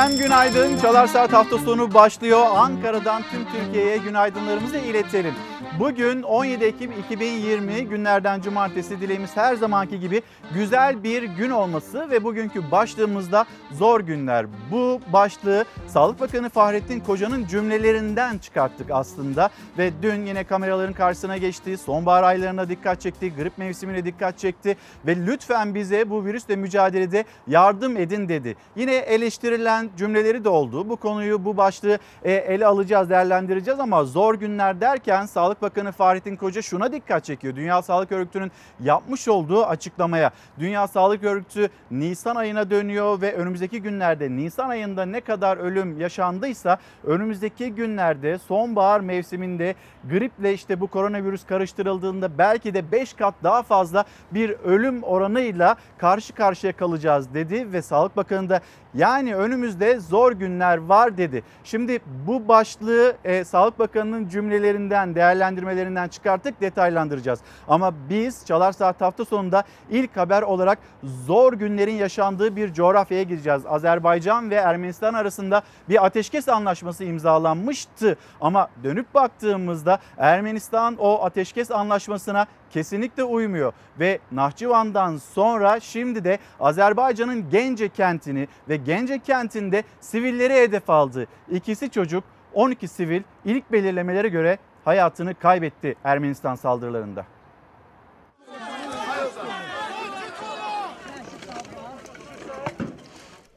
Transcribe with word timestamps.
Efendim 0.00 0.18
günaydın. 0.18 0.78
Çalar 0.78 1.06
Saat 1.06 1.32
hafta 1.32 1.58
sonu 1.58 1.94
başlıyor. 1.94 2.46
Ankara'dan 2.54 3.22
tüm 3.30 3.44
Türkiye'ye 3.44 3.96
günaydınlarımızı 3.96 4.76
iletelim. 4.76 5.34
Bugün 5.80 6.22
17 6.22 6.64
Ekim 6.64 6.92
2020 6.92 7.84
günlerden 7.84 8.40
cumartesi 8.40 9.00
dileğimiz 9.00 9.36
her 9.36 9.54
zamanki 9.54 10.00
gibi 10.00 10.22
güzel 10.54 11.02
bir 11.02 11.22
gün 11.22 11.50
olması 11.50 12.10
ve 12.10 12.24
bugünkü 12.24 12.70
başlığımızda 12.70 13.44
zor 13.72 14.00
günler. 14.00 14.46
Bu 14.70 15.00
başlığı 15.12 15.64
Sağlık 15.86 16.20
Bakanı 16.20 16.48
Fahrettin 16.48 17.00
Koca'nın 17.00 17.46
cümlelerinden 17.46 18.38
çıkarttık 18.38 18.90
aslında 18.90 19.50
ve 19.78 19.90
dün 20.02 20.26
yine 20.26 20.44
kameraların 20.44 20.92
karşısına 20.92 21.36
geçti. 21.36 21.76
Sonbahar 21.76 22.22
aylarına 22.22 22.68
dikkat 22.68 23.00
çekti, 23.00 23.34
grip 23.34 23.58
mevsimine 23.58 24.04
dikkat 24.04 24.38
çekti 24.38 24.76
ve 25.06 25.26
lütfen 25.26 25.74
bize 25.74 26.10
bu 26.10 26.24
virüsle 26.24 26.56
mücadelede 26.56 27.24
yardım 27.46 27.96
edin 27.96 28.28
dedi. 28.28 28.56
Yine 28.76 28.94
eleştirilen 28.94 29.90
cümleleri 29.96 30.44
de 30.44 30.48
oldu. 30.48 30.88
Bu 30.88 30.96
konuyu, 30.96 31.44
bu 31.44 31.56
başlığı 31.56 31.98
e, 32.22 32.32
ele 32.32 32.66
alacağız, 32.66 33.10
değerlendireceğiz 33.10 33.80
ama 33.80 34.04
zor 34.04 34.34
günler 34.34 34.80
derken 34.80 35.26
Sağlık 35.26 35.62
Bakanı 35.62 35.69
Fahrettin 35.70 36.36
Koca 36.36 36.62
şuna 36.62 36.92
dikkat 36.92 37.24
çekiyor. 37.24 37.56
Dünya 37.56 37.82
Sağlık 37.82 38.12
Örgütü'nün 38.12 38.52
yapmış 38.80 39.28
olduğu 39.28 39.66
açıklamaya. 39.66 40.30
Dünya 40.58 40.86
Sağlık 40.86 41.24
Örgütü 41.24 41.68
Nisan 41.90 42.36
ayına 42.36 42.70
dönüyor 42.70 43.20
ve 43.20 43.34
önümüzdeki 43.34 43.82
günlerde 43.82 44.30
Nisan 44.30 44.68
ayında 44.68 45.04
ne 45.04 45.20
kadar 45.20 45.56
ölüm 45.56 46.00
yaşandıysa 46.00 46.78
önümüzdeki 47.04 47.74
günlerde 47.74 48.38
sonbahar 48.38 49.00
mevsiminde 49.00 49.74
griple 50.10 50.54
işte 50.54 50.80
bu 50.80 50.86
koronavirüs 50.86 51.46
karıştırıldığında 51.46 52.38
belki 52.38 52.74
de 52.74 52.92
5 52.92 53.12
kat 53.12 53.34
daha 53.42 53.62
fazla 53.62 54.04
bir 54.30 54.50
ölüm 54.50 55.02
oranıyla 55.02 55.76
karşı 55.98 56.34
karşıya 56.34 56.72
kalacağız 56.72 57.34
dedi 57.34 57.72
ve 57.72 57.82
Sağlık 57.82 58.16
Bakanı 58.16 58.48
da 58.48 58.60
yani 58.94 59.36
önümüzde 59.36 60.00
zor 60.00 60.32
günler 60.32 60.78
var 60.78 61.18
dedi. 61.18 61.42
Şimdi 61.64 61.98
bu 62.26 62.48
başlığı 62.48 63.16
e, 63.24 63.44
Sağlık 63.44 63.78
Bakanı'nın 63.78 64.28
cümlelerinden, 64.28 65.14
değerlendirmelerinden 65.50 66.08
çıkarttık 66.08 66.60
detaylandıracağız. 66.60 67.40
Ama 67.68 67.94
biz 68.08 68.46
Çalar 68.46 68.72
Saat 68.72 69.00
hafta 69.00 69.24
sonunda 69.24 69.64
ilk 69.90 70.16
haber 70.16 70.42
olarak 70.42 70.78
zor 71.26 71.52
günlerin 71.52 71.94
yaşandığı 71.94 72.56
bir 72.56 72.72
coğrafyaya 72.72 73.22
gideceğiz. 73.22 73.66
Azerbaycan 73.66 74.50
ve 74.50 74.54
Ermenistan 74.54 75.14
arasında 75.14 75.62
bir 75.88 76.04
ateşkes 76.06 76.48
anlaşması 76.48 77.04
imzalanmıştı. 77.04 78.16
Ama 78.40 78.68
dönüp 78.84 79.14
baktığımızda 79.14 79.98
Ermenistan 80.18 80.96
o 80.96 81.24
ateşkes 81.24 81.70
anlaşmasına 81.70 82.46
kesinlikle 82.70 83.24
uymuyor 83.24 83.72
ve 84.00 84.18
Nahçıvan'dan 84.32 85.16
sonra 85.16 85.80
şimdi 85.80 86.24
de 86.24 86.38
Azerbaycan'ın 86.60 87.50
Gence 87.50 87.88
kentini 87.88 88.48
ve 88.68 88.76
Gence 88.76 89.18
kentinde 89.18 89.84
sivilleri 90.00 90.54
hedef 90.54 90.90
aldı. 90.90 91.26
İkisi 91.50 91.90
çocuk 91.90 92.24
12 92.54 92.88
sivil 92.88 93.22
ilk 93.44 93.72
belirlemelere 93.72 94.28
göre 94.28 94.58
hayatını 94.84 95.34
kaybetti 95.34 95.94
Ermenistan 96.04 96.54
saldırılarında. 96.54 97.26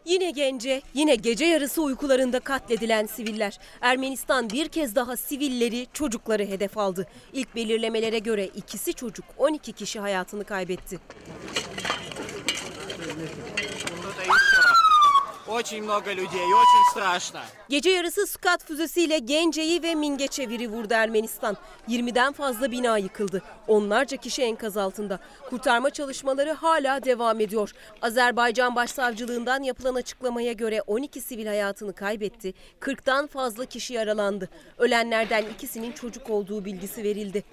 Yine 0.05 0.31
gence, 0.31 0.81
yine 0.93 1.15
gece 1.15 1.45
yarısı 1.45 1.81
uykularında 1.81 2.39
katledilen 2.39 3.05
siviller. 3.05 3.59
Ermenistan 3.81 4.49
bir 4.49 4.67
kez 4.67 4.95
daha 4.95 5.17
sivilleri, 5.17 5.87
çocukları 5.93 6.45
hedef 6.45 6.77
aldı. 6.77 7.07
İlk 7.33 7.55
belirlemelere 7.55 8.19
göre 8.19 8.45
ikisi 8.45 8.93
çocuk, 8.93 9.25
12 9.37 9.73
kişi 9.73 9.99
hayatını 9.99 10.43
kaybetti. 10.43 10.99
Очень 15.48 15.82
много 15.82 16.14
людей, 16.14 16.46
очень 16.62 16.84
страшно. 16.90 17.40
Gece 17.68 17.90
yarısı 17.90 18.26
Skat 18.26 18.64
füzesiyle 18.64 19.18
Gence'yi 19.18 19.82
ve 19.82 19.94
Mingeçevir'i 19.94 20.68
vurdu 20.70 20.94
Ermenistan. 20.94 21.56
20'den 21.88 22.32
fazla 22.32 22.70
bina 22.70 22.98
yıkıldı. 22.98 23.42
Onlarca 23.68 24.16
kişi 24.16 24.42
enkaz 24.42 24.76
altında. 24.76 25.18
Kurtarma 25.50 25.90
çalışmaları 25.90 26.52
hala 26.52 27.04
devam 27.04 27.40
ediyor. 27.40 27.72
Azerbaycan 28.02 28.76
Başsavcılığından 28.76 29.62
yapılan 29.62 29.94
açıklamaya 29.94 30.52
göre 30.52 30.82
12 30.86 31.20
sivil 31.20 31.46
hayatını 31.46 31.92
kaybetti. 31.92 32.54
40'tan 32.80 33.28
fazla 33.28 33.64
kişi 33.64 33.94
yaralandı. 33.94 34.48
Ölenlerden 34.78 35.44
ikisinin 35.54 35.92
çocuk 35.92 36.30
olduğu 36.30 36.64
bilgisi 36.64 37.04
verildi. 37.04 37.44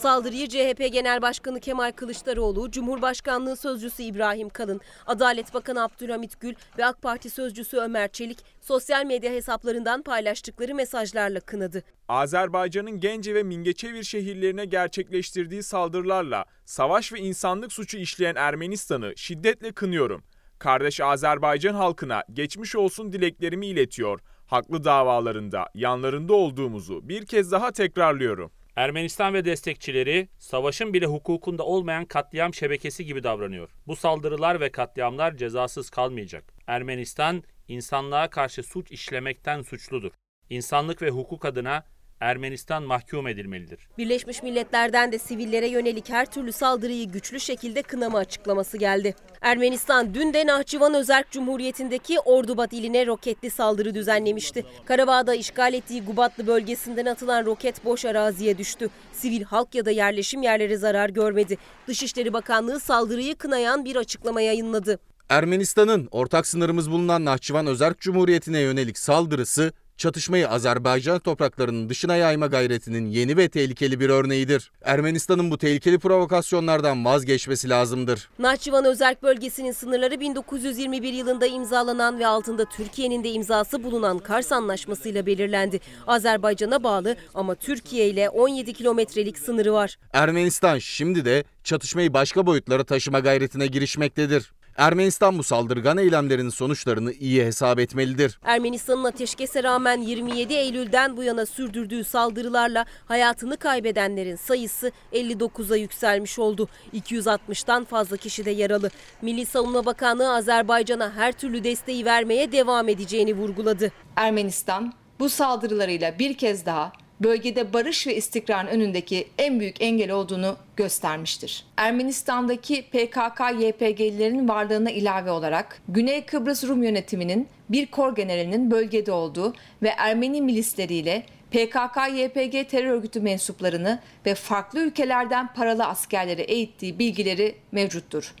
Saldırıyı 0.00 0.48
CHP 0.48 0.92
Genel 0.92 1.22
Başkanı 1.22 1.60
Kemal 1.60 1.92
Kılıçdaroğlu, 1.92 2.70
Cumhurbaşkanlığı 2.70 3.56
Sözcüsü 3.56 4.02
İbrahim 4.02 4.48
Kalın, 4.48 4.80
Adalet 5.06 5.54
Bakanı 5.54 5.82
Abdülhamit 5.82 6.40
Gül 6.40 6.54
ve 6.78 6.84
AK 6.84 7.02
Parti 7.02 7.30
Sözcüsü 7.30 7.76
Ömer 7.76 8.12
Çelik 8.12 8.38
sosyal 8.60 9.06
medya 9.06 9.32
hesaplarından 9.32 10.02
paylaştıkları 10.02 10.74
mesajlarla 10.74 11.40
kınadı. 11.40 11.82
Azerbaycan'ın 12.08 13.00
Gence 13.00 13.34
ve 13.34 13.42
Mingeçevir 13.42 14.02
şehirlerine 14.02 14.64
gerçekleştirdiği 14.64 15.62
saldırılarla 15.62 16.44
savaş 16.64 17.12
ve 17.12 17.18
insanlık 17.20 17.72
suçu 17.72 17.98
işleyen 17.98 18.36
Ermenistan'ı 18.36 19.12
şiddetle 19.16 19.72
kınıyorum. 19.72 20.22
Kardeş 20.58 21.00
Azerbaycan 21.00 21.74
halkına 21.74 22.24
geçmiş 22.32 22.76
olsun 22.76 23.12
dileklerimi 23.12 23.66
iletiyor. 23.66 24.20
Haklı 24.46 24.84
davalarında 24.84 25.66
yanlarında 25.74 26.32
olduğumuzu 26.34 27.08
bir 27.08 27.26
kez 27.26 27.52
daha 27.52 27.72
tekrarlıyorum. 27.72 28.52
Ermenistan 28.80 29.34
ve 29.34 29.44
destekçileri 29.44 30.28
savaşın 30.38 30.94
bile 30.94 31.06
hukukunda 31.06 31.62
olmayan 31.62 32.04
katliam 32.04 32.54
şebekesi 32.54 33.04
gibi 33.04 33.22
davranıyor. 33.22 33.70
Bu 33.86 33.96
saldırılar 33.96 34.60
ve 34.60 34.72
katliamlar 34.72 35.36
cezasız 35.36 35.90
kalmayacak. 35.90 36.54
Ermenistan 36.66 37.42
insanlığa 37.68 38.30
karşı 38.30 38.62
suç 38.62 38.90
işlemekten 38.90 39.62
suçludur. 39.62 40.12
İnsanlık 40.50 41.02
ve 41.02 41.10
hukuk 41.10 41.44
adına 41.44 41.84
Ermenistan 42.20 42.82
mahkum 42.82 43.26
edilmelidir. 43.26 43.78
Birleşmiş 43.98 44.42
Milletler'den 44.42 45.12
de 45.12 45.18
sivillere 45.18 45.68
yönelik 45.68 46.08
her 46.08 46.26
türlü 46.26 46.52
saldırıyı 46.52 47.10
güçlü 47.10 47.40
şekilde 47.40 47.82
kınama 47.82 48.18
açıklaması 48.18 48.76
geldi. 48.76 49.14
Ermenistan 49.40 50.14
dün 50.14 50.34
de 50.34 50.46
Nahçıvan 50.46 50.94
Özerk 50.94 51.30
Cumhuriyeti'ndeki 51.30 52.20
Ordubat 52.20 52.72
iline 52.72 53.06
roketli 53.06 53.50
saldırı 53.50 53.94
düzenlemişti. 53.94 54.64
Karabağ'da 54.84 55.34
işgal 55.34 55.74
ettiği 55.74 56.04
Gubatlı 56.04 56.46
bölgesinden 56.46 57.06
atılan 57.06 57.46
roket 57.46 57.84
boş 57.84 58.04
araziye 58.04 58.58
düştü. 58.58 58.90
Sivil 59.12 59.42
halk 59.42 59.74
ya 59.74 59.84
da 59.84 59.90
yerleşim 59.90 60.42
yerleri 60.42 60.78
zarar 60.78 61.08
görmedi. 61.08 61.58
Dışişleri 61.88 62.32
Bakanlığı 62.32 62.80
saldırıyı 62.80 63.34
kınayan 63.34 63.84
bir 63.84 63.96
açıklama 63.96 64.40
yayınladı. 64.40 64.98
Ermenistan'ın 65.28 66.08
ortak 66.10 66.46
sınırımız 66.46 66.90
bulunan 66.90 67.24
Nahçıvan 67.24 67.66
Özerk 67.66 68.00
Cumhuriyeti'ne 68.00 68.60
yönelik 68.60 68.98
saldırısı 68.98 69.72
çatışmayı 70.00 70.48
Azerbaycan 70.48 71.18
topraklarının 71.18 71.88
dışına 71.88 72.16
yayma 72.16 72.46
gayretinin 72.46 73.06
yeni 73.06 73.36
ve 73.36 73.48
tehlikeli 73.48 74.00
bir 74.00 74.08
örneğidir. 74.08 74.70
Ermenistan'ın 74.82 75.50
bu 75.50 75.58
tehlikeli 75.58 75.98
provokasyonlardan 75.98 77.04
vazgeçmesi 77.04 77.68
lazımdır. 77.68 78.28
Nahçıvan 78.38 78.84
Özerk 78.84 79.22
bölgesinin 79.22 79.72
sınırları 79.72 80.20
1921 80.20 81.12
yılında 81.12 81.46
imzalanan 81.46 82.18
ve 82.18 82.26
altında 82.26 82.64
Türkiye'nin 82.64 83.24
de 83.24 83.30
imzası 83.30 83.84
bulunan 83.84 84.18
Kars 84.18 84.52
Anlaşması 84.52 85.08
ile 85.08 85.26
belirlendi. 85.26 85.80
Azerbaycan'a 86.06 86.82
bağlı 86.82 87.16
ama 87.34 87.54
Türkiye 87.54 88.08
ile 88.08 88.28
17 88.28 88.72
kilometrelik 88.72 89.38
sınırı 89.38 89.72
var. 89.72 89.98
Ermenistan 90.12 90.78
şimdi 90.78 91.24
de 91.24 91.44
çatışmayı 91.64 92.14
başka 92.14 92.46
boyutlara 92.46 92.84
taşıma 92.84 93.20
gayretine 93.20 93.66
girişmektedir. 93.66 94.52
Ermenistan 94.76 95.38
bu 95.38 95.42
saldırgan 95.42 95.98
eylemlerinin 95.98 96.48
sonuçlarını 96.50 97.12
iyi 97.12 97.44
hesap 97.44 97.78
etmelidir. 97.78 98.38
Ermenistan'ın 98.44 99.04
ateşkese 99.04 99.62
rağmen 99.62 100.00
27 100.00 100.54
Eylül'den 100.54 101.16
bu 101.16 101.22
yana 101.22 101.46
sürdürdüğü 101.46 102.04
saldırılarla 102.04 102.84
hayatını 103.04 103.56
kaybedenlerin 103.56 104.36
sayısı 104.36 104.92
59'a 105.12 105.76
yükselmiş 105.76 106.38
oldu. 106.38 106.68
260'tan 106.94 107.84
fazla 107.84 108.16
kişi 108.16 108.44
de 108.44 108.50
yaralı. 108.50 108.90
Milli 109.22 109.46
Savunma 109.46 109.86
Bakanlığı 109.86 110.34
Azerbaycan'a 110.34 111.12
her 111.16 111.32
türlü 111.32 111.64
desteği 111.64 112.04
vermeye 112.04 112.52
devam 112.52 112.88
edeceğini 112.88 113.34
vurguladı. 113.36 113.92
Ermenistan 114.16 114.92
bu 115.20 115.28
saldırılarıyla 115.28 116.18
bir 116.18 116.34
kez 116.34 116.66
daha 116.66 116.92
bölgede 117.20 117.72
barış 117.72 118.06
ve 118.06 118.16
istikrarın 118.16 118.68
önündeki 118.68 119.28
en 119.38 119.60
büyük 119.60 119.82
engel 119.82 120.10
olduğunu 120.10 120.56
göstermiştir. 120.76 121.64
Ermenistan'daki 121.76 122.84
PKK-YPG'lilerin 122.92 124.48
varlığına 124.48 124.90
ilave 124.90 125.30
olarak 125.30 125.82
Güney 125.88 126.24
Kıbrıs 126.24 126.64
Rum 126.64 126.82
yönetiminin 126.82 127.48
bir 127.68 127.86
kor 127.86 128.16
generalinin 128.16 128.70
bölgede 128.70 129.12
olduğu 129.12 129.54
ve 129.82 129.88
Ermeni 129.88 130.42
milisleriyle 130.42 131.22
PKK-YPG 131.52 132.68
terör 132.68 132.90
örgütü 132.90 133.20
mensuplarını 133.20 134.00
ve 134.26 134.34
farklı 134.34 134.80
ülkelerden 134.80 135.54
paralı 135.54 135.86
askerleri 135.86 136.42
eğittiği 136.42 136.98
bilgileri 136.98 137.54
mevcuttur. 137.72 138.34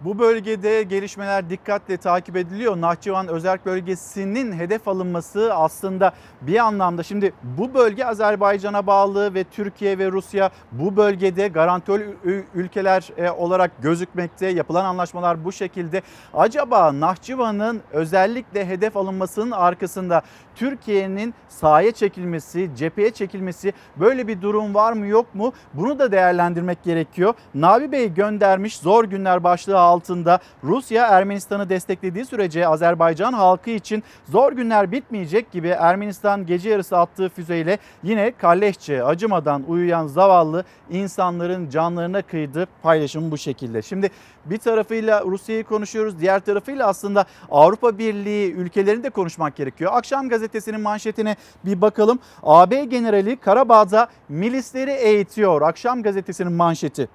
Bu 0.00 0.18
bölgede 0.18 0.82
gelişmeler 0.82 1.50
dikkatle 1.50 1.96
takip 1.96 2.36
ediliyor. 2.36 2.80
Nahçıvan 2.80 3.28
Özerk 3.28 3.66
Bölgesi'nin 3.66 4.52
hedef 4.52 4.88
alınması 4.88 5.54
aslında 5.54 6.12
bir 6.40 6.58
anlamda 6.58 7.02
şimdi 7.02 7.32
bu 7.42 7.74
bölge 7.74 8.04
Azerbaycan'a 8.04 8.86
bağlı 8.86 9.34
ve 9.34 9.44
Türkiye 9.44 9.98
ve 9.98 10.10
Rusya 10.10 10.50
bu 10.72 10.96
bölgede 10.96 11.48
garantör 11.48 12.00
ülkeler 12.54 13.08
e, 13.16 13.30
olarak 13.30 13.82
gözükmekte. 13.82 14.46
Yapılan 14.46 14.84
anlaşmalar 14.84 15.44
bu 15.44 15.52
şekilde. 15.52 16.02
Acaba 16.34 17.00
Nahçıvan'ın 17.00 17.80
özellikle 17.92 18.66
hedef 18.66 18.96
alınmasının 18.96 19.50
arkasında 19.50 20.22
Türkiye'nin 20.56 21.34
sahaya 21.48 21.92
çekilmesi, 21.92 22.70
cepheye 22.76 23.10
çekilmesi 23.10 23.72
böyle 23.96 24.26
bir 24.26 24.42
durum 24.42 24.74
var 24.74 24.92
mı 24.92 25.06
yok 25.06 25.34
mu? 25.34 25.52
Bunu 25.74 25.98
da 25.98 26.12
değerlendirmek 26.12 26.84
gerekiyor. 26.84 27.34
Nabi 27.54 27.92
Bey 27.92 28.14
göndermiş 28.14 28.76
zor 28.76 29.04
günler 29.04 29.44
başlığı 29.44 29.78
altında 29.88 30.40
Rusya 30.64 31.06
Ermenistan'ı 31.06 31.68
desteklediği 31.68 32.24
sürece 32.24 32.68
Azerbaycan 32.68 33.32
halkı 33.32 33.70
için 33.70 34.02
zor 34.30 34.52
günler 34.52 34.92
bitmeyecek 34.92 35.52
gibi 35.52 35.68
Ermenistan 35.68 36.46
gece 36.46 36.70
yarısı 36.70 36.98
attığı 36.98 37.28
füzeyle 37.28 37.78
yine 38.02 38.32
kalleşçe 38.32 39.04
acımadan 39.04 39.64
uyuyan 39.68 40.06
zavallı 40.06 40.64
insanların 40.90 41.70
canlarına 41.70 42.22
kıydı 42.22 42.66
paylaşım 42.82 43.30
bu 43.30 43.38
şekilde. 43.38 43.82
Şimdi 43.82 44.10
bir 44.44 44.58
tarafıyla 44.58 45.24
Rusya'yı 45.24 45.64
konuşuyoruz 45.64 46.20
diğer 46.20 46.40
tarafıyla 46.40 46.86
aslında 46.86 47.24
Avrupa 47.50 47.98
Birliği 47.98 48.52
ülkelerini 48.52 49.02
de 49.02 49.10
konuşmak 49.10 49.56
gerekiyor. 49.56 49.92
Akşam 49.94 50.28
gazetesinin 50.28 50.80
manşetine 50.80 51.36
bir 51.64 51.80
bakalım. 51.80 52.18
AB 52.42 52.84
generali 52.84 53.36
Karabağ'da 53.36 54.08
milisleri 54.28 54.90
eğitiyor. 54.90 55.62
Akşam 55.62 56.02
gazetesinin 56.02 56.52
manşeti. 56.52 57.08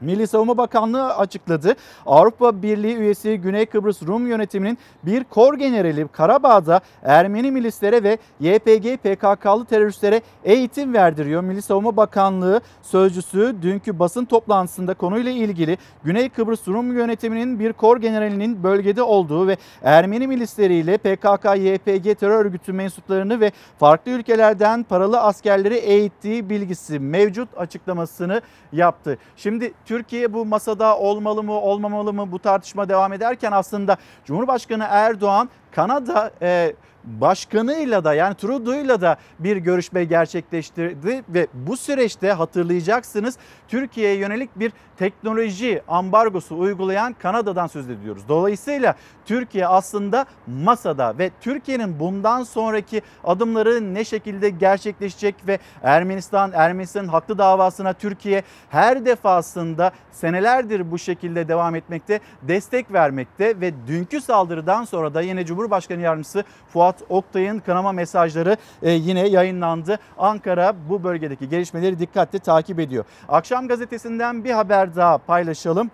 Milli 0.00 0.26
Savunma 0.26 0.56
Bakanlığı 0.56 1.16
açıkladı. 1.16 1.76
Avrupa 2.06 2.62
Birliği 2.62 2.96
üyesi 2.96 3.36
Güney 3.38 3.66
Kıbrıs 3.66 4.02
Rum 4.02 4.26
yönetiminin 4.26 4.78
bir 5.02 5.24
kor 5.24 5.54
generali 5.54 6.08
Karabağ'da 6.08 6.80
Ermeni 7.02 7.50
milislere 7.50 8.02
ve 8.02 8.18
YPG 8.40 8.96
PKK'lı 8.96 9.64
teröristlere 9.64 10.22
eğitim 10.44 10.94
verdiriyor. 10.94 11.42
Milli 11.42 11.62
Savunma 11.62 11.96
Bakanlığı 11.96 12.60
sözcüsü 12.82 13.56
dünkü 13.62 13.98
basın 13.98 14.24
toplantısında 14.24 14.94
konuyla 14.94 15.32
ilgili 15.32 15.78
Güney 16.04 16.28
Kıbrıs 16.28 16.68
Rum 16.68 16.96
yönetiminin 16.96 17.58
bir 17.58 17.72
kor 17.72 17.96
generalinin 18.00 18.62
bölgede 18.62 19.02
olduğu 19.02 19.46
ve 19.46 19.56
Ermeni 19.82 20.26
milisleriyle 20.26 20.98
PKK, 20.98 21.44
YPG 21.56 22.18
terör 22.18 22.44
örgütü 22.44 22.72
mensuplarını 22.72 23.40
ve 23.40 23.52
farklı 23.78 24.10
ülkelerden 24.12 24.82
paralı 24.82 25.20
askerleri 25.20 25.74
eğittiği 25.74 26.50
bilgisi 26.50 26.98
mevcut 26.98 27.48
açıklamasını 27.56 28.42
yaptı. 28.72 29.18
Şimdi 29.36 29.72
Türkiye 29.88 30.32
bu 30.32 30.44
masada 30.44 30.98
olmalı 30.98 31.42
mı 31.42 31.52
olmamalı 31.52 32.12
mı 32.12 32.32
bu 32.32 32.38
tartışma 32.38 32.88
devam 32.88 33.12
ederken 33.12 33.52
aslında 33.52 33.96
Cumhurbaşkanı 34.24 34.86
Erdoğan 34.88 35.48
Kanada 35.70 36.30
e, 36.42 36.74
başkanıyla 37.04 38.04
da 38.04 38.14
yani 38.14 38.34
Trudeau'yla 38.34 39.00
da 39.00 39.16
bir 39.38 39.56
görüşme 39.56 40.04
gerçekleştirdi 40.04 41.22
ve 41.28 41.46
bu 41.54 41.76
süreçte 41.76 42.32
hatırlayacaksınız 42.32 43.36
Türkiye'ye 43.68 44.16
yönelik 44.16 44.58
bir 44.58 44.72
teknoloji 44.96 45.82
ambargosu 45.88 46.58
uygulayan 46.58 47.12
Kanada'dan 47.12 47.66
söz 47.66 47.90
ediyoruz. 47.90 48.22
Dolayısıyla 48.28 48.94
Türkiye 49.28 49.66
aslında 49.66 50.26
masada 50.46 51.18
ve 51.18 51.30
Türkiye'nin 51.40 52.00
bundan 52.00 52.42
sonraki 52.42 53.02
adımları 53.24 53.94
ne 53.94 54.04
şekilde 54.04 54.50
gerçekleşecek 54.50 55.34
ve 55.46 55.58
Ermenistan, 55.82 56.52
Ermenistan'ın 56.54 57.08
haklı 57.08 57.38
davasına 57.38 57.92
Türkiye 57.92 58.42
her 58.70 59.04
defasında 59.06 59.92
senelerdir 60.12 60.90
bu 60.90 60.98
şekilde 60.98 61.48
devam 61.48 61.74
etmekte, 61.74 62.20
destek 62.42 62.92
vermekte 62.92 63.60
ve 63.60 63.72
dünkü 63.86 64.20
saldırıdan 64.20 64.84
sonra 64.84 65.14
da 65.14 65.20
yine 65.20 65.46
Cumhurbaşkanı 65.46 66.02
Yardımcısı 66.02 66.44
Fuat 66.72 67.02
Oktay'ın 67.08 67.58
kanama 67.58 67.92
mesajları 67.92 68.56
e, 68.82 68.90
yine 68.90 69.28
yayınlandı. 69.28 69.98
Ankara 70.18 70.74
bu 70.88 71.04
bölgedeki 71.04 71.48
gelişmeleri 71.48 71.98
dikkatle 71.98 72.38
takip 72.38 72.80
ediyor. 72.80 73.04
Akşam 73.28 73.68
gazetesinden 73.68 74.44
bir 74.44 74.50
haber 74.50 74.96
daha 74.96 75.18
paylaşalım. 75.18 75.90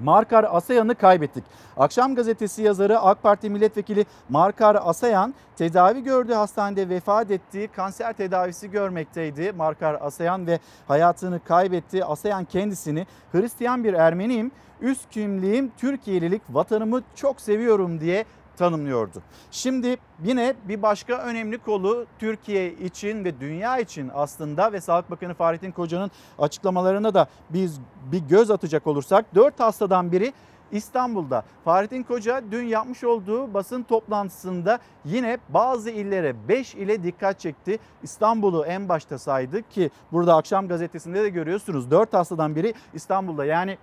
Markar 0.00 0.46
Asayan'ı 0.50 0.94
kaybettik. 0.94 1.44
Akşam 1.76 2.14
gazetesi 2.14 2.62
yazarı 2.62 3.00
AK 3.00 3.22
Parti 3.22 3.50
milletvekili 3.50 4.06
Markar 4.28 4.78
Asayan 4.82 5.34
tedavi 5.56 6.02
gördüğü 6.02 6.34
hastanede 6.34 6.88
vefat 6.88 7.30
etti. 7.30 7.68
Kanser 7.76 8.12
tedavisi 8.12 8.70
görmekteydi 8.70 9.52
Markar 9.52 9.98
Asayan 10.00 10.46
ve 10.46 10.58
hayatını 10.88 11.40
kaybetti. 11.44 12.04
Asayan 12.04 12.44
kendisini 12.44 13.06
Hristiyan 13.32 13.84
bir 13.84 13.94
Ermeniyim, 13.94 14.50
üst 14.80 15.10
kimliğim 15.10 15.72
Türkiye'lilik 15.78 16.42
vatanımı 16.50 17.02
çok 17.14 17.40
seviyorum 17.40 18.00
diye 18.00 18.24
tanımlıyordu. 18.56 19.22
Şimdi 19.50 19.96
yine 20.24 20.54
bir 20.68 20.82
başka 20.82 21.18
önemli 21.18 21.58
kolu 21.58 22.06
Türkiye 22.18 22.72
için 22.72 23.24
ve 23.24 23.40
dünya 23.40 23.78
için 23.78 24.10
aslında 24.14 24.72
ve 24.72 24.80
Sağlık 24.80 25.10
Bakanı 25.10 25.34
Fahrettin 25.34 25.70
Koca'nın 25.70 26.10
açıklamalarına 26.38 27.14
da 27.14 27.28
biz 27.50 27.80
bir 28.12 28.18
göz 28.18 28.50
atacak 28.50 28.86
olursak 28.86 29.34
4 29.34 29.60
hastadan 29.60 30.12
biri 30.12 30.32
İstanbul'da. 30.72 31.44
Fahrettin 31.64 32.02
Koca 32.02 32.42
dün 32.50 32.64
yapmış 32.64 33.04
olduğu 33.04 33.54
basın 33.54 33.82
toplantısında 33.82 34.78
yine 35.04 35.38
bazı 35.48 35.90
illere 35.90 36.48
5 36.48 36.74
ile 36.74 37.02
dikkat 37.02 37.40
çekti. 37.40 37.78
İstanbul'u 38.02 38.66
en 38.66 38.88
başta 38.88 39.18
saydı 39.18 39.68
ki 39.68 39.90
burada 40.12 40.36
akşam 40.36 40.68
gazetesinde 40.68 41.22
de 41.22 41.28
görüyorsunuz 41.28 41.90
4 41.90 42.14
hastadan 42.14 42.56
biri 42.56 42.74
İstanbul'da. 42.94 43.44
Yani 43.44 43.78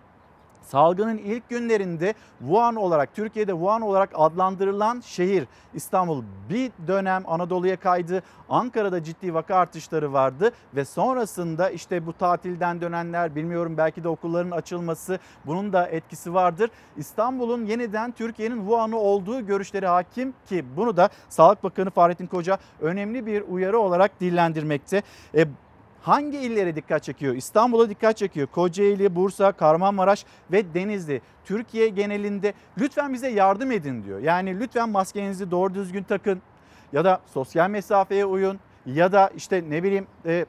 Salgının 0.64 1.18
ilk 1.18 1.50
günlerinde 1.50 2.14
Wuhan 2.40 2.76
olarak 2.76 3.16
Türkiye'de 3.16 3.52
Wuhan 3.52 3.82
olarak 3.82 4.10
adlandırılan 4.14 5.00
şehir 5.00 5.48
İstanbul 5.74 6.24
bir 6.50 6.72
dönem 6.88 7.24
Anadolu'ya 7.28 7.76
kaydı. 7.76 8.24
Ankara'da 8.50 9.04
ciddi 9.04 9.34
vaka 9.34 9.56
artışları 9.56 10.14
vardı 10.14 10.52
ve 10.76 10.86
sonrasında 10.86 11.70
işte 11.70 12.06
bu 12.06 12.14
tatilden 12.14 12.82
dönenler 12.82 13.36
bilmiyorum 13.36 13.78
belki 13.78 14.04
de 14.04 14.10
okulların 14.10 14.52
açılması 14.52 15.20
bunun 15.46 15.74
da 15.74 15.88
etkisi 15.88 16.34
vardır. 16.34 16.70
İstanbul'un 16.98 17.66
yeniden 17.66 18.12
Türkiye'nin 18.12 18.58
Wuhan'ı 18.58 18.98
olduğu 18.98 19.46
görüşleri 19.46 19.88
hakim 19.88 20.34
ki 20.50 20.66
bunu 20.78 20.98
da 20.98 21.10
Sağlık 21.30 21.64
Bakanı 21.64 21.90
Fahrettin 21.90 22.28
Koca 22.28 22.58
önemli 22.82 23.26
bir 23.26 23.42
uyarı 23.42 23.80
olarak 23.80 24.20
dillendirmekte. 24.22 25.02
E, 25.36 25.48
hangi 26.04 26.38
illere 26.38 26.76
dikkat 26.76 27.04
çekiyor? 27.04 27.36
İstanbul'a 27.36 27.90
dikkat 27.90 28.18
çekiyor. 28.18 28.48
Kocaeli, 28.48 29.16
Bursa, 29.16 29.52
Kahramanmaraş 29.52 30.26
ve 30.52 30.74
Denizli. 30.74 31.22
Türkiye 31.46 31.88
genelinde 31.88 32.54
lütfen 32.78 33.14
bize 33.14 33.30
yardım 33.30 33.72
edin 33.72 34.04
diyor. 34.04 34.20
Yani 34.20 34.60
lütfen 34.60 34.90
maskenizi 34.90 35.52
doğru 35.52 35.74
düzgün 35.74 36.04
takın 36.04 36.42
ya 36.94 37.06
da 37.06 37.22
sosyal 37.26 37.70
mesafeye 37.70 38.26
uyun 38.26 38.60
ya 38.86 39.12
da 39.12 39.32
işte 39.36 39.64
ne 39.70 39.84
bileyim 39.84 40.08
e, 40.26 40.46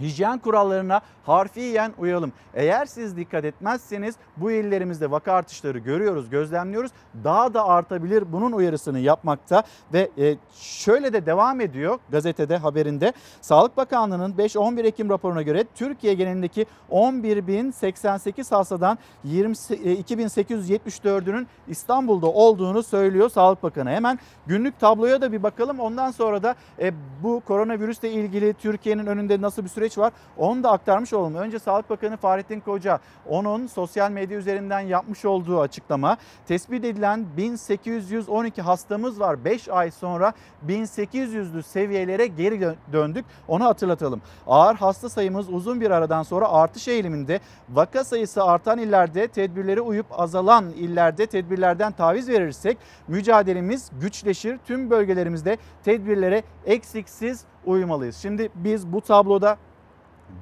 hijyen 0.00 0.38
kurallarına 0.38 1.00
harfiyen 1.26 1.92
uyalım. 1.98 2.32
Eğer 2.54 2.86
siz 2.86 3.16
dikkat 3.16 3.44
etmezseniz 3.44 4.14
bu 4.36 4.50
illerimizde 4.50 5.10
vaka 5.10 5.32
artışları 5.32 5.78
görüyoruz, 5.78 6.30
gözlemliyoruz. 6.30 6.90
Daha 7.24 7.54
da 7.54 7.66
artabilir 7.66 8.32
bunun 8.32 8.52
uyarısını 8.52 8.98
yapmakta 8.98 9.62
ve 9.92 10.10
e, 10.18 10.36
şöyle 10.54 11.12
de 11.12 11.26
devam 11.26 11.60
ediyor 11.60 11.98
gazetede 12.10 12.56
haberinde. 12.56 13.12
Sağlık 13.40 13.76
Bakanlığı'nın 13.76 14.32
5-11 14.32 14.86
Ekim 14.86 15.10
raporuna 15.10 15.42
göre 15.42 15.64
Türkiye 15.74 16.14
genelindeki 16.14 16.66
11.088 16.90 18.54
hastadan 18.54 18.98
22.874'ünün 19.26 21.42
e, 21.42 21.46
İstanbul'da 21.68 22.26
olduğunu 22.26 22.82
söylüyor 22.82 23.28
Sağlık 23.28 23.62
Bakanı. 23.62 23.90
Hemen 23.90 24.18
günlük 24.46 24.80
tabloya 24.80 25.20
da 25.20 25.32
bir 25.32 25.42
bakalım. 25.42 25.80
Ondan 25.80 26.10
sonra 26.10 26.42
da 26.42 26.54
e, 26.80 26.92
bu 27.22 27.40
koronavirüsle 27.40 28.12
ilgili 28.12 28.54
Türkiye'nin 28.54 29.06
önünde 29.06 29.40
nasıl 29.40 29.64
bir 29.64 29.68
süreç 29.82 29.98
var 29.98 30.12
onu 30.36 30.62
da 30.62 30.70
aktarmış 30.70 31.12
olalım. 31.12 31.34
Önce 31.34 31.58
Sağlık 31.58 31.90
Bakanı 31.90 32.16
Fahrettin 32.16 32.60
Koca 32.60 33.00
onun 33.28 33.66
sosyal 33.66 34.10
medya 34.10 34.38
üzerinden 34.38 34.80
yapmış 34.80 35.24
olduğu 35.24 35.60
açıklama 35.60 36.16
tespit 36.46 36.84
edilen 36.84 37.26
1812 37.36 38.62
hastamız 38.62 39.20
var. 39.20 39.44
5 39.44 39.68
ay 39.68 39.90
sonra 39.90 40.32
1800'lü 40.68 41.62
seviyelere 41.62 42.26
geri 42.26 42.76
döndük. 42.92 43.24
Onu 43.48 43.64
hatırlatalım. 43.64 44.22
Ağır 44.46 44.74
hasta 44.74 45.08
sayımız 45.08 45.48
uzun 45.48 45.80
bir 45.80 45.90
aradan 45.90 46.22
sonra 46.22 46.48
artış 46.48 46.88
eğiliminde. 46.88 47.40
Vaka 47.68 48.04
sayısı 48.04 48.44
artan 48.44 48.78
illerde 48.78 49.28
tedbirleri 49.28 49.80
uyup 49.80 50.06
azalan 50.10 50.70
illerde 50.70 51.26
tedbirlerden 51.26 51.92
taviz 51.92 52.28
verirsek 52.28 52.78
mücadelemiz 53.08 53.90
güçleşir. 54.00 54.58
Tüm 54.66 54.90
bölgelerimizde 54.90 55.56
tedbirlere 55.84 56.42
eksiksiz 56.66 57.44
uymalıyız. 57.66 58.16
Şimdi 58.16 58.48
biz 58.54 58.92
bu 58.92 59.00
tabloda 59.00 59.56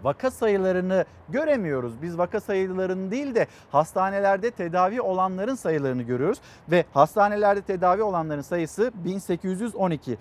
vaka 0.02 0.30
sayılarını 0.30 1.04
göremiyoruz. 1.28 2.02
Biz 2.02 2.18
vaka 2.18 2.40
sayılarını 2.40 3.10
değil 3.10 3.34
de 3.34 3.46
hastanelerde 3.72 4.50
tedavi 4.50 5.00
olanların 5.00 5.54
sayılarını 5.54 6.02
görüyoruz 6.02 6.38
ve 6.70 6.84
hastanelerde 6.94 7.62
tedavi 7.62 8.02
olanların 8.02 8.42
sayısı 8.42 8.92
1812. 9.04 10.18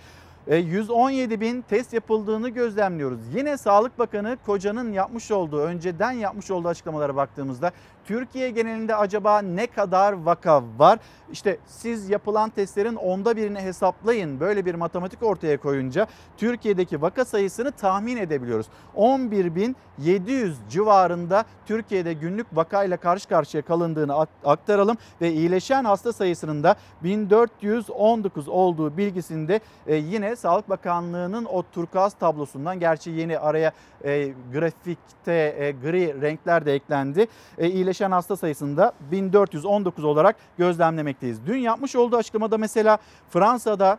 117 0.47 1.33
e, 1.33 1.39
bin 1.39 1.61
test 1.61 1.93
yapıldığını 1.93 2.49
gözlemliyoruz. 2.49 3.19
Yine 3.35 3.57
Sağlık 3.57 3.99
Bakanı 3.99 4.37
Koca'nın 4.45 4.91
yapmış 4.91 5.31
olduğu, 5.31 5.61
önceden 5.61 6.11
yapmış 6.11 6.51
olduğu 6.51 6.67
açıklamalara 6.67 7.15
baktığımızda 7.15 7.71
Türkiye 8.09 8.49
genelinde 8.49 8.95
acaba 8.95 9.41
ne 9.41 9.67
kadar 9.67 10.13
vaka 10.13 10.63
var? 10.77 10.99
İşte 11.31 11.57
siz 11.65 12.09
yapılan 12.09 12.49
testlerin 12.49 12.95
onda 12.95 13.37
birini 13.37 13.59
hesaplayın. 13.59 14.39
Böyle 14.39 14.65
bir 14.65 14.75
matematik 14.75 15.23
ortaya 15.23 15.57
koyunca 15.57 16.07
Türkiye'deki 16.37 17.01
vaka 17.01 17.25
sayısını 17.25 17.71
tahmin 17.71 18.17
edebiliyoruz. 18.17 18.67
11.700 18.95 20.53
civarında 20.69 21.45
Türkiye'de 21.65 22.13
günlük 22.13 22.47
vakayla 22.53 22.97
karşı 22.97 23.27
karşıya 23.27 23.63
kalındığını 23.63 24.27
aktaralım 24.45 24.97
ve 25.21 25.31
iyileşen 25.31 25.83
hasta 25.83 26.13
sayısının 26.13 26.63
da 26.63 26.75
1419 27.03 28.47
olduğu 28.47 28.97
bilgisinde 28.97 29.59
e, 29.87 29.95
yine 29.95 30.35
Sağlık 30.35 30.69
Bakanlığı'nın 30.69 31.45
o 31.45 31.63
turkuaz 31.71 32.13
tablosundan 32.13 32.79
gerçi 32.79 33.09
yeni 33.09 33.39
araya 33.39 33.71
e, 34.03 34.33
grafikte 34.53 35.55
e, 35.59 35.71
gri 35.71 36.21
renkler 36.21 36.65
de 36.65 36.73
eklendi. 36.73 37.27
E, 37.57 37.67
iyileşen 37.99 38.11
hasta 38.11 38.35
sayısında 38.37 38.93
1419 39.11 40.03
olarak 40.03 40.35
gözlemlemekteyiz. 40.57 41.45
Dün 41.45 41.57
yapmış 41.57 41.95
olduğu 41.95 42.17
açıklamada 42.17 42.57
mesela 42.57 42.97
Fransa'da 43.29 43.97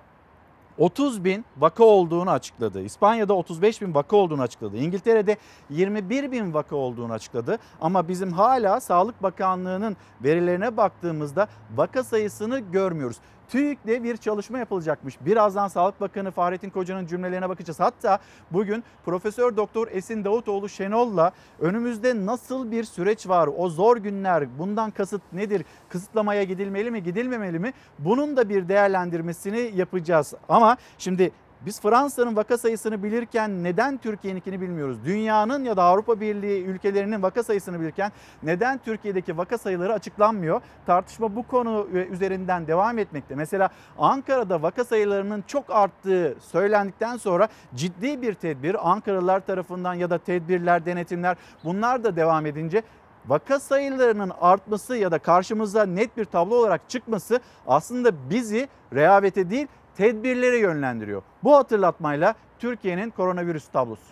30 0.78 1.24
bin 1.24 1.44
vaka 1.58 1.84
olduğunu 1.84 2.30
açıkladı. 2.30 2.82
İspanya'da 2.82 3.34
35 3.34 3.82
bin 3.82 3.94
vaka 3.94 4.16
olduğunu 4.16 4.42
açıkladı. 4.42 4.76
İngiltere'de 4.76 5.36
21 5.70 6.32
bin 6.32 6.54
vaka 6.54 6.76
olduğunu 6.76 7.12
açıkladı. 7.12 7.58
Ama 7.80 8.08
bizim 8.08 8.32
hala 8.32 8.80
Sağlık 8.80 9.22
Bakanlığı'nın 9.22 9.96
verilerine 10.24 10.76
baktığımızda 10.76 11.48
vaka 11.76 12.04
sayısını 12.04 12.58
görmüyoruz. 12.58 13.16
TÜİK'le 13.50 14.04
bir 14.04 14.16
çalışma 14.16 14.58
yapılacakmış. 14.58 15.18
Birazdan 15.20 15.68
Sağlık 15.68 16.00
Bakanı 16.00 16.30
Fahrettin 16.30 16.70
Koca'nın 16.70 17.06
cümlelerine 17.06 17.48
bakacağız. 17.48 17.80
Hatta 17.80 18.18
bugün 18.50 18.84
Profesör 19.04 19.56
Doktor 19.56 19.88
Esin 19.90 20.24
Davutoğlu 20.24 20.68
Şenol'la 20.68 21.32
önümüzde 21.60 22.26
nasıl 22.26 22.70
bir 22.70 22.84
süreç 22.84 23.28
var? 23.28 23.48
O 23.56 23.68
zor 23.68 23.96
günler 23.96 24.58
bundan 24.58 24.90
kasıt 24.90 25.22
nedir? 25.32 25.64
Kısıtlamaya 25.88 26.42
gidilmeli 26.42 26.90
mi, 26.90 27.02
gidilmemeli 27.02 27.58
mi? 27.58 27.72
Bunun 27.98 28.36
da 28.36 28.48
bir 28.48 28.68
değerlendirmesini 28.68 29.72
yapacağız. 29.74 30.34
Ama 30.48 30.76
şimdi 30.98 31.32
biz 31.66 31.80
Fransa'nın 31.80 32.36
vaka 32.36 32.58
sayısını 32.58 33.02
bilirken 33.02 33.64
neden 33.64 33.96
Türkiye'ninkini 33.96 34.60
bilmiyoruz? 34.60 34.98
Dünyanın 35.04 35.64
ya 35.64 35.76
da 35.76 35.82
Avrupa 35.82 36.20
Birliği 36.20 36.64
ülkelerinin 36.64 37.22
vaka 37.22 37.42
sayısını 37.42 37.80
bilirken 37.80 38.12
neden 38.42 38.78
Türkiye'deki 38.78 39.38
vaka 39.38 39.58
sayıları 39.58 39.92
açıklanmıyor? 39.92 40.60
Tartışma 40.86 41.36
bu 41.36 41.46
konu 41.46 41.86
üzerinden 42.10 42.66
devam 42.66 42.98
etmekte. 42.98 43.34
Mesela 43.34 43.70
Ankara'da 43.98 44.62
vaka 44.62 44.84
sayılarının 44.84 45.44
çok 45.46 45.64
arttığı 45.68 46.36
söylendikten 46.40 47.16
sonra 47.16 47.48
ciddi 47.74 48.22
bir 48.22 48.34
tedbir 48.34 48.90
Ankaralılar 48.90 49.40
tarafından 49.40 49.94
ya 49.94 50.10
da 50.10 50.18
tedbirler, 50.18 50.86
denetimler 50.86 51.36
bunlar 51.64 52.04
da 52.04 52.16
devam 52.16 52.46
edince 52.46 52.82
vaka 53.26 53.60
sayılarının 53.60 54.32
artması 54.40 54.96
ya 54.96 55.10
da 55.10 55.18
karşımıza 55.18 55.86
net 55.86 56.16
bir 56.16 56.24
tablo 56.24 56.54
olarak 56.54 56.90
çıkması 56.90 57.40
aslında 57.66 58.30
bizi 58.30 58.68
rehavete 58.92 59.50
değil 59.50 59.66
tedbirlere 59.96 60.58
yönlendiriyor. 60.58 61.22
Bu 61.44 61.56
hatırlatmayla 61.56 62.34
Türkiye'nin 62.58 63.10
koronavirüs 63.10 63.68
tablosu. 63.68 64.02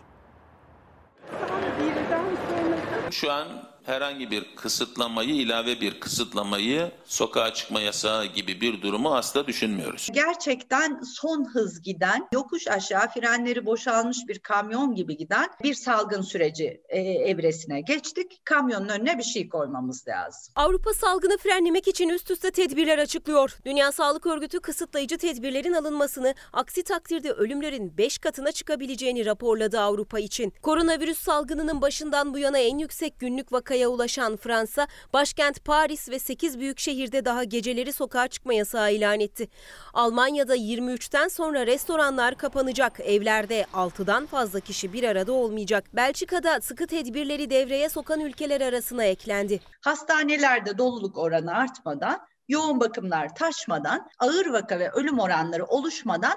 Şu 3.10 3.32
an 3.32 3.67
herhangi 3.88 4.30
bir 4.30 4.56
kısıtlamayı, 4.56 5.34
ilave 5.34 5.80
bir 5.80 6.00
kısıtlamayı, 6.00 6.90
sokağa 7.04 7.54
çıkma 7.54 7.80
yasağı 7.80 8.26
gibi 8.26 8.60
bir 8.60 8.82
durumu 8.82 9.14
asla 9.14 9.46
düşünmüyoruz. 9.46 10.08
Gerçekten 10.12 11.00
son 11.00 11.44
hız 11.52 11.82
giden, 11.82 12.28
yokuş 12.32 12.68
aşağı 12.68 13.08
frenleri 13.08 13.66
boşalmış 13.66 14.18
bir 14.28 14.38
kamyon 14.38 14.94
gibi 14.94 15.16
giden 15.16 15.48
bir 15.62 15.74
salgın 15.74 16.22
süreci 16.22 16.82
e, 16.88 17.00
evresine 17.00 17.80
geçtik. 17.80 18.40
Kamyonun 18.44 18.88
önüne 18.88 19.18
bir 19.18 19.22
şey 19.22 19.48
koymamız 19.48 20.08
lazım. 20.08 20.52
Avrupa 20.56 20.94
salgını 20.94 21.38
frenlemek 21.38 21.88
için 21.88 22.08
üst 22.08 22.30
üste 22.30 22.50
tedbirler 22.50 22.98
açıklıyor. 22.98 23.58
Dünya 23.64 23.92
Sağlık 23.92 24.26
Örgütü 24.26 24.60
kısıtlayıcı 24.60 25.18
tedbirlerin 25.18 25.72
alınmasını, 25.72 26.34
aksi 26.52 26.82
takdirde 26.82 27.32
ölümlerin 27.32 27.98
5 27.98 28.18
katına 28.18 28.52
çıkabileceğini 28.52 29.26
raporladı 29.26 29.80
Avrupa 29.80 30.18
için. 30.18 30.52
Koronavirüs 30.62 31.18
salgınının 31.18 31.82
başından 31.82 32.34
bu 32.34 32.38
yana 32.38 32.58
en 32.58 32.78
yüksek 32.78 33.18
günlük 33.20 33.52
vakayı 33.52 33.77
vakaya 33.78 33.88
ulaşan 33.88 34.36
Fransa, 34.36 34.86
başkent 35.12 35.64
Paris 35.64 36.08
ve 36.08 36.18
8 36.18 36.58
büyük 36.58 36.78
şehirde 36.78 37.24
daha 37.24 37.44
geceleri 37.44 37.92
sokağa 37.92 38.28
çıkma 38.28 38.54
yasağı 38.54 38.92
ilan 38.92 39.20
etti. 39.20 39.48
Almanya'da 39.94 40.56
23'ten 40.56 41.28
sonra 41.28 41.66
restoranlar 41.66 42.34
kapanacak. 42.34 43.00
Evlerde 43.00 43.66
6'dan 43.72 44.26
fazla 44.26 44.60
kişi 44.60 44.92
bir 44.92 45.04
arada 45.04 45.32
olmayacak. 45.32 45.84
Belçika'da 45.92 46.60
sıkı 46.60 46.86
tedbirleri 46.86 47.50
devreye 47.50 47.88
sokan 47.88 48.20
ülkeler 48.20 48.60
arasına 48.60 49.04
eklendi. 49.04 49.60
Hastanelerde 49.80 50.78
doluluk 50.78 51.18
oranı 51.18 51.54
artmadan 51.54 52.18
yoğun 52.48 52.80
bakımlar 52.80 53.34
taşmadan, 53.34 54.08
ağır 54.18 54.46
vaka 54.46 54.78
ve 54.78 54.90
ölüm 54.90 55.18
oranları 55.18 55.64
oluşmadan 55.64 56.34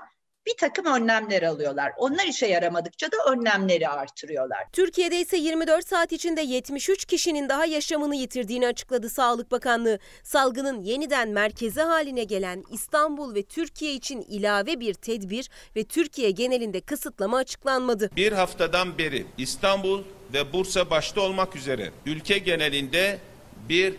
bir 0.48 0.58
takım 0.58 0.86
önlemler 0.86 1.44
alıyorlar. 1.44 1.92
Onlar 1.98 2.26
işe 2.26 2.48
yaramadıkça 2.48 3.08
da 3.12 3.32
önlemleri 3.32 3.88
artırıyorlar. 3.88 4.68
Türkiye'de 4.74 5.20
ise 5.20 5.38
24 5.38 5.88
saat 5.88 6.12
içinde 6.12 6.42
73 6.42 7.06
kişinin 7.06 7.50
daha 7.50 7.66
yaşamını 7.66 8.16
yitirdiğini 8.16 8.68
açıkladı 8.68 9.10
Sağlık 9.10 9.52
Bakanlığı. 9.52 10.00
Salgının 10.24 10.82
yeniden 10.82 11.30
merkezi 11.30 11.82
haline 11.82 12.24
gelen 12.24 12.64
İstanbul 12.72 13.36
ve 13.36 13.44
Türkiye 13.44 13.94
için 13.94 14.22
ilave 14.22 14.80
bir 14.80 14.94
tedbir 14.94 15.50
ve 15.76 15.84
Türkiye 15.84 16.32
genelinde 16.32 16.82
kısıtlama 16.82 17.38
açıklanmadı. 17.38 18.10
Bir 18.16 18.32
haftadan 18.32 18.98
beri 18.98 19.26
İstanbul 19.38 20.04
ve 20.34 20.54
Bursa 20.54 20.90
başta 20.90 21.22
olmak 21.22 21.56
üzere 21.56 21.92
ülke 22.06 22.38
genelinde 22.38 23.18
bir 23.70 23.96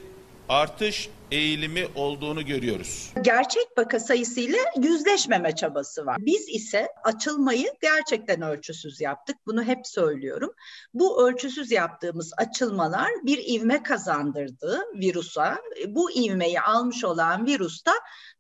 artış 0.48 1.08
eğilimi 1.32 1.88
olduğunu 1.94 2.46
görüyoruz. 2.46 3.12
Gerçek 3.22 3.66
vaka 3.78 4.00
sayısıyla 4.00 4.58
yüzleşmeme 4.82 5.54
çabası 5.54 6.06
var. 6.06 6.16
Biz 6.20 6.48
ise 6.48 6.88
açılmayı 7.04 7.72
gerçekten 7.82 8.42
ölçüsüz 8.42 9.00
yaptık. 9.00 9.36
Bunu 9.46 9.64
hep 9.64 9.86
söylüyorum. 9.86 10.52
Bu 10.94 11.28
ölçüsüz 11.28 11.72
yaptığımız 11.72 12.32
açılmalar 12.36 13.08
bir 13.22 13.38
ivme 13.48 13.82
kazandırdı 13.82 14.80
virusa. 14.94 15.58
Bu 15.88 16.10
ivmeyi 16.10 16.60
almış 16.60 17.04
olan 17.04 17.46
virüs 17.46 17.86
da 17.86 17.92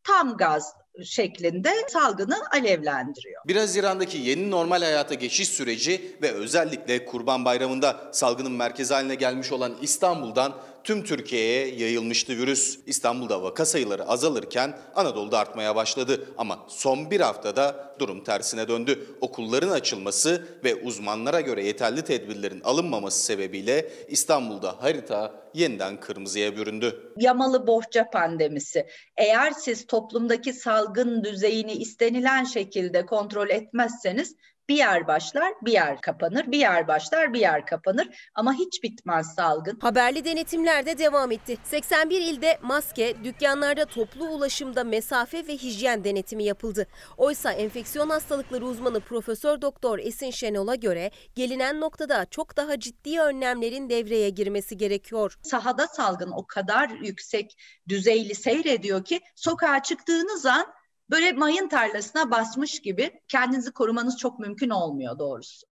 tam 0.04 0.36
gaz 0.36 0.74
şeklinde 1.04 1.70
salgını 1.88 2.36
alevlendiriyor. 2.52 3.42
1 3.46 3.56
Haziran'daki 3.56 4.18
yeni 4.18 4.50
normal 4.50 4.82
hayata 4.82 5.14
geçiş 5.14 5.48
süreci 5.48 6.16
ve 6.22 6.32
özellikle 6.32 7.04
Kurban 7.04 7.44
Bayramı'nda 7.44 8.10
salgının 8.12 8.52
merkezi 8.52 8.94
haline 8.94 9.14
gelmiş 9.14 9.52
olan 9.52 9.72
İstanbul'dan 9.82 10.54
tüm 10.84 11.04
Türkiye'ye 11.04 11.74
yayılmıştı 11.74 12.32
virüs. 12.32 12.78
İstanbul'da 12.86 13.42
vaka 13.42 13.64
sayıları 13.64 14.08
azalırken 14.08 14.78
Anadolu'da 14.94 15.38
artmaya 15.38 15.76
başladı. 15.76 16.28
Ama 16.38 16.58
son 16.68 17.10
bir 17.10 17.20
haftada 17.20 17.94
durum 17.98 18.24
tersine 18.24 18.68
döndü. 18.68 19.06
Okulların 19.20 19.70
açılması 19.70 20.46
ve 20.64 20.74
uzmanlara 20.74 21.40
göre 21.40 21.64
yeterli 21.66 22.02
tedbirlerin 22.02 22.60
alınmaması 22.60 23.24
sebebiyle 23.24 23.90
İstanbul'da 24.08 24.82
harita 24.82 25.34
yeniden 25.54 26.00
kırmızıya 26.00 26.56
büründü. 26.56 27.12
Yamalı 27.16 27.66
bohça 27.66 28.10
pandemisi. 28.10 28.86
Eğer 29.16 29.50
siz 29.50 29.86
toplumdaki 29.86 30.52
salgın 30.52 31.24
düzeyini 31.24 31.72
istenilen 31.72 32.44
şekilde 32.44 33.06
kontrol 33.06 33.50
etmezseniz 33.50 34.36
bir 34.68 34.76
yer 34.76 35.06
başlar, 35.06 35.52
bir 35.62 35.72
yer 35.72 36.00
kapanır, 36.00 36.52
bir 36.52 36.58
yer 36.58 36.88
başlar, 36.88 37.32
bir 37.32 37.40
yer 37.40 37.66
kapanır 37.66 38.30
ama 38.34 38.54
hiç 38.54 38.82
bitmez 38.82 39.34
salgın. 39.34 39.78
Haberli 39.80 40.24
denetimler 40.24 40.86
de 40.86 40.98
devam 40.98 41.32
etti. 41.32 41.56
81 41.64 42.20
ilde 42.20 42.58
maske, 42.62 43.24
dükkanlarda 43.24 43.84
toplu 43.84 44.28
ulaşımda 44.28 44.84
mesafe 44.84 45.46
ve 45.46 45.56
hijyen 45.56 46.04
denetimi 46.04 46.44
yapıldı. 46.44 46.86
Oysa 47.16 47.52
enfeksiyon 47.52 48.10
hastalıkları 48.10 48.66
uzmanı 48.66 49.00
Profesör 49.00 49.62
Doktor 49.62 49.98
Esin 49.98 50.30
Şenol'a 50.30 50.74
göre 50.74 51.10
gelinen 51.34 51.80
noktada 51.80 52.26
çok 52.30 52.56
daha 52.56 52.80
ciddi 52.80 53.20
önlemlerin 53.20 53.90
devreye 53.90 54.30
girmesi 54.30 54.76
gerekiyor. 54.76 55.38
Sahada 55.42 55.86
salgın 55.86 56.30
o 56.30 56.46
kadar 56.46 56.88
yüksek 56.88 57.56
düzeyli 57.88 58.34
seyrediyor 58.34 59.04
ki 59.04 59.20
sokağa 59.34 59.82
çıktığınız 59.82 60.46
an 60.46 60.66
böyle 61.12 61.32
mayın 61.32 61.68
tarlasına 61.68 62.30
basmış 62.30 62.80
gibi 62.80 63.20
kendinizi 63.28 63.72
korumanız 63.72 64.18
çok 64.18 64.38
mümkün 64.38 64.70
olmuyor 64.70 65.18
doğrusu. 65.18 65.71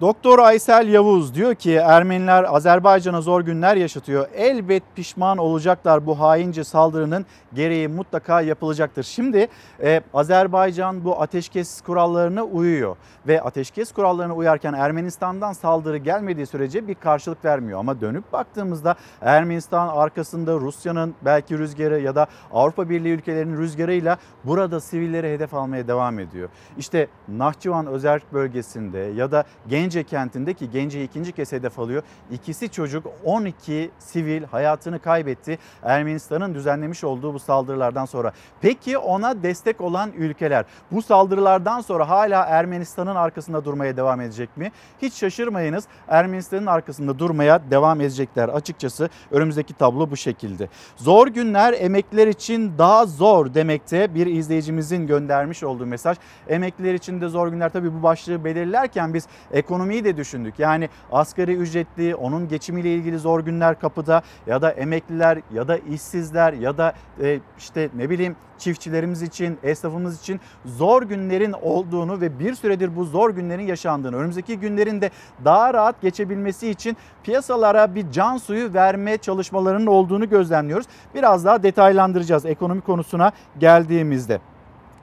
Doktor 0.00 0.38
Aysel 0.38 0.88
Yavuz 0.88 1.34
diyor 1.34 1.54
ki 1.54 1.74
Ermeniler 1.74 2.54
Azerbaycan'a 2.54 3.20
zor 3.20 3.40
günler 3.40 3.76
yaşatıyor. 3.76 4.28
Elbet 4.34 4.82
pişman 4.96 5.38
olacaklar 5.38 6.06
bu 6.06 6.20
haince 6.20 6.64
saldırının 6.64 7.26
gereği 7.54 7.88
mutlaka 7.88 8.40
yapılacaktır. 8.40 9.02
Şimdi 9.02 9.48
e, 9.82 10.00
Azerbaycan 10.14 11.04
bu 11.04 11.22
ateşkes 11.22 11.80
kurallarına 11.80 12.42
uyuyor 12.42 12.96
ve 13.26 13.42
ateşkes 13.42 13.92
kurallarına 13.92 14.34
uyarken 14.34 14.72
Ermenistan'dan 14.72 15.52
saldırı 15.52 15.96
gelmediği 15.96 16.46
sürece 16.46 16.88
bir 16.88 16.94
karşılık 16.94 17.44
vermiyor. 17.44 17.78
Ama 17.78 18.00
dönüp 18.00 18.32
baktığımızda 18.32 18.94
Ermenistan 19.22 19.88
arkasında 19.88 20.54
Rusya'nın 20.54 21.14
belki 21.24 21.58
rüzgarı 21.58 22.00
ya 22.00 22.14
da 22.14 22.26
Avrupa 22.52 22.90
Birliği 22.90 23.12
ülkelerinin 23.12 23.58
rüzgarıyla 23.58 24.18
burada 24.44 24.80
sivilleri 24.80 25.32
hedef 25.32 25.54
almaya 25.54 25.88
devam 25.88 26.18
ediyor. 26.18 26.48
İşte 26.78 27.08
Nahçıvan 27.28 27.86
özel 27.86 28.20
bölgesinde 28.32 28.98
ya 28.98 29.32
da 29.32 29.44
genç 29.68 29.87
Gence 29.88 30.04
kentinde 30.04 30.54
ki 30.54 30.70
Gence'yi 30.70 31.06
ikinci 31.06 31.32
kez 31.32 31.52
hedef 31.52 31.78
alıyor. 31.78 32.02
İkisi 32.30 32.68
çocuk 32.68 33.06
12 33.24 33.90
sivil 33.98 34.44
hayatını 34.44 34.98
kaybetti 34.98 35.58
Ermenistan'ın 35.82 36.54
düzenlemiş 36.54 37.04
olduğu 37.04 37.34
bu 37.34 37.38
saldırılardan 37.38 38.04
sonra. 38.04 38.32
Peki 38.60 38.98
ona 38.98 39.42
destek 39.42 39.80
olan 39.80 40.12
ülkeler 40.16 40.64
bu 40.90 41.02
saldırılardan 41.02 41.80
sonra 41.80 42.08
hala 42.08 42.44
Ermenistan'ın 42.44 43.14
arkasında 43.16 43.64
durmaya 43.64 43.96
devam 43.96 44.20
edecek 44.20 44.56
mi? 44.56 44.72
Hiç 45.02 45.14
şaşırmayınız 45.14 45.84
Ermenistan'ın 46.08 46.66
arkasında 46.66 47.18
durmaya 47.18 47.70
devam 47.70 48.00
edecekler. 48.00 48.48
Açıkçası 48.48 49.08
önümüzdeki 49.30 49.74
tablo 49.74 50.10
bu 50.10 50.16
şekilde. 50.16 50.68
Zor 50.96 51.26
günler 51.26 51.74
emekliler 51.78 52.26
için 52.26 52.72
daha 52.78 53.06
zor 53.06 53.54
demekte 53.54 54.14
bir 54.14 54.26
izleyicimizin 54.26 55.06
göndermiş 55.06 55.62
olduğu 55.62 55.86
mesaj. 55.86 56.16
Emekliler 56.48 56.94
için 56.94 57.20
de 57.20 57.28
zor 57.28 57.48
günler 57.48 57.72
tabii 57.72 57.94
bu 57.94 58.02
başlığı 58.02 58.44
belirlerken 58.44 59.14
biz 59.14 59.26
ekonomiyi 59.78 60.04
de 60.04 60.16
düşündük. 60.16 60.58
Yani 60.58 60.88
asgari 61.12 61.54
ücretli, 61.54 62.14
onun 62.14 62.48
geçimiyle 62.48 62.94
ilgili 62.94 63.18
zor 63.18 63.40
günler 63.40 63.80
kapıda 63.80 64.22
ya 64.46 64.62
da 64.62 64.70
emekliler 64.70 65.38
ya 65.54 65.68
da 65.68 65.76
işsizler 65.76 66.52
ya 66.52 66.78
da 66.78 66.92
e, 67.22 67.40
işte 67.58 67.88
ne 67.96 68.10
bileyim 68.10 68.36
çiftçilerimiz 68.58 69.22
için, 69.22 69.58
esnafımız 69.62 70.20
için 70.20 70.40
zor 70.64 71.02
günlerin 71.02 71.52
olduğunu 71.52 72.20
ve 72.20 72.38
bir 72.38 72.54
süredir 72.54 72.96
bu 72.96 73.04
zor 73.04 73.30
günlerin 73.30 73.66
yaşandığını, 73.66 74.16
önümüzdeki 74.16 74.58
günlerin 74.58 75.00
de 75.00 75.10
daha 75.44 75.74
rahat 75.74 76.00
geçebilmesi 76.02 76.70
için 76.70 76.96
piyasalara 77.22 77.94
bir 77.94 78.10
can 78.12 78.36
suyu 78.36 78.74
verme 78.74 79.18
çalışmalarının 79.18 79.86
olduğunu 79.86 80.28
gözlemliyoruz. 80.28 80.86
Biraz 81.14 81.44
daha 81.44 81.62
detaylandıracağız 81.62 82.46
ekonomi 82.46 82.80
konusuna 82.80 83.32
geldiğimizde. 83.58 84.40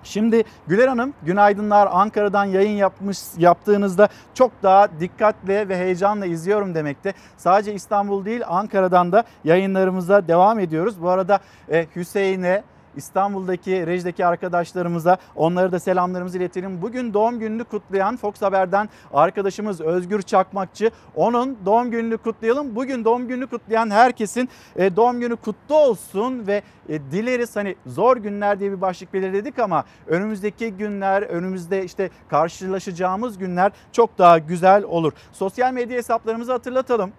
Şimdi 0.06 0.44
Güler 0.68 0.88
Hanım 0.88 1.14
günaydınlar 1.24 1.90
Ankara'dan 1.92 2.46
yayın 2.46 2.78
yapmış 2.78 3.20
yaptığınızda 3.38 4.08
çok 4.34 4.52
daha 4.64 5.00
dikkatle 5.00 5.70
ve 5.70 5.78
heyecanla 5.78 6.26
izliyorum 6.26 6.76
demekte. 6.76 7.14
Sadece 7.38 7.74
İstanbul 7.74 8.26
değil 8.26 8.42
Ankara'dan 8.48 9.12
da 9.12 9.24
yayınlarımıza 9.44 10.28
devam 10.28 10.60
ediyoruz. 10.60 11.02
Bu 11.02 11.10
arada 11.10 11.40
e, 11.72 11.88
Hüseyin'e 11.96 12.64
İstanbul'daki 12.96 13.88
rejideki 13.88 14.26
arkadaşlarımıza 14.26 15.18
onlara 15.36 15.72
da 15.72 15.80
selamlarımızı 15.80 16.38
iletelim. 16.38 16.82
Bugün 16.82 17.14
doğum 17.14 17.40
gününü 17.40 17.64
kutlayan 17.64 18.18
Fox 18.18 18.42
Haber'den 18.42 18.90
arkadaşımız 19.14 19.82
Özgür 19.82 20.22
Çakmakçı. 20.22 20.92
Onun 21.16 21.58
doğum 21.66 21.92
gününü 21.92 22.18
kutlayalım. 22.18 22.76
Bugün 22.76 23.06
doğum 23.06 23.28
gününü 23.28 23.48
kutlayan 23.48 23.90
herkesin 23.90 24.50
e, 24.76 24.96
doğum 24.96 25.20
günü 25.20 25.36
kutlu 25.36 25.76
olsun 25.76 26.48
ve 26.48 26.62
e, 26.90 27.02
dileriz 27.12 27.56
hani 27.56 27.76
zor 27.86 28.18
günler 28.18 28.60
diye 28.60 28.72
bir 28.72 28.82
başlık 28.82 29.14
belirledik 29.14 29.60
ama 29.60 29.84
önümüzdeki 30.08 30.72
günler, 30.72 31.22
önümüzde 31.22 31.84
işte 31.84 32.10
karşılaşacağımız 32.28 33.38
günler 33.38 33.72
çok 33.92 34.18
daha 34.18 34.38
güzel 34.38 34.84
olur. 34.84 35.14
Sosyal 35.32 35.74
medya 35.74 35.98
hesaplarımızı 35.98 36.52
hatırlatalım. 36.52 37.12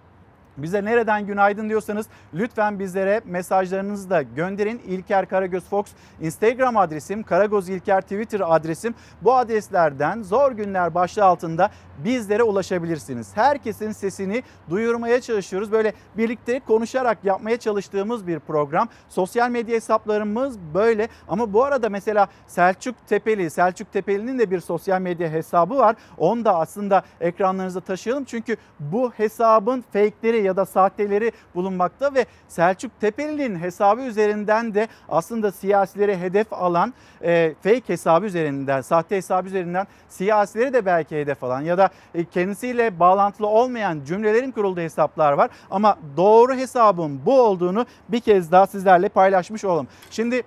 Bize 0.58 0.84
nereden 0.84 1.26
günaydın 1.26 1.68
diyorsanız 1.68 2.06
lütfen 2.34 2.78
bizlere 2.78 3.20
mesajlarınızı 3.24 4.10
da 4.10 4.22
gönderin. 4.22 4.82
İlker 4.86 5.28
Karagöz 5.28 5.64
Fox 5.64 5.86
Instagram 6.20 6.76
adresim, 6.76 7.22
Karagöz 7.22 7.68
İlker 7.68 8.00
Twitter 8.00 8.40
adresim. 8.44 8.94
Bu 9.22 9.34
adreslerden 9.34 10.22
zor 10.22 10.52
günler 10.52 10.94
başlığı 10.94 11.24
altında 11.24 11.70
bizlere 12.04 12.42
ulaşabilirsiniz. 12.42 13.36
Herkesin 13.36 13.92
sesini 13.92 14.42
duyurmaya 14.70 15.20
çalışıyoruz. 15.20 15.72
Böyle 15.72 15.92
birlikte 16.16 16.60
konuşarak 16.60 17.18
yapmaya 17.24 17.56
çalıştığımız 17.56 18.26
bir 18.26 18.38
program. 18.38 18.88
Sosyal 19.08 19.50
medya 19.50 19.74
hesaplarımız 19.74 20.58
böyle 20.74 21.08
ama 21.28 21.52
bu 21.52 21.64
arada 21.64 21.88
mesela 21.88 22.28
Selçuk 22.46 23.06
Tepeli, 23.06 23.50
Selçuk 23.50 23.92
Tepeli'nin 23.92 24.38
de 24.38 24.50
bir 24.50 24.60
sosyal 24.60 25.00
medya 25.00 25.30
hesabı 25.30 25.76
var. 25.76 25.96
Onu 26.18 26.44
da 26.44 26.56
aslında 26.58 27.02
ekranlarınıza 27.20 27.80
taşıyalım. 27.80 28.24
Çünkü 28.24 28.56
bu 28.80 29.10
hesabın 29.10 29.84
fake'leri 29.92 30.45
ya 30.46 30.56
da 30.56 30.66
sahteleri 30.66 31.32
bulunmakta 31.54 32.14
ve 32.14 32.26
Selçuk 32.48 33.00
Tepeli'nin 33.00 33.58
hesabı 33.60 34.02
üzerinden 34.02 34.74
de 34.74 34.88
aslında 35.08 35.52
siyasileri 35.52 36.18
hedef 36.18 36.52
alan 36.52 36.94
e, 37.22 37.54
fake 37.62 37.82
hesabı 37.86 38.26
üzerinden, 38.26 38.80
sahte 38.80 39.16
hesabı 39.16 39.48
üzerinden 39.48 39.86
siyasileri 40.08 40.72
de 40.72 40.86
belki 40.86 41.16
hedef 41.16 41.44
alan 41.44 41.60
ya 41.60 41.78
da 41.78 41.88
e, 42.14 42.24
kendisiyle 42.24 43.00
bağlantılı 43.00 43.46
olmayan 43.46 44.00
cümlelerin 44.06 44.50
kurulduğu 44.50 44.80
hesaplar 44.80 45.32
var. 45.32 45.50
Ama 45.70 45.98
doğru 46.16 46.54
hesabın 46.54 47.20
bu 47.26 47.40
olduğunu 47.40 47.86
bir 48.08 48.20
kez 48.20 48.52
daha 48.52 48.66
sizlerle 48.66 49.08
paylaşmış 49.08 49.64
olalım. 49.64 49.88
Şimdi 50.10 50.42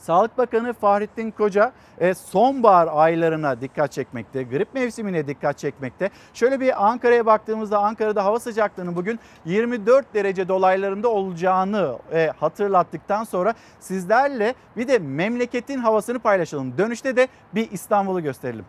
Sağlık 0.00 0.38
Bakanı 0.38 0.72
Fahrettin 0.72 1.30
Koca 1.30 1.72
e, 1.98 2.14
sonbahar 2.14 2.88
aylarına 2.92 3.60
dikkat 3.60 3.92
çekmekte, 3.92 4.42
grip 4.42 4.74
mevsimine 4.74 5.26
dikkat 5.26 5.58
çekmekte. 5.58 6.10
Şöyle 6.34 6.60
bir 6.60 6.88
Ankara'ya 6.88 7.26
baktığımızda 7.26 7.78
Ankara'da 7.78 8.24
hava 8.24 8.40
sıcaklığının 8.40 8.96
bugün 8.96 9.20
24 9.44 10.14
derece 10.14 10.48
dolaylarında 10.48 11.08
olacağını 11.08 11.98
e, 12.12 12.32
hatırlattıktan 12.40 13.24
sonra 13.24 13.54
sizlerle 13.80 14.54
bir 14.76 14.88
de 14.88 14.98
memleketin 14.98 15.78
havasını 15.78 16.18
paylaşalım. 16.18 16.78
Dönüşte 16.78 17.16
de 17.16 17.28
bir 17.54 17.70
İstanbul'u 17.70 18.22
gösterelim. 18.22 18.64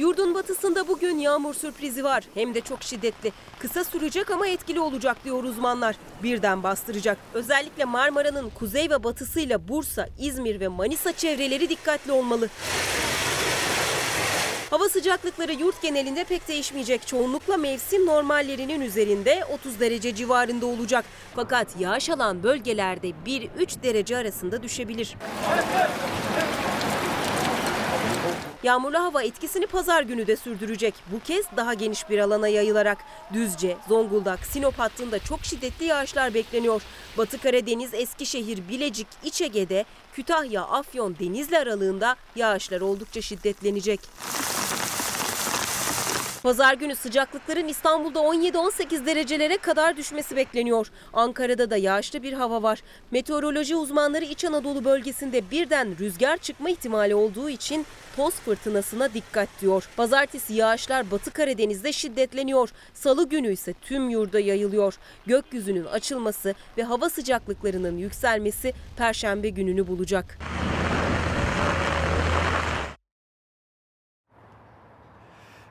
Yurdun 0.00 0.34
batısında 0.34 0.88
bugün 0.88 1.18
yağmur 1.18 1.54
sürprizi 1.54 2.04
var. 2.04 2.24
Hem 2.34 2.54
de 2.54 2.60
çok 2.60 2.82
şiddetli. 2.82 3.32
Kısa 3.58 3.84
sürecek 3.84 4.30
ama 4.30 4.46
etkili 4.46 4.80
olacak 4.80 5.24
diyor 5.24 5.44
uzmanlar. 5.44 5.96
Birden 6.22 6.62
bastıracak. 6.62 7.18
Özellikle 7.34 7.84
Marmara'nın 7.84 8.50
kuzey 8.50 8.90
ve 8.90 9.04
batısıyla 9.04 9.68
Bursa, 9.68 10.08
İzmir 10.18 10.60
ve 10.60 10.68
Manisa 10.68 11.12
çevreleri 11.12 11.68
dikkatli 11.68 12.12
olmalı. 12.12 12.48
Hava 14.70 14.88
sıcaklıkları 14.88 15.52
yurt 15.52 15.82
genelinde 15.82 16.24
pek 16.24 16.48
değişmeyecek. 16.48 17.06
Çoğunlukla 17.06 17.56
mevsim 17.56 18.06
normallerinin 18.06 18.80
üzerinde 18.80 19.44
30 19.52 19.80
derece 19.80 20.14
civarında 20.14 20.66
olacak. 20.66 21.04
Fakat 21.34 21.80
yağış 21.80 22.10
alan 22.10 22.42
bölgelerde 22.42 23.08
1-3 23.26 23.82
derece 23.82 24.16
arasında 24.16 24.62
düşebilir. 24.62 25.16
Yağmurlu 28.62 28.98
hava 28.98 29.22
etkisini 29.22 29.66
pazar 29.66 30.02
günü 30.02 30.26
de 30.26 30.36
sürdürecek. 30.36 30.94
Bu 31.12 31.20
kez 31.20 31.46
daha 31.56 31.74
geniş 31.74 32.10
bir 32.10 32.18
alana 32.18 32.48
yayılarak 32.48 32.98
Düzce, 33.32 33.76
Zonguldak, 33.88 34.46
Sinop 34.46 34.78
hattında 34.78 35.18
çok 35.18 35.44
şiddetli 35.44 35.84
yağışlar 35.84 36.34
bekleniyor. 36.34 36.82
Batı 37.18 37.38
Karadeniz, 37.38 37.94
Eskişehir, 37.94 38.68
Bilecik, 38.68 39.06
İç 39.24 39.40
Ege'de, 39.40 39.84
Kütahya, 40.12 40.62
Afyon, 40.62 41.16
Denizli 41.20 41.58
aralığında 41.58 42.16
yağışlar 42.36 42.80
oldukça 42.80 43.22
şiddetlenecek. 43.22 44.00
Pazar 46.42 46.74
günü 46.74 46.96
sıcaklıkların 46.96 47.68
İstanbul'da 47.68 48.18
17-18 48.18 49.06
derecelere 49.06 49.56
kadar 49.56 49.96
düşmesi 49.96 50.36
bekleniyor. 50.36 50.90
Ankara'da 51.12 51.70
da 51.70 51.76
yağışlı 51.76 52.22
bir 52.22 52.32
hava 52.32 52.62
var. 52.62 52.82
Meteoroloji 53.10 53.76
uzmanları 53.76 54.24
İç 54.24 54.44
Anadolu 54.44 54.84
bölgesinde 54.84 55.50
birden 55.50 55.98
rüzgar 55.98 56.36
çıkma 56.36 56.70
ihtimali 56.70 57.14
olduğu 57.14 57.50
için 57.50 57.86
toz 58.16 58.34
fırtınasına 58.34 59.14
dikkat 59.14 59.48
diyor. 59.60 59.88
Pazartesi 59.96 60.54
yağışlar 60.54 61.10
Batı 61.10 61.30
Karadeniz'de 61.30 61.92
şiddetleniyor. 61.92 62.70
Salı 62.94 63.28
günü 63.28 63.52
ise 63.52 63.72
tüm 63.72 64.10
yurda 64.10 64.40
yayılıyor. 64.40 64.94
Gökyüzünün 65.26 65.84
açılması 65.84 66.54
ve 66.78 66.82
hava 66.82 67.10
sıcaklıklarının 67.10 67.98
yükselmesi 67.98 68.72
Perşembe 68.96 69.48
gününü 69.48 69.86
bulacak. 69.86 70.38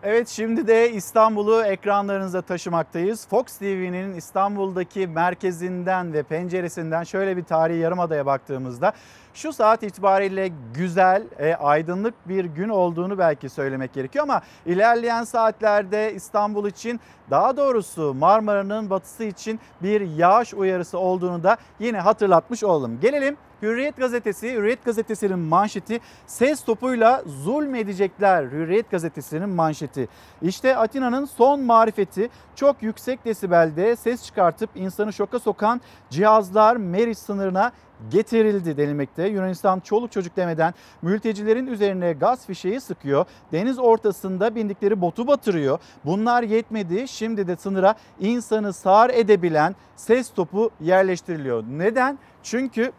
Evet 0.04 0.28
şimdi 0.28 0.68
de 0.68 0.92
İstanbul'u 0.92 1.64
ekranlarınıza 1.64 2.42
taşımaktayız. 2.42 3.28
Fox 3.28 3.44
TV'nin 3.46 4.16
İstanbul'daki 4.16 5.08
merkezinden 5.08 6.14
ve 6.14 6.24
penceresinden 6.24 7.04
şöyle 7.04 7.38
bir 7.38 7.44
tarihi 7.44 7.78
yarımadaya 7.78 8.26
baktığımızda 8.26 8.94
şu 9.34 9.54
saat 9.54 9.84
itibariyle 9.84 10.52
güzel, 10.74 11.24
e, 11.40 11.56
aydınlık 11.56 12.14
bir 12.30 12.46
gün 12.46 12.70
olduğunu 12.70 13.18
belki 13.18 13.50
söylemek 13.50 13.94
gerekiyor 13.94 14.24
ama 14.24 14.42
ilerleyen 14.66 15.24
saatlerde 15.24 16.14
İstanbul 16.14 16.68
için 16.68 17.00
daha 17.30 17.58
doğrusu 17.58 18.14
Marmara'nın 18.14 18.90
batısı 18.90 19.24
için 19.24 19.60
bir 19.84 20.02
yağış 20.02 20.54
uyarısı 20.54 21.00
olduğunu 21.00 21.44
da 21.44 21.58
yine 21.80 22.00
hatırlatmış 22.00 22.64
olalım. 22.64 23.00
Gelelim 23.00 23.38
Hürriyet 23.62 23.98
gazetesi, 23.98 24.54
Hürriyet 24.54 24.86
gazetesinin 24.86 25.40
manşeti 25.40 26.00
ses 26.28 26.64
topuyla 26.64 27.24
zulmedecekler. 27.26 28.44
Hürriyet 28.44 28.92
gazetesinin 28.92 29.50
manşeti. 29.50 30.08
İşte 30.42 30.78
Atina'nın 30.78 31.26
son 31.26 31.62
marifeti 31.62 32.30
çok 32.56 32.84
yüksek 32.84 33.26
desibelde 33.26 33.96
ses 33.96 34.26
çıkartıp 34.26 34.70
insanı 34.76 35.14
şoka 35.14 35.40
sokan 35.40 35.82
cihazlar 36.10 36.76
Meriç 36.76 37.18
sınırına 37.18 37.72
getirildi 38.12 38.78
denilmekte. 38.78 39.28
Yunanistan 39.28 39.80
çoluk 39.80 40.12
çocuk 40.12 40.36
demeden 40.36 40.74
mültecilerin 41.02 41.68
üzerine 41.68 42.14
gaz 42.14 42.46
fişeği 42.46 42.82
sıkıyor. 42.82 43.26
Deniz 43.52 43.80
ortasında 43.80 44.56
bindikleri 44.56 45.02
botu 45.02 45.28
batırıyor. 45.28 45.80
Bunlar 46.06 46.44
yetmedi. 46.44 47.08
Şimdi 47.08 47.48
de 47.48 47.56
sınıra 47.56 47.96
insanı 48.20 48.74
sağır 48.74 49.10
edebilen 49.10 49.76
ses 49.96 50.30
topu 50.34 50.70
yerleştiriliyor. 50.82 51.64
Neden? 51.70 52.20
Çünkü 52.44 52.92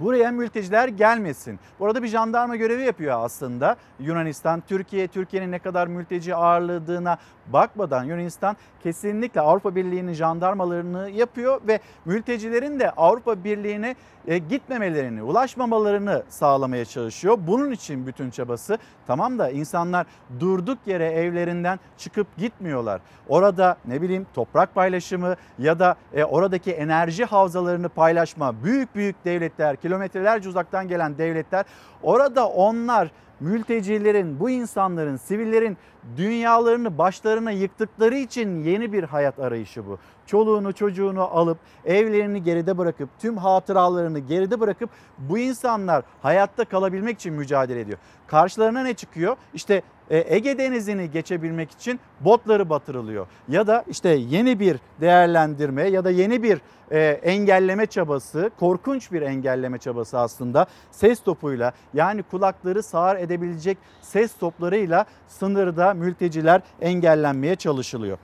Buraya 0.00 0.30
mülteciler 0.30 0.88
gelmesin. 0.88 1.60
Orada 1.80 2.02
bir 2.02 2.08
jandarma 2.08 2.56
görevi 2.56 2.82
yapıyor 2.82 3.24
aslında 3.24 3.76
Yunanistan. 3.98 4.62
Türkiye, 4.68 5.08
Türkiye'nin 5.08 5.52
ne 5.52 5.58
kadar 5.58 5.86
mülteci 5.86 6.34
ağırladığına 6.34 7.18
bakmadan 7.46 8.04
Yunanistan 8.04 8.56
kesinlikle 8.82 9.40
Avrupa 9.40 9.74
Birliği'nin 9.74 10.12
jandarmalarını 10.12 11.10
yapıyor 11.10 11.60
ve 11.68 11.80
mültecilerin 12.04 12.80
de 12.80 12.90
Avrupa 12.90 13.44
Birliği'ne 13.44 13.96
e, 14.26 14.38
gitmemelerini, 14.38 15.22
ulaşmamalarını 15.22 16.22
sağlamaya 16.28 16.84
çalışıyor. 16.84 17.38
Bunun 17.46 17.70
için 17.70 18.06
bütün 18.06 18.30
çabası. 18.30 18.78
Tamam 19.06 19.38
da 19.38 19.50
insanlar 19.50 20.06
durduk 20.40 20.78
yere 20.86 21.06
evlerinden 21.06 21.80
çıkıp 21.98 22.36
gitmiyorlar. 22.36 23.00
Orada 23.28 23.76
ne 23.84 24.02
bileyim 24.02 24.26
toprak 24.34 24.74
paylaşımı 24.74 25.36
ya 25.58 25.78
da 25.78 25.96
e, 26.14 26.24
oradaki 26.24 26.72
enerji 26.72 27.24
havzalarını 27.24 27.88
paylaşma. 27.88 28.64
Büyük 28.64 28.94
büyük 28.94 29.24
devletler, 29.24 29.76
kilometrelerce 29.76 30.48
uzaktan 30.48 30.88
gelen 30.88 31.18
devletler 31.18 31.64
orada 32.02 32.48
onlar 32.48 33.10
mültecilerin, 33.40 34.40
bu 34.40 34.50
insanların, 34.50 35.16
sivillerin 35.16 35.76
dünyalarını 36.16 36.98
başlarına 36.98 37.50
yıktıkları 37.50 38.16
için 38.16 38.64
yeni 38.64 38.92
bir 38.92 39.04
hayat 39.04 39.38
arayışı 39.38 39.86
bu. 39.86 39.98
Çoluğunu 40.30 40.72
çocuğunu 40.72 41.22
alıp 41.22 41.58
evlerini 41.84 42.42
geride 42.42 42.78
bırakıp 42.78 43.08
tüm 43.18 43.36
hatıralarını 43.36 44.18
geride 44.18 44.60
bırakıp 44.60 44.90
bu 45.18 45.38
insanlar 45.38 46.04
hayatta 46.22 46.64
kalabilmek 46.64 47.16
için 47.16 47.34
mücadele 47.34 47.80
ediyor. 47.80 47.98
Karşılarına 48.26 48.82
ne 48.82 48.94
çıkıyor? 48.94 49.36
İşte 49.54 49.82
e, 50.10 50.34
Ege 50.36 50.58
Denizi'ni 50.58 51.10
geçebilmek 51.10 51.70
için 51.70 52.00
botları 52.20 52.70
batırılıyor. 52.70 53.26
Ya 53.48 53.66
da 53.66 53.84
işte 53.88 54.08
yeni 54.08 54.60
bir 54.60 54.76
değerlendirme 55.00 55.88
ya 55.88 56.04
da 56.04 56.10
yeni 56.10 56.42
bir 56.42 56.60
e, 56.90 57.00
engelleme 57.22 57.86
çabası, 57.86 58.50
korkunç 58.60 59.12
bir 59.12 59.22
engelleme 59.22 59.78
çabası 59.78 60.18
aslında 60.18 60.66
ses 60.90 61.22
topuyla 61.22 61.72
yani 61.94 62.22
kulakları 62.22 62.82
sağır 62.82 63.16
edebilecek 63.16 63.78
ses 64.00 64.34
toplarıyla 64.36 65.04
sınırda 65.28 65.94
mülteciler 65.94 66.62
engellenmeye 66.80 67.56
çalışılıyor. 67.56 68.18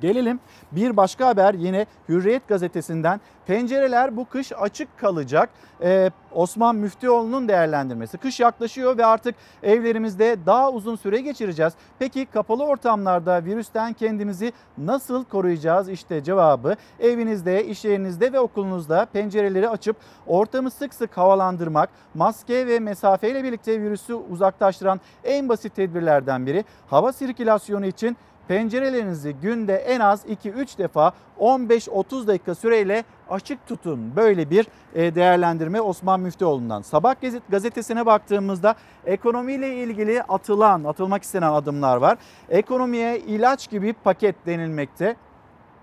Gelelim 0.00 0.40
bir 0.72 0.96
başka 0.96 1.26
haber 1.26 1.54
yine 1.54 1.86
Hürriyet 2.08 2.48
gazetesinden. 2.48 3.20
Pencereler 3.46 4.16
bu 4.16 4.24
kış 4.24 4.52
açık 4.52 4.98
kalacak. 4.98 5.50
Ee, 5.82 6.10
Osman 6.32 6.76
Müftüoğlu'nun 6.76 7.48
değerlendirmesi. 7.48 8.18
Kış 8.18 8.40
yaklaşıyor 8.40 8.98
ve 8.98 9.06
artık 9.06 9.34
evlerimizde 9.62 10.36
daha 10.46 10.70
uzun 10.72 10.96
süre 10.96 11.20
geçireceğiz. 11.20 11.72
Peki 11.98 12.26
kapalı 12.26 12.64
ortamlarda 12.64 13.44
virüsten 13.44 13.92
kendimizi 13.92 14.52
nasıl 14.78 15.24
koruyacağız? 15.24 15.88
İşte 15.88 16.24
cevabı 16.24 16.76
evinizde, 17.00 17.66
iş 17.66 17.84
yerinizde 17.84 18.32
ve 18.32 18.40
okulunuzda 18.40 19.06
pencereleri 19.12 19.68
açıp 19.68 19.96
ortamı 20.26 20.70
sık 20.70 20.94
sık 20.94 21.16
havalandırmak, 21.16 21.90
maske 22.14 22.66
ve 22.66 22.78
mesafeyle 22.80 23.44
birlikte 23.44 23.80
virüsü 23.80 24.14
uzaklaştıran 24.14 25.00
en 25.24 25.48
basit 25.48 25.74
tedbirlerden 25.76 26.46
biri. 26.46 26.64
Hava 26.86 27.12
sirkülasyonu 27.12 27.86
için 27.86 28.16
pencerelerinizi 28.50 29.32
günde 29.42 29.74
en 29.76 30.00
az 30.00 30.24
2-3 30.24 30.78
defa 30.78 31.12
15-30 31.40 32.26
dakika 32.26 32.54
süreyle 32.54 33.04
açık 33.30 33.66
tutun. 33.66 34.16
Böyle 34.16 34.50
bir 34.50 34.66
e, 34.94 35.14
değerlendirme 35.14 35.80
Osman 35.80 36.20
Müftüoğlu'ndan. 36.20 36.82
Sabah 36.82 37.14
gazetesine 37.48 38.06
baktığımızda 38.06 38.74
ekonomiyle 39.06 39.74
ilgili 39.74 40.22
atılan, 40.22 40.84
atılmak 40.84 41.22
istenen 41.22 41.52
adımlar 41.52 41.96
var. 41.96 42.18
Ekonomiye 42.48 43.18
ilaç 43.18 43.70
gibi 43.70 43.92
paket 43.92 44.46
denilmekte. 44.46 45.16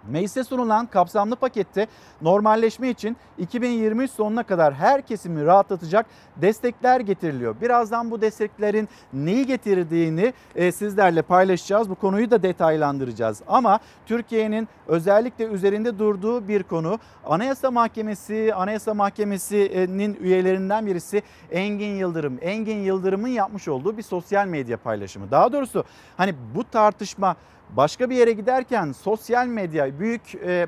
Meclise 0.08 0.44
sunulan 0.44 0.86
kapsamlı 0.86 1.36
pakette 1.36 1.88
normalleşme 2.22 2.90
için 2.90 3.18
2023 3.38 4.12
sonuna 4.12 4.44
kadar 4.44 4.74
her 4.74 5.02
kesimi 5.02 5.46
rahatlatacak 5.46 6.06
destekler 6.36 7.00
getiriliyor. 7.00 7.56
Birazdan 7.62 8.12
bu 8.12 8.22
desteklerin 8.22 8.90
neyi 9.14 9.46
getirdiğini 9.46 10.34
e, 10.56 10.72
sizlerle 10.72 11.22
paylaşacağız. 11.22 11.90
Bu 11.90 11.96
konuyu 11.96 12.32
da 12.32 12.44
detaylandıracağız. 12.44 13.42
Ama 13.48 13.80
Türkiye'nin 14.06 14.68
özellikle 14.88 15.46
üzerinde 15.46 16.00
durduğu 16.00 16.48
bir 16.48 16.64
konu 16.64 17.00
Anayasa 17.26 17.72
Mahkemesi, 17.72 18.54
Anayasa 18.56 18.94
Mahkemesi'nin 18.94 20.18
üyelerinden 20.22 20.86
birisi 20.86 21.22
Engin 21.52 21.96
Yıldırım. 21.96 22.38
Engin 22.42 22.78
Yıldırım'ın 22.78 23.28
yapmış 23.28 23.68
olduğu 23.68 23.98
bir 23.98 24.04
sosyal 24.04 24.48
medya 24.48 24.78
paylaşımı. 24.78 25.32
Daha 25.32 25.54
doğrusu 25.54 25.84
hani 26.18 26.36
bu 26.56 26.64
tartışma 26.64 27.36
başka 27.70 28.10
bir 28.10 28.16
yere 28.16 28.32
giderken 28.32 28.92
sosyal 28.92 29.48
medya 29.48 30.00
büyük 30.00 30.36
e, 30.36 30.52
e, 30.52 30.68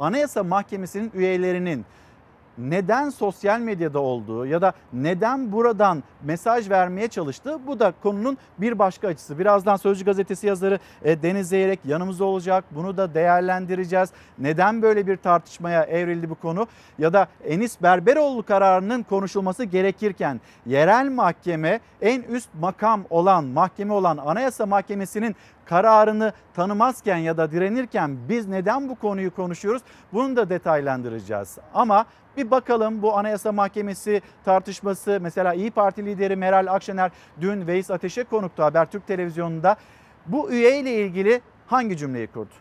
Anayasa 0.00 0.42
Mahkemesi'nin 0.42 1.10
üyelerinin 1.14 1.86
neden 2.58 3.10
sosyal 3.10 3.60
medyada 3.60 4.00
olduğu 4.00 4.46
ya 4.46 4.62
da 4.62 4.72
neden 4.92 5.52
buradan 5.52 6.02
mesaj 6.22 6.70
vermeye 6.70 7.08
çalıştığı 7.08 7.66
bu 7.66 7.80
da 7.80 7.94
konunun 8.02 8.38
bir 8.58 8.78
başka 8.78 9.08
açısı. 9.08 9.38
Birazdan 9.38 9.76
Sözcü 9.76 10.04
Gazetesi 10.04 10.46
yazarı 10.46 10.78
e, 11.02 11.22
Deniz 11.22 11.48
Zeyrek 11.48 11.80
yanımızda 11.84 12.24
olacak. 12.24 12.64
Bunu 12.70 12.96
da 12.96 13.14
değerlendireceğiz. 13.14 14.10
Neden 14.38 14.82
böyle 14.82 15.06
bir 15.06 15.16
tartışmaya 15.16 15.82
evrildi 15.82 16.30
bu 16.30 16.34
konu? 16.34 16.66
Ya 16.98 17.12
da 17.12 17.28
Enis 17.44 17.82
Berberoğlu 17.82 18.42
kararının 18.42 19.02
konuşulması 19.02 19.64
gerekirken 19.64 20.40
yerel 20.66 21.10
mahkeme 21.10 21.80
en 22.02 22.22
üst 22.22 22.48
makam 22.60 23.04
olan 23.10 23.44
mahkeme 23.44 23.92
olan 23.92 24.16
Anayasa 24.16 24.66
Mahkemesi'nin 24.66 25.36
kararını 25.66 26.32
tanımazken 26.54 27.16
ya 27.16 27.36
da 27.36 27.50
direnirken 27.52 28.16
biz 28.28 28.48
neden 28.48 28.88
bu 28.88 28.94
konuyu 28.94 29.34
konuşuyoruz? 29.34 29.82
Bunu 30.12 30.36
da 30.36 30.50
detaylandıracağız. 30.50 31.58
Ama 31.74 32.06
bir 32.36 32.50
bakalım 32.50 33.02
bu 33.02 33.18
Anayasa 33.18 33.52
Mahkemesi 33.52 34.22
tartışması 34.44 35.18
mesela 35.22 35.54
İyi 35.54 35.70
Parti 35.70 36.06
lideri 36.06 36.36
Meral 36.36 36.66
Akşener 36.66 37.10
dün 37.40 37.66
Veys 37.66 37.90
Ateş'e 37.90 38.24
konuktu 38.24 38.62
Habertürk 38.62 39.06
televizyonunda. 39.06 39.76
Bu 40.26 40.50
üye 40.50 40.80
ile 40.80 40.94
ilgili 40.94 41.40
hangi 41.66 41.96
cümleyi 41.96 42.26
kurdu? 42.26 42.54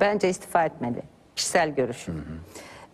Bence 0.00 0.28
istifa 0.28 0.64
etmeli. 0.64 1.02
Kişisel 1.36 1.74
görüşüm. 1.74 2.14
Hı 2.14 2.18
hı. 2.18 2.38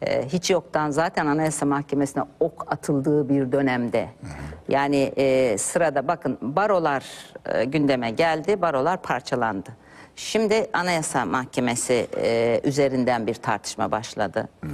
Ee, 0.02 0.28
hiç 0.28 0.50
yoktan 0.50 0.90
zaten 0.90 1.26
Anayasa 1.26 1.66
Mahkemesi'ne 1.66 2.22
ok 2.40 2.72
atıldığı 2.72 3.28
bir 3.28 3.52
dönemde. 3.52 4.02
Hı 4.02 4.26
hı. 4.26 4.30
Yani 4.68 5.12
e, 5.16 5.58
sırada 5.58 6.08
bakın 6.08 6.38
barolar 6.42 7.04
e, 7.46 7.64
gündeme 7.64 8.10
geldi, 8.10 8.62
barolar 8.62 9.02
parçalandı. 9.02 9.70
Şimdi 10.16 10.66
Anayasa 10.72 11.24
Mahkemesi 11.24 12.06
e, 12.16 12.60
üzerinden 12.64 13.26
bir 13.26 13.34
tartışma 13.34 13.90
başladı. 13.90 14.48
Hı 14.64 14.70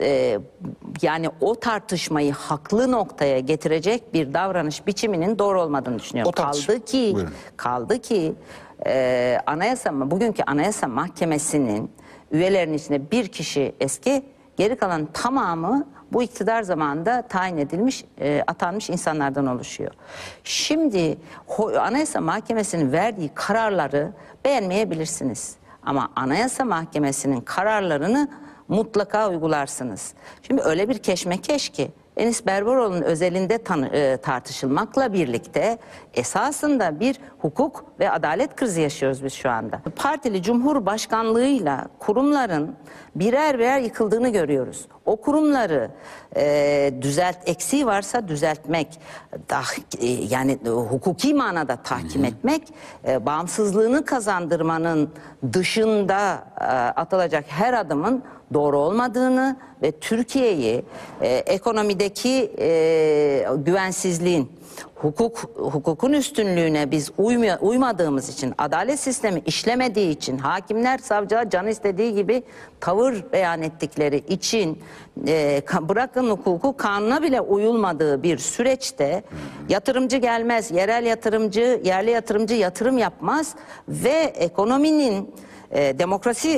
e, 0.00 0.38
yani 1.02 1.28
o 1.40 1.54
tartışmayı 1.54 2.32
haklı 2.32 2.92
noktaya 2.92 3.38
getirecek 3.38 4.14
bir 4.14 4.34
davranış 4.34 4.86
biçiminin 4.86 5.38
doğru 5.38 5.62
olmadığını 5.62 5.98
düşünüyorum. 5.98 6.32
Kaldı 6.32 6.84
ki 6.84 7.10
Buyurun. 7.14 7.32
kaldı 7.56 7.98
ki 7.98 8.34
e, 8.86 9.38
anayasa 9.46 10.10
bugünkü 10.10 10.42
anayasa 10.46 10.88
mahkemesinin 10.88 11.90
üyelerinin 12.30 12.78
içinde 12.78 13.10
bir 13.10 13.28
kişi 13.28 13.74
eski 13.80 14.22
geri 14.58 14.76
kalan 14.76 15.06
tamamı 15.12 15.86
bu 16.12 16.22
iktidar 16.22 16.62
zamanında 16.62 17.22
tayin 17.22 17.56
edilmiş, 17.56 18.04
e, 18.20 18.42
atanmış 18.46 18.90
insanlardan 18.90 19.46
oluşuyor. 19.46 19.92
Şimdi 20.44 21.18
Anayasa 21.80 22.20
Mahkemesi'nin 22.20 22.92
verdiği 22.92 23.30
kararları 23.34 24.12
beğenmeyebilirsiniz. 24.44 25.56
Ama 25.82 26.10
Anayasa 26.16 26.64
Mahkemesi'nin 26.64 27.40
kararlarını 27.40 28.28
mutlaka 28.68 29.30
uygularsınız. 29.30 30.14
Şimdi 30.42 30.62
öyle 30.62 30.88
bir 30.88 30.98
keşmekeş 30.98 31.68
ki 31.68 31.90
Enis 32.16 32.46
Berberoğlu'nun 32.46 33.02
özelinde 33.02 33.58
tanı, 33.58 33.88
e, 33.88 34.16
tartışılmakla 34.16 35.12
birlikte 35.12 35.78
esasında 36.14 37.00
bir 37.00 37.20
hukuk 37.38 37.84
ve 38.00 38.10
adalet 38.10 38.56
krizi 38.56 38.80
yaşıyoruz 38.80 39.24
biz 39.24 39.32
şu 39.32 39.50
anda. 39.50 39.80
Partili 39.96 40.42
Cumhurbaşkanlığıyla 40.42 41.86
kurumların 41.98 42.76
birer 43.14 43.58
birer 43.58 43.80
yıkıldığını 43.80 44.28
görüyoruz. 44.28 44.86
O 45.06 45.16
kurumları 45.16 45.90
e, 46.36 46.94
düzelt 47.02 47.36
eksiği 47.46 47.86
varsa 47.86 48.28
düzeltmek, 48.28 49.00
dah, 49.50 49.78
e, 50.00 50.06
yani 50.06 50.58
e, 50.66 50.68
hukuki 50.68 51.34
manada 51.34 51.76
tahkim 51.76 52.24
etmek, 52.24 52.62
e, 53.08 53.26
bağımsızlığını 53.26 54.04
kazandırmanın 54.04 55.10
dışında 55.52 56.44
e, 56.60 56.64
atılacak 57.00 57.44
her 57.48 57.74
adımın 57.74 58.22
doğru 58.54 58.78
olmadığını 58.78 59.56
ve 59.82 59.92
Türkiye'yi 59.92 60.84
e, 61.20 61.28
ekonomideki 61.28 62.52
e, 62.58 63.46
güvensizliğin 63.56 64.52
hukuk 64.94 65.38
hukukun 65.56 66.12
üstünlüğüne 66.12 66.90
biz 66.90 67.10
uyma, 67.18 67.58
uymadığımız 67.60 68.28
için, 68.28 68.54
adalet 68.58 69.00
sistemi 69.00 69.42
işlemediği 69.46 70.10
için, 70.10 70.38
hakimler 70.38 70.98
savcılar 70.98 71.50
can 71.50 71.66
istediği 71.66 72.14
gibi 72.14 72.42
tavır 72.80 73.24
beyan 73.32 73.62
ettikleri 73.62 74.16
için 74.16 74.78
e, 75.26 75.62
bırakın 75.80 76.30
hukuku 76.30 76.76
kanuna 76.76 77.22
bile 77.22 77.40
uyulmadığı 77.40 78.22
bir 78.22 78.38
süreçte 78.38 79.22
yatırımcı 79.68 80.16
gelmez, 80.16 80.70
yerel 80.70 81.04
yatırımcı, 81.04 81.80
yerli 81.84 82.10
yatırımcı 82.10 82.54
yatırım 82.54 82.98
yapmaz 82.98 83.54
ve 83.88 84.32
ekonominin 84.34 85.34
e, 85.70 85.98
demokrasi 85.98 86.48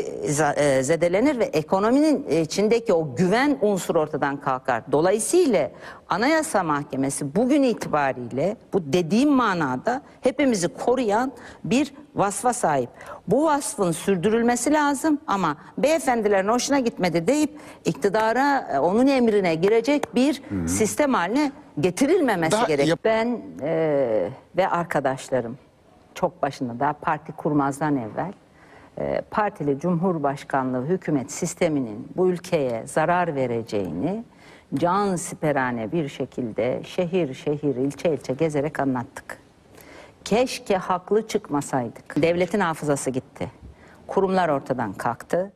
e, 0.56 0.82
zedelenir 0.82 1.38
ve 1.38 1.44
ekonominin 1.44 2.28
içindeki 2.42 2.92
o 2.92 3.14
güven 3.16 3.58
unsuru 3.60 4.00
ortadan 4.00 4.36
kalkar. 4.36 4.82
Dolayısıyla 4.92 5.70
Anayasa 6.08 6.62
Mahkemesi 6.62 7.36
bugün 7.36 7.62
itibariyle 7.62 8.56
bu 8.72 8.92
dediğim 8.92 9.30
manada 9.30 10.02
hepimizi 10.20 10.68
koruyan 10.68 11.32
bir 11.64 11.94
vasfa 12.14 12.52
sahip. 12.52 12.90
Bu 13.28 13.44
vasfın 13.44 13.92
sürdürülmesi 13.92 14.72
lazım 14.72 15.20
ama 15.26 15.56
beyefendilerin 15.78 16.48
hoşuna 16.48 16.78
gitmedi 16.78 17.26
deyip 17.26 17.58
iktidara 17.84 18.68
e, 18.74 18.78
onun 18.78 19.06
emrine 19.06 19.54
girecek 19.54 20.14
bir 20.14 20.42
sistem 20.66 21.14
haline 21.14 21.52
getirilmemesi 21.80 22.52
Daha 22.52 22.66
gerek. 22.66 23.04
Ben 23.04 23.40
e, 23.62 24.28
ve 24.56 24.68
arkadaşlarım 24.68 25.58
çok 26.14 26.42
başında 26.42 26.80
daha 26.80 26.92
parti 26.92 27.32
kurmazdan 27.32 27.96
evvel 27.96 28.32
partili 29.30 29.78
cumhurbaşkanlığı 29.78 30.86
hükümet 30.86 31.32
sisteminin 31.32 32.08
bu 32.16 32.28
ülkeye 32.28 32.86
zarar 32.86 33.34
vereceğini 33.34 34.24
can 34.74 35.16
siperane 35.16 35.92
bir 35.92 36.08
şekilde 36.08 36.82
şehir 36.84 37.34
şehir 37.34 37.76
ilçe 37.76 38.14
ilçe 38.14 38.32
gezerek 38.32 38.80
anlattık. 38.80 39.38
Keşke 40.24 40.76
haklı 40.76 41.28
çıkmasaydık. 41.28 42.22
Devletin 42.22 42.60
hafızası 42.60 43.10
gitti. 43.10 43.50
Kurumlar 44.06 44.48
ortadan 44.48 44.92
kalktı. 44.92 45.52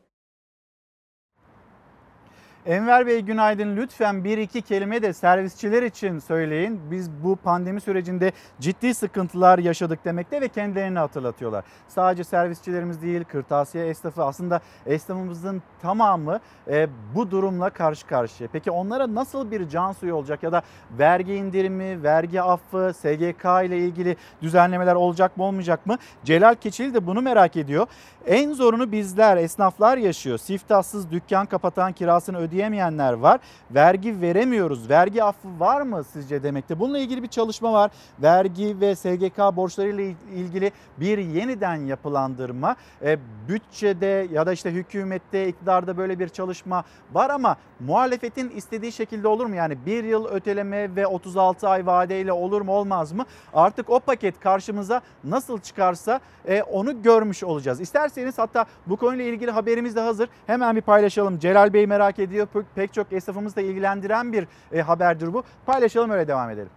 Enver 2.65 3.07
Bey 3.07 3.21
günaydın. 3.21 3.77
Lütfen 3.77 4.23
bir 4.23 4.37
iki 4.37 4.61
kelime 4.61 5.01
de 5.01 5.13
servisçiler 5.13 5.83
için 5.83 6.19
söyleyin. 6.19 6.81
Biz 6.91 7.11
bu 7.23 7.35
pandemi 7.35 7.81
sürecinde 7.81 8.31
ciddi 8.59 8.93
sıkıntılar 8.93 9.59
yaşadık 9.59 10.05
demekte 10.05 10.41
ve 10.41 10.47
kendilerini 10.47 10.99
hatırlatıyorlar. 10.99 11.65
Sadece 11.87 12.23
servisçilerimiz 12.23 13.01
değil, 13.01 13.23
kırtasiye 13.23 13.87
esnafı 13.87 14.23
aslında 14.23 14.59
esnafımızın 14.85 15.61
tamamı 15.81 16.39
e, 16.67 16.87
bu 17.15 17.31
durumla 17.31 17.69
karşı 17.69 18.07
karşıya. 18.07 18.49
Peki 18.53 18.71
onlara 18.71 19.15
nasıl 19.15 19.51
bir 19.51 19.69
can 19.69 19.91
suyu 19.91 20.15
olacak 20.15 20.43
ya 20.43 20.51
da 20.51 20.61
vergi 20.99 21.33
indirimi, 21.33 22.03
vergi 22.03 22.41
affı, 22.41 22.91
SGK 22.95 23.45
ile 23.65 23.77
ilgili 23.77 24.15
düzenlemeler 24.41 24.95
olacak 24.95 25.37
mı 25.37 25.43
olmayacak 25.43 25.85
mı? 25.85 25.97
Celal 26.23 26.55
Keçili 26.55 26.93
de 26.93 27.07
bunu 27.07 27.21
merak 27.21 27.57
ediyor. 27.57 27.87
En 28.25 28.53
zorunu 28.53 28.91
bizler, 28.91 29.37
esnaflar 29.37 29.97
yaşıyor. 29.97 30.37
Siftahsız 30.37 31.11
dükkan 31.11 31.45
kapatan, 31.45 31.93
kirasını 31.93 32.37
ödeyemeyenler 32.55 33.13
var. 33.13 33.39
Vergi 33.71 34.21
veremiyoruz. 34.21 34.89
Vergi 34.89 35.23
affı 35.23 35.59
var 35.59 35.81
mı 35.81 36.03
sizce 36.03 36.43
demekte? 36.43 36.79
Bununla 36.79 36.99
ilgili 36.99 37.23
bir 37.23 37.27
çalışma 37.27 37.73
var. 37.73 37.91
Vergi 38.21 38.79
ve 38.81 38.95
SGK 38.95 39.37
borçlarıyla 39.37 40.03
ilgili 40.35 40.71
bir 40.97 41.17
yeniden 41.17 41.75
yapılandırma. 41.75 42.75
E, 43.01 43.17
bütçede 43.49 44.27
ya 44.31 44.45
da 44.45 44.53
işte 44.53 44.71
hükümette, 44.71 45.47
iktidarda 45.47 45.97
böyle 45.97 46.19
bir 46.19 46.29
çalışma 46.29 46.83
var 47.13 47.29
ama 47.29 47.57
muhalefetin 47.79 48.49
istediği 48.49 48.91
şekilde 48.91 49.27
olur 49.27 49.45
mu? 49.45 49.55
Yani 49.55 49.77
bir 49.85 50.03
yıl 50.03 50.25
öteleme 50.25 50.95
ve 50.95 51.07
36 51.07 51.69
ay 51.69 51.85
vadeyle 51.85 52.31
olur 52.31 52.61
mu 52.61 52.71
olmaz 52.71 53.11
mı? 53.11 53.25
Artık 53.53 53.89
o 53.89 53.99
paket 53.99 54.39
karşımıza 54.39 55.01
nasıl 55.23 55.59
çıkarsa 55.59 56.19
e, 56.47 56.63
onu 56.63 57.03
görmüş 57.03 57.43
olacağız. 57.43 57.81
İsterseniz 57.81 58.37
hatta 58.37 58.65
bu 58.87 58.97
konuyla 58.97 59.25
ilgili 59.25 59.51
haberimiz 59.51 59.95
de 59.95 59.99
hazır. 59.99 60.29
Hemen 60.47 60.75
bir 60.75 60.81
paylaşalım. 60.81 61.39
Celal 61.39 61.73
Bey 61.73 61.87
merak 61.87 62.19
ediyor. 62.19 62.44
Pek- 62.75 62.93
çok 62.93 63.13
esnafımızı 63.13 63.55
da 63.55 63.61
ilgilendiren 63.61 64.33
bir 64.33 64.47
e, 64.71 64.81
haberdir 64.81 65.33
bu. 65.33 65.43
Paylaşalım 65.65 66.09
öyle 66.11 66.27
devam 66.27 66.49
edelim. 66.49 66.69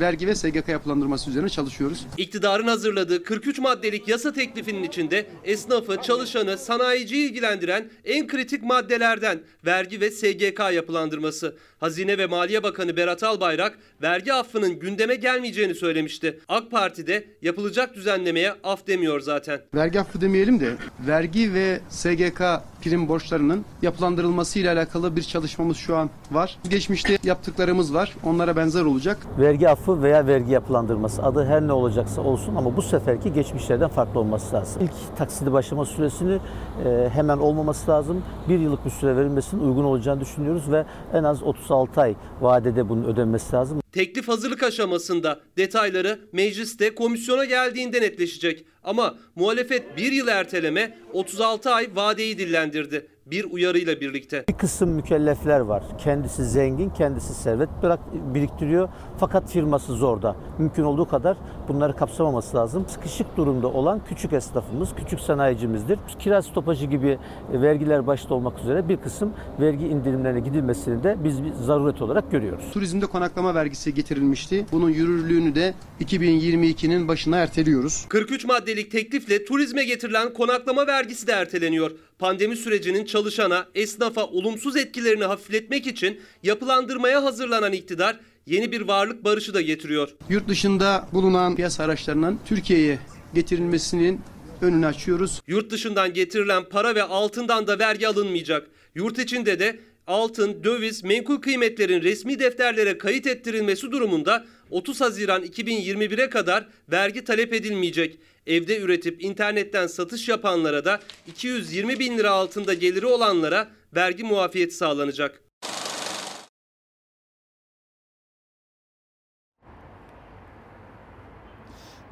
Vergi 0.00 0.26
ve 0.26 0.34
SGK 0.34 0.68
yapılandırması 0.68 1.30
üzerine 1.30 1.48
çalışıyoruz. 1.48 2.06
İktidarın 2.16 2.66
hazırladığı 2.66 3.24
43 3.24 3.58
maddelik 3.58 4.08
yasa 4.08 4.32
teklifinin 4.32 4.82
içinde 4.82 5.26
esnafı, 5.44 5.96
çalışanı, 6.02 6.58
sanayiciyi 6.58 7.30
ilgilendiren 7.30 7.90
en 8.04 8.26
kritik 8.26 8.62
maddelerden 8.62 9.40
vergi 9.66 10.00
ve 10.00 10.10
SGK 10.10 10.60
yapılandırması. 10.74 11.56
Hazine 11.80 12.18
ve 12.18 12.26
Maliye 12.26 12.62
Bakanı 12.62 12.96
Berat 12.96 13.22
Albayrak 13.22 13.78
vergi 14.02 14.32
affının 14.32 14.78
gündeme 14.78 15.14
gelmeyeceğini 15.14 15.74
söylemişti. 15.74 16.40
AK 16.48 16.70
Parti 16.70 17.06
de 17.06 17.24
yapılacak 17.42 17.94
düzenlemeye 17.94 18.54
af 18.64 18.86
demiyor 18.86 19.20
zaten. 19.20 19.60
Vergi 19.74 20.00
affı 20.00 20.20
demeyelim 20.20 20.60
de 20.60 20.76
vergi 21.06 21.54
ve 21.54 21.80
SGK 21.90 22.42
prim 22.82 23.08
borçlarının 23.08 23.64
yapılandırılması 23.82 24.58
ile 24.58 24.70
alakalı 24.70 25.16
bir 25.16 25.22
çalışmamız 25.22 25.76
şu 25.76 25.96
an 25.96 26.10
var. 26.30 26.58
Geçmişte 26.68 27.18
yaptıklarımız 27.24 27.94
var. 27.94 28.16
Onlara 28.24 28.56
benzer 28.56 28.82
olacak. 28.82 29.18
Vergi 29.38 29.68
affı 29.68 29.79
veya 29.88 30.26
vergi 30.26 30.52
yapılandırması 30.52 31.22
adı 31.22 31.44
her 31.44 31.62
ne 31.62 31.72
olacaksa 31.72 32.22
olsun 32.22 32.54
ama 32.54 32.76
bu 32.76 32.82
seferki 32.82 33.32
geçmişlerden 33.32 33.88
farklı 33.88 34.20
olması 34.20 34.54
lazım. 34.56 34.82
İlk 34.82 35.16
taksidi 35.16 35.52
başlama 35.52 35.84
süresini 35.84 36.38
e, 36.84 37.10
hemen 37.12 37.38
olmaması 37.38 37.90
lazım. 37.90 38.22
Bir 38.48 38.58
yıllık 38.58 38.84
bir 38.84 38.90
süre 38.90 39.16
verilmesinin 39.16 39.68
uygun 39.68 39.84
olacağını 39.84 40.20
düşünüyoruz 40.20 40.72
ve 40.72 40.84
en 41.14 41.24
az 41.24 41.42
36 41.42 42.00
ay 42.00 42.14
vadede 42.40 42.88
bunun 42.88 43.04
ödenmesi 43.04 43.52
lazım. 43.52 43.80
Teklif 43.92 44.28
hazırlık 44.28 44.62
aşamasında 44.62 45.40
detayları 45.56 46.18
mecliste 46.32 46.94
komisyona 46.94 47.44
geldiğinde 47.44 48.00
netleşecek. 48.00 48.64
Ama 48.84 49.14
muhalefet 49.34 49.96
bir 49.96 50.12
yıl 50.12 50.28
erteleme 50.28 50.98
36 51.12 51.70
ay 51.70 51.90
vadeyi 51.94 52.38
dillendirdi. 52.38 53.08
Bir 53.30 53.44
uyarıyla 53.50 54.00
birlikte. 54.00 54.44
Bir 54.48 54.54
kısım 54.54 54.90
mükellefler 54.90 55.60
var. 55.60 55.82
Kendisi 55.98 56.44
zengin, 56.44 56.90
kendisi 56.90 57.34
servet 57.34 57.68
bırak, 57.82 58.00
biriktiriyor. 58.34 58.88
Fakat 59.20 59.52
firması 59.52 59.92
zorda. 59.92 60.36
Mümkün 60.58 60.82
olduğu 60.82 61.08
kadar 61.08 61.36
bunları 61.68 61.96
kapsamaması 61.96 62.56
lazım. 62.56 62.86
Sıkışık 62.88 63.36
durumda 63.36 63.68
olan 63.68 64.00
küçük 64.08 64.32
esnafımız, 64.32 64.88
küçük 64.96 65.20
sanayicimizdir. 65.20 65.98
Kira 66.18 66.42
stopajı 66.42 66.86
gibi 66.86 67.18
vergiler 67.52 68.06
başta 68.06 68.34
olmak 68.34 68.60
üzere 68.60 68.88
bir 68.88 68.96
kısım 68.96 69.32
vergi 69.60 69.86
indirimlerine 69.86 70.40
gidilmesini 70.40 71.02
de 71.02 71.16
biz 71.24 71.44
bir 71.44 71.52
zaruret 71.52 72.02
olarak 72.02 72.30
görüyoruz. 72.30 72.64
Turizmde 72.72 73.06
konaklama 73.06 73.54
vergisi 73.54 73.94
getirilmişti. 73.94 74.66
Bunun 74.72 74.90
yürürlüğünü 74.90 75.54
de 75.54 75.74
2022'nin 76.00 77.08
başına 77.08 77.36
erteliyoruz. 77.36 78.04
43 78.08 78.44
maddelik 78.44 78.90
teklifle 78.90 79.44
turizme 79.44 79.84
getirilen 79.84 80.32
konaklama 80.32 80.86
vergisi 80.86 81.26
de 81.26 81.32
erteleniyor. 81.32 81.90
Pandemi 82.20 82.56
sürecinin 82.56 83.04
çalışana, 83.04 83.66
esnafa 83.74 84.24
olumsuz 84.24 84.76
etkilerini 84.76 85.24
hafifletmek 85.24 85.86
için 85.86 86.20
yapılandırmaya 86.42 87.24
hazırlanan 87.24 87.72
iktidar 87.72 88.16
yeni 88.46 88.72
bir 88.72 88.80
varlık 88.80 89.24
barışı 89.24 89.54
da 89.54 89.60
getiriyor. 89.60 90.08
Yurt 90.28 90.48
dışında 90.48 91.08
bulunan 91.12 91.56
piyasa 91.56 91.84
araçlarının 91.84 92.40
Türkiye'ye 92.46 92.98
getirilmesinin 93.34 94.20
önünü 94.60 94.86
açıyoruz. 94.86 95.42
Yurt 95.46 95.70
dışından 95.70 96.14
getirilen 96.14 96.64
para 96.64 96.94
ve 96.94 97.02
altından 97.02 97.66
da 97.66 97.78
vergi 97.78 98.08
alınmayacak. 98.08 98.66
Yurt 98.94 99.18
içinde 99.18 99.58
de 99.58 99.78
altın, 100.06 100.64
döviz, 100.64 101.04
menkul 101.04 101.36
kıymetlerin 101.36 102.02
resmi 102.02 102.38
defterlere 102.38 102.98
kayıt 102.98 103.26
ettirilmesi 103.26 103.92
durumunda 103.92 104.44
30 104.70 105.00
Haziran 105.00 105.44
2021'e 105.44 106.30
kadar 106.30 106.68
vergi 106.90 107.24
talep 107.24 107.52
edilmeyecek. 107.52 108.18
Evde 108.46 108.78
üretip 108.80 109.22
internetten 109.22 109.86
satış 109.86 110.28
yapanlara 110.28 110.84
da 110.84 111.00
220 111.26 111.98
bin 111.98 112.18
lira 112.18 112.30
altında 112.30 112.74
geliri 112.74 113.06
olanlara 113.06 113.68
vergi 113.94 114.24
muafiyeti 114.24 114.74
sağlanacak. 114.74 115.49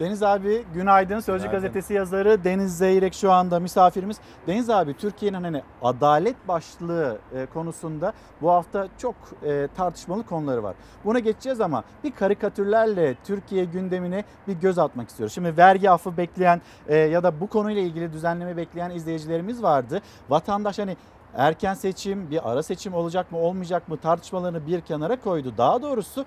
Deniz 0.01 0.23
abi 0.23 0.65
günaydın. 0.75 1.21
Sözcü 1.21 1.47
Günaydın. 1.47 1.51
gazetesi 1.63 1.95
yazarı 1.95 2.45
Deniz 2.45 2.79
Zeyrek 2.79 3.15
şu 3.15 3.33
anda 3.33 3.61
misafirimiz. 3.61 4.17
Deniz 4.47 4.71
abi 4.71 4.97
Türkiye'nin 4.97 5.43
hani 5.43 5.63
adalet 5.83 6.49
başlığı 6.49 7.19
e, 7.35 7.47
konusunda 7.47 8.13
bu 8.43 8.51
hafta 8.51 8.89
çok 8.99 9.15
e, 9.47 9.69
tartışmalı 9.77 10.27
konuları 10.27 10.63
var. 10.63 10.75
Buna 11.05 11.19
geçeceğiz 11.19 11.61
ama 11.61 11.85
bir 12.05 12.11
karikatürlerle 12.13 13.15
Türkiye 13.25 13.65
gündemine 13.65 14.25
bir 14.49 14.53
göz 14.53 14.79
atmak 14.79 15.09
istiyoruz. 15.09 15.35
Şimdi 15.35 15.57
vergi 15.57 15.91
affı 15.91 16.17
bekleyen 16.17 16.61
e, 16.89 16.97
ya 16.97 17.23
da 17.23 17.41
bu 17.41 17.47
konuyla 17.47 17.83
ilgili 17.83 18.13
düzenleme 18.13 18.57
bekleyen 18.57 18.91
izleyicilerimiz 18.91 19.63
vardı. 19.63 20.03
Vatandaş 20.29 20.79
hani 20.79 20.97
erken 21.35 21.75
seçim, 21.75 22.31
bir 22.31 22.51
ara 22.53 22.63
seçim 22.63 22.95
olacak 22.95 23.33
mı 23.33 23.39
olmayacak 23.39 23.89
mı 23.89 23.97
tartışmalarını 23.97 24.67
bir 24.67 24.81
kenara 24.81 25.21
koydu. 25.21 25.53
Daha 25.59 25.83
doğrusu 25.83 26.25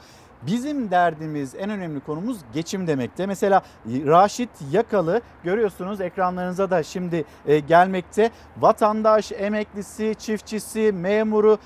Bizim 0.47 0.91
derdimiz 0.91 1.55
en 1.55 1.69
önemli 1.69 1.99
konumuz 1.99 2.37
geçim 2.53 2.87
demekte. 2.87 3.25
Mesela 3.25 3.61
Raşit 3.85 4.49
Yakalı 4.71 5.21
görüyorsunuz 5.43 6.01
ekranlarınıza 6.01 6.69
da 6.69 6.83
şimdi 6.83 7.25
e, 7.45 7.59
gelmekte. 7.59 8.31
Vatandaş, 8.57 9.31
emeklisi, 9.31 10.15
çiftçisi, 10.19 10.91
memuru, 10.91 11.57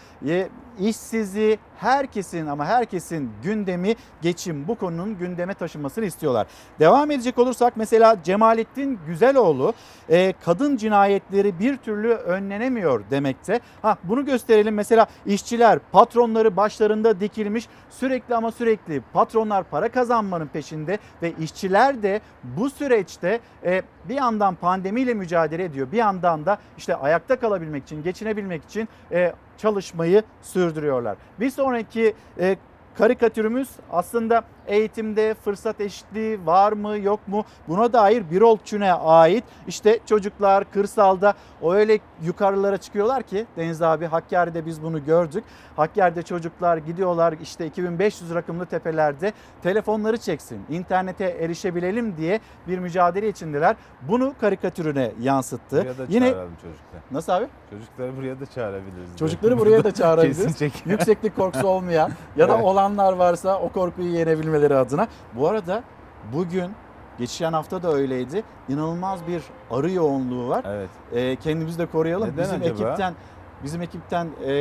işsizi 0.79 1.59
herkesin 1.77 2.45
ama 2.47 2.65
herkesin 2.65 3.31
gündemi 3.43 3.95
geçim. 4.21 4.67
Bu 4.67 4.75
konunun 4.75 5.17
gündeme 5.17 5.53
taşınmasını 5.53 6.05
istiyorlar. 6.05 6.47
Devam 6.79 7.11
edecek 7.11 7.37
olursak 7.37 7.73
mesela 7.77 8.17
Cemalettin 8.23 8.99
Güzeloğlu 9.07 9.73
e, 10.09 10.33
kadın 10.45 10.77
cinayetleri 10.77 11.59
bir 11.59 11.77
türlü 11.77 12.13
önlenemiyor 12.13 13.03
demekte. 13.11 13.59
Ha 13.81 13.97
bunu 14.03 14.25
gösterelim 14.25 14.75
mesela 14.75 15.07
işçiler 15.25 15.79
patronları 15.91 16.57
başlarında 16.57 17.19
dikilmiş 17.19 17.67
sürekli 17.89 18.35
ama 18.35 18.51
sürekli 18.51 19.01
patronlar 19.13 19.63
para 19.63 19.89
kazanmanın 19.89 20.47
peşinde 20.47 20.99
ve 21.21 21.33
işçiler 21.39 22.03
de 22.03 22.21
bu 22.43 22.69
süreçte 22.69 23.39
e, 23.65 23.81
bir 24.09 24.15
yandan 24.15 24.55
pandemiyle 24.55 25.13
mücadele 25.13 25.63
ediyor. 25.63 25.91
Bir 25.91 25.97
yandan 25.97 26.45
da 26.45 26.57
işte 26.77 26.95
ayakta 26.95 27.39
kalabilmek 27.39 27.83
için, 27.83 28.03
geçinebilmek 28.03 28.63
için 28.63 28.89
e, 29.11 29.33
çalışmayı 29.57 30.23
sürdürüyorlar. 30.41 31.17
Bir 31.39 31.49
sonraki 31.49 32.15
e, 32.39 32.57
karikatürümüz 32.97 33.69
aslında 33.91 34.43
eğitimde 34.67 35.33
fırsat 35.33 35.81
eşitliği 35.81 36.45
var 36.45 36.71
mı 36.71 36.97
yok 36.97 37.27
mu 37.27 37.43
buna 37.67 37.93
dair 37.93 38.23
Birol 38.31 38.57
Çün'e 38.65 38.93
ait 38.93 39.43
işte 39.67 39.99
çocuklar 40.05 40.71
kırsalda 40.71 41.33
öyle 41.63 41.99
yukarılara 42.23 42.77
çıkıyorlar 42.77 43.23
ki 43.23 43.45
Deniz 43.57 43.81
abi 43.81 44.05
Hakkari'de 44.05 44.65
biz 44.65 44.83
bunu 44.83 45.05
gördük. 45.05 45.43
Hakkari'de 45.75 46.21
çocuklar 46.21 46.77
gidiyorlar 46.77 47.35
işte 47.41 47.65
2500 47.65 48.33
rakımlı 48.35 48.65
tepelerde 48.65 49.33
telefonları 49.63 50.17
çeksin 50.17 50.59
internete 50.69 51.25
erişebilelim 51.25 52.17
diye 52.17 52.39
bir 52.67 52.79
mücadele 52.79 53.29
içindeler. 53.29 53.75
Bunu 54.01 54.33
karikatürüne 54.41 55.11
yansıttı. 55.21 55.77
Buraya 55.81 55.97
da 55.97 56.05
Yine 56.09 56.29
çağıralım 56.31 56.55
çocuklar. 56.55 57.01
Nasıl 57.11 57.31
abi? 57.31 57.47
Çocukları 57.69 58.17
buraya 58.17 58.39
da 58.39 58.45
çağırabiliriz. 58.45 59.17
Çocukları 59.19 59.57
buraya 59.57 59.83
da 59.83 59.91
çağırabiliriz. 59.93 60.61
Yükseklik 60.85 61.35
korkusu 61.35 61.67
olmayan 61.67 62.11
ya 62.35 62.49
da 62.49 62.61
olanlar 62.61 63.13
varsa 63.13 63.59
o 63.59 63.69
korkuyu 63.69 64.15
yenebilmeleri 64.55 64.75
adına. 64.75 65.07
Bu 65.33 65.47
arada 65.47 65.83
bugün 66.33 66.71
geçen 67.19 67.53
hafta 67.53 67.83
da 67.83 67.93
öyleydi. 67.93 68.43
İnanılmaz 68.69 69.27
bir 69.27 69.43
arı 69.71 69.91
yoğunluğu 69.91 70.49
var. 70.49 70.65
Evet. 70.67 70.89
Ee, 71.13 71.35
kendimizi 71.35 71.79
de 71.79 71.85
koruyalım. 71.85 72.29
Neden 72.29 72.43
bizim 72.43 72.61
acaba? 72.61 72.89
ekipten 72.89 73.13
bizim 73.63 73.81
ekipten 73.81 74.27
e, 74.45 74.53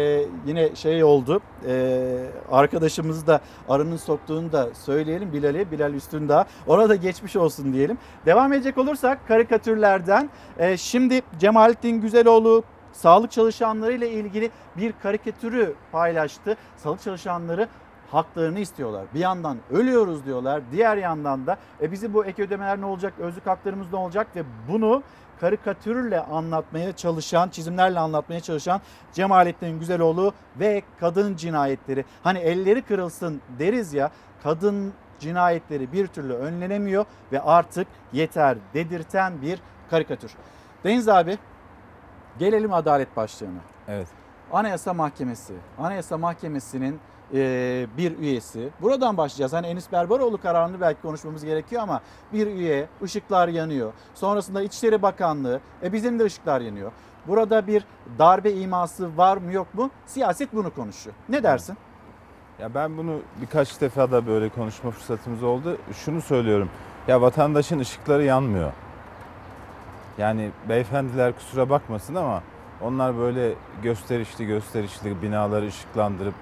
yine 0.46 0.76
şey 0.76 1.04
oldu. 1.04 1.40
E, 1.68 2.26
arkadaşımız 2.52 3.26
da 3.26 3.40
arının 3.68 3.96
soktuğunu 3.96 4.52
da 4.52 4.68
söyleyelim 4.74 5.32
Bilal'i. 5.32 5.70
Bilal 5.70 5.94
Üstündağ. 5.94 6.46
Ona 6.66 6.88
da 6.88 6.94
geçmiş 6.94 7.36
olsun 7.36 7.72
diyelim. 7.72 7.98
Devam 8.26 8.52
edecek 8.52 8.78
olursak 8.78 9.28
karikatürlerden 9.28 10.30
e, 10.58 10.76
şimdi 10.76 11.22
Cemalettin 11.38 12.00
Güzeloğlu 12.00 12.62
sağlık 12.92 13.30
çalışanları 13.30 13.92
ile 13.92 14.10
ilgili 14.10 14.50
bir 14.76 14.94
karikatürü 15.02 15.74
paylaştı. 15.92 16.56
Sağlık 16.76 17.02
çalışanları 17.02 17.68
haklarını 18.14 18.58
istiyorlar. 18.60 19.04
Bir 19.14 19.20
yandan 19.20 19.58
ölüyoruz 19.70 20.26
diyorlar. 20.26 20.62
Diğer 20.72 20.96
yandan 20.96 21.46
da 21.46 21.56
e 21.82 21.92
bizi 21.92 22.14
bu 22.14 22.24
ek 22.24 22.42
ödemeler 22.42 22.80
ne 22.80 22.86
olacak, 22.86 23.14
özlük 23.18 23.46
haklarımız 23.46 23.92
ne 23.92 23.98
olacak 23.98 24.26
ve 24.36 24.42
bunu 24.68 25.02
karikatürle 25.40 26.20
anlatmaya 26.20 26.96
çalışan, 26.96 27.48
çizimlerle 27.48 27.98
anlatmaya 27.98 28.40
çalışan 28.40 28.80
Cemalettin 29.12 29.78
Güzeloğlu 29.78 30.32
ve 30.60 30.82
kadın 31.00 31.36
cinayetleri. 31.36 32.04
Hani 32.22 32.38
elleri 32.38 32.82
kırılsın 32.82 33.40
deriz 33.58 33.94
ya 33.94 34.10
kadın 34.42 34.92
cinayetleri 35.20 35.92
bir 35.92 36.06
türlü 36.06 36.32
önlenemiyor 36.32 37.04
ve 37.32 37.40
artık 37.40 37.86
yeter 38.12 38.56
dedirten 38.74 39.42
bir 39.42 39.58
karikatür. 39.90 40.32
Deniz 40.84 41.08
abi 41.08 41.38
gelelim 42.38 42.72
adalet 42.72 43.16
başlığına. 43.16 43.60
Evet. 43.88 44.08
Anayasa 44.52 44.94
Mahkemesi. 44.94 45.54
Anayasa 45.78 46.18
Mahkemesi'nin 46.18 47.00
e, 47.34 47.86
bir 47.98 48.18
üyesi. 48.18 48.70
Buradan 48.82 49.16
başlayacağız. 49.16 49.52
Hani 49.52 49.66
Enis 49.66 49.92
Berberoğlu 49.92 50.40
kararını 50.40 50.80
belki 50.80 51.02
konuşmamız 51.02 51.44
gerekiyor 51.44 51.82
ama 51.82 52.00
bir 52.32 52.46
üye, 52.46 52.88
ışıklar 53.02 53.48
yanıyor. 53.48 53.92
Sonrasında 54.14 54.62
İçişleri 54.62 55.02
Bakanlığı, 55.02 55.60
e 55.82 55.92
bizim 55.92 56.18
de 56.18 56.24
ışıklar 56.24 56.60
yanıyor. 56.60 56.92
Burada 57.26 57.66
bir 57.66 57.84
darbe 58.18 58.52
iması 58.52 59.16
var 59.16 59.36
mı 59.36 59.52
yok 59.52 59.74
mu? 59.74 59.90
Siyaset 60.06 60.52
bunu 60.52 60.74
konuşuyor. 60.74 61.16
Ne 61.28 61.42
dersin? 61.42 61.76
Ya 62.58 62.74
ben 62.74 62.96
bunu 62.96 63.20
birkaç 63.40 63.80
defa 63.80 64.10
da 64.10 64.26
böyle 64.26 64.48
konuşma 64.48 64.90
fırsatımız 64.90 65.42
oldu. 65.42 65.78
Şunu 65.92 66.22
söylüyorum. 66.22 66.70
Ya 67.08 67.20
vatandaşın 67.20 67.78
ışıkları 67.78 68.24
yanmıyor. 68.24 68.72
Yani 70.18 70.50
beyefendiler 70.68 71.32
kusura 71.32 71.70
bakmasın 71.70 72.14
ama 72.14 72.42
onlar 72.82 73.18
böyle 73.18 73.54
gösterişli 73.82 74.46
gösterişli 74.46 75.22
binaları 75.22 75.66
ışıklandırıp 75.66 76.34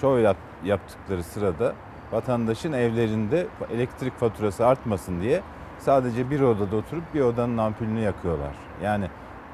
şov 0.00 0.18
yap- 0.18 0.36
yaptıkları 0.64 1.22
sırada 1.22 1.72
vatandaşın 2.12 2.72
evlerinde 2.72 3.46
elektrik 3.74 4.18
faturası 4.18 4.66
artmasın 4.66 5.20
diye 5.20 5.40
sadece 5.78 6.30
bir 6.30 6.40
odada 6.40 6.76
oturup 6.76 7.14
bir 7.14 7.20
odanın 7.20 7.58
ampulünü 7.58 8.00
yakıyorlar. 8.00 8.54
Yani 8.82 9.06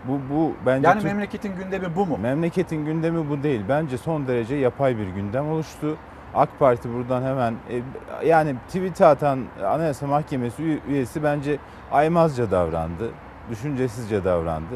bu 0.08 0.20
bu 0.30 0.52
bence 0.66 0.88
Yani 0.88 1.00
Türk- 1.00 1.10
memleketin 1.12 1.56
gündemi 1.56 1.96
bu 1.96 2.06
mu? 2.06 2.18
Memleketin 2.22 2.84
gündemi 2.84 3.30
bu 3.30 3.42
değil. 3.42 3.62
Bence 3.68 3.98
son 3.98 4.26
derece 4.26 4.54
yapay 4.56 4.98
bir 4.98 5.06
gündem 5.06 5.50
oluştu. 5.50 5.96
AK 6.34 6.48
Parti 6.58 6.94
buradan 6.94 7.22
hemen 7.22 7.54
e, 7.70 7.82
yani 8.26 8.54
tweet'e 8.66 9.06
atan 9.06 9.40
Anayasa 9.64 10.06
Mahkemesi 10.06 10.62
üy- 10.62 10.78
üyesi 10.88 11.22
bence 11.22 11.58
aymazca 11.92 12.50
davrandı. 12.50 13.10
Düşüncesizce 13.50 14.24
davrandı. 14.24 14.74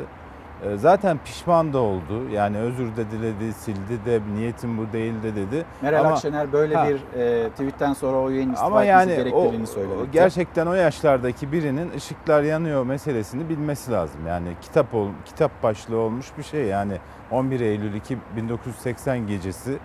E, 0.64 0.76
Zaten 0.76 1.18
pişman 1.24 1.72
da 1.72 1.78
oldu. 1.78 2.28
Yani 2.32 2.58
özür 2.58 2.96
de 2.96 3.10
diledi, 3.10 3.52
sildi 3.52 4.04
de 4.06 4.20
niyetim 4.34 4.78
bu 4.78 4.92
değil 4.92 5.14
de 5.22 5.36
dedi. 5.36 5.64
Meral 5.82 6.00
Ama- 6.00 6.08
Akşener 6.14 6.52
böyle 6.52 6.74
Ha. 6.76 6.88
bir 6.88 7.20
e, 7.20 7.50
tweetten 7.50 7.92
sonra 7.92 8.16
o 8.16 8.30
istifa 8.30 8.64
ama 8.66 8.84
yani 8.84 9.16
gerektiğini 9.16 9.66
söyledi. 9.66 9.92
gerçekten 10.12 10.66
o 10.66 10.74
yaşlardaki 10.74 11.52
birinin 11.52 11.90
ışıklar 11.96 12.42
yanıyor 12.42 12.86
meselesini 12.86 13.48
bilmesi 13.48 13.92
lazım. 13.92 14.20
Yani 14.28 14.48
kitap 14.62 14.94
ol, 14.94 15.08
kitap 15.24 15.62
başlığı 15.62 15.96
olmuş 15.98 16.26
bir 16.38 16.42
şey. 16.42 16.64
Yani 16.64 16.92
11 17.30 17.60
Eylül 17.60 17.94
2 17.94 18.18
1980 18.36 19.26
gecesi 19.26 19.78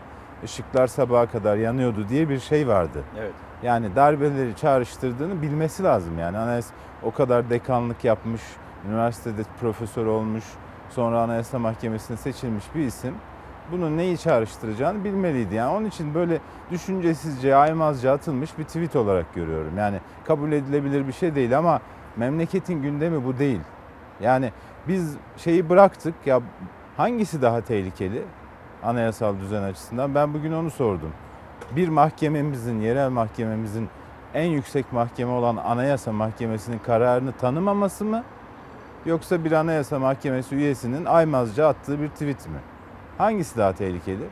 ışıklar 0.43 0.87
sabaha 0.87 1.25
kadar 1.25 1.57
yanıyordu 1.57 2.09
diye 2.09 2.29
bir 2.29 2.39
şey 2.39 2.67
vardı. 2.67 3.03
Evet. 3.19 3.31
Yani 3.63 3.95
darbeleri 3.95 4.55
çağrıştırdığını 4.55 5.41
bilmesi 5.41 5.83
lazım. 5.83 6.19
Yani 6.19 6.37
anayasa 6.37 6.73
o 7.03 7.11
kadar 7.11 7.49
dekanlık 7.49 8.03
yapmış, 8.05 8.41
üniversitede 8.89 9.41
profesör 9.61 10.05
olmuş, 10.05 10.43
sonra 10.95 11.21
Anayasa 11.21 11.59
Mahkemesi'ne 11.59 12.17
seçilmiş 12.17 12.63
bir 12.75 12.81
isim 12.81 13.13
bunun 13.71 13.97
neyi 13.97 14.17
çağrıştıracağını 14.17 15.03
bilmeliydi. 15.03 15.55
Yani 15.55 15.77
onun 15.77 15.85
için 15.85 16.13
böyle 16.13 16.39
düşüncesizce, 16.71 17.55
aymazca 17.55 18.13
atılmış 18.13 18.57
bir 18.57 18.63
tweet 18.63 18.95
olarak 18.95 19.35
görüyorum. 19.35 19.77
Yani 19.77 19.99
kabul 20.25 20.51
edilebilir 20.51 21.07
bir 21.07 21.13
şey 21.13 21.35
değil 21.35 21.57
ama 21.57 21.81
memleketin 22.17 22.81
gündemi 22.81 23.25
bu 23.25 23.37
değil. 23.37 23.59
Yani 24.21 24.51
biz 24.87 25.17
şeyi 25.37 25.69
bıraktık 25.69 26.15
ya 26.25 26.41
hangisi 26.97 27.41
daha 27.41 27.61
tehlikeli 27.61 28.23
anayasal 28.83 29.39
düzen 29.39 29.63
açısından 29.63 30.15
ben 30.15 30.33
bugün 30.33 30.53
onu 30.53 30.71
sordum. 30.71 31.11
Bir 31.75 31.89
mahkememizin, 31.89 32.81
yerel 32.81 33.09
mahkememizin 33.09 33.89
en 34.33 34.45
yüksek 34.45 34.93
mahkeme 34.93 35.31
olan 35.31 35.57
Anayasa 35.57 36.11
Mahkemesi'nin 36.11 36.79
kararını 36.79 37.31
tanımaması 37.31 38.05
mı? 38.05 38.23
Yoksa 39.05 39.45
bir 39.45 39.51
Anayasa 39.51 39.99
Mahkemesi 39.99 40.55
üyesinin 40.55 41.05
aymazca 41.05 41.67
attığı 41.67 42.01
bir 42.01 42.09
tweet 42.09 42.47
mi? 42.47 42.59
Hangisi 43.17 43.57
daha 43.57 43.73
tehlikeli? 43.73 44.23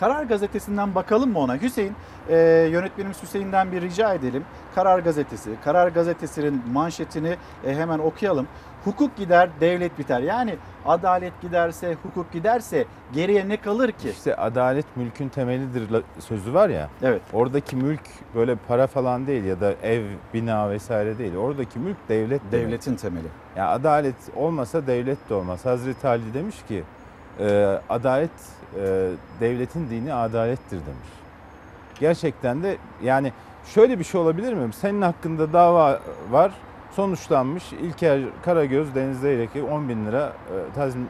Karar 0.00 0.24
Gazetesi'nden 0.24 0.94
bakalım 0.94 1.32
mı 1.32 1.38
ona? 1.38 1.56
Hüseyin, 1.56 1.92
e, 2.28 2.36
yönetmenimiz 2.70 3.22
Hüseyin'den 3.22 3.72
bir 3.72 3.82
rica 3.82 4.14
edelim. 4.14 4.44
Karar 4.74 4.98
Gazetesi, 4.98 5.50
Karar 5.64 5.88
Gazetesi'nin 5.88 6.62
manşetini 6.72 7.36
e, 7.64 7.74
hemen 7.74 7.98
okuyalım. 7.98 8.46
Hukuk 8.84 9.16
gider, 9.16 9.50
devlet 9.60 9.98
biter. 9.98 10.20
Yani 10.20 10.54
adalet 10.86 11.40
giderse, 11.42 11.96
hukuk 12.02 12.32
giderse 12.32 12.84
geriye 13.12 13.48
ne 13.48 13.56
kalır 13.56 13.92
ki? 13.92 14.10
İşte 14.10 14.36
adalet 14.36 14.96
mülkün 14.96 15.28
temelidir 15.28 16.02
sözü 16.18 16.54
var 16.54 16.68
ya. 16.68 16.88
Evet. 17.02 17.22
Oradaki 17.32 17.76
mülk 17.76 18.00
böyle 18.34 18.54
para 18.68 18.86
falan 18.86 19.26
değil 19.26 19.44
ya 19.44 19.60
da 19.60 19.72
ev, 19.82 20.04
bina 20.34 20.70
vesaire 20.70 21.18
değil. 21.18 21.36
Oradaki 21.36 21.78
mülk 21.78 21.96
devlet 22.08 22.40
demek. 22.52 22.66
Devletin 22.66 22.96
temeli. 22.96 23.26
Ya 23.56 23.68
adalet 23.68 24.16
olmasa 24.36 24.86
devlet 24.86 25.30
de 25.30 25.34
olmaz. 25.34 25.66
Hazreti 25.66 26.08
Ali 26.08 26.34
demiş 26.34 26.56
ki 26.68 26.82
e, 27.40 27.78
adalet 27.88 28.30
e, 28.76 29.10
devletin 29.40 29.90
dini 29.90 30.14
adalettir 30.14 30.76
demiş. 30.76 31.08
Gerçekten 32.00 32.62
de 32.62 32.76
yani 33.02 33.32
şöyle 33.64 33.98
bir 33.98 34.04
şey 34.04 34.20
olabilir 34.20 34.54
mi? 34.54 34.72
Senin 34.72 35.02
hakkında 35.02 35.52
dava 35.52 36.00
var 36.30 36.52
sonuçlanmış. 36.92 37.72
İlker 37.72 38.20
Karagöz 38.44 38.94
Deniz 38.94 39.20
Zeyrek'e 39.20 39.62
10 39.62 39.88
bin 39.88 40.06
lira 40.06 40.26
e, 40.26 40.74
tazmin, 40.74 41.08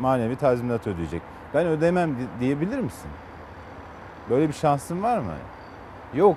manevi 0.00 0.36
tazminat 0.36 0.86
ödeyecek. 0.86 1.22
Ben 1.54 1.66
ödemem 1.66 2.10
di- 2.10 2.40
diyebilir 2.40 2.78
misin? 2.78 3.10
Böyle 4.30 4.48
bir 4.48 4.52
şansın 4.54 5.02
var 5.02 5.18
mı? 5.18 5.32
Yok. 6.14 6.36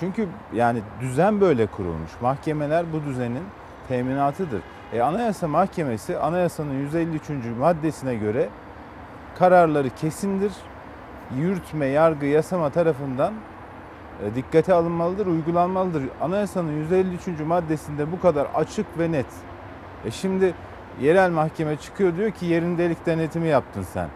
Çünkü 0.00 0.28
yani 0.54 0.80
düzen 1.00 1.40
böyle 1.40 1.66
kurulmuş. 1.66 2.10
Mahkemeler 2.20 2.84
bu 2.92 3.04
düzenin 3.04 3.42
teminatıdır. 3.88 4.62
E, 4.92 5.00
Anayasa 5.02 5.48
Mahkemesi 5.48 6.18
anayasanın 6.18 6.74
153. 6.74 7.22
maddesine 7.58 8.14
göre 8.14 8.48
kararları 9.38 9.90
kesindir. 9.90 10.52
Yürütme, 11.36 11.86
yargı, 11.86 12.26
yasama 12.26 12.70
tarafından 12.70 13.32
dikkate 14.34 14.74
alınmalıdır, 14.74 15.26
uygulanmalıdır. 15.26 16.02
Anayasanın 16.20 16.72
153. 16.72 17.26
maddesinde 17.46 18.12
bu 18.12 18.20
kadar 18.20 18.46
açık 18.54 18.86
ve 18.98 19.12
net. 19.12 19.26
E 20.04 20.10
şimdi 20.10 20.54
yerel 21.00 21.30
mahkeme 21.30 21.76
çıkıyor 21.76 22.16
diyor 22.16 22.30
ki 22.30 22.46
yerin 22.46 22.78
delik 22.78 23.06
denetimi 23.06 23.48
yaptın 23.48 23.82
sen. 23.82 24.08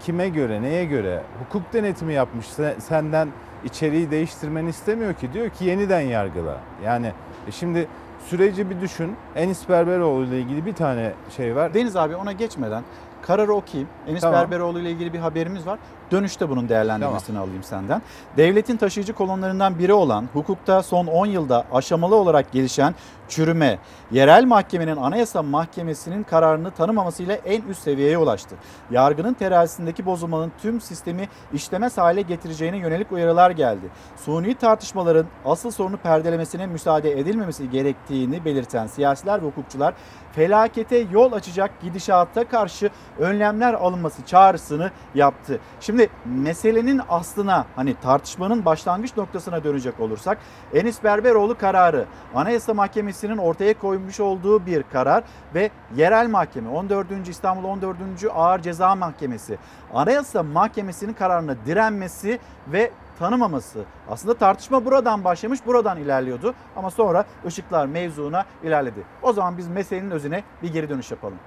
kime 0.00 0.28
göre, 0.28 0.62
neye 0.62 0.84
göre 0.84 1.22
hukuk 1.38 1.72
denetimi 1.72 2.12
yapmış 2.12 2.46
se- 2.46 2.80
senden 2.80 3.28
içeriği 3.64 4.10
değiştirmeni 4.10 4.68
istemiyor 4.68 5.14
ki 5.14 5.32
diyor 5.32 5.48
ki 5.50 5.64
yeniden 5.64 6.00
yargıla. 6.00 6.56
Yani 6.84 7.12
e 7.48 7.50
şimdi 7.52 7.88
süreci 8.26 8.70
bir 8.70 8.80
düşün. 8.80 9.16
Enis 9.36 9.68
Berberoğlu 9.68 10.24
ile 10.24 10.40
ilgili 10.40 10.66
bir 10.66 10.72
tane 10.74 11.12
şey 11.36 11.56
var. 11.56 11.74
Deniz 11.74 11.96
abi 11.96 12.16
ona 12.16 12.32
geçmeden 12.32 12.82
kararı 13.22 13.52
okuyayım. 13.52 13.88
Enis 14.06 14.20
Tamam. 14.20 14.40
Berberoğlu 14.40 14.78
ile 14.80 14.90
ilgili 14.90 15.12
bir 15.12 15.18
haberimiz 15.18 15.66
var. 15.66 15.78
Dönüşte 16.12 16.48
bunun 16.48 16.68
değerlendirmesini 16.68 17.38
alayım 17.38 17.62
senden. 17.62 18.02
Devletin 18.36 18.76
taşıyıcı 18.76 19.12
kolonlarından 19.12 19.78
biri 19.78 19.92
olan 19.92 20.28
hukukta 20.32 20.82
son 20.82 21.06
10 21.06 21.26
yılda 21.26 21.64
aşamalı 21.72 22.16
olarak 22.16 22.52
gelişen 22.52 22.94
çürüme, 23.28 23.78
yerel 24.10 24.44
mahkemenin 24.44 24.96
anayasa 24.96 25.42
mahkemesinin 25.42 26.22
kararını 26.22 26.70
tanımamasıyla 26.70 27.34
en 27.34 27.62
üst 27.62 27.82
seviyeye 27.82 28.18
ulaştı. 28.18 28.56
Yargının 28.90 29.34
terazisindeki 29.34 30.06
bozulmanın 30.06 30.52
tüm 30.62 30.80
sistemi 30.80 31.28
işlemez 31.52 31.98
hale 31.98 32.22
getireceğine 32.22 32.76
yönelik 32.76 33.12
uyarılar 33.12 33.50
geldi. 33.50 33.86
Suni 34.16 34.54
tartışmaların 34.54 35.26
asıl 35.44 35.70
sorunu 35.70 35.96
perdelemesine 35.96 36.66
müsaade 36.66 37.20
edilmemesi 37.20 37.70
gerektiğini 37.70 38.44
belirten 38.44 38.86
siyasiler 38.86 39.42
ve 39.42 39.46
hukukçular 39.46 39.94
felakete 40.32 41.06
yol 41.12 41.32
açacak 41.32 41.70
gidişata 41.82 42.48
karşı 42.48 42.90
önlemler 43.18 43.74
alınması 43.74 44.26
çağrısını 44.26 44.90
yaptı. 45.14 45.60
Şimdi 45.80 46.01
meselenin 46.24 47.00
aslına 47.08 47.66
hani 47.76 47.94
tartışmanın 47.94 48.64
başlangıç 48.64 49.16
noktasına 49.16 49.64
dönecek 49.64 50.00
olursak 50.00 50.38
Enis 50.74 51.04
Berberoğlu 51.04 51.58
kararı 51.58 52.06
Anayasa 52.34 52.74
Mahkemesi'nin 52.74 53.38
ortaya 53.38 53.78
koymuş 53.78 54.20
olduğu 54.20 54.66
bir 54.66 54.82
karar 54.82 55.24
ve 55.54 55.70
yerel 55.96 56.28
mahkeme 56.28 56.68
14. 56.68 57.28
İstanbul 57.28 57.68
14. 57.68 57.96
Ağır 58.34 58.58
Ceza 58.58 58.94
Mahkemesi 58.94 59.58
Anayasa 59.94 60.42
Mahkemesi'nin 60.42 61.12
kararına 61.12 61.56
direnmesi 61.66 62.38
ve 62.68 62.90
tanımaması. 63.18 63.84
Aslında 64.08 64.34
tartışma 64.34 64.84
buradan 64.84 65.24
başlamış, 65.24 65.66
buradan 65.66 65.98
ilerliyordu 65.98 66.54
ama 66.76 66.90
sonra 66.90 67.24
ışıklar 67.46 67.86
mevzuna 67.86 68.44
ilerledi. 68.62 69.02
O 69.22 69.32
zaman 69.32 69.58
biz 69.58 69.68
meselenin 69.68 70.10
özüne 70.10 70.44
bir 70.62 70.72
geri 70.72 70.88
dönüş 70.88 71.10
yapalım. 71.10 71.38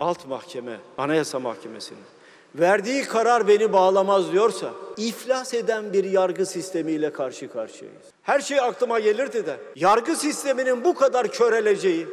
alt 0.00 0.26
mahkeme, 0.26 0.76
anayasa 0.98 1.38
mahkemesinin 1.38 2.17
verdiği 2.58 3.02
karar 3.04 3.48
beni 3.48 3.72
bağlamaz 3.72 4.32
diyorsa 4.32 4.70
iflas 4.96 5.54
eden 5.54 5.92
bir 5.92 6.04
yargı 6.04 6.46
sistemiyle 6.46 7.12
karşı 7.12 7.52
karşıyayız. 7.52 8.02
Her 8.22 8.40
şey 8.40 8.60
aklıma 8.60 9.00
gelirdi 9.00 9.46
de 9.46 9.56
yargı 9.76 10.16
sisteminin 10.16 10.84
bu 10.84 10.94
kadar 10.94 11.32
köreleceği 11.32 12.06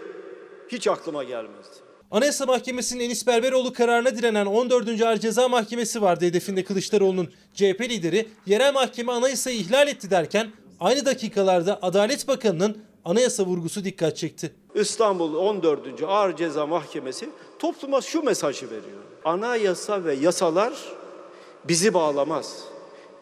hiç 0.67 0.87
aklıma 0.87 1.23
gelmezdi. 1.23 1.75
Anayasa 2.11 2.45
Mahkemesi'nin 2.45 3.03
Enis 3.03 3.27
Berberoğlu 3.27 3.73
kararına 3.73 4.15
direnen 4.17 4.45
14. 4.45 5.01
Ağır 5.01 5.17
Ceza 5.17 5.47
Mahkemesi 5.47 6.01
vardı 6.01 6.25
hedefinde 6.25 6.63
Kılıçdaroğlu'nun. 6.63 7.29
CHP 7.53 7.81
lideri 7.81 8.27
yerel 8.45 8.73
mahkeme 8.73 9.11
anayasayı 9.11 9.57
ihlal 9.57 9.87
etti 9.87 10.09
derken 10.11 10.51
aynı 10.79 11.05
dakikalarda 11.05 11.79
Adalet 11.81 12.27
Bakanı'nın 12.27 12.77
anayasa 13.05 13.43
vurgusu 13.45 13.83
dikkat 13.83 14.17
çekti. 14.17 14.53
İstanbul 14.75 15.35
14. 15.35 16.03
Ağır 16.07 16.35
Ceza 16.35 16.65
Mahkemesi 16.67 17.29
topluma 17.59 18.01
şu 18.01 18.23
mesajı 18.23 18.65
veriyor. 18.65 18.99
Anayasa 19.25 20.03
ve 20.03 20.13
yasalar 20.13 20.73
bizi 21.67 21.93
bağlamaz. 21.93 22.63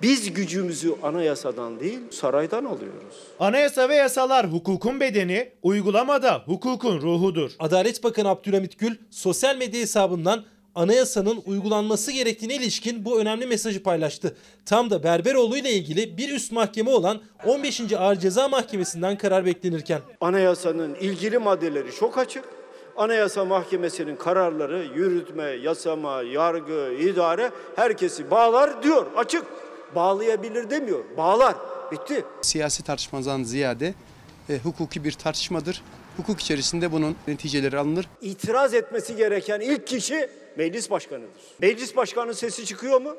Biz 0.02 0.34
gücümüzü 0.34 0.96
anayasadan 1.04 1.80
değil 1.80 2.00
saraydan 2.12 2.66
alıyoruz. 2.66 3.16
Anayasa 3.40 3.90
ve 3.90 3.96
yasalar 3.96 4.52
hukukun 4.52 5.00
bedeni, 5.00 5.52
uygulamada 5.62 6.44
hukukun 6.46 7.02
ruhudur. 7.02 7.52
Adalet 7.60 8.04
Bakanı 8.04 8.30
Abdülhamit 8.30 8.80
Gül 8.80 8.96
sosyal 9.10 9.58
medya 9.58 9.82
hesabından 9.82 10.44
anayasanın 10.76 11.42
uygulanması 11.46 12.12
gerektiğine 12.12 12.56
ilişkin 12.56 13.06
bu 13.06 13.20
önemli 13.22 13.46
mesajı 13.46 13.84
paylaştı. 13.84 14.38
Tam 14.66 14.90
da 14.90 15.04
Berberoğlu 15.04 15.58
ile 15.58 15.72
ilgili 15.72 16.18
bir 16.18 16.30
üst 16.30 16.52
mahkeme 16.52 16.90
olan 16.90 17.22
15. 17.46 17.82
Ağır 17.94 18.16
Ceza 18.16 18.48
Mahkemesi'nden 18.48 19.18
karar 19.18 19.46
beklenirken. 19.46 20.02
Anayasanın 20.22 20.96
ilgili 20.96 21.38
maddeleri 21.38 21.92
çok 21.96 22.18
açık. 22.18 22.63
Anayasa 22.98 23.46
Mahkemesi'nin 23.46 24.16
kararları 24.16 24.84
yürütme, 24.96 25.44
yasama, 25.44 26.22
yargı, 26.22 26.94
idare 27.00 27.52
herkesi 27.76 28.32
bağlar 28.32 28.84
diyor. 28.84 29.06
Açık. 29.16 29.44
Bağlayabilir 29.96 30.70
demiyor. 30.70 31.04
Bağlar. 31.18 31.56
Bitti. 31.92 32.26
Siyasi 32.42 32.84
tartışmadan 32.84 33.44
ziyade 33.44 33.94
e, 34.50 34.58
hukuki 34.58 35.04
bir 35.04 35.12
tartışmadır. 35.12 35.84
Hukuk 36.18 36.40
içerisinde 36.40 36.92
bunun 36.92 37.16
neticeleri 37.28 37.78
alınır. 37.78 38.10
İtiraz 38.22 38.74
etmesi 38.74 39.16
gereken 39.16 39.60
ilk 39.60 39.88
kişi 39.88 40.30
meclis 40.58 40.92
başkanıdır. 40.92 41.30
Meclis 41.62 41.96
başkanının 41.96 42.34
sesi 42.34 42.66
çıkıyor 42.66 43.02
mu? 43.02 43.16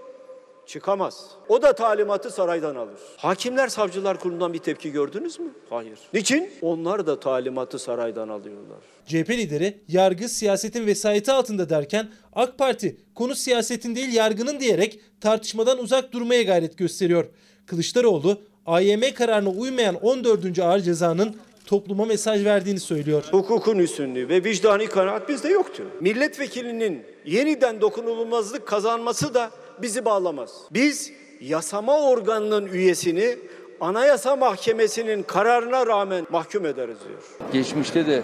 Çıkamaz. 0.67 1.27
O 1.49 1.63
da 1.63 1.73
talimatı 1.73 2.31
saraydan 2.31 2.75
alır. 2.75 2.99
Hakimler 3.17 3.69
Savcılar 3.69 4.21
Kurulu'ndan 4.21 4.53
bir 4.53 4.59
tepki 4.59 4.93
gördünüz 4.93 5.41
mü? 5.41 5.51
Hayır. 5.71 5.99
Niçin? 6.15 6.51
Onlar 6.63 7.07
da 7.07 7.21
talimatı 7.21 7.79
saraydan 7.79 8.29
alıyorlar. 8.29 8.79
CHP 9.07 9.31
lideri 9.31 9.81
yargı 9.89 10.29
siyasetin 10.29 10.87
vesayeti 10.87 11.33
altında 11.33 11.69
derken 11.71 12.09
AK 12.33 12.59
Parti 12.59 12.97
konu 13.15 13.35
siyasetin 13.35 13.97
değil 13.97 14.13
yargının 14.13 14.61
diyerek 14.61 15.01
tartışmadan 15.21 15.79
uzak 15.79 16.13
durmaya 16.13 16.43
gayret 16.43 16.79
gösteriyor. 16.79 17.25
Kılıçdaroğlu 17.67 18.39
AYM 18.67 19.15
kararına 19.15 19.51
uymayan 19.51 19.95
14. 19.95 20.59
ağır 20.59 20.81
cezanın 20.81 21.37
topluma 21.67 22.05
mesaj 22.05 22.45
verdiğini 22.45 22.81
söylüyor. 22.81 23.25
Hukukun 23.31 23.79
üstünlüğü 23.79 24.29
ve 24.29 24.45
vicdani 24.45 24.87
kanaat 24.87 25.29
bizde 25.29 25.49
yoktur. 25.49 25.85
Milletvekilinin 26.01 27.03
yeniden 27.27 27.81
dokunulmazlık 27.81 28.67
kazanması 28.67 29.35
da 29.35 29.51
bizi 29.83 30.05
bağlamaz. 30.05 30.51
Biz 30.71 31.13
yasama 31.41 32.01
organının 32.01 32.67
üyesini 32.67 33.37
Anayasa 33.81 34.37
Mahkemesi'nin 34.37 35.23
kararına 35.23 35.87
rağmen 35.87 36.27
mahkum 36.31 36.67
ederiz 36.67 36.97
diyor. 37.09 37.51
Geçmişte 37.53 38.07
de 38.07 38.23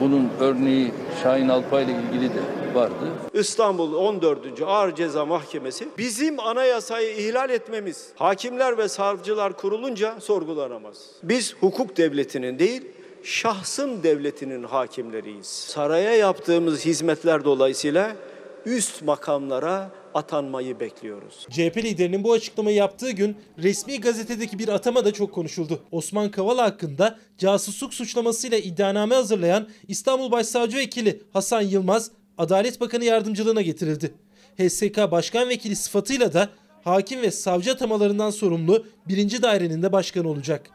bunun 0.00 0.28
örneği 0.40 0.92
Şahin 1.22 1.48
Alpay 1.48 1.84
ile 1.84 1.92
ilgili 1.92 2.34
de 2.34 2.40
vardı. 2.74 2.94
İstanbul 3.34 3.94
14. 3.94 4.38
Ağır 4.66 4.94
Ceza 4.94 5.26
Mahkemesi 5.26 5.88
bizim 5.98 6.40
anayasayı 6.40 7.16
ihlal 7.16 7.50
etmemiz 7.50 8.08
hakimler 8.14 8.78
ve 8.78 8.88
savcılar 8.88 9.52
kurulunca 9.52 10.20
sorgulanamaz. 10.20 10.96
Biz 11.22 11.54
hukuk 11.60 11.96
devletinin 11.96 12.58
değil 12.58 12.82
şahsın 13.22 14.02
devletinin 14.02 14.62
hakimleriyiz. 14.62 15.46
Saraya 15.46 16.16
yaptığımız 16.16 16.84
hizmetler 16.84 17.44
dolayısıyla 17.44 18.16
üst 18.66 19.02
makamlara 19.02 19.90
atanmayı 20.14 20.80
bekliyoruz. 20.80 21.46
CHP 21.50 21.76
liderinin 21.76 22.24
bu 22.24 22.32
açıklamayı 22.32 22.76
yaptığı 22.76 23.10
gün 23.10 23.36
resmi 23.58 24.00
gazetedeki 24.00 24.58
bir 24.58 24.68
atama 24.68 25.04
da 25.04 25.12
çok 25.12 25.32
konuşuldu. 25.32 25.80
Osman 25.90 26.30
Kavala 26.30 26.64
hakkında 26.64 27.18
casusluk 27.38 27.94
suçlamasıyla 27.94 28.58
iddianame 28.58 29.14
hazırlayan 29.14 29.68
İstanbul 29.88 30.32
Başsavcı 30.32 30.76
Vekili 30.76 31.22
Hasan 31.32 31.62
Yılmaz 31.62 32.10
Adalet 32.38 32.80
Bakanı 32.80 33.04
yardımcılığına 33.04 33.62
getirildi. 33.62 34.14
HSK 34.58 35.10
Başkan 35.10 35.48
Vekili 35.48 35.76
sıfatıyla 35.76 36.32
da 36.32 36.48
hakim 36.84 37.22
ve 37.22 37.30
savcı 37.30 37.72
atamalarından 37.72 38.30
sorumlu 38.30 38.86
birinci 39.08 39.42
dairenin 39.42 39.82
de 39.82 39.92
başkanı 39.92 40.28
olacak. 40.28 40.70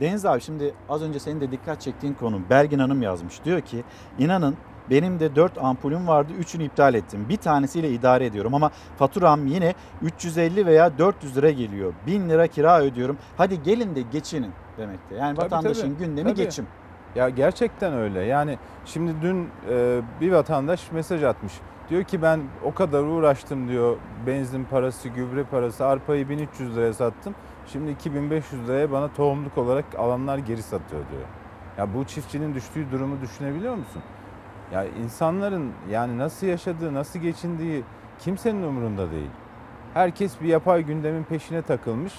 Deniz 0.00 0.24
abi 0.24 0.40
şimdi 0.40 0.74
az 0.88 1.02
önce 1.02 1.18
senin 1.20 1.40
de 1.40 1.52
dikkat 1.52 1.80
çektiğin 1.80 2.14
konu 2.14 2.50
Belgin 2.50 2.78
Hanım 2.78 3.02
yazmış. 3.02 3.44
Diyor 3.44 3.60
ki 3.60 3.84
inanın 4.18 4.56
benim 4.90 5.20
de 5.20 5.36
4 5.36 5.58
ampulüm 5.58 6.08
vardı 6.08 6.32
3'ünü 6.40 6.62
iptal 6.64 6.94
ettim. 6.94 7.26
Bir 7.28 7.36
tanesiyle 7.36 7.90
idare 7.90 8.26
ediyorum 8.26 8.54
ama 8.54 8.70
faturam 8.98 9.46
yine 9.46 9.74
350 10.02 10.66
veya 10.66 10.98
400 10.98 11.36
lira 11.36 11.50
geliyor. 11.50 11.92
1000 12.06 12.28
lira 12.28 12.46
kira 12.46 12.80
ödüyorum. 12.80 13.16
Hadi 13.36 13.62
gelin 13.62 13.94
de 13.94 14.02
geçinin 14.12 14.50
demekte. 14.78 15.14
Yani 15.14 15.36
Tabii, 15.36 15.44
vatandaşın 15.44 15.94
tabii. 15.94 16.04
gündemi 16.04 16.28
Tabii. 16.28 16.44
geçim. 16.44 16.66
Ya 17.14 17.28
gerçekten 17.28 17.92
öyle. 17.92 18.20
Yani 18.22 18.58
şimdi 18.84 19.12
dün 19.22 19.48
e, 19.70 20.00
bir 20.20 20.32
vatandaş 20.32 20.92
mesaj 20.92 21.22
atmış. 21.24 21.52
Diyor 21.90 22.04
ki 22.04 22.22
ben 22.22 22.40
o 22.64 22.74
kadar 22.74 23.02
uğraştım 23.02 23.68
diyor. 23.68 23.96
Benzin 24.26 24.64
parası, 24.64 25.08
gübre 25.08 25.44
parası, 25.44 25.86
arpayı 25.86 26.28
1300 26.28 26.76
liraya 26.76 26.92
sattım. 26.92 27.34
Şimdi 27.66 27.90
2500 27.90 28.68
liraya 28.68 28.92
bana 28.92 29.12
tohumluk 29.12 29.58
olarak 29.58 29.84
alanlar 29.98 30.38
geri 30.38 30.62
satıyor 30.62 31.02
diyor. 31.10 31.22
Ya 31.78 31.94
bu 31.94 32.04
çiftçinin 32.04 32.54
düştüğü 32.54 32.90
durumu 32.92 33.20
düşünebiliyor 33.20 33.74
musun? 33.74 34.02
Ya 34.72 34.84
insanların 34.84 35.72
yani 35.90 36.18
nasıl 36.18 36.46
yaşadığı, 36.46 36.94
nasıl 36.94 37.18
geçindiği 37.18 37.82
kimsenin 38.18 38.62
umurunda 38.62 39.10
değil. 39.10 39.30
Herkes 39.94 40.40
bir 40.40 40.46
yapay 40.48 40.82
gündemin 40.82 41.22
peşine 41.24 41.62
takılmış. 41.62 42.12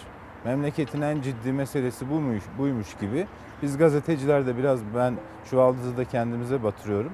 Memleketin 0.45 1.01
en 1.01 1.21
ciddi 1.21 1.51
meselesi 1.51 2.09
buymuş, 2.09 2.43
buymuş 2.57 2.93
gibi. 3.01 3.27
Biz 3.61 3.77
gazeteciler 3.77 4.47
de 4.47 4.57
biraz 4.57 4.79
ben 4.95 5.13
çuvaldızı 5.49 5.97
da 5.97 6.05
kendimize 6.05 6.63
batırıyorum. 6.63 7.11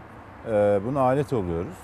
Ee, 0.47 0.79
buna 0.85 1.01
alet 1.01 1.33
oluyoruz. 1.33 1.77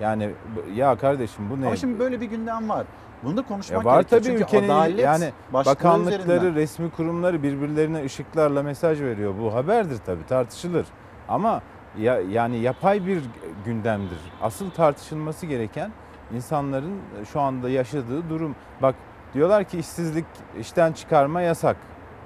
Yani 0.00 0.30
ya 0.74 0.96
kardeşim 0.98 1.50
bu 1.50 1.60
ne? 1.60 1.66
Ama 1.66 1.76
şimdi 1.76 1.98
böyle 1.98 2.20
bir 2.20 2.26
gündem 2.26 2.68
var. 2.68 2.86
Bunu 3.24 3.36
da 3.36 3.42
konuşmak 3.42 3.84
Ya 3.84 3.84
var 3.90 3.96
gerekiyor. 4.00 4.20
tabii 4.22 4.30
Çünkü 4.30 4.42
ülkenin 4.44 4.68
adalet 4.68 4.98
yani 4.98 5.32
bakanlıkları, 5.52 6.22
üzerinden. 6.22 6.54
resmi 6.54 6.90
kurumları 6.90 7.42
birbirlerine 7.42 8.04
ışıklarla 8.04 8.62
mesaj 8.62 9.00
veriyor. 9.00 9.34
Bu 9.40 9.54
haberdir 9.54 9.98
tabii 10.06 10.26
tartışılır. 10.26 10.86
Ama 11.28 11.62
ya, 12.00 12.20
yani 12.20 12.58
yapay 12.58 13.06
bir 13.06 13.22
gündemdir. 13.64 14.18
Asıl 14.42 14.70
tartışılması 14.70 15.46
gereken 15.46 15.90
insanların 16.34 17.00
şu 17.32 17.40
anda 17.40 17.68
yaşadığı 17.68 18.30
durum. 18.30 18.56
Bak 18.82 18.94
diyorlar 19.34 19.64
ki 19.64 19.78
işsizlik 19.78 20.24
işten 20.60 20.92
çıkarma 20.92 21.40
yasak. 21.40 21.76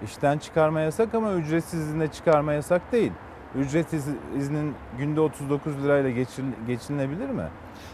İşten 0.05 0.39
çıkarma 0.39 0.81
yasak 0.81 1.15
ama 1.15 1.33
ücretsiz 1.33 1.81
izne 1.81 2.09
çıkarma 2.09 2.53
yasak 2.53 2.93
değil. 2.93 3.13
Ücret 3.55 3.87
iznin 4.39 4.75
günde 4.99 5.21
39 5.21 5.85
lirayla 5.85 6.11
geçin, 6.11 6.55
geçinilebilir 6.67 7.29
mi? 7.29 7.49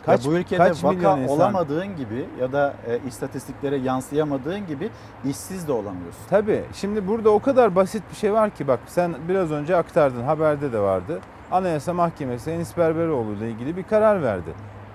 Kaç, 0.06 0.24
ya 0.24 0.30
bu 0.30 0.36
ülkede 0.36 0.58
kaç 0.58 0.84
vaka 0.84 1.18
insan... 1.18 1.28
olamadığın 1.28 1.96
gibi 1.96 2.24
ya 2.40 2.52
da 2.52 2.74
e, 2.86 3.08
istatistiklere 3.08 3.76
yansıyamadığın 3.76 4.66
gibi 4.66 4.90
işsiz 5.24 5.68
de 5.68 5.72
olamıyorsun. 5.72 6.22
Tabii. 6.30 6.64
Şimdi 6.74 7.08
burada 7.08 7.30
o 7.30 7.38
kadar 7.38 7.76
basit 7.76 8.02
bir 8.10 8.16
şey 8.16 8.32
var 8.32 8.50
ki 8.50 8.68
bak 8.68 8.80
sen 8.86 9.14
biraz 9.28 9.50
önce 9.50 9.76
aktardın 9.76 10.22
haberde 10.22 10.72
de 10.72 10.78
vardı. 10.78 11.20
Anayasa 11.50 11.92
Mahkemesi 11.92 12.50
Enis 12.50 12.76
Berberoğlu 12.76 13.32
ile 13.32 13.50
ilgili 13.50 13.76
bir 13.76 13.82
karar 13.82 14.22
verdi. 14.22 14.50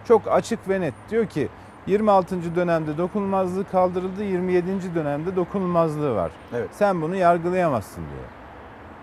Çok 0.08 0.22
açık 0.28 0.70
ve 0.70 0.82
net. 0.82 0.94
Diyor 1.10 1.26
ki 1.26 1.50
26. 1.88 2.56
dönemde 2.56 2.98
dokunulmazlığı 2.98 3.70
kaldırıldı, 3.72 4.24
27. 4.24 4.96
dönemde 4.96 5.36
dokunulmazlığı 5.36 6.16
var. 6.16 6.32
Evet. 6.54 6.70
Sen 6.72 7.02
bunu 7.02 7.16
yargılayamazsın 7.16 8.02
diyor. 8.02 8.26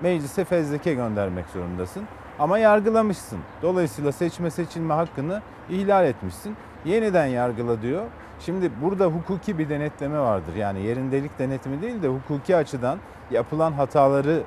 Meclise 0.03 0.45
fezleke 0.45 0.95
göndermek 0.95 1.45
zorundasın. 1.49 2.03
Ama 2.39 2.59
yargılamışsın. 2.59 3.39
Dolayısıyla 3.62 4.12
seçme 4.12 4.51
seçilme 4.51 4.95
hakkını 4.95 5.43
ihlal 5.70 6.07
etmişsin. 6.07 6.57
Yeniden 6.84 7.26
yargıla 7.26 7.82
diyor. 7.82 8.03
Şimdi 8.41 8.70
burada 8.82 9.07
hukuki 9.07 9.59
bir 9.59 9.68
denetleme 9.68 10.18
vardır. 10.18 10.55
Yani 10.57 10.82
yerindelik 10.82 11.39
denetimi 11.39 11.82
değil 11.82 12.03
de 12.03 12.09
hukuki 12.09 12.57
açıdan 12.57 12.99
yapılan 13.30 13.72
hataları 13.72 14.43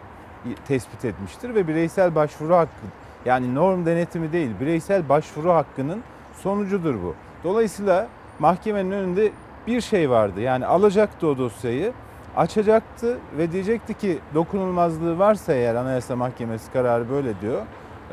tespit 0.68 1.06
etmiştir 1.06 1.56
ve 1.56 1.68
bireysel 1.68 2.16
başvuru 2.16 2.56
hakkı 2.56 2.86
yani 3.26 3.56
norm 3.56 3.86
denetimi 3.86 4.32
değil 4.32 4.52
bireysel 4.60 5.10
başvuru 5.10 5.54
hakkının 5.54 6.02
sonucudur 6.34 6.96
bu. 6.96 7.16
Dolayısıyla 7.44 8.08
mahkemenin 8.40 8.92
önünde 8.92 9.32
bir 9.68 9.82
şey 9.82 10.10
vardı. 10.10 10.42
Yani 10.42 10.66
alacaktı 10.66 11.28
o 11.28 11.38
dosyayı, 11.38 11.94
açacaktı 12.36 13.18
ve 13.38 13.52
diyecekti 13.52 13.94
ki 13.94 14.20
dokunulmazlığı 14.36 15.20
varsa 15.20 15.54
eğer 15.54 15.76
Anayasa 15.76 16.16
Mahkemesi 16.16 16.72
kararı 16.72 17.10
böyle 17.10 17.42
diyor. 17.42 17.62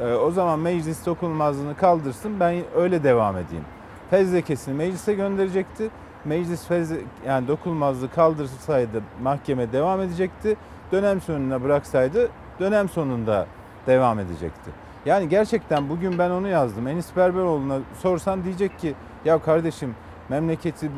E, 0.01 0.15
o 0.15 0.31
zaman 0.31 0.59
meclis 0.59 1.07
dokunulmazlığını 1.07 1.77
kaldırsın 1.77 2.41
ben 2.41 2.55
öyle 2.77 3.05
devam 3.05 3.37
edeyim. 3.37 3.65
Fezlekesini 4.11 4.75
meclise 4.75 5.15
gönderecekti. 5.15 5.91
Meclis 6.25 6.67
fezle, 6.67 6.97
yani 7.27 7.49
dokunulmazlığı 7.49 8.11
kaldırsaydı 8.11 9.03
mahkeme 9.23 9.73
devam 9.73 10.01
edecekti. 10.01 10.57
Dönem 10.93 11.21
sonuna 11.21 11.63
bıraksaydı 11.63 12.29
dönem 12.61 12.89
sonunda 12.89 13.47
devam 13.87 14.19
edecekti. 14.19 14.71
Yani 15.07 15.29
gerçekten 15.29 15.89
bugün 15.89 16.19
ben 16.19 16.31
onu 16.31 16.49
yazdım. 16.49 16.89
Enis 16.89 17.17
Berberoğlu'na 17.17 17.79
sorsan 17.99 18.45
diyecek 18.45 18.79
ki 18.79 18.95
ya 19.25 19.39
kardeşim 19.39 19.95
memleketi 20.29 20.91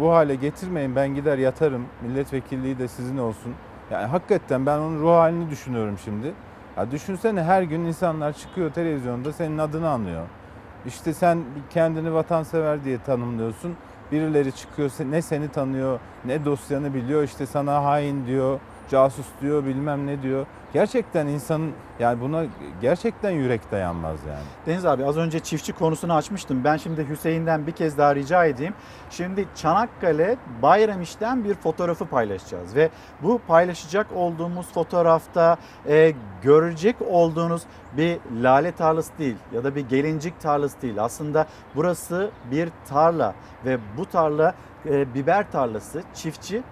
bu 0.00 0.12
hale 0.12 0.34
getirmeyin 0.34 0.96
ben 0.96 1.14
gider 1.14 1.38
yatarım. 1.38 1.86
Milletvekilliği 2.02 2.78
de 2.78 2.88
sizin 2.88 3.18
olsun. 3.18 3.54
Yani 3.90 4.06
hakikaten 4.06 4.66
ben 4.66 4.78
onun 4.78 5.00
ruh 5.00 5.12
halini 5.12 5.50
düşünüyorum 5.50 5.98
şimdi. 6.04 6.34
Ya 6.76 6.90
düşünsene 6.90 7.42
her 7.42 7.62
gün 7.62 7.80
insanlar 7.80 8.32
çıkıyor 8.32 8.72
televizyonda 8.72 9.32
senin 9.32 9.58
adını 9.58 9.88
anlıyor. 9.88 10.26
İşte 10.86 11.14
sen 11.14 11.38
kendini 11.70 12.14
vatansever 12.14 12.84
diye 12.84 12.98
tanımlıyorsun. 12.98 13.76
Birileri 14.12 14.52
çıkıyor 14.52 14.90
ne 15.10 15.22
seni 15.22 15.48
tanıyor 15.48 16.00
ne 16.24 16.44
dosyanı 16.44 16.94
biliyor 16.94 17.22
işte 17.22 17.46
sana 17.46 17.84
hain 17.84 18.26
diyor 18.26 18.60
casus 18.92 19.26
diyor 19.40 19.64
bilmem 19.64 20.06
ne 20.06 20.22
diyor. 20.22 20.46
Gerçekten 20.72 21.26
insanın 21.26 21.72
yani 22.00 22.20
buna 22.20 22.44
gerçekten 22.80 23.30
yürek 23.30 23.72
dayanmaz 23.72 24.18
yani. 24.28 24.44
Deniz 24.66 24.86
abi 24.86 25.04
az 25.04 25.16
önce 25.16 25.40
çiftçi 25.40 25.72
konusunu 25.72 26.14
açmıştım. 26.14 26.64
Ben 26.64 26.76
şimdi 26.76 27.08
Hüseyin'den 27.08 27.66
bir 27.66 27.72
kez 27.72 27.98
daha 27.98 28.14
rica 28.14 28.44
edeyim. 28.44 28.74
Şimdi 29.10 29.48
Çanakkale 29.54 30.36
Bayramiş'ten 30.62 31.44
bir 31.44 31.54
fotoğrafı 31.54 32.06
paylaşacağız 32.06 32.76
ve 32.76 32.90
bu 33.22 33.40
paylaşacak 33.48 34.06
olduğumuz 34.14 34.72
fotoğrafta 34.72 35.56
e, 35.88 36.12
görecek 36.42 36.96
olduğunuz 37.10 37.62
bir 37.96 38.18
lale 38.42 38.72
tarlası 38.72 39.18
değil 39.18 39.36
ya 39.54 39.64
da 39.64 39.74
bir 39.74 39.88
gelincik 39.88 40.40
tarlası 40.40 40.82
değil. 40.82 41.04
Aslında 41.04 41.46
burası 41.74 42.30
bir 42.50 42.68
tarla 42.88 43.34
ve 43.64 43.78
bu 43.96 44.06
tarla 44.06 44.54
e, 44.86 45.14
biber 45.14 45.52
tarlası. 45.52 46.02
Çiftçi 46.14 46.62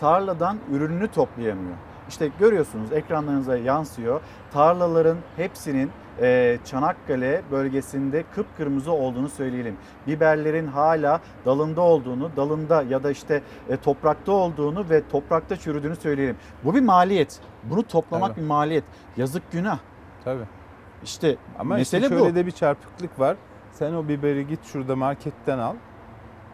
tarladan 0.00 0.58
ürününü 0.72 1.08
toplayamıyor. 1.08 1.76
İşte 2.08 2.30
görüyorsunuz 2.38 2.92
ekranlarınıza 2.92 3.56
yansıyor. 3.56 4.20
Tarlaların 4.52 5.18
hepsinin 5.36 5.90
e, 6.20 6.58
Çanakkale 6.64 7.42
bölgesinde 7.50 8.24
kıpkırmızı 8.34 8.92
olduğunu 8.92 9.28
söyleyelim. 9.28 9.76
Biberlerin 10.06 10.66
hala 10.66 11.20
dalında 11.46 11.80
olduğunu, 11.80 12.30
dalında 12.36 12.82
ya 12.82 13.02
da 13.02 13.10
işte 13.10 13.42
e, 13.68 13.76
toprakta 13.76 14.32
olduğunu 14.32 14.90
ve 14.90 15.08
toprakta 15.08 15.56
çürüdüğünü 15.56 15.96
söyleyelim. 15.96 16.36
Bu 16.64 16.74
bir 16.74 16.80
maliyet. 16.80 17.40
Bunu 17.64 17.82
toplamak 17.82 18.28
Tabii. 18.28 18.40
bir 18.40 18.46
maliyet. 18.46 18.84
Yazık 19.16 19.52
günah. 19.52 19.78
Tabii. 20.24 20.44
İşte 21.04 21.36
Ama 21.58 21.74
mesele 21.74 22.06
işte 22.06 22.16
şöyle 22.16 22.32
bu. 22.32 22.34
de 22.34 22.46
bir 22.46 22.50
çarpıklık 22.50 23.20
var. 23.20 23.36
Sen 23.72 23.92
o 23.94 24.08
biberi 24.08 24.46
git 24.46 24.64
şurada 24.64 24.96
marketten 24.96 25.58
al. 25.58 25.74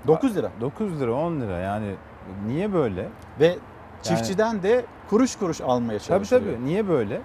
9 0.07 0.37
lira. 0.37 0.51
9 0.61 1.01
lira 1.01 1.13
10 1.15 1.41
lira 1.41 1.59
yani 1.59 1.95
Niye 2.47 2.73
böyle? 2.73 3.09
Ve 3.41 3.57
çiftçiden 4.03 4.47
yani, 4.47 4.63
de 4.63 4.85
kuruş 5.11 5.37
kuruş 5.37 5.61
almaya 5.61 5.99
çalışıyor. 5.99 6.41
Tabii 6.41 6.51
tabii. 6.51 6.65
Niye 6.65 6.89
böyle? 6.89 7.21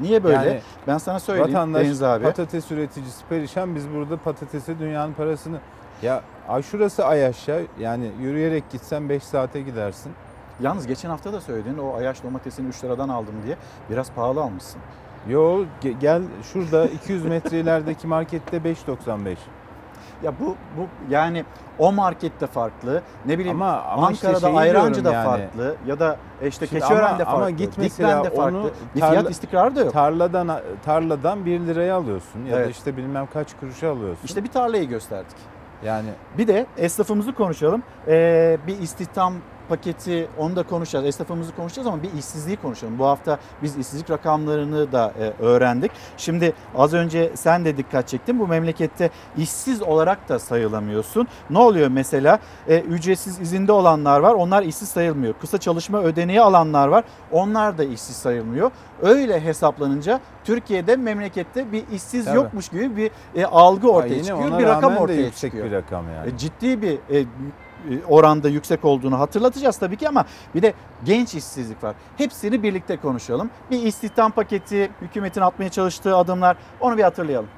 Niye 0.00 0.24
böyle? 0.24 0.36
Yani, 0.36 0.60
ben 0.86 0.98
sana 0.98 1.20
söyleyeyim 1.20 1.50
vatandaş, 1.50 1.84
Deniz 1.84 2.02
abi. 2.02 2.24
patates 2.24 2.70
üreticisi 2.70 3.24
perişan. 3.28 3.74
Biz 3.74 3.90
burada 3.90 4.16
patatese 4.16 4.78
dünyanın 4.78 5.12
parasını... 5.12 5.58
Ya 6.02 6.22
ay 6.48 6.62
şurası 6.62 7.06
Ayaş'a 7.06 7.60
yani 7.80 8.10
yürüyerek 8.20 8.70
gitsen 8.70 9.08
5 9.08 9.22
saate 9.22 9.60
gidersin. 9.60 10.12
Yalnız 10.60 10.86
geçen 10.86 11.08
hafta 11.08 11.32
da 11.32 11.40
söyledin 11.40 11.78
o 11.78 11.96
Ayaş 11.96 12.24
domatesini 12.24 12.68
3 12.68 12.84
liradan 12.84 13.08
aldım 13.08 13.34
diye 13.46 13.56
biraz 13.90 14.12
pahalı 14.12 14.42
almışsın. 14.42 14.80
Yo 15.28 15.64
gel 16.00 16.22
şurada 16.52 16.86
200 16.86 17.24
metre 17.24 17.60
ilerideki 17.60 18.06
markette 18.06 18.56
5.95. 18.56 19.36
Ya 20.22 20.32
bu 20.40 20.46
bu 20.46 20.86
yani 21.10 21.44
o 21.78 21.92
markette 21.92 22.46
farklı. 22.46 23.02
Ne 23.26 23.38
bileyim 23.38 23.62
ama, 23.62 23.82
ama 23.82 24.06
Ankara'da 24.06 24.36
işte 24.36 24.48
Ayrancı'da 24.48 25.12
yani. 25.12 25.24
farklı 25.24 25.76
ya 25.86 26.00
da 26.00 26.16
işte 26.46 26.66
Şimdi 26.66 26.80
Keçiören'de 26.80 27.24
farklı. 27.24 27.38
Ama 27.38 27.50
git 27.50 27.78
mesela 27.78 28.22
farklı. 28.22 28.42
Onu 28.42 28.70
bir 28.94 29.00
tarla, 29.00 29.12
fiyat 29.12 29.30
istikrarı 29.30 29.76
da 29.76 29.80
yok. 29.80 29.92
Tarladan 29.92 30.60
tarladan 30.84 31.44
1 31.46 31.60
liraya 31.60 31.96
alıyorsun 31.96 32.44
ya 32.44 32.56
evet. 32.56 32.66
da 32.66 32.70
işte 32.70 32.96
bilmem 32.96 33.28
kaç 33.32 33.48
kuruşa 33.60 33.92
alıyorsun. 33.92 34.24
İşte 34.24 34.44
bir 34.44 34.48
tarlayı 34.48 34.88
gösterdik. 34.88 35.36
Yani 35.84 36.08
bir 36.38 36.48
de 36.48 36.66
esnafımızı 36.76 37.34
konuşalım. 37.34 37.82
Ee, 38.08 38.58
bir 38.66 38.78
istihdam 38.78 39.34
paketi 39.72 40.28
onu 40.38 40.56
da 40.56 40.62
konuşacağız. 40.62 41.06
Esnafımızı 41.06 41.56
konuşacağız 41.56 41.86
ama 41.86 42.02
bir 42.02 42.12
işsizliği 42.18 42.56
konuşalım. 42.56 42.98
Bu 42.98 43.06
hafta 43.06 43.38
biz 43.62 43.76
işsizlik 43.76 44.10
rakamlarını 44.10 44.92
da 44.92 45.12
e, 45.20 45.42
öğrendik. 45.42 45.90
Şimdi 46.16 46.52
az 46.76 46.94
önce 46.94 47.32
sen 47.34 47.64
de 47.64 47.76
dikkat 47.76 48.08
çektin. 48.08 48.38
Bu 48.38 48.48
memlekette 48.48 49.10
işsiz 49.36 49.82
olarak 49.82 50.28
da 50.28 50.38
sayılamıyorsun. 50.38 51.28
Ne 51.50 51.58
oluyor 51.58 51.88
mesela? 51.88 52.38
E, 52.68 52.80
ücretsiz 52.80 53.40
izinde 53.40 53.72
olanlar 53.72 54.20
var. 54.20 54.34
Onlar 54.34 54.62
işsiz 54.62 54.88
sayılmıyor. 54.88 55.34
Kısa 55.40 55.58
çalışma 55.58 56.02
ödeneği 56.02 56.40
alanlar 56.40 56.88
var. 56.88 57.04
Onlar 57.32 57.78
da 57.78 57.84
işsiz 57.84 58.16
sayılmıyor. 58.16 58.70
Öyle 59.02 59.40
hesaplanınca 59.40 60.20
Türkiye'de 60.44 60.96
memlekette 60.96 61.72
bir 61.72 61.84
işsiz 61.92 62.24
Tabii. 62.24 62.36
yokmuş 62.36 62.68
gibi 62.68 62.96
bir 62.96 63.10
e, 63.34 63.46
algı 63.46 63.90
ortaya 63.90 64.22
çıkıyor. 64.24 64.58
Bir 64.58 64.66
rakam 64.66 64.96
ortaya 64.96 65.30
çıkıyor. 65.30 65.66
bir 65.66 65.72
rakam 65.72 66.04
yani. 66.16 66.34
E, 66.34 66.38
ciddi 66.38 66.82
bir 66.82 66.92
e, 66.92 67.24
oranda 68.08 68.48
yüksek 68.48 68.84
olduğunu 68.84 69.18
hatırlatacağız 69.18 69.78
tabii 69.78 69.96
ki 69.96 70.08
ama 70.08 70.24
bir 70.54 70.62
de 70.62 70.74
genç 71.04 71.34
işsizlik 71.34 71.84
var. 71.84 71.94
Hepsini 72.16 72.62
birlikte 72.62 72.96
konuşalım. 72.96 73.50
Bir 73.70 73.82
istihdam 73.82 74.30
paketi, 74.30 74.90
hükümetin 75.00 75.40
atmaya 75.40 75.68
çalıştığı 75.68 76.16
adımlar 76.16 76.56
onu 76.80 76.98
bir 76.98 77.02
hatırlayalım. 77.02 77.48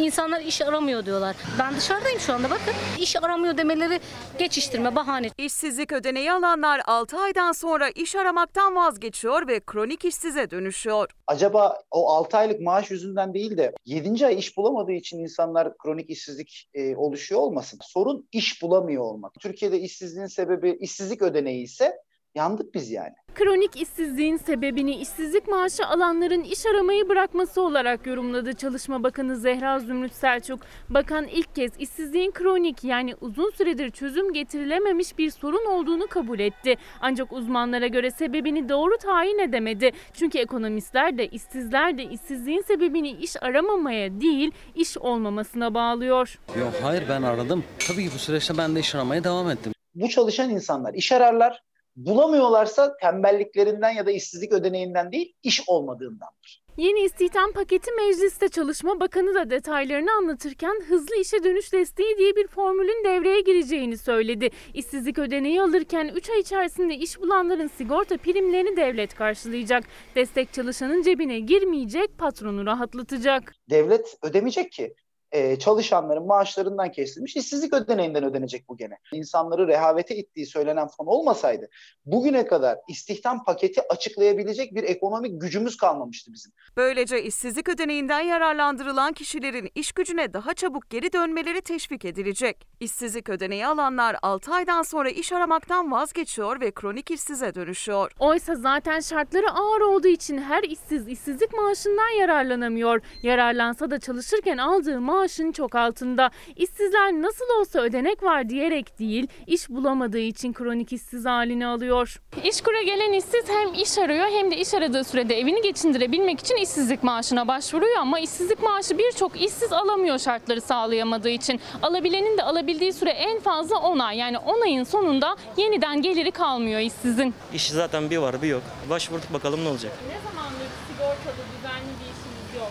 İnsanlar 0.00 0.40
iş 0.40 0.62
aramıyor 0.62 1.06
diyorlar. 1.06 1.36
Ben 1.58 1.76
dışarıdayım 1.76 2.20
şu 2.20 2.32
anda 2.32 2.50
bakın. 2.50 2.74
İş 2.98 3.16
aramıyor 3.16 3.56
demeleri 3.56 4.00
geçiştirme, 4.38 4.96
bahane. 4.96 5.30
İşsizlik 5.38 5.92
ödeneği 5.92 6.32
alanlar 6.32 6.80
6 6.86 7.18
aydan 7.18 7.52
sonra 7.52 7.88
iş 7.88 8.16
aramaktan 8.16 8.76
vazgeçiyor 8.76 9.48
ve 9.48 9.60
kronik 9.60 10.04
işsize 10.04 10.50
dönüşüyor. 10.50 11.10
Acaba 11.26 11.82
o 11.90 12.10
6 12.10 12.36
aylık 12.36 12.60
maaş 12.60 12.90
yüzünden 12.90 13.34
değil 13.34 13.56
de 13.56 13.72
7. 13.84 14.26
ay 14.26 14.38
iş 14.38 14.56
bulamadığı 14.56 14.92
için 14.92 15.18
insanlar 15.18 15.78
kronik 15.78 16.10
işsizlik 16.10 16.70
e, 16.74 16.96
oluşuyor 16.96 17.40
olmasın? 17.40 17.78
Sorun 17.82 18.28
iş 18.32 18.62
bulamıyor 18.62 19.02
olmak. 19.02 19.32
Türkiye'de 19.40 19.80
işsizliğin 19.80 20.26
sebebi 20.26 20.76
işsizlik 20.80 21.22
ödeneği 21.22 21.64
ise 21.64 21.96
yandık 22.34 22.74
biz 22.74 22.90
yani. 22.90 23.14
Kronik 23.34 23.76
işsizliğin 23.82 24.36
sebebini 24.36 24.94
işsizlik 24.96 25.48
maaşı 25.48 25.86
alanların 25.86 26.42
iş 26.42 26.66
aramayı 26.66 27.08
bırakması 27.08 27.62
olarak 27.62 28.06
yorumladı 28.06 28.52
Çalışma 28.52 29.02
Bakanı 29.02 29.36
Zehra 29.36 29.78
Zümrüt 29.78 30.12
Selçuk. 30.12 30.60
Bakan 30.88 31.26
ilk 31.26 31.54
kez 31.54 31.70
işsizliğin 31.78 32.30
kronik 32.30 32.84
yani 32.84 33.14
uzun 33.20 33.50
süredir 33.50 33.90
çözüm 33.90 34.32
getirilememiş 34.32 35.18
bir 35.18 35.30
sorun 35.30 35.66
olduğunu 35.66 36.06
kabul 36.06 36.38
etti. 36.38 36.74
Ancak 37.00 37.32
uzmanlara 37.32 37.86
göre 37.86 38.10
sebebini 38.10 38.68
doğru 38.68 38.98
tayin 38.98 39.38
edemedi. 39.38 39.90
Çünkü 40.12 40.38
ekonomistler 40.38 41.18
de 41.18 41.26
işsizler 41.26 41.98
de 41.98 42.04
işsizliğin 42.04 42.62
sebebini 42.62 43.10
iş 43.10 43.42
aramamaya 43.42 44.20
değil 44.20 44.52
iş 44.74 44.98
olmamasına 44.98 45.74
bağlıyor. 45.74 46.38
Yok 46.58 46.72
hayır 46.82 47.04
ben 47.08 47.22
aradım. 47.22 47.64
Tabii 47.88 48.04
ki 48.04 48.10
bu 48.14 48.18
süreçte 48.18 48.58
ben 48.58 48.76
de 48.76 48.80
iş 48.80 48.94
aramaya 48.94 49.24
devam 49.24 49.50
ettim. 49.50 49.72
Bu 49.94 50.08
çalışan 50.08 50.50
insanlar 50.50 50.94
iş 50.94 51.12
ararlar, 51.12 51.62
bulamıyorlarsa 52.06 52.96
tembelliklerinden 52.96 53.90
ya 53.90 54.06
da 54.06 54.10
işsizlik 54.10 54.52
ödeneğinden 54.52 55.12
değil, 55.12 55.34
iş 55.42 55.68
olmadığındandır. 55.68 56.62
Yeni 56.76 57.00
istihdam 57.00 57.52
paketi 57.52 57.90
mecliste 57.92 58.48
Çalışma 58.48 59.00
Bakanı 59.00 59.34
da 59.34 59.50
detaylarını 59.50 60.10
anlatırken 60.12 60.80
hızlı 60.88 61.16
işe 61.16 61.44
dönüş 61.44 61.72
desteği 61.72 62.18
diye 62.18 62.36
bir 62.36 62.46
formülün 62.46 63.04
devreye 63.04 63.40
gireceğini 63.40 63.98
söyledi. 63.98 64.50
İşsizlik 64.74 65.18
ödeneği 65.18 65.62
alırken 65.62 66.10
3 66.14 66.30
ay 66.30 66.40
içerisinde 66.40 66.94
iş 66.94 67.20
bulanların 67.20 67.68
sigorta 67.68 68.16
primlerini 68.16 68.76
devlet 68.76 69.14
karşılayacak. 69.14 69.84
Destek 70.14 70.52
çalışanın 70.52 71.02
cebine 71.02 71.40
girmeyecek, 71.40 72.18
patronu 72.18 72.66
rahatlatacak. 72.66 73.54
Devlet 73.70 74.16
ödemeyecek 74.22 74.72
ki. 74.72 74.94
Ee, 75.32 75.58
çalışanların 75.58 76.26
maaşlarından 76.26 76.92
kesilmiş, 76.92 77.36
işsizlik 77.36 77.74
ödeneğinden 77.74 78.24
ödenecek 78.24 78.68
bu 78.68 78.76
gene. 78.76 78.98
İnsanları 79.12 79.68
rehavete 79.68 80.16
ittiği 80.16 80.46
söylenen 80.46 80.88
fon 80.88 81.06
olmasaydı 81.06 81.68
bugüne 82.06 82.46
kadar 82.46 82.78
istihdam 82.88 83.44
paketi 83.44 83.80
açıklayabilecek 83.88 84.74
bir 84.74 84.82
ekonomik 84.82 85.40
gücümüz 85.40 85.76
kalmamıştı 85.76 86.32
bizim. 86.32 86.52
Böylece 86.76 87.22
işsizlik 87.22 87.68
ödeneğinden 87.68 88.20
yararlandırılan 88.20 89.12
kişilerin 89.12 89.70
iş 89.74 89.92
gücüne 89.92 90.32
daha 90.32 90.54
çabuk 90.54 90.90
geri 90.90 91.12
dönmeleri 91.12 91.60
teşvik 91.60 92.04
edilecek. 92.04 92.66
İşsizlik 92.80 93.28
ödeneği 93.28 93.66
alanlar 93.66 94.16
6 94.22 94.52
aydan 94.52 94.82
sonra 94.82 95.10
iş 95.10 95.32
aramaktan 95.32 95.92
vazgeçiyor 95.92 96.60
ve 96.60 96.70
kronik 96.70 97.10
işsize 97.10 97.54
dönüşüyor. 97.54 98.12
Oysa 98.18 98.54
zaten 98.54 99.00
şartları 99.00 99.50
ağır 99.50 99.80
olduğu 99.80 100.08
için 100.08 100.38
her 100.38 100.62
işsiz 100.62 101.08
işsizlik 101.08 101.52
maaşından 101.54 102.20
yararlanamıyor. 102.20 103.00
Yararlansa 103.22 103.90
da 103.90 103.98
çalışırken 103.98 104.58
aldığı 104.58 105.00
maaşın 105.20 105.52
çok 105.52 105.74
altında. 105.74 106.30
İşsizler 106.56 107.12
nasıl 107.12 107.44
olsa 107.60 107.80
ödenek 107.80 108.22
var 108.22 108.48
diyerek 108.48 108.98
değil, 108.98 109.26
iş 109.46 109.68
bulamadığı 109.68 110.18
için 110.18 110.52
kronik 110.52 110.92
işsiz 110.92 111.24
halini 111.26 111.66
alıyor. 111.66 112.20
İşkur'a 112.44 112.82
gelen 112.82 113.12
işsiz 113.12 113.44
hem 113.48 113.74
iş 113.74 113.98
arıyor 113.98 114.26
hem 114.26 114.50
de 114.50 114.56
iş 114.56 114.74
aradığı 114.74 115.04
sürede 115.04 115.38
evini 115.40 115.62
geçindirebilmek 115.62 116.40
için 116.40 116.56
işsizlik 116.56 117.02
maaşına 117.02 117.48
başvuruyor 117.48 117.96
ama 117.98 118.20
işsizlik 118.20 118.62
maaşı 118.62 118.98
birçok 118.98 119.40
işsiz 119.42 119.72
alamıyor 119.72 120.18
şartları 120.18 120.60
sağlayamadığı 120.60 121.28
için. 121.30 121.60
Alabilenin 121.82 122.38
de 122.38 122.42
alabildiği 122.42 122.92
süre 122.92 123.10
en 123.10 123.40
fazla 123.40 123.76
10 123.78 123.98
ay. 123.98 124.16
Yani 124.18 124.38
10 124.38 124.60
ayın 124.60 124.84
sonunda 124.84 125.36
yeniden 125.56 126.02
geliri 126.02 126.30
kalmıyor 126.30 126.80
işsizin. 126.80 127.34
İş 127.54 127.70
zaten 127.70 128.10
bir 128.10 128.16
var 128.18 128.42
bir 128.42 128.48
yok. 128.48 128.62
Başvurduk 128.90 129.32
bakalım 129.32 129.64
ne 129.64 129.68
olacak. 129.68 129.92
Ne 130.08 130.30
zamandır 130.30 130.66
sigortalı 130.88 131.44
düzenli 131.56 131.92
bir 132.00 132.04
işiniz 132.04 132.60
yok? 132.60 132.70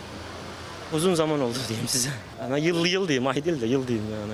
Uzun 0.94 1.14
zaman 1.14 1.42
oldu 1.42 1.58
diyeyim 1.68 1.88
size. 1.88 2.10
Yani 2.42 2.66
yıl 2.66 2.86
yıl 2.86 3.08
diyeyim, 3.08 3.28
ay 3.28 3.46
değil 3.46 3.62
de 3.62 3.66
yıl 3.66 3.88
diyeyim 3.88 4.08
yani. 4.12 4.34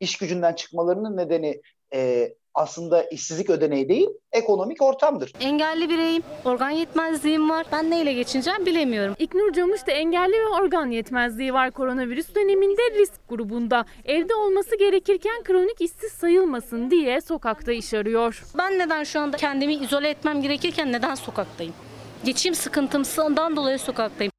İş 0.00 0.16
gücünden 0.16 0.52
çıkmalarının 0.52 1.16
nedeni 1.16 1.60
e, 1.94 2.32
aslında 2.54 3.02
işsizlik 3.04 3.50
ödeneği 3.50 3.88
değil, 3.88 4.08
ekonomik 4.32 4.82
ortamdır. 4.82 5.32
Engelli 5.40 5.88
bireyim, 5.88 6.22
organ 6.44 6.70
yetmezliğim 6.70 7.50
var. 7.50 7.66
Ben 7.72 7.90
neyle 7.90 8.12
geçineceğim 8.12 8.66
bilemiyorum. 8.66 9.14
İknur 9.18 9.52
Camış 9.52 9.86
da 9.86 9.92
engelli 9.92 10.32
ve 10.32 10.48
organ 10.62 10.86
yetmezliği 10.86 11.54
var 11.54 11.70
koronavirüs 11.70 12.34
döneminde 12.34 12.82
risk 13.00 13.28
grubunda. 13.28 13.84
Evde 14.04 14.34
olması 14.34 14.78
gerekirken 14.78 15.42
kronik 15.42 15.80
işsiz 15.80 16.12
sayılmasın 16.12 16.90
diye 16.90 17.20
sokakta 17.20 17.72
iş 17.72 17.94
arıyor. 17.94 18.44
Ben 18.58 18.78
neden 18.78 19.04
şu 19.04 19.20
anda 19.20 19.36
kendimi 19.36 19.74
izole 19.74 20.08
etmem 20.08 20.42
gerekirken 20.42 20.92
neden 20.92 21.14
sokaktayım? 21.14 21.74
Geçim 22.24 22.54
sıkıntımsından 22.54 23.56
dolayı 23.56 23.78
sokaktayım. 23.78 24.32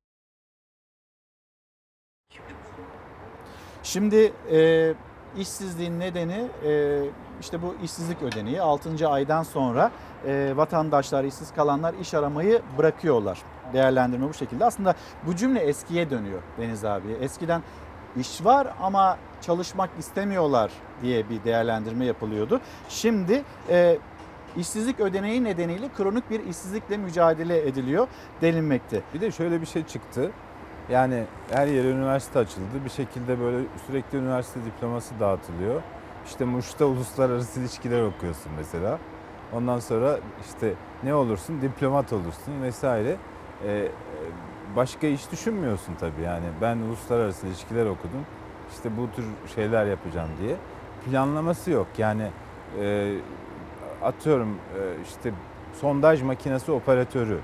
Şimdi 3.84 4.34
e, 4.52 4.94
işsizliğin 5.38 6.00
nedeni 6.00 6.48
e, 6.66 7.02
işte 7.42 7.62
bu 7.62 7.76
işsizlik 7.84 8.22
ödeneği 8.22 8.62
6. 8.62 9.10
aydan 9.10 9.44
sonra 9.44 9.92
e, 10.28 10.54
vatandaşlar 10.56 11.24
işsiz 11.24 11.54
kalanlar 11.54 11.94
iş 12.02 12.14
aramayı 12.14 12.62
bırakıyorlar. 12.78 13.40
Değerlendirme 13.74 14.30
bu 14.30 14.34
şekilde. 14.34 14.66
Aslında 14.66 14.96
bu 15.28 15.36
cümle 15.36 15.60
eskiye 15.60 16.10
dönüyor 16.10 16.42
Deniz 16.58 16.86
abi. 16.86 17.12
Eskiden 17.22 17.62
iş 18.18 18.46
var 18.46 18.68
ama 18.82 19.18
çalışmak 19.42 19.90
istemiyorlar 20.00 20.72
diye 21.02 21.30
bir 21.30 21.44
değerlendirme 21.44 22.06
yapılıyordu. 22.06 22.62
Şimdi 22.90 23.44
e, 23.70 23.98
işsizlik 24.58 25.00
ödeneği 25.00 25.44
nedeniyle 25.44 25.90
kronik 25.98 26.30
bir 26.30 26.46
işsizlikle 26.46 26.98
mücadele 26.98 27.68
ediliyor 27.68 28.08
denilmekte. 28.42 29.02
Bir 29.14 29.22
de 29.22 29.32
şöyle 29.32 29.62
bir 29.62 29.66
şey 29.66 29.84
çıktı. 29.84 30.32
Yani 30.90 31.24
her 31.52 31.68
yere 31.68 31.88
üniversite 31.88 32.40
açıldı. 32.40 32.86
Bir 32.86 32.90
şekilde 32.90 33.40
böyle 33.40 33.58
sürekli 33.88 34.18
üniversite 34.18 34.66
diploması 34.66 35.20
dağıtılıyor. 35.20 35.82
İşte 36.26 36.46
Muş'ta 36.46 36.86
uluslararası 36.86 37.60
ilişkiler 37.60 38.02
okuyorsun 38.02 38.52
mesela. 38.58 39.00
Ondan 39.54 39.80
sonra 39.80 40.20
işte 40.46 40.74
ne 41.04 41.16
olursun? 41.16 41.62
Diplomat 41.62 42.14
olursun 42.14 42.62
vesaire. 42.62 43.16
Ee, 43.66 43.88
başka 44.76 45.08
iş 45.08 45.32
düşünmüyorsun 45.32 45.96
tabii 46.00 46.22
yani. 46.22 46.46
Ben 46.62 46.78
uluslararası 46.78 47.48
ilişkiler 47.48 47.86
okudum. 47.86 48.26
İşte 48.72 48.98
bu 48.98 49.12
tür 49.12 49.26
şeyler 49.56 49.86
yapacağım 49.86 50.30
diye. 50.42 50.56
Planlaması 51.06 51.72
yok. 51.72 51.88
Yani 51.98 52.28
e, 52.82 53.14
atıyorum 54.04 54.50
e, 54.50 55.02
işte 55.04 55.34
sondaj 55.74 56.22
makinesi 56.22 56.72
operatörü. 56.72 57.40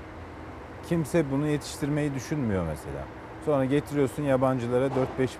Kimse 0.88 1.30
bunu 1.30 1.46
yetiştirmeyi 1.46 2.14
düşünmüyor 2.14 2.64
mesela. 2.66 3.19
Sonra 3.44 3.64
getiriyorsun 3.64 4.22
yabancılara 4.22 4.86
4-5 4.86 4.90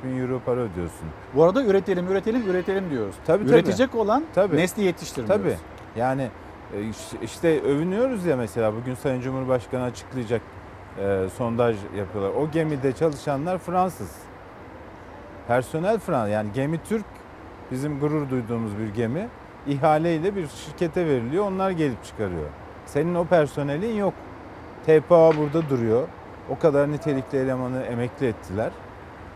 bin 0.04 0.20
euro 0.22 0.40
para 0.46 0.60
ödüyorsun. 0.60 1.08
Bu 1.34 1.44
arada 1.44 1.64
üretelim, 1.64 2.08
üretelim, 2.08 2.50
üretelim 2.50 2.90
diyoruz. 2.90 3.14
Tabii, 3.26 3.44
Üretecek 3.44 3.92
tabii. 3.92 4.00
olan 4.00 4.24
Tabii. 4.34 4.56
nesli 4.56 4.82
yetiştirmiyoruz. 4.82 5.42
Tabii. 5.42 5.56
Yani 5.96 6.28
e, 6.76 6.78
işte 7.22 7.60
övünüyoruz 7.62 8.24
ya 8.24 8.36
mesela 8.36 8.72
bugün 8.74 8.94
Sayın 8.94 9.20
Cumhurbaşkanı 9.20 9.82
açıklayacak 9.82 10.42
e, 10.98 11.26
sondaj 11.36 11.76
yapıyorlar. 11.98 12.30
O 12.40 12.50
gemide 12.50 12.92
çalışanlar 12.92 13.58
Fransız. 13.58 14.10
Personel 15.48 15.98
Fransız. 15.98 16.32
Yani 16.32 16.48
gemi 16.54 16.78
Türk. 16.88 17.04
Bizim 17.70 18.00
gurur 18.00 18.30
duyduğumuz 18.30 18.78
bir 18.78 18.88
gemi. 18.94 19.28
ihaleyle 19.66 20.36
bir 20.36 20.46
şirkete 20.48 21.06
veriliyor. 21.06 21.44
Onlar 21.44 21.70
gelip 21.70 22.04
çıkarıyor. 22.04 22.46
Senin 22.86 23.14
o 23.14 23.24
personelin 23.24 23.94
yok. 23.96 24.14
TPA 24.86 25.32
burada 25.36 25.70
duruyor. 25.70 26.08
O 26.50 26.58
kadar 26.58 26.92
nitelikli 26.92 27.38
elemanı 27.38 27.82
emekli 27.82 28.26
ettiler. 28.26 28.70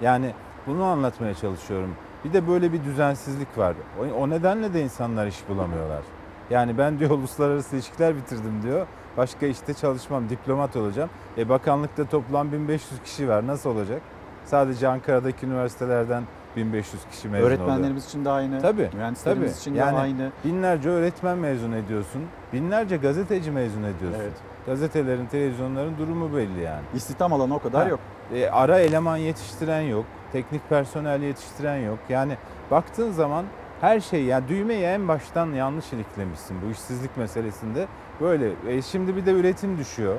Yani 0.01 0.31
bunu 0.67 0.85
anlatmaya 0.85 1.35
çalışıyorum. 1.35 1.95
Bir 2.25 2.33
de 2.33 2.49
böyle 2.49 2.73
bir 2.73 2.85
düzensizlik 2.85 3.59
var. 3.59 3.75
O, 4.19 4.31
nedenle 4.31 4.75
de 4.75 4.83
insanlar 4.83 5.27
iş 5.27 5.49
bulamıyorlar. 5.49 6.03
Yani 6.51 6.79
ben 6.79 6.99
diyor 6.99 7.11
uluslararası 7.19 7.77
ilişkiler 7.77 8.17
bitirdim 8.17 8.63
diyor. 8.63 8.87
Başka 9.17 9.47
işte 9.47 9.75
çalışmam, 9.75 10.29
diplomat 10.29 10.77
olacağım. 10.77 11.11
E 11.39 11.49
bakanlıkta 11.49 12.05
toplam 12.05 12.53
1500 12.53 13.03
kişi 13.03 13.29
var. 13.29 13.47
Nasıl 13.47 13.71
olacak? 13.71 14.03
Sadece 14.45 14.89
Ankara'daki 14.89 15.47
üniversitelerden 15.47 16.23
1500 16.57 17.03
kişi 17.11 17.29
mezun 17.29 17.45
oluyor. 17.47 17.59
Öğretmenlerimiz 17.59 18.05
için 18.07 18.25
de 18.25 18.31
aynı. 18.31 18.61
Tabii. 18.63 18.91
Mühendislerimiz 18.95 19.51
tabii. 19.53 19.61
için 19.61 19.75
de 19.75 19.79
yani 19.79 19.99
aynı. 19.99 20.31
Binlerce 20.45 20.89
öğretmen 20.89 21.39
mezun 21.39 21.73
ediyorsun. 21.73 22.23
Binlerce 22.53 22.97
gazeteci 22.97 23.51
mezun 23.51 23.83
ediyorsun. 23.83 24.21
Evet. 24.23 24.33
Gazetelerin, 24.67 25.27
televizyonların 25.27 25.99
durumu 25.99 26.37
belli 26.37 26.61
yani. 26.61 26.83
İstihdam 26.95 27.33
alanı 27.33 27.55
o 27.55 27.59
kadar 27.59 27.83
Ha. 27.83 27.89
yok. 27.89 28.01
E, 28.35 28.49
ara 28.51 28.79
eleman 28.79 29.17
yetiştiren 29.17 29.81
yok. 29.81 30.05
Teknik 30.33 30.69
personel 30.69 31.23
yetiştiren 31.23 31.77
yok. 31.77 31.99
Yani 32.09 32.37
baktığın 32.71 33.11
zaman 33.13 33.45
her 33.81 34.01
şey 34.01 34.25
yani 34.25 34.49
düğmeyi 34.49 34.83
en 34.83 35.09
baştan 35.09 35.47
yanlış 35.53 35.93
iliklemişsin 35.93 36.57
bu 36.67 36.71
işsizlik 36.71 37.17
meselesinde. 37.17 37.87
Böyle. 38.21 38.51
E, 38.69 38.83
şimdi 38.83 39.17
bir 39.17 39.27
de 39.27 39.33
üretim 39.33 39.79
düşüyor. 39.79 40.17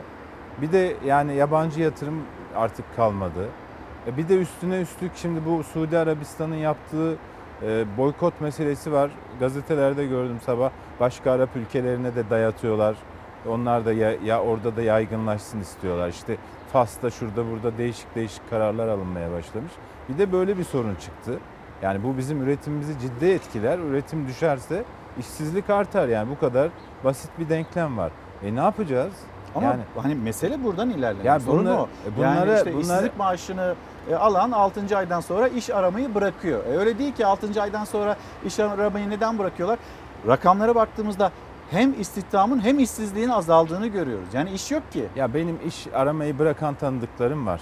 Bir 0.62 0.72
de 0.72 0.94
yani 1.06 1.36
yabancı 1.36 1.82
yatırım 1.82 2.16
artık 2.56 2.96
kalmadı. 2.96 3.48
E, 4.08 4.18
bir 4.18 4.30
de 4.30 4.38
üstüne 4.38 4.82
üstlük 4.82 5.12
şimdi 5.16 5.40
bu 5.46 5.64
Suudi 5.64 5.98
Arabistan'ın 5.98 6.56
yaptığı 6.56 7.16
e, 7.64 7.86
boykot 7.98 8.42
meselesi 8.42 8.92
var. 8.92 9.12
Gazetelerde 9.40 10.06
gördüm 10.06 10.38
sabah. 10.46 10.70
Başka 11.00 11.32
Arap 11.32 11.50
ülkelerine 11.56 12.16
de 12.16 12.30
dayatıyorlar. 12.30 12.96
Onlar 13.50 13.86
da 13.86 13.94
ya, 13.94 14.12
ya 14.26 14.42
orada 14.42 14.76
da 14.76 14.82
yaygınlaşsın 14.82 15.60
istiyorlar. 15.60 16.10
İşte 16.10 16.38
Fas'ta 16.74 17.10
şurada 17.10 17.52
burada 17.52 17.78
değişik 17.78 18.16
değişik 18.16 18.50
kararlar 18.50 18.88
alınmaya 18.88 19.32
başlamış. 19.32 19.72
Bir 20.10 20.18
de 20.18 20.32
böyle 20.32 20.58
bir 20.58 20.64
sorun 20.64 20.96
çıktı. 20.96 21.40
Yani 21.82 22.04
bu 22.04 22.18
bizim 22.18 22.44
üretimimizi 22.44 23.00
ciddi 23.00 23.26
etkiler. 23.26 23.80
Üretim 23.80 24.28
düşerse 24.28 24.84
işsizlik 25.20 25.70
artar 25.70 26.08
yani 26.08 26.30
bu 26.30 26.40
kadar 26.40 26.70
basit 27.04 27.32
bir 27.40 27.50
denklem 27.50 27.98
var. 27.98 28.12
E 28.44 28.56
ne 28.56 28.60
yapacağız? 28.60 29.14
Ama 29.56 29.66
yani 29.68 29.82
hani 30.02 30.16
mesele 30.16 30.64
buradan 30.64 30.90
ilerlemek. 30.90 31.26
Ya 31.26 31.40
Sorun 31.40 31.60
bunlar- 31.60 31.78
o. 31.78 31.88
e 32.20 32.22
yani 32.22 32.54
işte 32.58 32.74
bunları- 32.74 32.82
işsizlik 32.82 33.18
maaşını 33.18 33.76
alan 34.14 34.52
6. 34.52 34.98
aydan 34.98 35.20
sonra 35.20 35.48
iş 35.48 35.70
aramayı 35.70 36.16
bırakıyor. 36.16 36.66
E, 36.66 36.78
öyle 36.78 37.00
değil 37.00 37.14
ki 37.14 37.26
6. 37.26 37.62
aydan 37.62 37.86
sonra 37.86 38.16
iş 38.46 38.60
aramayı 38.60 39.10
neden 39.10 39.38
bırakıyorlar? 39.38 39.80
Rakamlara 40.28 40.76
baktığımızda 40.76 41.32
hem 41.72 42.02
istihdamın 42.02 42.60
hem 42.64 42.80
işsizliğin 42.80 43.30
azaldığını 43.30 43.88
görüyoruz. 43.88 44.28
Yani 44.34 44.52
iş 44.52 44.72
yok 44.72 44.92
ki. 44.92 45.06
Ya 45.16 45.34
benim 45.34 45.60
iş 45.68 45.88
aramayı 45.94 46.40
bırakan 46.40 46.74
tanıdıklarım 46.76 47.48
var. 47.48 47.62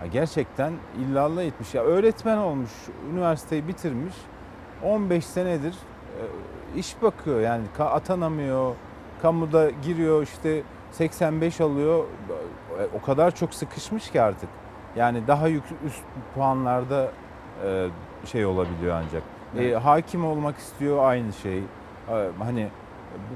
Ya 0.00 0.06
gerçekten 0.06 0.72
illallah 0.98 1.42
etmiş. 1.42 1.74
Ya 1.74 1.82
öğretmen 1.82 2.36
olmuş, 2.36 2.70
üniversiteyi 3.12 3.68
bitirmiş. 3.68 4.14
15 4.84 5.26
senedir 5.26 5.74
e, 5.74 6.22
iş 6.78 7.02
bakıyor. 7.02 7.40
Yani 7.40 7.62
atanamıyor. 7.78 8.74
Kamuda 9.22 9.70
giriyor 9.70 10.22
işte 10.22 10.62
85 10.92 11.60
alıyor. 11.60 12.04
E, 12.80 12.96
O 12.98 13.02
kadar 13.06 13.34
çok 13.34 13.54
sıkışmış 13.54 14.10
ki 14.10 14.22
artık. 14.22 14.48
Yani 14.98 15.26
daha 15.26 15.48
yük, 15.48 15.64
üst 15.86 16.02
puanlarda 16.34 17.08
e, 17.66 17.88
şey 18.26 18.46
olabiliyor 18.46 19.02
ancak. 19.04 19.22
E, 19.58 19.74
hakim 19.74 20.24
olmak 20.26 20.58
istiyor 20.58 21.04
aynı 21.08 21.32
şey. 21.32 21.58
E, 21.58 21.64
Hani 22.38 22.68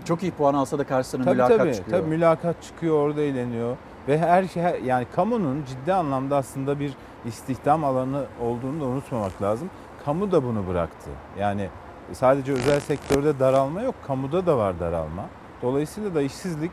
Çok 0.04 0.22
iyi 0.22 0.32
puan 0.32 0.54
alsa 0.54 0.78
da 0.78 0.84
karşısına 0.84 1.24
tabii, 1.24 1.34
mülakat 1.34 1.58
tabii, 1.58 1.74
çıkıyor. 1.74 1.98
Tabii 1.98 2.10
mülakat 2.10 2.62
çıkıyor 2.62 2.96
orada 2.96 3.22
eğleniyor. 3.22 3.76
Ve 4.08 4.18
her 4.18 4.44
şey 4.44 4.62
her- 4.62 4.78
yani 4.78 5.06
kamunun 5.14 5.64
ciddi 5.68 5.92
anlamda 5.94 6.36
aslında 6.36 6.80
bir 6.80 6.92
istihdam 7.24 7.84
alanı 7.84 8.24
olduğunu 8.40 8.80
da 8.80 8.84
unutmamak 8.84 9.42
lazım. 9.42 9.70
Kamu 10.04 10.32
da 10.32 10.44
bunu 10.44 10.68
bıraktı. 10.68 11.10
Yani 11.38 11.68
sadece 12.12 12.52
özel 12.52 12.80
sektörde 12.80 13.38
daralma 13.38 13.82
yok, 13.82 13.94
kamuda 14.06 14.46
da 14.46 14.58
var 14.58 14.80
daralma. 14.80 15.24
Dolayısıyla 15.62 16.14
da 16.14 16.22
işsizlik 16.22 16.72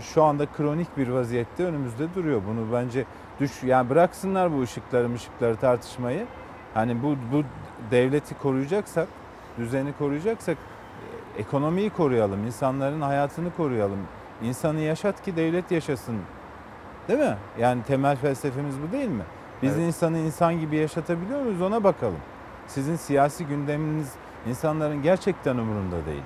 şu 0.00 0.22
anda 0.24 0.46
kronik 0.46 0.96
bir 0.96 1.08
vaziyette 1.08 1.64
önümüzde 1.64 2.14
duruyor. 2.14 2.40
Bunu 2.48 2.72
bence 2.72 3.04
düş 3.40 3.62
yani 3.62 3.90
bıraksınlar 3.90 4.52
bu 4.52 4.62
ışıkları 4.62 5.14
ışıkları 5.14 5.56
tartışmayı. 5.56 6.26
Hani 6.74 7.02
bu 7.02 7.16
bu 7.32 7.42
devleti 7.90 8.38
koruyacaksak, 8.38 9.08
düzeni 9.58 9.92
koruyacaksak 9.98 10.56
e, 11.36 11.40
ekonomiyi 11.40 11.90
koruyalım, 11.90 12.46
insanların 12.46 13.00
hayatını 13.00 13.50
koruyalım. 13.56 13.98
İnsanı 14.42 14.80
yaşat 14.80 15.22
ki 15.22 15.36
devlet 15.36 15.70
yaşasın. 15.70 16.16
Değil 17.08 17.20
mi? 17.20 17.36
Yani 17.58 17.82
temel 17.82 18.16
felsefemiz 18.16 18.74
bu 18.88 18.92
değil 18.92 19.08
mi? 19.08 19.22
Biz 19.62 19.72
Evet. 19.72 19.86
insanı 19.86 20.18
insan 20.18 20.60
gibi 20.60 20.76
yaşatabiliyor 20.76 21.42
muyuz 21.42 21.60
ona 21.62 21.84
bakalım. 21.84 22.18
Sizin 22.66 22.96
siyasi 22.96 23.46
gündeminiz 23.46 24.12
insanların 24.48 25.02
gerçekten 25.02 25.56
umurunda 25.56 26.06
değil. 26.06 26.22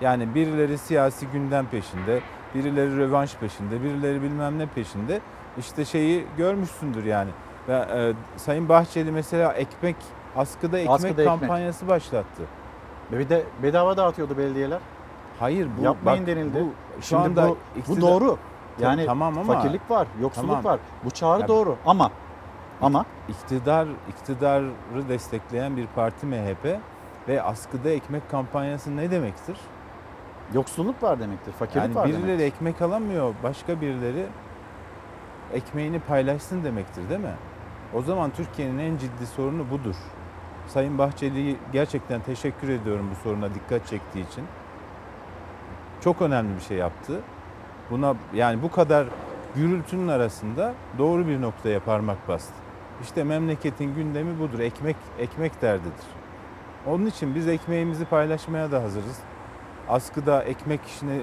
Yani 0.00 0.34
birileri 0.34 0.78
siyasi 0.78 1.26
gündem 1.26 1.66
peşinde, 1.66 2.20
birileri 2.54 2.96
rövanş 2.96 3.36
peşinde, 3.36 3.82
birileri 3.82 4.22
bilmem 4.22 4.58
ne 4.58 4.66
peşinde. 4.66 5.20
İşte 5.58 5.84
şeyi 5.84 6.26
görmüşsündür 6.36 7.04
yani. 7.04 7.30
Ve, 7.68 7.72
e, 7.74 8.12
Sayın 8.36 8.68
Bahçeli 8.68 9.12
mesela 9.12 9.52
ekmek, 9.52 9.96
askıda 10.36 10.78
ekmek 10.78 10.94
Askıda 10.94 11.08
ekmek. 11.22 11.26
kampanyası 11.26 11.88
başlattı. 11.88 12.42
Ve 13.12 13.18
bir 13.18 13.28
de 13.28 13.42
bedava 13.62 13.96
dağıtıyordu 13.96 14.38
belediyeler. 14.38 14.78
Hayır 15.40 15.68
bu 15.80 15.84
Yapmayın 15.84 16.20
bak, 16.20 16.26
denildi. 16.26 16.60
Bu, 16.60 17.00
şu 17.00 17.06
Şimdi 17.06 17.22
anda 17.22 17.48
bu, 17.48 17.56
bu 17.76 17.80
iktidar- 17.80 18.00
doğru. 18.00 18.38
Ta- 18.78 18.84
Yani 18.86 19.06
tamam 19.06 19.38
ama 19.38 19.52
fakirlik 19.54 19.90
var, 19.90 20.06
yoksulluk 20.22 20.48
Tamam. 20.48 20.64
var. 20.64 20.80
Bu 21.04 21.10
çağrı 21.10 21.40
Ya- 21.40 21.48
doğru 21.48 21.76
ama 21.86 22.10
ama 22.82 23.04
iktidar 23.28 23.88
iktidarı 24.08 24.68
destekleyen 25.08 25.76
bir 25.76 25.86
parti 25.86 26.26
MHP 26.26 26.80
ve 27.28 27.42
askıda 27.42 27.90
ekmek 27.90 28.30
kampanyası 28.30 28.96
ne 28.96 29.10
demektir? 29.10 29.56
yoksulluk 30.54 31.02
var 31.02 31.20
demektir, 31.20 31.52
fakirlik 31.52 31.82
Yani 31.84 31.94
var 31.94 32.06
birileri 32.08 32.22
demektir. 32.28 32.44
ekmek 32.46 32.82
alamıyor, 32.82 33.34
başka 33.42 33.80
birileri 33.80 34.26
ekmeğini 35.52 36.00
paylaşsın 36.00 36.64
demektir 36.64 37.08
değil 37.08 37.20
mi? 37.20 37.34
O 37.94 38.02
zaman 38.02 38.30
Türkiye'nin 38.30 38.78
en 38.78 38.96
ciddi 38.96 39.26
sorunu 39.26 39.70
budur. 39.70 39.96
Sayın 40.68 40.98
Bahçeli'yi 40.98 41.56
gerçekten 41.72 42.20
teşekkür 42.20 42.68
ediyorum 42.68 43.06
bu 43.10 43.28
soruna 43.28 43.54
dikkat 43.54 43.86
çektiği 43.86 44.26
için. 44.30 44.44
Çok 46.00 46.22
önemli 46.22 46.56
bir 46.56 46.60
şey 46.60 46.76
yaptı. 46.76 47.20
Buna 47.90 48.14
yani 48.34 48.62
bu 48.62 48.70
kadar 48.70 49.06
gürültünün 49.56 50.08
arasında 50.08 50.74
doğru 50.98 51.26
bir 51.26 51.40
noktaya 51.40 51.80
parmak 51.80 52.28
bastı. 52.28 52.54
İşte 53.02 53.24
memleketin 53.24 53.94
gündemi 53.94 54.40
budur. 54.40 54.58
Ekmek 54.58 54.96
ekmek 55.18 55.62
derdidir. 55.62 56.06
Onun 56.86 57.06
için 57.06 57.34
biz 57.34 57.48
ekmeğimizi 57.48 58.04
paylaşmaya 58.04 58.72
da 58.72 58.82
hazırız. 58.82 59.18
Askıda 59.88 60.42
ekmek 60.42 60.80
işini 60.86 61.20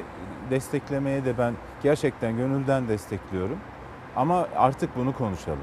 desteklemeye 0.49 1.25
de 1.25 1.37
ben 1.37 1.53
gerçekten 1.83 2.37
gönülden 2.37 2.87
destekliyorum. 2.87 3.57
Ama 4.15 4.47
artık 4.55 4.97
bunu 4.97 5.13
konuşalım. 5.13 5.59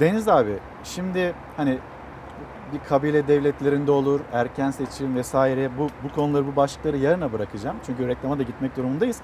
Deniz 0.00 0.28
abi 0.28 0.58
şimdi 0.84 1.34
hani 1.56 1.78
bir 2.72 2.78
kabile 2.88 3.28
devletlerinde 3.28 3.90
olur, 3.90 4.20
erken 4.32 4.70
seçim 4.70 5.16
vesaire 5.16 5.70
bu, 5.78 5.88
bu 6.04 6.14
konuları 6.14 6.46
bu 6.46 6.56
başlıkları 6.56 6.96
yarına 6.96 7.32
bırakacağım. 7.32 7.76
Çünkü 7.86 8.08
reklama 8.08 8.38
da 8.38 8.42
gitmek 8.42 8.76
durumundayız. 8.76 9.20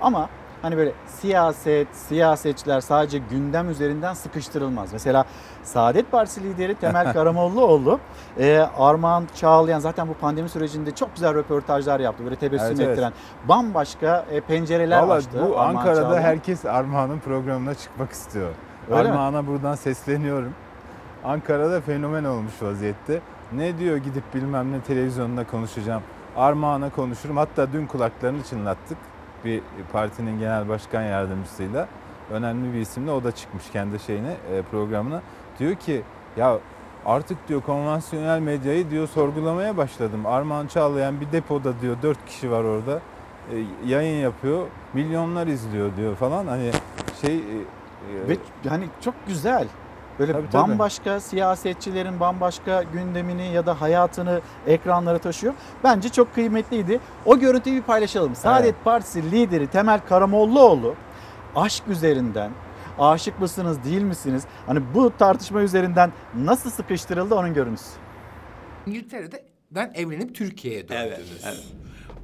Ama 0.00 0.28
hani 0.62 0.76
böyle 0.76 0.92
siyaset, 1.06 1.88
siyasetçiler 1.96 2.80
sadece 2.80 3.18
gündem 3.18 3.70
üzerinden 3.70 4.14
sıkıştırılmaz. 4.14 4.92
Mesela 4.92 5.24
Saadet 5.62 6.10
Partisi 6.12 6.42
lideri 6.42 6.74
Temel 6.74 7.12
Karamollaoğlu, 7.12 8.00
e, 8.38 8.58
Armağan 8.78 9.24
Çağlayan 9.34 9.78
zaten 9.78 10.08
bu 10.08 10.14
pandemi 10.14 10.48
sürecinde 10.48 10.94
çok 10.94 11.14
güzel 11.14 11.34
röportajlar 11.34 12.00
yaptı. 12.00 12.24
Böyle 12.24 12.36
tebessüm 12.36 12.66
Evet, 12.68 12.80
evet. 12.80 12.90
ettiren 12.90 13.12
bambaşka 13.48 14.24
e, 14.30 14.40
pencereler 14.40 15.02
Vallahi 15.02 15.16
açtı. 15.18 15.30
bu 15.48 15.58
Armağan 15.60 15.76
Ankara'da 15.76 16.00
Çağlayan. 16.02 16.22
herkes 16.22 16.64
Armağan'ın 16.64 17.18
programına 17.18 17.74
çıkmak 17.74 18.12
istiyor. 18.12 18.50
Öyle 18.90 19.02
mi? 19.02 19.08
Armağan'a 19.08 19.46
buradan 19.46 19.74
sesleniyorum. 19.74 20.54
Ankara'da 21.24 21.80
fenomen 21.80 22.24
olmuş 22.24 22.52
vaziyette. 22.62 23.20
Ne 23.52 23.78
diyor 23.78 23.96
gidip 23.96 24.34
bilmem 24.34 24.72
ne 24.72 24.80
televizyonda 24.80 25.46
konuşacağım. 25.46 26.02
Armağan'a 26.36 26.90
konuşurum. 26.90 27.36
Hatta 27.36 27.72
dün 27.72 27.86
kulaklarını 27.86 28.42
çınlattık. 28.42 28.98
Bir 29.44 29.62
partinin 29.92 30.38
genel 30.38 30.68
başkan 30.68 31.02
yardımcısıyla. 31.02 31.88
Önemli 32.30 32.74
bir 32.74 32.80
isimle 32.80 33.10
o 33.10 33.24
da 33.24 33.32
çıkmış 33.32 33.70
kendi 33.72 33.98
şeyine 33.98 34.36
e, 34.52 34.62
programına. 34.62 35.22
Diyor 35.58 35.74
ki 35.74 36.02
ya 36.36 36.58
artık 37.06 37.48
diyor 37.48 37.60
konvansiyonel 37.62 38.40
medyayı 38.40 38.90
diyor 38.90 39.08
sorgulamaya 39.08 39.76
başladım. 39.76 40.26
Armağan 40.26 40.66
Çağlayan 40.66 41.20
bir 41.20 41.32
depoda 41.32 41.80
diyor 41.80 41.96
dört 42.02 42.26
kişi 42.26 42.50
var 42.50 42.64
orada. 42.64 43.00
E, 43.52 43.64
yayın 43.86 44.20
yapıyor. 44.22 44.66
Milyonlar 44.94 45.46
izliyor 45.46 45.96
diyor 45.96 46.16
falan. 46.16 46.46
Hani 46.46 46.70
şey 47.20 47.36
e, 47.36 48.28
Ve 48.28 48.36
hani 48.68 48.84
çok 49.00 49.14
güzel. 49.26 49.68
Böyle 50.18 50.32
Tabii, 50.32 50.50
tabii. 50.50 50.70
bambaşka 50.70 51.20
siyasetçilerin 51.20 52.20
bambaşka 52.20 52.82
gündemini 52.82 53.52
ya 53.52 53.66
da 53.66 53.80
hayatını 53.80 54.40
ekranlara 54.66 55.18
taşıyor. 55.18 55.54
Bence 55.84 56.08
çok 56.08 56.34
kıymetliydi. 56.34 57.00
O 57.26 57.38
görüntüyü 57.38 57.76
bir 57.76 57.82
paylaşalım. 57.82 58.34
Saadet 58.34 58.84
Partisi 58.84 59.30
lideri 59.30 59.66
Temel 59.66 60.00
Karamollaoğlu 60.08 60.94
aşk 61.56 61.88
üzerinden 61.88 62.50
aşık 62.98 63.40
mısınız 63.40 63.84
değil 63.84 64.02
misiniz? 64.02 64.44
Hani 64.66 64.80
bu 64.94 65.16
tartışma 65.18 65.60
üzerinden 65.62 66.12
nasıl 66.34 66.70
sıkıştırıldı 66.70 67.34
onun 67.34 67.54
görüntüsü. 67.54 67.90
İngiltere'den 68.86 69.92
evlenip 69.94 70.34
Türkiye'ye 70.34 70.88
döndünüz. 70.88 71.44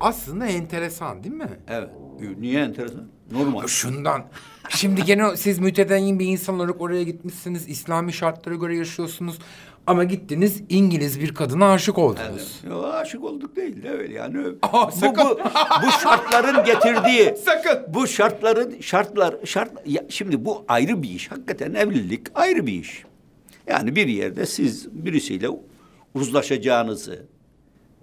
Aslında 0.00 0.46
enteresan 0.46 1.22
değil 1.24 1.34
mi? 1.34 1.48
Evet. 1.68 1.90
Niye 2.38 2.62
enteresan? 2.64 3.08
Normal. 3.32 3.66
Şundan. 3.66 4.24
Şimdi 4.68 5.04
gene 5.04 5.36
siz 5.36 5.58
mütedeyyin 5.58 6.18
bir 6.18 6.26
insan 6.26 6.54
olarak 6.54 6.80
oraya 6.80 7.02
gitmişsiniz. 7.02 7.68
İslami 7.68 8.12
şartlara 8.12 8.54
göre 8.54 8.76
yaşıyorsunuz. 8.76 9.38
Ama 9.86 10.04
gittiniz 10.04 10.62
İngiliz 10.68 11.20
bir 11.20 11.34
kadına 11.34 11.72
aşık 11.72 11.98
oldunuz. 11.98 12.60
Yo, 12.68 12.82
aşık 12.82 13.24
olduk 13.24 13.56
değil 13.56 13.82
de 13.82 13.90
öyle 13.90 14.14
yani. 14.14 14.38
Aa, 14.62 14.88
bu, 14.88 15.16
bu, 15.16 15.38
bu 15.86 15.90
şartların 16.02 16.64
getirdiği. 16.64 17.34
sakın. 17.44 17.94
Bu 17.94 18.06
şartların 18.06 18.80
şartlar 18.80 19.34
şart 19.44 19.70
ya 19.86 20.04
şimdi 20.08 20.44
bu 20.44 20.64
ayrı 20.68 21.02
bir 21.02 21.10
iş. 21.10 21.30
Hakikaten 21.30 21.74
evlilik 21.74 22.26
ayrı 22.34 22.66
bir 22.66 22.72
iş. 22.72 23.04
Yani 23.66 23.96
bir 23.96 24.06
yerde 24.06 24.46
siz 24.46 24.88
birisiyle 25.04 25.48
uzlaşacağınızı, 26.14 27.22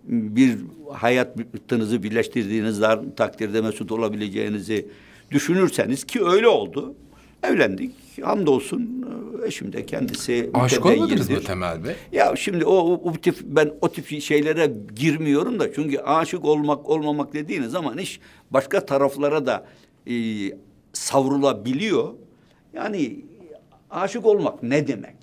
bir 0.04 0.58
hayatınızı 0.94 2.04
birleştirdiğiniz 2.04 2.82
takdirde 3.18 3.62
mesut 3.62 3.92
olabileceğinizi 3.92 4.88
düşünürseniz 5.32 6.04
ki 6.04 6.26
öyle 6.26 6.48
oldu. 6.48 6.96
Evlendik. 7.44 7.92
Hamdolsun 8.24 9.06
eşim 9.46 9.74
de 9.74 9.86
kendisi 9.86 10.50
Aşık 10.54 10.86
olmadınız 10.86 11.30
mı. 11.30 11.40
Temel 11.42 11.84
Bey? 11.84 11.96
Ya 12.12 12.36
şimdi 12.36 12.66
o, 12.66 12.74
o, 12.76 12.94
o 13.10 13.14
tip 13.14 13.40
ben 13.44 13.74
o 13.82 13.90
tip 13.90 14.22
şeylere 14.22 14.72
girmiyorum 14.96 15.60
da 15.60 15.74
çünkü 15.74 15.98
aşık 15.98 16.46
olmak 16.46 16.90
olmamak 16.90 17.34
dediğiniz 17.34 17.72
zaman 17.72 17.98
iş 17.98 18.20
başka 18.52 18.86
taraflara 18.86 19.46
da 19.46 19.66
e, 20.08 20.14
savrulabiliyor. 20.94 22.14
Yani 22.74 23.26
aşık 23.90 24.26
olmak 24.26 24.64
ne 24.64 24.88
demek? 24.88 25.16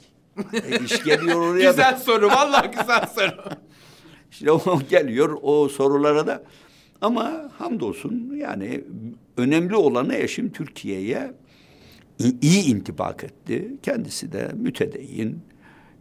E, 0.53 0.85
iş 0.85 1.05
geliyor 1.05 1.41
oraya. 1.41 1.65
da- 1.67 1.71
Güzel 1.71 1.97
soru. 1.97 2.29
Vallahi 2.29 2.71
güzel 2.71 3.07
soru. 3.15 3.35
İşte 4.31 4.53
o 4.53 4.81
geliyor 4.91 5.39
o 5.43 5.69
sorulara 5.69 6.27
da. 6.27 6.43
Ama 7.01 7.51
hamdolsun 7.59 8.32
yani 8.36 8.84
önemli 9.36 9.76
olanı 9.76 10.14
eşim 10.14 10.53
Türkiye'ye 10.53 11.32
iyi 12.42 12.64
intibak 12.64 13.24
etti. 13.24 13.72
Kendisi 13.82 14.32
de 14.32 14.51
mütedeyyin, 14.55 15.38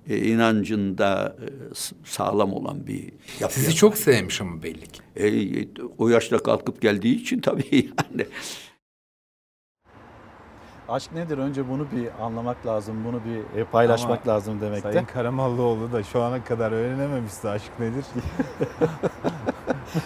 e, 0.09 0.17
inancında 0.17 1.35
e, 1.41 1.47
sağlam 2.05 2.53
olan 2.53 2.87
bir 2.87 3.11
yapı. 3.39 3.53
Sizi 3.53 3.75
çok 3.75 3.97
sevmiş 3.97 4.41
ama 4.41 4.63
belli 4.63 4.87
ki. 4.87 5.01
E, 5.15 5.67
o 5.97 6.09
yaşta 6.09 6.37
kalkıp 6.37 6.81
geldiği 6.81 7.21
için 7.21 7.39
tabii 7.39 7.63
yani. 7.73 8.25
Aşk 10.89 11.13
nedir? 11.13 11.37
Önce 11.37 11.69
bunu 11.69 11.85
bir 11.91 12.09
anlamak 12.25 12.65
lazım, 12.65 12.95
bunu 13.05 13.19
bir 13.25 13.61
e, 13.61 13.63
paylaşmak 13.63 14.19
Ama 14.25 14.33
lazım 14.35 14.61
demekte. 14.61 14.91
Sayın 14.91 15.05
Karamallıoğlu 15.05 15.91
da 15.91 16.03
şu 16.03 16.23
ana 16.23 16.43
kadar 16.43 16.71
öğrenememişti 16.71 17.49
aşk 17.49 17.71
nedir. 17.79 18.05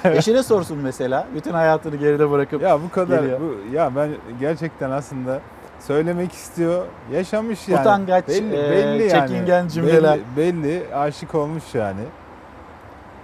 Eşine 0.18 0.44
sorsun 0.44 0.78
mesela. 0.78 1.28
Bütün 1.36 1.52
hayatını 1.52 1.96
geride 1.96 2.32
bırakıp 2.32 2.62
Ya 2.62 2.82
bu 2.84 2.90
kadar 2.90 3.20
geliyor. 3.20 3.40
bu 3.40 3.76
ya 3.76 3.96
ben 3.96 4.10
gerçekten 4.40 4.92
aslında 4.92 5.40
söylemek 5.80 6.32
istiyor. 6.32 6.86
Yaşamış 7.12 7.68
yani. 7.68 7.82
Utangaç, 7.82 8.30
e, 8.30 9.10
çekingen 9.10 9.68
cümleler. 9.68 10.20
Belli, 10.38 10.64
belli 10.64 10.96
aşık 10.96 11.36
olmuş 11.36 11.64
yani. 11.74 12.02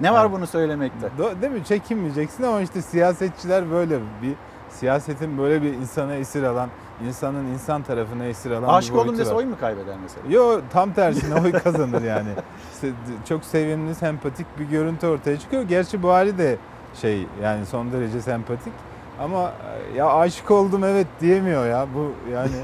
Ne 0.01 0.13
var 0.13 0.31
bunu 0.31 0.47
söylemekte? 0.47 1.07
Do- 1.19 1.41
değil 1.41 1.53
mi? 1.53 1.63
Çekinmeyeceksin 1.63 2.43
ama 2.43 2.61
işte 2.61 2.81
siyasetçiler 2.81 3.71
böyle 3.71 3.99
bir 4.21 4.33
siyasetin 4.69 5.37
böyle 5.37 5.61
bir 5.61 5.73
insana 5.73 6.15
esir 6.15 6.43
alan, 6.43 6.69
insanın 7.07 7.45
insan 7.45 7.83
tarafına 7.83 8.25
esir 8.25 8.51
alan 8.51 8.67
Aşık 8.73 8.93
bir 8.93 8.99
oldum 8.99 9.17
dese 9.17 9.31
var. 9.31 9.35
oy 9.35 9.45
mu 9.45 9.55
kaybeder 9.59 9.95
mesela? 10.03 10.27
Yo 10.29 10.61
tam 10.73 10.93
tersine 10.93 11.41
oy 11.41 11.51
kazanır 11.51 12.01
yani. 12.03 12.29
İşte 12.73 12.89
çok 13.29 13.43
sevimli, 13.43 13.95
sempatik 13.95 14.59
bir 14.59 14.65
görüntü 14.65 15.07
ortaya 15.07 15.39
çıkıyor. 15.39 15.63
Gerçi 15.63 16.03
bu 16.03 16.09
hali 16.09 16.37
de 16.37 16.57
şey 17.01 17.27
yani 17.43 17.65
son 17.65 17.91
derece 17.91 18.21
sempatik. 18.21 18.73
Ama 19.21 19.51
e, 19.93 19.97
ya 19.97 20.13
aşık 20.13 20.51
oldum 20.51 20.83
evet 20.83 21.07
diyemiyor 21.21 21.67
ya 21.67 21.87
bu 21.95 22.11
yani. 22.33 22.55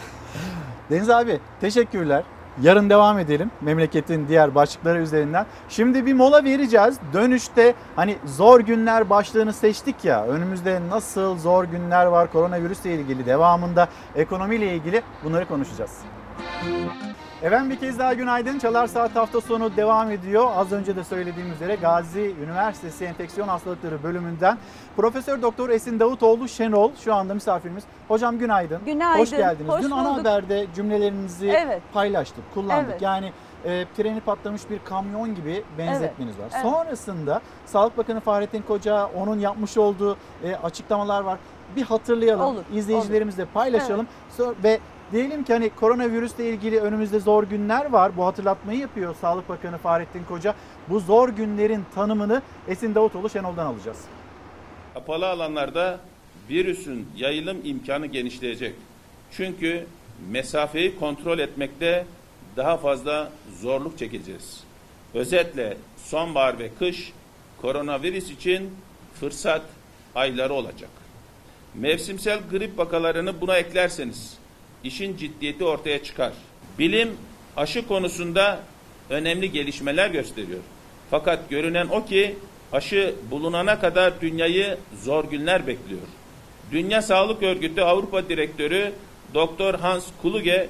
Deniz 0.90 1.10
abi 1.10 1.40
teşekkürler. 1.60 2.22
Yarın 2.62 2.90
devam 2.90 3.18
edelim 3.18 3.50
memleketin 3.60 4.28
diğer 4.28 4.54
başlıkları 4.54 4.98
üzerinden. 4.98 5.46
Şimdi 5.68 6.06
bir 6.06 6.14
mola 6.14 6.44
vereceğiz. 6.44 6.98
Dönüşte 7.12 7.74
hani 7.96 8.16
zor 8.24 8.60
günler 8.60 9.10
başlığını 9.10 9.52
seçtik 9.52 10.04
ya. 10.04 10.26
Önümüzde 10.26 10.80
nasıl 10.90 11.38
zor 11.38 11.64
günler 11.64 12.06
var 12.06 12.32
koronavirüsle 12.32 12.94
ilgili 12.94 13.26
devamında 13.26 13.88
ekonomiyle 14.14 14.74
ilgili 14.74 15.02
bunları 15.24 15.48
konuşacağız. 15.48 15.92
Efendim 17.42 17.70
bir 17.70 17.76
kez 17.76 17.98
daha 17.98 18.14
günaydın. 18.14 18.58
Çalar 18.58 18.86
Saat 18.86 19.16
hafta 19.16 19.40
sonu 19.40 19.76
devam 19.76 20.10
ediyor. 20.10 20.46
Az 20.56 20.72
önce 20.72 20.96
de 20.96 21.04
söylediğim 21.04 21.52
üzere 21.52 21.74
Gazi 21.76 22.34
Üniversitesi 22.44 23.04
Enfeksiyon 23.04 23.48
Hastalıkları 23.48 24.02
bölümünden 24.02 24.58
Profesör 24.96 25.42
Doktor 25.42 25.70
Esin 25.70 26.00
Davutoğlu 26.00 26.48
Şenol 26.48 26.90
şu 27.04 27.14
anda 27.14 27.34
misafirimiz. 27.34 27.84
Hocam 28.08 28.38
günaydın. 28.38 28.80
Günaydın, 28.86 29.20
Hoş 29.20 29.30
geldiniz. 29.30 29.70
hoş 29.72 29.82
Dün 29.82 29.90
ana 29.90 30.04
bulduk. 30.10 30.18
haberde 30.26 30.66
cümlelerinizi 30.74 31.48
Evet. 31.48 31.82
paylaştık, 31.92 32.54
kullandık. 32.54 32.90
Evet. 32.90 33.02
Yani 33.02 33.32
e, 33.64 33.84
treni 33.96 34.20
patlamış 34.20 34.70
bir 34.70 34.78
kamyon 34.84 35.34
gibi 35.34 35.64
benzetmeniz 35.78 36.38
var. 36.38 36.44
evet. 36.52 36.62
Sonrasında 36.62 37.40
Sağlık 37.66 37.98
Bakanı 37.98 38.20
Fahrettin 38.20 38.62
Koca 38.62 39.06
onun 39.06 39.38
yapmış 39.38 39.76
olduğu 39.78 40.16
e, 40.44 40.54
açıklamalar 40.62 41.20
var. 41.20 41.38
Bir 41.76 41.82
hatırlayalım. 41.82 42.44
Olur, 42.44 42.62
izleyicilerimizle 42.72 43.44
paylaşalım. 43.44 44.06
So- 44.38 44.54
ve 44.64 44.80
diyelim 45.12 45.44
ki 45.44 45.52
hani 45.52 45.70
koronavirüsle 45.70 46.50
ilgili 46.50 46.80
önümüzde 46.80 47.20
zor 47.20 47.42
günler 47.42 47.90
var. 47.90 48.16
Bu 48.16 48.24
hatırlatmayı 48.26 48.78
yapıyor 48.78 49.14
Sağlık 49.20 49.48
Bakanı 49.48 49.78
Fahrettin 49.78 50.24
Koca. 50.24 50.54
Bu 50.88 51.00
zor 51.00 51.28
günlerin 51.28 51.84
tanımını 51.94 52.42
Esin 52.68 52.94
Davutoğlu 52.94 53.30
Şenol'dan 53.30 53.66
alacağız. 53.66 53.98
Kapalı 54.94 55.28
alanlarda 55.28 56.00
virüsün 56.50 57.08
yayılım 57.16 57.56
imkanı 57.64 58.06
genişleyecek. 58.06 58.74
Çünkü 59.30 59.86
mesafeyi 60.30 60.98
kontrol 60.98 61.38
etmekte 61.38 62.06
daha 62.56 62.76
fazla 62.76 63.30
zorluk 63.60 63.98
çekeceğiz. 63.98 64.60
Özetle 65.14 65.76
sonbahar 65.96 66.58
ve 66.58 66.70
kış 66.78 67.12
koronavirüs 67.62 68.30
için 68.30 68.70
fırsat 69.20 69.62
ayları 70.14 70.52
olacak. 70.52 70.90
Mevsimsel 71.74 72.40
grip 72.50 72.78
vakalarını 72.78 73.40
buna 73.40 73.56
eklerseniz 73.56 74.38
işin 74.84 75.16
ciddiyeti 75.16 75.64
ortaya 75.64 76.02
çıkar. 76.02 76.32
Bilim 76.78 77.16
aşı 77.56 77.86
konusunda 77.86 78.60
önemli 79.10 79.52
gelişmeler 79.52 80.10
gösteriyor. 80.10 80.60
Fakat 81.10 81.50
görünen 81.50 81.86
o 81.86 82.04
ki 82.04 82.34
aşı 82.72 83.14
bulunana 83.30 83.80
kadar 83.80 84.20
dünyayı 84.20 84.78
zor 85.02 85.24
günler 85.24 85.66
bekliyor. 85.66 86.00
Dünya 86.72 87.02
Sağlık 87.02 87.42
Örgütü 87.42 87.80
Avrupa 87.80 88.28
Direktörü 88.28 88.92
Doktor 89.34 89.74
Hans 89.74 90.04
Kluge 90.22 90.68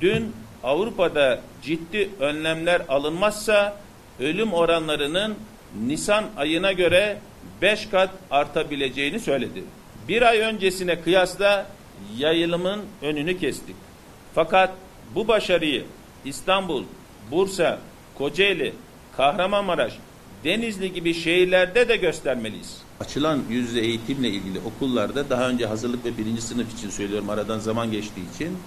dün 0.00 0.32
Avrupa'da 0.62 1.40
ciddi 1.62 2.10
önlemler 2.20 2.82
alınmazsa 2.88 3.76
ölüm 4.20 4.52
oranlarının 4.52 5.36
Nisan 5.86 6.24
ayına 6.36 6.72
göre 6.72 7.18
5 7.62 7.86
kat 7.86 8.10
artabileceğini 8.30 9.20
söyledi. 9.20 9.64
Bir 10.08 10.22
ay 10.22 10.38
öncesine 10.38 11.00
kıyasla 11.00 11.66
yayılımın 12.16 12.80
önünü 13.02 13.38
kestik. 13.38 13.76
Fakat 14.34 14.72
bu 15.14 15.28
başarıyı 15.28 15.84
İstanbul, 16.24 16.84
Bursa, 17.30 17.78
Kocaeli, 18.18 18.74
Kahramanmaraş, 19.16 19.92
Denizli 20.44 20.92
gibi 20.92 21.14
şehirlerde 21.14 21.88
de 21.88 21.96
göstermeliyiz. 21.96 22.78
Açılan 23.00 23.42
yüz 23.50 23.68
yüze 23.68 23.80
eğitimle 23.80 24.28
ilgili 24.28 24.60
okullarda 24.60 25.30
daha 25.30 25.48
önce 25.48 25.66
hazırlık 25.66 26.04
ve 26.04 26.18
birinci 26.18 26.42
sınıf 26.42 26.72
için 26.72 26.90
söylüyorum 26.90 27.30
aradan 27.30 27.58
zaman 27.58 27.90
geçtiği 27.90 28.34
için 28.34 28.58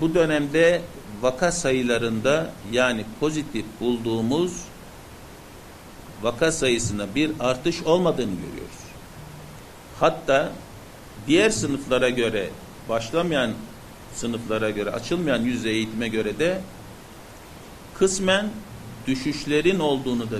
bu 0.00 0.14
dönemde 0.14 0.82
vaka 1.22 1.52
sayılarında 1.52 2.52
yani 2.72 3.04
pozitif 3.20 3.64
bulduğumuz 3.80 4.52
vaka 6.22 6.52
sayısında 6.52 7.14
bir 7.14 7.30
artış 7.40 7.82
olmadığını 7.82 8.34
görüyoruz. 8.34 8.80
Hatta 10.00 10.52
diğer 11.26 11.50
sınıflara 11.50 12.10
göre 12.10 12.50
başlamayan 12.88 13.52
sınıflara 14.14 14.70
göre 14.70 14.90
açılmayan 14.90 15.42
yüz 15.42 15.54
yüze 15.54 15.70
eğitime 15.70 16.08
göre 16.08 16.38
de 16.38 16.60
kısmen 17.94 18.50
düşüşlerin 19.06 19.78
olduğunu 19.78 20.30
da 20.30 20.36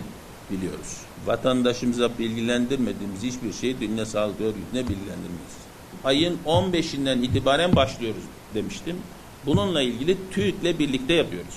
biliyoruz. 0.50 0.96
Vatandaşımıza 1.26 2.18
bilgilendirmediğimiz 2.18 3.22
hiçbir 3.22 3.52
şeyi 3.52 3.80
Dünya 3.80 4.06
Sağlık 4.06 4.40
Örgütü'ne 4.40 4.80
bilgilendirmeyiz. 4.88 5.56
Ayın 6.04 6.38
15'inden 6.46 7.22
itibaren 7.22 7.76
başlıyoruz 7.76 8.22
demiştim. 8.54 8.96
Bununla 9.46 9.82
ilgili 9.82 10.16
TÜİK'le 10.30 10.78
birlikte 10.78 11.14
yapıyoruz. 11.14 11.54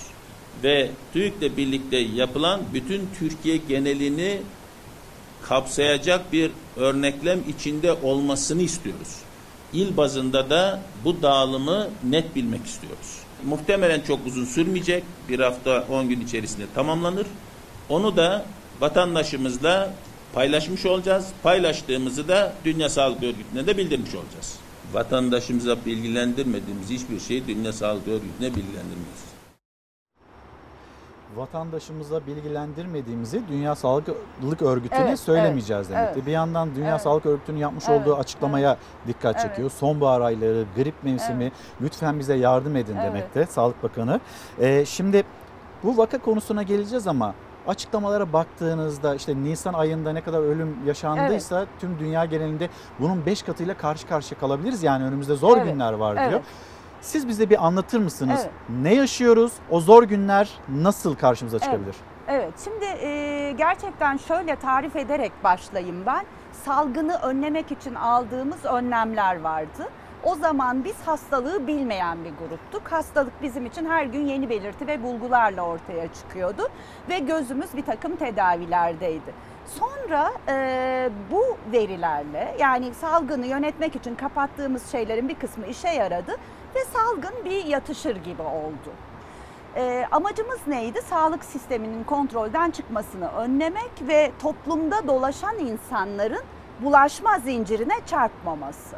Ve 0.63 0.91
TÜİK'le 1.13 1.57
birlikte 1.57 1.97
yapılan 1.97 2.61
bütün 2.73 3.01
Türkiye 3.19 3.57
genelini 3.57 4.41
kapsayacak 5.41 6.33
bir 6.33 6.51
örneklem 6.77 7.39
içinde 7.49 7.93
olmasını 7.93 8.61
istiyoruz. 8.61 9.15
İl 9.73 9.97
bazında 9.97 10.49
da 10.49 10.79
bu 11.05 11.21
dağılımı 11.21 11.87
net 12.09 12.35
bilmek 12.35 12.65
istiyoruz. 12.65 13.17
Muhtemelen 13.45 14.01
çok 14.01 14.19
uzun 14.27 14.45
sürmeyecek. 14.45 15.03
Bir 15.29 15.39
hafta 15.39 15.85
10 15.89 16.09
gün 16.09 16.21
içerisinde 16.21 16.65
tamamlanır. 16.75 17.27
Onu 17.89 18.17
da 18.17 18.45
vatandaşımızla 18.81 19.93
paylaşmış 20.33 20.85
olacağız. 20.85 21.27
Paylaştığımızı 21.43 22.27
da 22.27 22.53
Dünya 22.65 22.89
Sağlık 22.89 23.23
Örgütü'ne 23.23 23.67
de 23.67 23.77
bildirmiş 23.77 24.15
olacağız. 24.15 24.55
Vatandaşımıza 24.93 25.85
bilgilendirmediğimiz 25.85 26.89
hiçbir 26.89 27.19
şeyi 27.19 27.47
Dünya 27.47 27.73
Sağlık 27.73 28.07
Örgütü'ne 28.07 28.47
bilgilendirmeyiz. 28.49 29.32
Vatandaşımıza 31.35 32.25
bilgilendirmediğimizi 32.27 33.41
Dünya 33.47 33.75
Sağlık 33.75 34.07
Örgütü'ne 34.61 34.99
Evet, 35.07 35.19
söylemeyeceğiz 35.19 35.87
evet, 35.87 35.97
demekti. 35.97 36.13
evet. 36.17 36.27
Bir 36.27 36.31
yandan 36.31 36.75
Dünya 36.75 36.91
Evet. 36.91 37.01
Sağlık 37.01 37.25
Örgütü'nün 37.25 37.57
yapmış 37.57 37.83
Evet, 37.89 38.01
olduğu 38.01 38.15
açıklamaya 38.15 38.77
dikkat 39.07 39.35
Evet. 39.35 39.41
çekiyor. 39.49 39.71
Sonbahar 39.71 40.21
ayları, 40.21 40.65
grip 40.75 40.93
mevsimi 41.03 41.51
lütfen 41.81 42.19
bize 42.19 42.35
yardım 42.35 42.75
edin 42.75 42.95
Evet. 42.95 43.05
demekte 43.05 43.45
Sağlık 43.45 43.83
Bakanı. 43.83 44.19
Ee, 44.59 44.85
şimdi 44.85 45.23
bu 45.83 45.97
vaka 45.97 46.17
konusuna 46.17 46.63
geleceğiz 46.63 47.07
ama 47.07 47.33
açıklamalara 47.67 48.33
baktığınızda 48.33 49.15
işte 49.15 49.35
Nisan 49.35 49.73
ayında 49.73 50.11
ne 50.13 50.21
kadar 50.21 50.39
ölüm 50.39 50.77
yaşandıysa 50.85 51.65
tüm 51.79 51.99
dünya 51.99 52.25
genelinde 52.25 52.69
bunun 52.99 53.25
5 53.25 53.43
katıyla 53.43 53.77
karşı 53.77 54.07
karşıya 54.07 54.39
kalabiliriz. 54.39 54.83
Yani 54.83 55.03
önümüzde 55.03 55.35
zor 55.35 55.57
Evet, 55.57 55.71
günler 55.73 55.93
var 55.93 56.15
diyor. 56.15 56.31
evet. 56.31 56.41
Siz 57.03 57.27
bize 57.27 57.49
bir 57.49 57.65
anlatır 57.65 57.99
mısınız? 57.99 58.39
Evet. 58.41 58.51
Ne 58.81 58.93
yaşıyoruz? 58.93 59.53
O 59.69 59.79
zor 59.79 60.03
günler 60.03 60.49
nasıl 60.69 61.15
karşımıza 61.15 61.57
Evet. 61.57 61.63
çıkabilir? 61.65 61.95
Evet, 62.27 62.53
şimdi 62.63 62.85
e, 62.85 63.51
gerçekten 63.57 64.17
şöyle 64.17 64.55
tarif 64.55 64.95
ederek 64.95 65.31
başlayayım 65.43 66.05
ben. 66.05 66.25
Salgını 66.65 67.17
önlemek 67.17 67.71
için 67.71 67.95
aldığımız 67.95 68.65
önlemler 68.65 69.41
vardı. 69.41 69.89
O 70.23 70.35
zaman 70.35 70.83
biz 70.83 70.95
hastalığı 71.05 71.67
bilmeyen 71.67 72.17
bir 72.25 72.29
gruptuk. 72.29 72.91
Hastalık 72.91 73.41
bizim 73.41 73.65
için 73.65 73.85
her 73.85 74.05
gün 74.05 74.25
yeni 74.25 74.49
belirti 74.49 74.87
ve 74.87 75.03
bulgularla 75.03 75.61
ortaya 75.61 76.13
çıkıyordu 76.13 76.67
ve 77.09 77.19
gözümüz 77.19 77.73
bir 77.77 77.85
takım 77.85 78.15
tedavilerdeydi. 78.15 79.33
Sonra 79.65 80.31
e, 80.47 81.09
bu 81.31 81.57
verilerle 81.71 82.55
yani 82.59 82.93
salgını 82.93 83.45
yönetmek 83.45 83.95
için 83.95 84.15
kapattığımız 84.15 84.91
şeylerin 84.91 85.29
bir 85.29 85.35
kısmı 85.35 85.67
işe 85.67 85.89
yaradı 85.89 86.35
ve 86.75 86.79
salgın 86.93 87.45
bir 87.45 87.65
yatışır 87.65 88.15
gibi 88.15 88.41
oldu. 88.41 88.91
E, 89.75 90.05
amacımız 90.11 90.59
neydi? 90.67 91.01
Sağlık 91.01 91.45
sisteminin 91.45 92.03
kontrolden 92.03 92.71
çıkmasını 92.71 93.31
önlemek 93.31 93.91
ve 94.01 94.31
toplumda 94.41 95.07
dolaşan 95.07 95.59
insanların 95.59 96.43
bulaşma 96.79 97.39
zincirine 97.39 97.95
çarpmaması. 98.05 98.95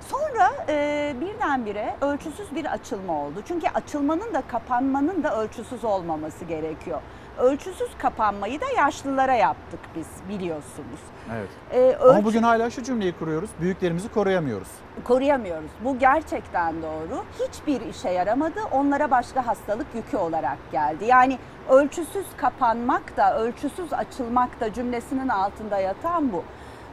Sonra 0.00 0.50
e, 0.68 1.14
birdenbire 1.20 1.96
ölçüsüz 2.00 2.54
bir 2.54 2.72
açılma 2.72 3.12
oldu. 3.12 3.42
Çünkü 3.48 3.68
açılmanın 3.68 4.34
da 4.34 4.42
kapanmanın 4.48 5.22
da 5.22 5.42
ölçüsüz 5.42 5.84
olmaması 5.84 6.44
gerekiyor. 6.44 7.00
Ölçüsüz 7.38 7.88
kapanmayı 7.98 8.60
da 8.60 8.64
yaşlılara 8.76 9.34
yaptık 9.34 9.80
biz 9.96 10.06
biliyorsunuz. 10.28 11.00
Evet. 11.32 11.48
Ee, 11.72 11.96
Ama 12.00 12.12
ölçü- 12.12 12.24
bugün 12.24 12.42
hala 12.42 12.70
şu 12.70 12.82
cümleyi 12.82 13.12
kuruyoruz. 13.12 13.50
Büyüklerimizi 13.60 14.08
koruyamıyoruz. 14.08 14.68
koruyamıyoruz. 15.04 15.70
Bu 15.84 15.98
gerçekten 15.98 16.74
doğru. 16.82 17.24
Hiçbir 17.48 17.80
işe 17.80 18.08
yaramadı. 18.10 18.60
Onlara 18.70 19.10
başka 19.10 19.46
hastalık 19.46 19.86
yükü 19.94 20.16
olarak 20.16 20.58
geldi. 20.72 21.04
Yani 21.04 21.38
ölçüsüz 21.70 22.26
kapanmak 22.36 23.16
da, 23.16 23.38
ölçüsüz 23.38 23.92
açılmak 23.92 24.60
da 24.60 24.72
cümlesinin 24.72 25.28
altında 25.28 25.78
yatan 25.78 26.32
bu. 26.32 26.44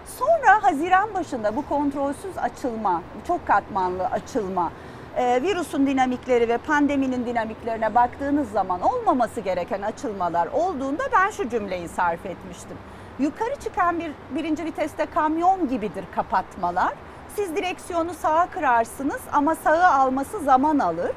Sonra 0.05 0.63
Haziran 0.63 1.13
başında 1.13 1.55
bu 1.55 1.65
kontrolsüz 1.69 2.37
açılma, 2.37 3.01
çok 3.27 3.47
katmanlı 3.47 4.05
açılma, 4.05 4.71
e, 5.19 5.41
virüsün 5.43 5.87
dinamikleri 5.87 6.49
ve 6.49 6.57
pandeminin 6.57 7.25
dinamiklerine 7.25 7.95
baktığınız 7.95 8.51
zaman 8.51 8.81
olmaması 8.81 9.41
gereken 9.41 9.81
açılmalar 9.81 10.47
olduğunda 10.47 11.03
ben 11.13 11.29
şu 11.29 11.49
cümleyi 11.49 11.87
sarf 11.87 12.25
etmiştim. 12.25 12.77
Yukarı 13.19 13.55
çıkan 13.55 13.99
bir 13.99 14.11
birinci 14.35 14.65
viteste 14.65 15.05
kamyon 15.05 15.67
gibidir 15.67 16.05
kapatmalar. 16.15 16.93
Siz 17.35 17.55
direksiyonu 17.55 18.13
sağa 18.13 18.47
kırarsınız 18.49 19.21
ama 19.31 19.55
sağı 19.55 19.87
alması 19.87 20.39
zaman 20.39 20.79
alır. 20.79 21.11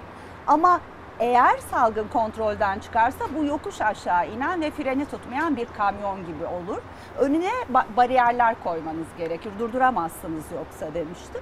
Ama 0.47 0.81
eğer 1.19 1.59
salgın 1.71 2.09
kontrolden 2.13 2.79
çıkarsa 2.79 3.25
bu 3.39 3.45
yokuş 3.45 3.81
aşağı 3.81 4.29
inen 4.29 4.61
ve 4.61 4.71
freni 4.71 5.07
tutmayan 5.07 5.57
bir 5.57 5.67
kamyon 5.77 6.27
gibi 6.27 6.45
olur. 6.45 6.79
Önüne 7.19 7.51
ba- 7.73 7.97
bariyerler 7.97 8.57
koymanız 8.65 9.07
gerekir. 9.19 9.53
Durduramazsınız 9.59 10.45
yoksa 10.55 10.95
demiştim. 10.95 11.41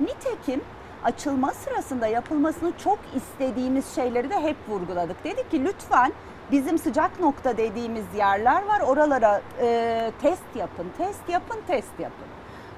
Nitekim 0.00 0.60
açılma 1.04 1.50
sırasında 1.50 2.06
yapılmasını 2.06 2.72
çok 2.78 2.98
istediğimiz 3.14 3.94
şeyleri 3.94 4.30
de 4.30 4.40
hep 4.40 4.56
vurguladık. 4.68 5.24
Dedik 5.24 5.50
ki 5.50 5.64
lütfen 5.64 6.12
bizim 6.50 6.78
sıcak 6.78 7.20
nokta 7.20 7.56
dediğimiz 7.56 8.04
yerler 8.16 8.66
var. 8.66 8.80
Oralara 8.80 9.40
e, 9.60 10.10
test 10.22 10.56
yapın, 10.56 10.86
test 10.98 11.28
yapın, 11.28 11.58
test 11.66 12.00
yapın. 12.00 12.26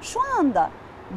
Şu 0.03 0.21
anda 0.39 0.71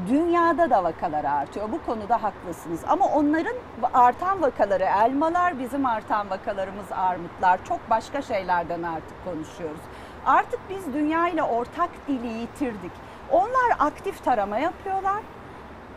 dünyada 0.08 0.70
da 0.70 0.84
vakalar 0.84 1.24
artıyor. 1.24 1.72
Bu 1.72 1.86
konuda 1.86 2.24
haklısınız. 2.24 2.82
Ama 2.88 3.06
onların 3.06 3.56
artan 3.94 4.42
vakaları 4.42 4.84
elmalar, 4.84 5.60
bizim 5.60 5.86
artan 5.86 6.30
vakalarımız 6.30 6.92
armutlar. 6.92 7.66
Çok 7.66 7.90
başka 7.90 8.22
şeylerden 8.22 8.84
artık 8.84 9.26
konuşuyoruz. 9.26 9.82
Artık 10.26 10.60
biz 10.70 10.94
dünya 10.94 11.28
ile 11.28 11.44
ortak 11.44 11.90
dili 12.08 12.28
yitirdik. 12.28 12.92
Onlar 13.32 13.76
aktif 13.80 14.24
tarama 14.24 14.58
yapıyorlar. 14.58 15.22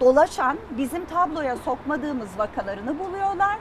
Dolaşan 0.00 0.58
bizim 0.78 1.04
tabloya 1.04 1.56
sokmadığımız 1.56 2.28
vakalarını 2.38 2.98
buluyorlar 2.98 3.58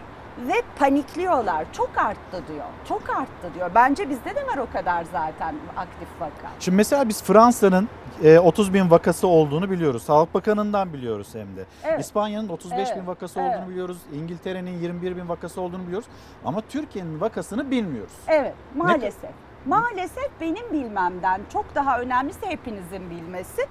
ve 0.48 0.54
panikliyorlar. 0.80 1.66
Çok 1.74 1.90
arttı 1.98 2.44
diyor. 2.48 2.66
Çok 2.90 3.10
arttı 3.10 3.54
diyor. 3.56 3.72
Bence 3.76 4.10
bizde 4.10 4.36
de 4.36 4.48
var 4.48 4.58
o 4.58 4.72
kadar 4.74 5.06
zaten 5.12 5.56
aktif 5.78 6.08
vaka. 6.20 6.52
Şimdi 6.60 6.76
mesela 6.76 7.10
biz 7.10 7.24
Fransa'nın 7.24 7.90
e, 8.24 8.40
30 8.40 8.74
bin 8.74 8.92
vakası 8.92 9.28
olduğunu 9.28 9.72
biliyoruz. 9.72 10.04
Sağlık 10.04 10.34
Bakanı'ndan 10.34 10.94
biliyoruz 10.94 11.28
hem 11.34 11.56
de. 11.56 11.66
Evet. 11.84 12.00
İspanya'nın 12.00 12.50
35 12.50 12.90
bin 12.90 12.96
Evet, 12.96 13.08
vakası 13.08 13.40
evet. 13.40 13.56
olduğunu 13.58 13.70
biliyoruz. 13.70 13.98
İngiltere'nin 14.14 14.80
21 14.80 15.18
bin 15.18 15.30
vakası 15.30 15.62
olduğunu 15.62 15.84
biliyoruz. 15.88 16.08
Ama 16.46 16.62
Türkiye'nin 16.62 17.22
vakasını 17.22 17.72
bilmiyoruz. 17.72 18.14
Evet 18.28 18.54
maalesef. 18.76 19.32
Maalesef 19.66 20.30
benim 20.42 20.74
bilmemden 20.74 21.42
çok 21.54 21.76
daha 21.76 22.00
önemlisi 22.00 22.46
hepinizin 22.46 23.10
bilmesi. 23.10 23.68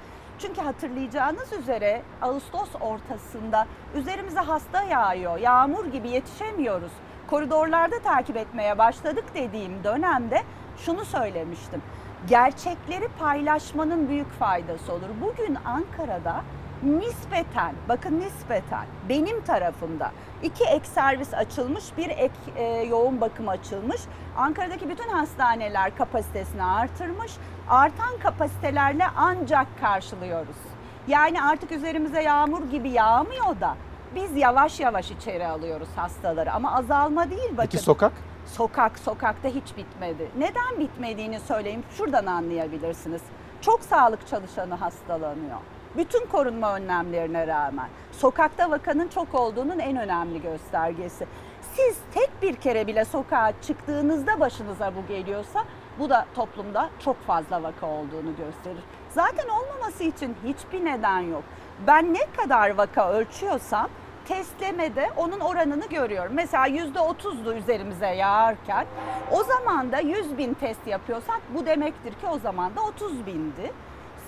Çünkü 0.46 0.60
hatırlayacağınız 0.60 1.52
üzere 1.52 2.02
Ağustos 2.22 2.68
ortasında 2.80 3.66
üzerimize 3.94 4.40
hasta 4.40 4.82
yağıyor. 4.82 5.38
Yağmur 5.38 5.86
gibi 5.86 6.08
yetişemiyoruz. 6.08 6.92
Koridorlarda 7.26 7.98
takip 7.98 8.36
etmeye 8.36 8.78
başladık 8.78 9.24
dediğim 9.34 9.84
dönemde 9.84 10.42
şunu 10.76 11.04
söylemiştim. 11.04 11.82
Gerçekleri 12.28 13.08
paylaşmanın 13.18 14.08
büyük 14.08 14.30
faydası 14.30 14.92
olur. 14.92 15.08
Bugün 15.20 15.58
Ankara'da 15.64 16.44
nispeten, 16.82 17.74
bakın 17.88 18.20
nispeten 18.20 18.86
benim 19.08 19.44
tarafımda 19.44 20.10
iki 20.42 20.64
ek 20.64 20.86
servis 20.86 21.34
açılmış, 21.34 21.84
bir 21.96 22.10
ek 22.10 22.34
e, 22.56 22.64
yoğun 22.64 23.20
bakım 23.20 23.48
açılmış. 23.48 24.00
Ankara'daki 24.36 24.88
bütün 24.88 25.08
hastaneler 25.08 25.96
kapasitesini 25.96 26.64
artırmış. 26.64 27.32
Artan 27.68 28.18
kapasitelerle 28.22 29.06
ancak 29.16 29.66
karşılıyoruz. 29.80 30.56
Yani 31.08 31.42
artık 31.42 31.72
üzerimize 31.72 32.22
yağmur 32.22 32.70
gibi 32.70 32.90
yağmıyor 32.90 33.60
da 33.60 33.76
biz 34.14 34.36
yavaş 34.36 34.80
yavaş 34.80 35.10
içeri 35.10 35.46
alıyoruz 35.46 35.88
hastaları 35.96 36.52
ama 36.52 36.76
azalma 36.76 37.30
değil 37.30 37.50
bakın. 37.50 37.68
Peki 37.70 37.78
sokak? 37.78 38.12
Sokak, 38.46 38.98
sokakta 38.98 39.48
hiç 39.48 39.76
bitmedi. 39.76 40.30
Neden 40.38 40.80
bitmediğini 40.80 41.40
söyleyeyim. 41.40 41.82
Şuradan 41.90 42.26
anlayabilirsiniz. 42.26 43.22
Çok 43.60 43.82
sağlık 43.82 44.26
çalışanı 44.28 44.74
hastalanıyor. 44.74 45.58
Bütün 45.96 46.26
korunma 46.26 46.74
önlemlerine 46.76 47.46
rağmen. 47.46 47.88
Sokakta 48.12 48.70
vakanın 48.70 49.08
çok 49.08 49.34
olduğunun 49.34 49.78
en 49.78 49.96
önemli 49.96 50.42
göstergesi. 50.42 51.26
Siz 51.74 51.98
tek 52.14 52.42
bir 52.42 52.56
kere 52.56 52.86
bile 52.86 53.04
sokağa 53.04 53.52
çıktığınızda 53.62 54.40
başınıza 54.40 54.92
bu 54.96 55.06
geliyorsa 55.08 55.64
bu 55.98 56.10
da 56.10 56.26
toplumda 56.34 56.90
çok 57.04 57.22
fazla 57.26 57.62
vaka 57.62 57.86
olduğunu 57.86 58.36
gösterir. 58.36 58.82
Zaten 59.10 59.48
olmaması 59.48 60.04
için 60.04 60.36
hiçbir 60.44 60.84
neden 60.84 61.20
yok. 61.20 61.42
Ben 61.86 62.14
ne 62.14 62.26
kadar 62.36 62.70
vaka 62.70 63.12
ölçüyorsam 63.12 63.88
testlemede 64.24 65.10
onun 65.16 65.40
oranını 65.40 65.86
görüyorum. 65.86 66.32
Mesela 66.34 66.66
yüzde 66.66 67.00
otuzdu 67.00 67.54
üzerimize 67.54 68.06
yağarken 68.06 68.86
o 69.30 69.44
zaman 69.44 69.92
da 69.92 69.98
100 69.98 70.38
bin 70.38 70.54
test 70.54 70.86
yapıyorsak 70.86 71.40
bu 71.54 71.66
demektir 71.66 72.10
ki 72.12 72.26
o 72.26 72.38
zaman 72.38 72.76
da 72.76 72.80
30 72.80 73.26
bindi. 73.26 73.72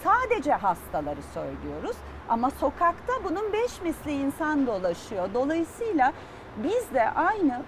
Sadece 0.04 0.52
hastaları 0.52 1.22
söylüyoruz 1.34 1.96
ama 2.28 2.50
sokakta 2.50 3.12
bunun 3.24 3.52
5 3.52 3.82
misli 3.82 4.12
insan 4.12 4.66
dolaşıyor. 4.66 5.28
Dolayısıyla 5.34 6.12
biz 6.56 6.94
de 6.94 7.10
aynı 7.10 7.62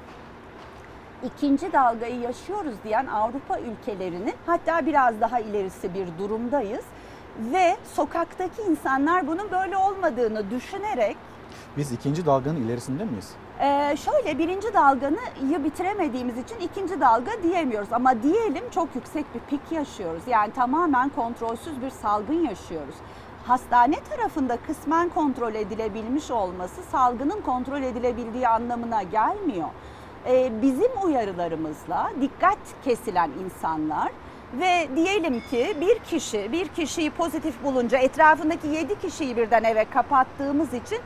ikinci 1.24 1.72
dalgayı 1.72 2.20
yaşıyoruz 2.20 2.74
diyen 2.84 3.06
Avrupa 3.06 3.58
ülkelerinin 3.58 4.34
hatta 4.46 4.86
biraz 4.86 5.20
daha 5.20 5.40
ilerisi 5.40 5.94
bir 5.94 6.08
durumdayız. 6.18 6.84
Ve 7.52 7.76
sokaktaki 7.94 8.62
insanlar 8.62 9.26
bunun 9.26 9.50
böyle 9.50 9.76
olmadığını 9.76 10.50
düşünerek 10.50 11.16
Biz 11.76 11.92
ikinci 11.92 12.26
dalganın 12.26 12.56
ilerisinde 12.56 13.04
miyiz? 13.04 13.34
ee, 13.60 13.96
şöyle 13.96 14.38
birinci 14.38 14.74
dalganı 14.74 15.18
bitiremediğimiz 15.64 16.38
için 16.38 16.56
ikinci 16.58 17.00
dalga 17.00 17.30
diyemiyoruz. 17.42 17.92
Ama 17.92 18.22
diyelim 18.22 18.70
çok 18.70 18.88
yüksek 18.94 19.34
bir 19.34 19.40
pik 19.40 19.72
yaşıyoruz. 19.72 20.22
Yani 20.26 20.52
tamamen 20.52 21.08
kontrolsüz 21.08 21.82
bir 21.82 21.90
salgın 21.90 22.42
yaşıyoruz. 22.48 22.94
Hastane 23.46 23.96
tarafında 24.10 24.56
kısmen 24.66 25.08
kontrol 25.08 25.54
edilebilmiş 25.54 26.30
olması 26.30 26.82
salgının 26.82 27.40
kontrol 27.40 27.82
edilebildiği 27.82 28.48
anlamına 28.48 29.02
gelmiyor. 29.02 29.68
Ee, 30.28 30.52
bizim 30.62 30.90
uyarılarımızla 31.04 32.10
dikkat 32.20 32.58
kesilen 32.84 33.30
insanlar 33.44 34.08
ve 34.60 34.88
diyelim 34.96 35.40
ki 35.40 35.76
bir 35.80 35.98
kişi 35.98 36.52
bir 36.52 36.68
kişiyi 36.68 37.10
pozitif 37.10 37.64
bulunca 37.64 37.98
etrafındaki 37.98 38.66
7 38.66 38.98
kişiyi 39.00 39.36
birden 39.36 39.64
eve 39.64 39.84
kapattığımız 39.84 40.74
için 40.74 40.98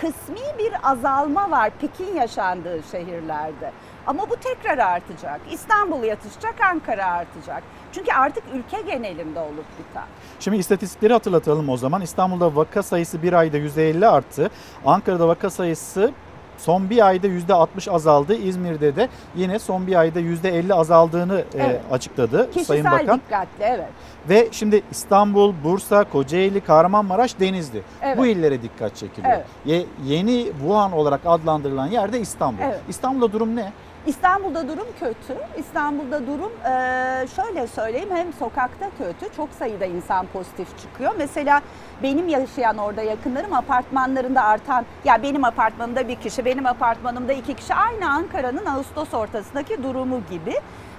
kısmi 0.00 0.58
bir 0.58 0.72
azalma 0.82 1.50
var 1.50 1.70
pikin 1.80 2.14
yaşandığı 2.14 2.80
şehirlerde. 2.90 3.72
Ama 4.06 4.30
bu 4.30 4.36
tekrar 4.36 4.78
artacak. 4.78 5.40
İstanbul 5.50 6.02
yatışacak, 6.02 6.54
Ankara 6.60 7.06
artacak. 7.06 7.62
Çünkü 7.92 8.12
artık 8.12 8.44
ülke 8.54 8.80
genelinde 8.80 9.40
olup 9.40 9.66
biter. 9.78 10.04
Şimdi 10.40 10.56
istatistikleri 10.56 11.12
hatırlatalım 11.12 11.68
o 11.68 11.76
zaman. 11.76 12.02
İstanbul'da 12.02 12.56
vaka 12.56 12.82
sayısı 12.82 13.22
bir 13.22 13.32
ayda 13.32 13.58
%50 13.58 14.06
arttı. 14.06 14.50
Ankara'da 14.84 15.28
vaka 15.28 15.50
sayısı 15.50 16.12
son 16.58 16.90
bir 16.90 17.06
ayda 17.06 17.26
%60 17.26 17.90
azaldı. 17.90 18.34
İzmir'de 18.34 18.96
de 18.96 19.08
yine 19.36 19.58
son 19.58 19.86
bir 19.86 19.94
ayda 20.00 20.20
%50 20.20 20.74
azaldığını 20.74 21.38
e, 21.54 21.62
Evet. 21.62 21.80
açıkladı 21.90 22.50
Kişisel 22.50 22.64
Sayın 22.82 22.84
Bakan. 23.06 23.20
dikkatli 23.26 23.64
evet. 23.64 23.88
Ve 24.28 24.48
şimdi 24.52 24.82
İstanbul, 24.90 25.54
Bursa, 25.64 26.04
Kocaeli, 26.04 26.60
Kahramanmaraş, 26.60 27.40
Denizli. 27.40 27.82
Evet. 28.02 28.18
Bu 28.18 28.26
illere 28.26 28.62
dikkat 28.62 28.96
çekiliyor. 28.96 29.32
Evet. 29.34 29.46
Ye- 29.66 29.86
yeni 30.06 30.44
Wuhan 30.58 30.92
olarak 30.92 31.20
adlandırılan 31.26 31.86
yerde 31.86 32.20
İstanbul. 32.20 32.62
Evet. 32.62 32.80
İstanbul'da 32.88 33.32
durum 33.32 33.56
ne? 33.56 33.72
İstanbul'da 34.06 34.68
durum 34.68 34.86
kötü. 35.00 35.36
İstanbul'da 35.56 36.26
durum 36.26 36.52
eee, 36.64 37.26
şöyle 37.36 37.66
söyleyeyim 37.66 38.08
hem 38.14 38.32
sokakta 38.32 38.86
kötü. 38.98 39.34
Çok 39.36 39.48
sayıda 39.58 39.84
insan 39.84 40.26
pozitif 40.26 40.78
çıkıyor. 40.78 41.12
Mesela 41.18 41.60
benim 42.02 42.28
yaşayan 42.28 42.78
orada 42.78 43.02
yakınlarım 43.02 43.52
apartmanlarında 43.54 44.42
artan 44.42 44.84
ya 45.04 45.22
benim 45.22 45.44
apartmanımda 45.44 46.08
bir 46.08 46.16
kişi, 46.16 46.44
benim 46.44 46.66
apartmanımda 46.66 47.32
iki 47.32 47.54
kişi 47.54 47.74
aynı 47.74 48.10
Ankara'nın 48.10 48.66
Ağustos 48.66 49.14
ortasındaki 49.14 49.82
durumu 49.82 50.20
gibi. 50.30 50.54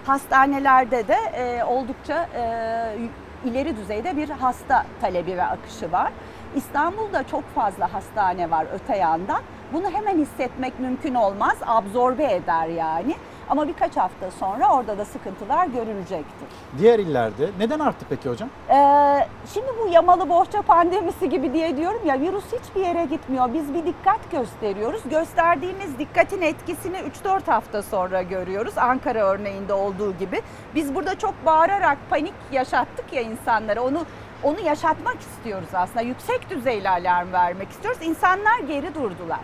Hastanelerde 0.06 1.08
de 1.08 1.18
eee, 1.34 1.64
oldukça 1.64 2.28
eee, 2.36 2.98
ileri 3.46 3.78
düzeyde 3.78 4.18
bir 4.18 4.30
hasta 4.30 4.86
talebi 5.02 5.38
ve 5.38 5.44
akışı 5.44 5.92
var. 5.92 6.12
İstanbul'da 6.56 7.24
çok 7.28 7.44
fazla 7.56 7.94
hastane 7.94 8.52
var 8.52 8.66
öte 8.74 8.98
yandan. 8.98 9.42
Bunu 9.74 9.90
hemen 9.90 10.18
hissetmek 10.18 10.80
mümkün 10.80 11.16
olmaz. 11.16 11.58
Absorbe 11.66 12.34
eder 12.34 12.68
yani. 12.68 13.16
Ama 13.50 13.68
birkaç 13.68 13.98
hafta 13.98 14.32
sonra 14.32 14.74
orada 14.74 14.98
da 14.98 15.06
sıkıntılar 15.06 15.68
görülecektir. 15.68 16.48
Diğer 16.78 17.00
illerde 17.00 17.50
neden 17.60 17.80
arttı 17.80 18.06
peki 18.10 18.30
hocam? 18.30 18.50
Ee, 18.70 19.28
şimdi 19.54 19.68
bu 19.84 19.88
yamalı 19.88 20.30
bohça 20.30 20.62
pandemisi 20.62 21.30
gibi 21.30 21.54
diye 21.54 21.78
diyorum 21.78 22.02
ya 22.06 22.20
virüs 22.20 22.46
hiçbir 22.46 22.82
yere 22.82 23.06
gitmiyor. 23.06 23.54
Biz 23.54 23.74
bir 23.74 23.86
dikkat 23.86 24.32
gösteriyoruz. 24.32 25.02
Gösterdiğimiz 25.10 26.00
dikkatin 26.00 26.42
etkisini 26.42 26.98
3-4 26.98 27.46
hafta 27.52 27.82
sonra 27.84 28.22
görüyoruz. 28.22 28.78
Ankara 28.78 29.20
örneğinde 29.20 29.74
olduğu 29.74 30.18
gibi. 30.18 30.42
Biz 30.76 30.96
burada 30.96 31.18
çok 31.18 31.46
bağırarak 31.46 31.98
panik 32.10 32.34
yaşattık 32.52 33.14
ya 33.14 33.22
insanlara. 33.22 33.82
Onu 33.82 34.06
onu 34.44 34.60
yaşatmak 34.60 35.20
istiyoruz 35.20 35.70
aslında. 35.74 36.02
Yüksek 36.02 36.50
düzeyli 36.50 36.90
alarm 36.90 37.34
vermek 37.34 37.70
istiyoruz. 37.70 38.00
İnsanlar 38.02 38.60
geri 38.60 38.96
durdular. 38.96 39.40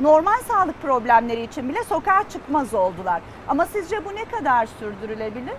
Normal 0.00 0.38
sağlık 0.48 0.82
problemleri 0.82 1.42
için 1.42 1.68
bile 1.68 1.84
sokağa 1.84 2.28
çıkmaz 2.28 2.74
oldular. 2.74 3.20
Ama 3.48 3.66
sizce 3.66 4.04
bu 4.04 4.14
ne 4.14 4.24
kadar 4.24 4.66
sürdürülebilir? 4.66 5.56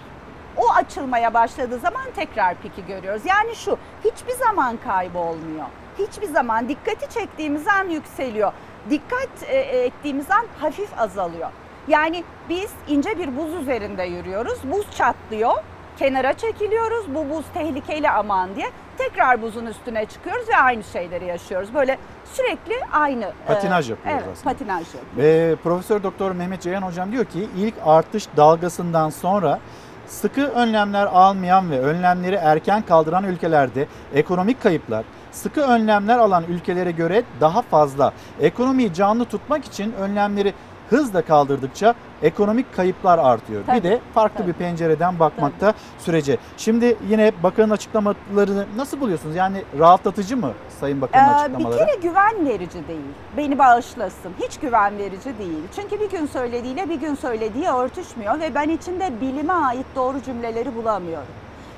O 0.57 0.71
açılmaya 0.71 1.33
başladığı 1.33 1.79
zaman 1.79 2.05
tekrar 2.15 2.55
piki 2.55 2.85
görüyoruz. 2.85 3.21
Yani 3.25 3.55
şu 3.55 3.77
hiçbir 4.05 4.33
zaman 4.33 4.77
kaybolmuyor. 4.77 5.65
Hiçbir 5.99 6.27
zaman 6.27 6.69
dikkati 6.69 7.13
çektiğimiz 7.13 7.67
an 7.67 7.89
yükseliyor. 7.89 8.53
Dikkat 8.89 9.29
e, 9.47 9.57
ettiğimiz 9.57 10.31
an 10.31 10.45
hafif 10.59 10.99
azalıyor. 10.99 11.49
Yani 11.87 12.23
biz 12.49 12.71
ince 12.87 13.17
bir 13.19 13.37
buz 13.37 13.53
üzerinde 13.53 14.03
yürüyoruz. 14.03 14.59
Buz 14.63 14.91
çatlıyor. 14.95 15.53
Kenara 16.01 16.33
çekiliyoruz. 16.33 17.15
Bu 17.15 17.29
buz 17.29 17.45
tehlikeli 17.53 18.09
aman 18.09 18.55
diye. 18.55 18.71
Tekrar 18.97 19.41
buzun 19.41 19.65
üstüne 19.65 20.05
çıkıyoruz 20.05 20.49
ve 20.49 20.57
aynı 20.57 20.83
şeyleri 20.83 21.25
yaşıyoruz. 21.25 21.73
Böyle 21.73 21.97
sürekli 22.33 22.73
aynı. 22.91 23.23
e, 23.23 23.47
Patinaj 23.47 23.89
yapıyoruz 23.89 24.23
evet, 24.25 24.33
aslında. 24.37 24.53
patinaj 24.53 24.85
yapıyoruz. 24.95 25.17
Ve 25.17 25.55
Profesör 25.63 26.03
Doktor 26.03 26.31
Mehmet 26.31 26.61
Ceyhan 26.61 26.81
hocam 26.81 27.11
diyor 27.11 27.25
ki 27.25 27.49
ilk 27.57 27.73
artış 27.85 28.27
dalgasından 28.37 29.09
sonra 29.09 29.59
sıkı 30.07 30.47
önlemler 30.47 31.05
almayan 31.05 31.71
ve 31.71 31.79
önlemleri 31.79 32.35
erken 32.35 32.81
kaldıran 32.81 33.23
ülkelerde 33.23 33.87
ekonomik 34.13 34.63
kayıplar 34.63 35.03
sıkı 35.31 35.61
önlemler 35.61 36.17
alan 36.17 36.43
ülkelere 36.49 36.91
göre 36.91 37.23
daha 37.41 37.61
fazla. 37.61 38.13
Ekonomiyi 38.39 38.93
canlı 38.93 39.25
tutmak 39.25 39.65
için 39.65 39.93
önlemleri 39.93 40.53
hızla 40.91 41.21
kaldırdıkça 41.21 41.95
ekonomik 42.21 42.75
kayıplar 42.75 43.19
artıyor. 43.19 43.61
Tabii, 43.67 43.77
bir 43.77 43.83
de 43.83 43.99
farklı 44.13 44.37
tabii. 44.37 44.47
bir 44.47 44.53
pencereden 44.53 45.19
bakmakta 45.19 45.73
sürece. 45.99 46.37
Şimdi 46.57 46.97
yine 47.09 47.31
bakanın 47.43 47.69
açıklamalarını 47.69 48.65
nasıl 48.75 48.99
buluyorsunuz? 48.99 49.35
Yani 49.35 49.63
rahatlatıcı 49.79 50.37
mı 50.37 50.51
Sayın 50.79 51.01
Bakan'ın 51.01 51.23
Ee, 51.33 51.35
bir 51.35 51.39
açıklamaları? 51.43 51.77
kere 51.77 51.95
güven 51.95 52.45
verici 52.45 52.87
değil. 52.87 52.99
Beni 53.37 53.59
bağışlasın. 53.59 54.31
Hiç 54.41 54.57
güven 54.57 54.97
verici 54.97 55.37
değil. 55.39 55.63
Çünkü 55.75 55.99
bir 55.99 56.09
gün 56.09 56.25
söylediğiyle 56.25 56.89
bir 56.89 56.95
gün 56.99 57.15
söylediği 57.15 57.67
örtüşmüyor 57.67 58.39
ve 58.39 58.55
ben 58.55 58.69
içinde 58.69 59.21
bilime 59.21 59.53
ait 59.53 59.85
doğru 59.95 60.21
cümleleri 60.21 60.75
bulamıyorum. 60.75 61.27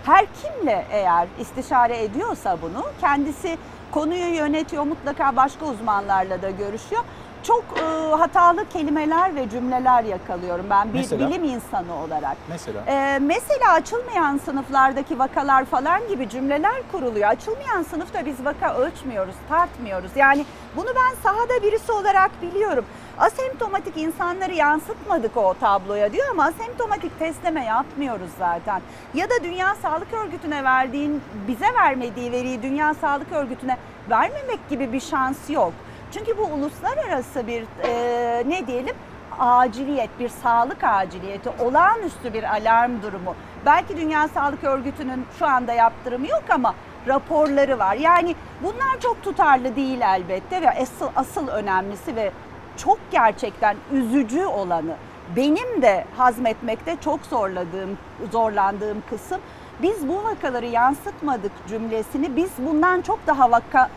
Her 0.05 0.25
kimle 0.41 0.85
eğer 0.91 1.27
istişare 1.39 2.03
ediyorsa 2.03 2.57
bunu 2.61 2.83
kendisi 3.01 3.57
konuyu 3.91 4.35
yönetiyor 4.35 4.83
mutlaka 4.83 5.35
başka 5.35 5.65
uzmanlarla 5.65 6.41
da 6.41 6.49
görüşüyor. 6.49 7.01
Çok 7.43 7.63
e, 7.77 7.81
hatalı 8.15 8.69
kelimeler 8.69 9.35
ve 9.35 9.49
cümleler 9.49 10.03
yakalıyorum 10.03 10.65
ben 10.69 10.93
bir 10.93 10.97
Mesela? 10.97 11.29
bilim 11.29 11.43
insanı 11.43 11.95
olarak. 11.95 12.37
Mesela? 12.49 12.83
Ee, 12.87 13.19
mesela 13.21 13.71
açılmayan 13.73 14.37
sınıflardaki 14.37 15.19
vakalar 15.19 15.65
falan 15.65 16.07
gibi 16.07 16.29
cümleler 16.29 16.83
kuruluyor. 16.91 17.29
Açılmayan 17.29 17.83
sınıfta 17.83 18.25
biz 18.25 18.45
vaka 18.45 18.75
ölçmüyoruz, 18.75 19.35
tartmıyoruz. 19.49 20.11
Yani 20.15 20.45
bunu 20.75 20.85
ben 20.87 21.21
sahada 21.23 21.63
birisi 21.63 21.91
olarak 21.91 22.31
biliyorum. 22.41 22.85
Asemptomatik 23.17 23.97
insanları 23.97 24.53
yansıtmadık 24.53 25.37
o 25.37 25.53
tabloya 25.59 26.13
diyor 26.13 26.25
ama 26.31 26.43
asemptomatik 26.43 27.19
testleme 27.19 27.65
yapmıyoruz 27.65 28.29
zaten. 28.39 28.81
Ya 29.13 29.29
da 29.29 29.33
Dünya 29.43 29.75
Sağlık 29.75 30.13
Örgütü'ne 30.13 30.63
verdiğin, 30.63 31.21
bize 31.47 31.73
vermediği 31.75 32.31
veriyi 32.31 32.63
Dünya 32.63 32.93
Sağlık 32.93 33.31
Örgütü'ne 33.31 33.77
vermemek 34.09 34.69
gibi 34.69 34.93
bir 34.93 34.99
şans 34.99 35.49
yok. 35.49 35.73
Çünkü 36.13 36.37
bu 36.37 36.43
uluslararası 36.43 37.47
bir 37.47 37.63
e, 37.83 38.43
ne 38.49 38.67
diyelim 38.67 38.95
aciliyet, 39.39 40.09
bir 40.19 40.29
sağlık 40.29 40.83
aciliyeti, 40.83 41.49
olağanüstü 41.59 42.33
bir 42.33 42.43
alarm 42.43 43.01
durumu. 43.01 43.35
Belki 43.65 43.97
Dünya 43.97 44.27
Sağlık 44.27 44.63
Örgütü'nün 44.63 45.25
şu 45.39 45.45
anda 45.45 45.73
yaptırımı 45.73 46.27
yok 46.27 46.43
ama 46.49 46.75
raporları 47.07 47.79
var. 47.79 47.95
Yani 47.95 48.35
bunlar 48.63 48.99
çok 48.99 49.23
tutarlı 49.23 49.75
değil 49.75 50.01
elbette 50.01 50.61
ve 50.61 50.71
asıl, 50.71 51.07
asıl 51.15 51.47
önemlisi 51.47 52.15
ve 52.15 52.31
çok 52.77 52.99
gerçekten 53.11 53.77
üzücü 53.91 54.45
olanı 54.45 54.95
benim 55.35 55.81
de 55.81 56.05
hazmetmekte 56.17 56.97
çok 57.01 57.25
zorladığım, 57.25 57.97
zorlandığım 58.31 59.03
kısım 59.09 59.37
biz 59.81 60.07
bu 60.07 60.23
vakaları 60.23 60.65
yansıtmadık 60.65 61.51
cümlesini 61.67 62.35
biz 62.35 62.51
bundan 62.57 63.01
çok 63.01 63.27
daha 63.27 63.51
vaka 63.51 63.89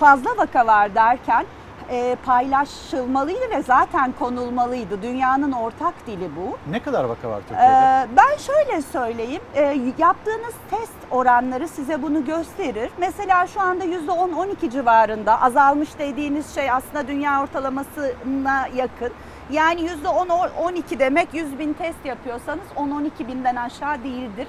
fazla 0.00 0.30
vaka 0.36 0.66
var 0.66 0.94
derken 0.94 1.46
e, 1.90 2.16
paylaşılmalıydı 2.26 3.50
ve 3.50 3.62
zaten 3.62 4.12
konulmalıydı. 4.18 5.02
Dünyanın 5.02 5.52
ortak 5.52 6.06
dili 6.06 6.30
bu. 6.36 6.56
Ne 6.70 6.82
kadar 6.82 7.04
vaka 7.04 7.28
var 7.30 7.38
Ee, 7.38 7.48
Türkiye'de? 7.48 8.06
ben 8.16 8.36
şöyle 8.36 8.82
söyleyeyim, 8.82 9.42
Ee, 9.54 9.78
yaptığınız 9.98 10.54
test 10.70 10.92
oranları 11.10 11.68
size 11.68 12.02
bunu 12.02 12.24
gösterir. 12.24 12.90
Mesela 12.98 13.46
şu 13.46 13.60
anda 13.60 13.84
%10-12 13.84 14.70
civarında 14.70 15.42
azalmış 15.42 15.98
dediğiniz 15.98 16.54
şey 16.54 16.70
aslında 16.70 17.08
dünya 17.08 17.42
ortalamasına 17.42 18.66
yakın. 18.74 19.12
Yani 19.50 19.80
%10-12 20.04 20.98
demek 20.98 21.34
100 21.34 21.58
bin 21.58 21.72
test 21.72 22.04
yapıyorsanız 22.04 22.64
10-12 22.76 23.28
binden 23.28 23.56
aşağı 23.56 24.02
değildir. 24.04 24.48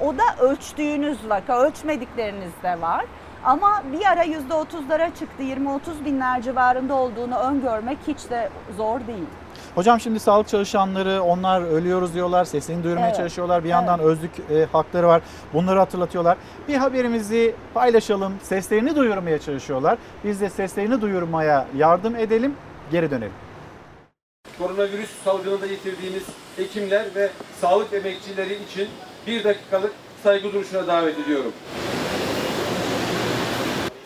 O 0.00 0.14
da 0.18 0.22
ölçtüğünüz 0.44 1.30
vaka, 1.30 1.58
ölçmedikleriniz 1.60 2.52
de 2.62 2.80
var. 2.80 3.04
Ama 3.44 3.82
bir 3.92 4.06
ara 4.06 4.24
%30'lara 4.24 5.14
çıktı, 5.18 5.42
20-30 5.42 6.04
binler 6.04 6.42
civarında 6.42 6.94
olduğunu 6.94 7.38
öngörmek 7.38 7.98
hiç 8.06 8.30
de 8.30 8.48
zor 8.76 9.00
değil. 9.06 9.24
Hocam 9.74 10.00
şimdi 10.00 10.20
sağlık 10.20 10.48
çalışanları 10.48 11.22
onlar 11.22 11.62
ölüyoruz 11.62 12.14
diyorlar, 12.14 12.44
sesini 12.44 12.84
duyurmaya 12.84 13.06
Evet. 13.06 13.16
çalışıyorlar. 13.16 13.64
Bir 13.64 13.68
yandan 13.68 14.00
özlük 14.00 14.30
e, 14.50 14.64
hakları 14.72 15.08
var. 15.08 15.22
Bunları 15.54 15.78
hatırlatıyorlar. 15.78 16.36
Bir 16.68 16.74
haberimizi 16.74 17.54
paylaşalım. 17.74 18.32
Seslerini 18.42 18.96
duyurmaya 18.96 19.38
çalışıyorlar. 19.38 19.98
Biz 20.24 20.40
de 20.40 20.50
seslerini 20.50 21.00
duyurmaya 21.00 21.66
yardım 21.76 22.16
edelim. 22.16 22.54
Geri 22.92 23.10
dönelim. 23.10 23.32
koronavirüs 24.58 25.10
salgınında 25.24 25.66
yitirdiğimiz 25.66 26.22
hekimler 26.56 27.04
ve 27.14 27.30
sağlık 27.60 27.92
emekçileri 27.92 28.54
için 28.54 28.88
bir 29.26 29.44
dakikalık 29.44 29.92
saygı 30.22 30.52
duruşuna 30.52 30.86
davet 30.86 31.18
ediyorum. 31.18 31.52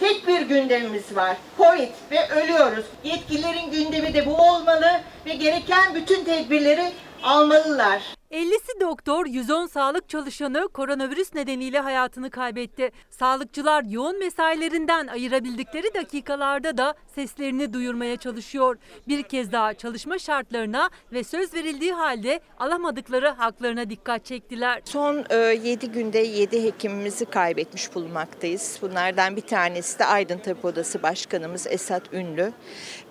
Tek 0.01 0.27
bir 0.27 0.41
gündemimiz 0.41 1.17
var. 1.17 1.37
Covid 1.57 1.89
ve 2.11 2.29
ölüyoruz. 2.29 2.85
Yetkililerin 3.05 3.71
gündemi 3.71 4.15
de 4.15 4.27
bu 4.27 4.37
olmalı 4.37 5.01
ve 5.27 5.35
gereken 5.35 5.95
bütün 5.95 6.25
tedbirleri 6.25 6.93
almalılar. 7.23 8.03
50'si 8.31 8.81
doktor, 8.81 9.27
110 9.27 9.67
sağlık 9.67 10.09
çalışanı 10.09 10.69
koronavirüs 10.69 11.35
nedeniyle 11.35 11.81
hayatını 11.81 12.31
kaybetti. 12.31 12.91
Sağlıkçılar 13.11 13.85
yoğun 13.85 14.19
mesailerinden 14.19 15.07
ayırabildikleri 15.07 15.95
dakikalarda 15.95 16.79
da 16.79 16.95
seslerini 17.15 17.73
duyurmaya 17.73 18.17
çalışıyor. 18.17 18.79
Bir 19.09 19.23
kez 19.23 19.53
daha 19.53 19.75
çalışma 19.75 20.19
şartlarına 20.19 20.91
ve 21.13 21.25
söz 21.25 21.55
verildiği 21.55 21.93
halde 21.93 22.41
alamadıkları 22.59 23.29
haklarına 23.29 23.91
dikkat 23.91 24.25
çektiler. 24.25 24.83
Son 24.85 25.25
7 25.65 25.91
günde 25.93 26.19
7 26.19 26.63
hekimimizi 26.63 27.25
kaybetmiş 27.25 27.95
bulunmaktayız. 27.95 28.79
Bunlardan 28.83 29.37
bir 29.37 29.43
tanesi 29.43 29.99
de 29.99 30.05
Aydın 30.05 30.39
Tabip 30.39 30.65
Odası 30.65 31.03
Başkanımız 31.03 31.67
Esat 31.67 32.13
Ünlü. 32.13 32.53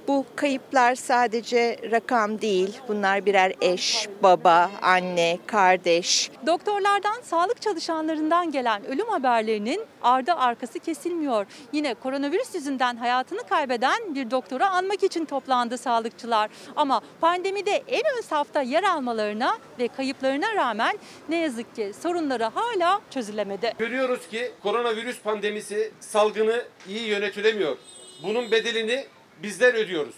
Bu 0.08 0.26
kayıplar 0.36 0.96
sadece 0.96 1.78
rakam 1.92 2.42
değil. 2.42 2.78
Bunlar 2.88 3.26
birer 3.26 3.54
eş, 3.62 4.08
baba, 4.24 4.72
anne, 4.82 5.40
kardeş. 5.48 6.32
Doktorlardan, 6.46 7.22
sağlık 7.22 7.62
çalışanlarından 7.62 8.52
gelen 8.52 8.86
ölüm 8.86 9.08
haberlerinin 9.08 9.86
ardı 10.02 10.34
arkası 10.34 10.80
kesilmiyor. 10.80 11.46
Yine 11.74 11.94
koronavirüs 11.94 12.56
yüzünden 12.56 12.96
hayatını 12.96 13.44
kaybeden 13.50 14.16
bir 14.16 14.32
doktoru 14.32 14.64
anmak 14.64 15.04
için 15.04 15.26
toplandı 15.26 15.78
sağlıkçılar. 15.78 16.50
Ama 16.76 17.02
pandemide 17.22 17.84
en 17.88 18.04
ön 18.18 18.22
safta 18.22 18.62
yer 18.62 18.84
almalarına 18.84 19.58
ve 19.80 19.88
kayıplarına 19.88 20.56
rağmen 20.56 20.98
ne 21.30 21.38
yazık 21.38 21.76
ki 21.76 21.92
sorunları 22.02 22.44
hala 22.44 23.02
çözülemedi. 23.10 23.74
Görüyoruz 23.80 24.28
ki 24.28 24.52
koronavirüs 24.64 25.22
pandemisi 25.22 25.92
salgını 26.00 26.64
iyi 26.88 27.08
yönetilemiyor. 27.08 27.78
Bunun 28.24 28.52
bedelini 28.52 29.06
bizler 29.44 29.74
ödüyoruz. 29.74 30.16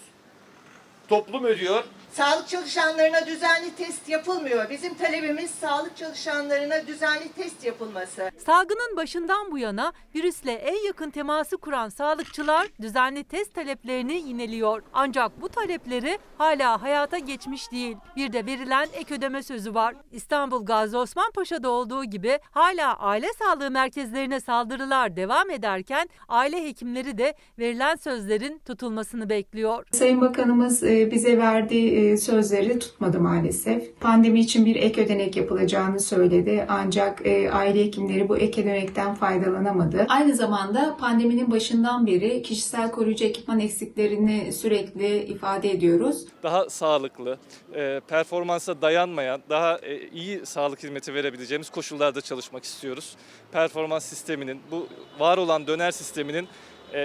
Toplum 1.07 1.45
ödüyor. 1.45 1.83
Sağlık 2.19 2.47
çalışanlarına 2.47 3.25
düzenli 3.27 3.75
test 3.77 4.09
yapılmıyor. 4.09 4.69
Bizim 4.69 4.93
talebimiz 4.93 5.51
sağlık 5.51 5.97
çalışanlarına 5.97 6.87
düzenli 6.87 7.29
test 7.29 7.65
yapılması. 7.65 8.31
Salgının 8.45 8.97
başından 8.97 9.51
bu 9.51 9.57
yana 9.57 9.93
virüsle 10.15 10.51
en 10.51 10.85
yakın 10.87 11.09
teması 11.09 11.57
kuran 11.57 11.89
sağlıkçılar 11.89 12.67
düzenli 12.81 13.23
test 13.23 13.53
taleplerini 13.53 14.13
yineliyor. 14.13 14.81
Ancak 14.93 15.41
bu 15.41 15.49
talepleri 15.49 16.19
hala 16.37 16.81
hayata 16.81 17.17
geçmiş 17.17 17.71
değil. 17.71 17.97
Bir 18.15 18.33
de 18.33 18.45
verilen 18.45 18.87
ek 18.93 19.15
ödeme 19.15 19.43
sözü 19.43 19.73
var. 19.73 19.95
İstanbul 20.11 20.65
Gazi 20.65 20.97
Osman 20.97 21.31
Paşa'da 21.31 21.69
olduğu 21.69 22.03
gibi 22.03 22.39
hala 22.51 22.97
aile 22.97 23.27
sağlığı 23.39 23.71
merkezlerine 23.71 24.39
saldırılar 24.39 25.15
devam 25.15 25.49
ederken 25.49 26.09
aile 26.27 26.65
hekimleri 26.65 27.17
de 27.17 27.33
verilen 27.59 27.95
sözlerin 27.95 28.59
tutulmasını 28.59 29.29
bekliyor. 29.29 29.85
Sayın 29.91 30.21
Bakanımız 30.21 30.83
e, 30.83 31.11
bize 31.11 31.37
verdiği 31.37 32.08
e, 32.08 32.08
sözleri 32.17 32.79
tutmadı 32.79 33.19
maalesef. 33.19 33.99
Pandemi 33.99 34.39
için 34.39 34.65
bir 34.65 34.75
ek 34.75 35.01
ödenek 35.01 35.35
yapılacağını 35.35 35.99
söyledi 35.99 36.65
ancak 36.69 37.25
e, 37.25 37.51
aile 37.51 37.85
hekimleri 37.85 38.29
bu 38.29 38.37
ek 38.37 38.61
ödenekten 38.61 39.15
faydalanamadı. 39.15 40.05
Aynı 40.09 40.35
zamanda 40.35 40.97
pandeminin 40.99 41.51
başından 41.51 42.07
beri 42.07 42.41
kişisel 42.41 42.91
koruyucu 42.91 43.25
ekipman 43.25 43.59
eksiklerini 43.59 44.53
sürekli 44.53 45.23
ifade 45.23 45.71
ediyoruz. 45.71 46.25
daha 46.43 46.69
sağlıklı, 46.69 47.37
e, 47.75 48.01
performansa 48.07 48.81
dayanmayan, 48.81 49.41
daha 49.49 49.77
e, 49.77 50.09
iyi 50.09 50.45
sağlık 50.45 50.83
hizmeti 50.83 51.13
verebileceğimiz 51.13 51.69
koşullarda 51.69 52.21
çalışmak 52.21 52.63
istiyoruz. 52.63 53.15
Performans 53.51 54.05
sisteminin, 54.05 54.59
bu 54.71 54.87
var 55.19 55.37
olan 55.37 55.67
döner 55.67 55.91
sisteminin 55.91 56.47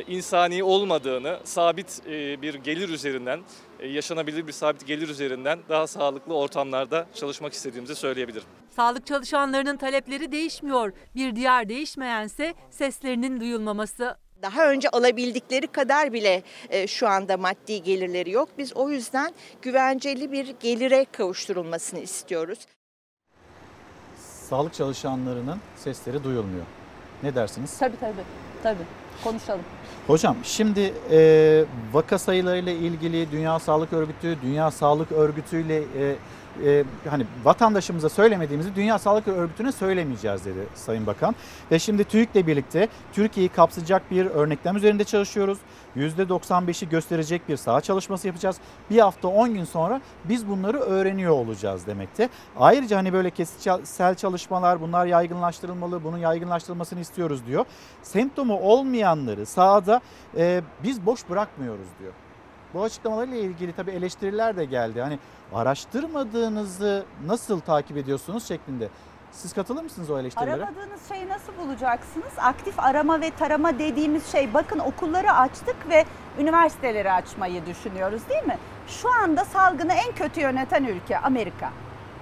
insani 0.09 0.64
olmadığını, 0.64 1.39
sabit 1.44 2.06
bir 2.43 2.55
gelir 2.55 2.89
üzerinden, 2.89 3.40
yaşanabilir 3.83 4.47
bir 4.47 4.53
sabit 4.53 4.87
gelir 4.87 5.09
üzerinden 5.09 5.59
daha 5.69 5.87
sağlıklı 5.87 6.35
ortamlarda 6.35 7.07
çalışmak 7.15 7.53
istediğimizi 7.53 7.95
söyleyebilirim. 7.95 8.47
Sağlık 8.77 9.07
çalışanlarının 9.07 9.77
talepleri 9.77 10.33
değişmiyor. 10.33 10.93
Bir 11.15 11.37
diğer 11.37 11.69
değişmeyense 11.69 12.55
seslerinin 12.71 13.41
duyulmaması. 13.41 14.17
Daha 14.43 14.71
önce 14.71 14.89
alabildikleri 14.89 15.67
kadar 15.67 16.13
bile 16.13 16.43
e, 16.71 16.87
şu 16.87 17.09
anda 17.09 17.37
maddi 17.37 17.83
gelirleri 17.83 18.31
yok. 18.31 18.49
Biz 18.59 18.73
o 18.77 18.91
yüzden 18.91 19.35
güvenceli 19.63 20.33
bir 20.33 20.55
gelire 20.61 21.07
kavuşturulmasını 21.13 22.01
istiyoruz. 22.01 22.59
Sağlık 24.49 24.75
çalışanlarının 24.75 25.59
sesleri 25.77 26.25
duyulmuyor. 26.25 26.65
Ne 27.23 27.35
dersiniz? 27.35 27.79
Tabii 27.79 28.01
tabii. 28.01 28.25
Tabii. 28.63 28.85
Konuşalım. 29.25 29.65
Hocam 30.06 30.36
şimdi 30.43 30.94
e, 31.10 31.64
vaka 31.93 32.18
sayılarıyla 32.18 32.72
ilgili 32.72 33.32
Dünya 33.32 33.59
Sağlık 33.59 33.93
Örgütü, 33.93 34.36
Dünya 34.43 34.70
Sağlık 34.70 35.12
Örgütü 35.12 35.60
ile 35.60 35.76
e, 35.78 36.16
e, 36.64 36.85
hani 37.10 37.26
vatandaşımıza 37.44 38.09
söylemediğimizi 38.09 38.74
Dünya 38.74 38.98
Sağlık 38.98 39.28
Örgütü'ne 39.28 39.72
söylemeyeceğiz 39.72 40.44
dedi 40.44 40.66
Sayın 40.74 41.06
Bakan. 41.06 41.35
Ve 41.70 41.78
şimdi 41.78 42.05
TÜİK'le 42.05 42.47
birlikte 42.47 42.89
Türkiye'yi 43.12 43.48
kapsayacak 43.48 44.10
bir 44.10 44.26
örneklem 44.26 44.76
üzerinde 44.76 45.05
çalışıyoruz. 45.05 45.59
%95'i 45.97 46.89
gösterecek 46.89 47.48
bir 47.48 47.56
saha 47.56 47.81
çalışması 47.81 48.26
yapacağız. 48.26 48.56
Bir 48.90 48.98
hafta 48.98 49.28
10 49.28 49.55
gün 49.55 49.64
sonra 49.64 50.01
biz 50.24 50.48
bunları 50.48 50.78
öğreniyor 50.78 51.32
olacağız 51.32 51.86
demekte. 51.86 52.28
Ayrıca 52.56 52.97
hani 52.97 53.12
böyle 53.12 53.31
kesitsel 53.31 54.14
çalışmalar 54.14 54.81
bunlar 54.81 55.06
yaygınlaştırılmalı. 55.06 56.05
Bunun 56.05 56.18
yaygınlaştırılmasını 56.18 57.01
istiyoruz 57.01 57.47
diyor. 57.47 57.64
Semptomu 58.02 58.60
olmayanları 58.60 59.47
sahada 59.47 60.01
e, 60.36 60.62
biz 60.82 61.06
boş 61.06 61.28
bırakmıyoruz 61.31 61.89
diyor. 62.01 62.12
Bu 62.75 62.83
açıklamalarıyla 62.83 63.39
ilgili 63.39 63.73
tabii 63.73 63.91
eleştiriler 63.91 64.57
de 64.57 64.65
geldi. 64.65 65.01
Hani 65.01 65.19
araştırmadığınızı 65.55 67.05
nasıl 67.27 67.61
takip 67.61 67.97
ediyorsunuz 67.97 68.49
şeklinde. 68.49 68.89
Siz 69.33 69.53
katılır 69.53 69.83
mısınız 69.83 70.11
o 70.11 70.19
eleştirilere? 70.19 70.53
Aramadığınız 70.55 71.09
şeyi 71.09 71.29
nasıl 71.29 71.53
bulacaksınız? 71.59 72.33
Aktif 72.39 72.81
arama 72.81 73.21
ve 73.21 73.31
tarama 73.31 73.79
dediğimiz 73.79 74.33
şey 74.33 74.55
bakın 74.55 74.79
okulları 74.79 75.33
açtık 75.33 75.77
ve 75.89 76.05
üniversiteleri 76.39 77.13
açmayı 77.13 77.67
düşünüyoruz 77.67 78.29
değil 78.29 78.45
mi? 78.45 78.59
Şu 78.89 79.11
anda 79.13 79.45
salgını 79.45 79.93
en 79.93 80.15
kötü 80.15 80.41
yöneten 80.41 80.85
ülke 80.85 81.19
Amerika. 81.19 81.71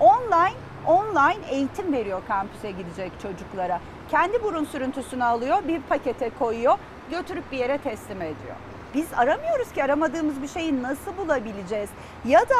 Online 0.01 0.57
online 0.87 1.47
eğitim 1.51 1.93
veriyor 1.93 2.23
kampüse 2.29 2.71
gidecek 2.71 3.13
çocuklara. 3.23 3.81
Kendi 4.11 4.43
burun 4.43 4.65
sürüntüsünü 4.65 5.25
alıyor, 5.25 5.59
bir 5.69 5.83
pakete 5.83 6.31
koyuyor, 6.39 6.79
götürüp 7.11 7.53
bir 7.53 7.59
yere 7.59 7.79
teslim 7.79 8.23
ediyor. 8.23 8.57
Biz 8.95 9.07
aramıyoruz 9.17 9.73
ki 9.73 9.85
aramadığımız 9.85 10.43
bir 10.43 10.49
şeyi 10.49 10.83
nasıl 10.83 11.17
bulabileceğiz? 11.17 11.91
Ya 12.25 12.41
da 12.41 12.57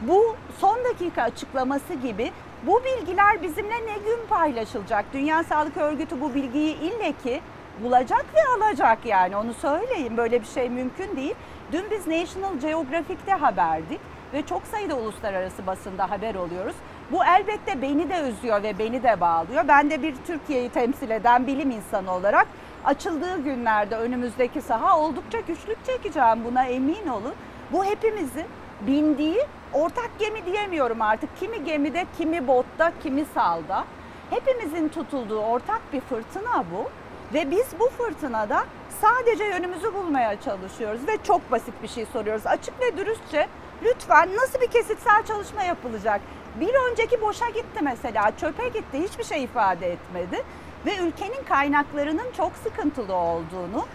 bu 0.00 0.36
son 0.58 0.78
dakika 0.84 1.22
açıklaması 1.22 1.94
gibi 1.94 2.32
bu 2.62 2.82
bilgiler 2.84 3.42
bizimle 3.42 3.74
ne 3.86 3.98
gün 4.04 4.26
paylaşılacak? 4.28 5.04
Dünya 5.12 5.44
Sağlık 5.44 5.76
Örgütü 5.76 6.20
bu 6.20 6.34
bilgiyi 6.34 6.76
ille 6.76 7.12
ki 7.22 7.40
bulacak 7.82 8.26
ve 8.34 8.40
alacak 8.56 8.98
yani 9.06 9.36
onu 9.36 9.54
söyleyeyim. 9.54 10.16
Böyle 10.16 10.40
bir 10.40 10.46
şey 10.46 10.70
mümkün 10.70 11.16
değil. 11.16 11.34
Dün 11.72 11.84
biz 11.90 12.06
National 12.06 12.58
Geographic'te 12.60 13.32
haberdik 13.32 14.00
ve 14.32 14.46
çok 14.46 14.62
sayıda 14.66 14.94
uluslararası 14.94 15.66
basında 15.66 16.10
haber 16.10 16.34
oluyoruz. 16.34 16.76
Bu 17.12 17.24
elbette 17.24 17.82
beni 17.82 18.10
de 18.10 18.20
üzüyor 18.20 18.62
ve 18.62 18.78
beni 18.78 19.02
de 19.02 19.20
bağlıyor. 19.20 19.68
Ben 19.68 19.90
de 19.90 20.02
bir 20.02 20.14
Türkiye'yi 20.26 20.68
temsil 20.68 21.10
eden 21.10 21.46
bilim 21.46 21.70
insanı 21.70 22.12
olarak 22.12 22.46
açıldığı 22.86 23.42
günlerde 23.42 23.96
önümüzdeki 23.96 24.60
saha 24.60 24.98
oldukça 24.98 25.40
güçlük 25.40 25.84
çekeceğim 25.86 26.44
buna 26.44 26.64
emin 26.64 27.06
olun. 27.06 27.34
Bu 27.72 27.84
hepimizin 27.84 28.46
bindiği 28.80 29.46
ortak 29.72 30.10
gemi 30.18 30.46
diyemiyorum 30.46 31.02
artık. 31.02 31.36
Kimi 31.36 31.64
gemide, 31.64 32.06
kimi 32.18 32.48
botta, 32.48 32.92
kimi 33.02 33.24
salda. 33.34 33.84
Hepimizin 34.30 34.88
tutulduğu 34.88 35.40
ortak 35.40 35.80
bir 35.92 36.00
fırtına 36.00 36.64
bu. 36.72 36.90
Ve 37.34 37.50
biz 37.50 37.66
bu 37.80 37.88
fırtınada 37.88 38.64
sadece 39.00 39.44
yönümüzü 39.44 39.94
bulmaya 39.94 40.40
çalışıyoruz 40.40 41.00
ve 41.06 41.18
çok 41.24 41.50
basit 41.50 41.74
bir 41.82 41.88
şey 41.88 42.06
soruyoruz. 42.06 42.46
Açık 42.46 42.80
ve 42.80 42.96
dürüstçe 42.96 43.48
lütfen 43.84 44.36
nasıl 44.36 44.60
bir 44.60 44.66
kesitsel 44.66 45.26
çalışma 45.26 45.62
yapılacak? 45.62 46.20
Bir 46.60 46.74
önceki 46.90 47.22
boşa 47.22 47.48
gitti 47.48 47.80
mesela, 47.82 48.32
çöpe 48.36 48.68
gitti, 48.68 49.02
hiçbir 49.02 49.24
şey 49.24 49.44
ifade 49.44 49.92
etmedi. 49.92 50.42
Ve 50.86 50.96
ülkenin 50.96 51.44
kaynaklarının 51.48 52.32
çok 52.36 52.52
sıkıntılı 52.64 53.14
olduğunu 53.14 53.86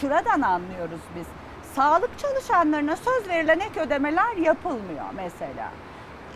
şuradan 0.00 0.40
anlıyoruz 0.40 1.00
biz. 1.16 1.26
Sağlık 1.74 2.18
çalışanlarına 2.18 2.96
söz 2.96 3.28
verilen 3.28 3.60
ek 3.60 3.80
ödemeler 3.80 4.36
yapılmıyor 4.36 5.04
mesela. 5.16 5.70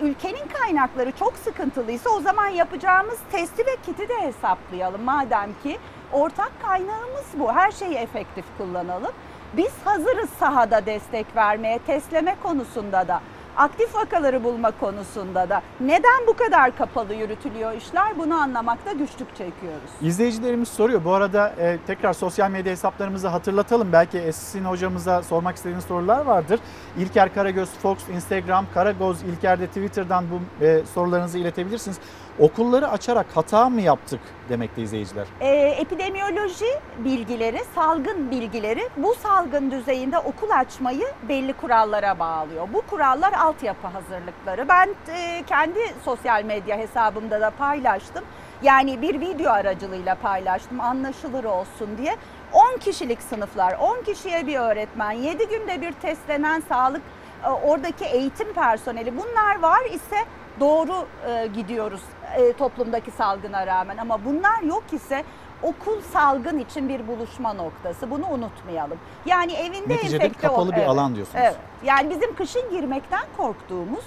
Ülkenin 0.00 0.48
kaynakları 0.48 1.12
çok 1.12 1.36
sıkıntılıysa 1.36 2.10
o 2.10 2.20
zaman 2.20 2.46
yapacağımız 2.46 3.18
testi 3.32 3.66
ve 3.66 3.76
kiti 3.86 4.08
de 4.08 4.22
hesaplayalım. 4.22 5.02
Madem 5.02 5.50
ki 5.62 5.78
ortak 6.12 6.52
kaynağımız 6.62 7.26
bu. 7.34 7.52
Her 7.52 7.70
şeyi 7.70 7.94
efektif 7.94 8.44
kullanalım. 8.58 9.12
Biz 9.56 9.72
hazırız 9.84 10.30
sahada 10.40 10.86
destek 10.86 11.36
vermeye, 11.36 11.78
testleme 11.78 12.36
konusunda 12.42 13.08
da 13.08 13.20
aktif 13.59 13.94
vakaları 13.94 14.44
bulma 14.44 14.70
konusunda 14.70 15.48
da 15.48 15.62
neden 15.80 16.26
bu 16.26 16.36
kadar 16.36 16.76
kapalı 16.76 17.14
yürütülüyor 17.14 17.72
işler 17.72 18.18
bunu 18.18 18.35
anlamakta 18.35 18.93
güçlük 18.93 19.28
çekiyoruz. 19.28 19.90
İzleyicilerimiz 20.01 20.68
soruyor. 20.68 21.05
Bu 21.05 21.12
arada 21.12 21.48
e, 21.59 21.78
tekrar 21.86 22.12
sosyal 22.12 22.51
medya 22.51 22.72
hesaplarımızı 22.72 23.28
hatırlatalım. 23.28 23.93
Belki 23.93 24.18
Esin 24.18 24.64
hocamıza 24.64 25.22
sormak 25.22 25.56
istediğiniz 25.56 25.85
sorular 25.85 26.24
vardır. 26.24 26.60
İlker 26.98 27.35
Karagöz 27.35 27.68
Fox 27.70 28.09
Instagram, 28.09 28.66
Karagoz 28.74 29.22
İlker'de 29.22 29.66
Twitter'dan 29.66 30.24
bu 30.30 30.64
e, 30.64 30.82
sorularınızı 30.94 31.39
iletebilirsiniz. 31.39 31.98
Okulları 32.39 32.89
açarak 32.89 33.27
hata 33.35 33.69
mı 33.69 33.81
yaptık 33.81 34.20
demekte 34.48 34.82
izleyiciler? 34.82 35.27
Ee, 35.40 35.48
epidemiyoloji 35.56 36.66
bilgileri, 36.98 37.60
salgın 37.74 38.31
bilgileri 38.31 38.89
bu 38.97 39.15
salgın 39.15 39.70
düzeyinde 39.70 40.19
okul 40.19 40.51
açmayı 40.51 41.06
belli 41.28 41.52
kurallara 41.52 42.19
bağlıyor. 42.19 42.69
Bu 42.74 42.82
kurallar 42.90 43.32
altyapı 43.32 43.86
hazırlıkları. 43.86 44.69
Ben 44.69 44.89
e, 45.09 45.43
kendi 45.47 45.81
sosyal 46.05 46.44
medya 46.44 46.78
hesabımda 46.78 47.40
da 47.40 47.51
paylaştım. 47.51 48.24
Yani 48.62 49.02
bir 49.02 49.20
video 49.20 49.52
aracılığıyla 49.52 50.15
paylaştım 50.15 50.81
anlaşılır 50.81 51.44
olsun 51.44 51.89
diye. 51.98 52.16
10 52.52 52.78
10 52.78 52.78
kişilik 52.78 53.23
sınıflar, 53.23 53.77
10 53.81 54.02
kişiye 54.02 54.47
bir 54.47 54.59
öğretmen, 54.59 55.12
7 55.12 55.48
günde 55.48 55.81
bir 55.81 55.93
testlenen 55.93 56.62
sağlık 56.69 57.02
e, 57.44 57.48
oradaki 57.48 58.05
eğitim 58.05 58.52
personeli 58.52 59.12
bunlar 59.16 59.59
var 59.62 59.85
ise 59.85 60.16
doğru 60.60 61.06
e, 61.28 61.47
gidiyoruz 61.47 62.01
e, 62.36 62.52
toplumdaki 62.52 63.10
salgına 63.10 63.66
rağmen 63.66 63.96
ama 63.96 64.24
bunlar 64.24 64.62
yok 64.62 64.84
ise 64.92 65.24
okul 65.62 66.00
salgın 66.00 66.59
için 66.59 66.88
bir 66.88 67.06
buluşma 67.09 67.52
noktası. 67.52 68.10
Bunu 68.10 68.26
unutmayalım. 68.28 68.98
Yani 69.26 69.52
evinde 69.52 69.94
Neticede 69.94 70.16
enfekte 70.24 70.48
kapalı 70.48 70.68
ol- 70.70 70.76
bir 70.76 70.82
alan 70.82 71.14
diyorsunuz. 71.14 71.40
Evet. 71.44 71.56
Yani 71.84 72.10
bizim 72.10 72.34
kışın 72.34 72.70
girmekten 72.70 73.24
korktuğumuz, 73.36 74.05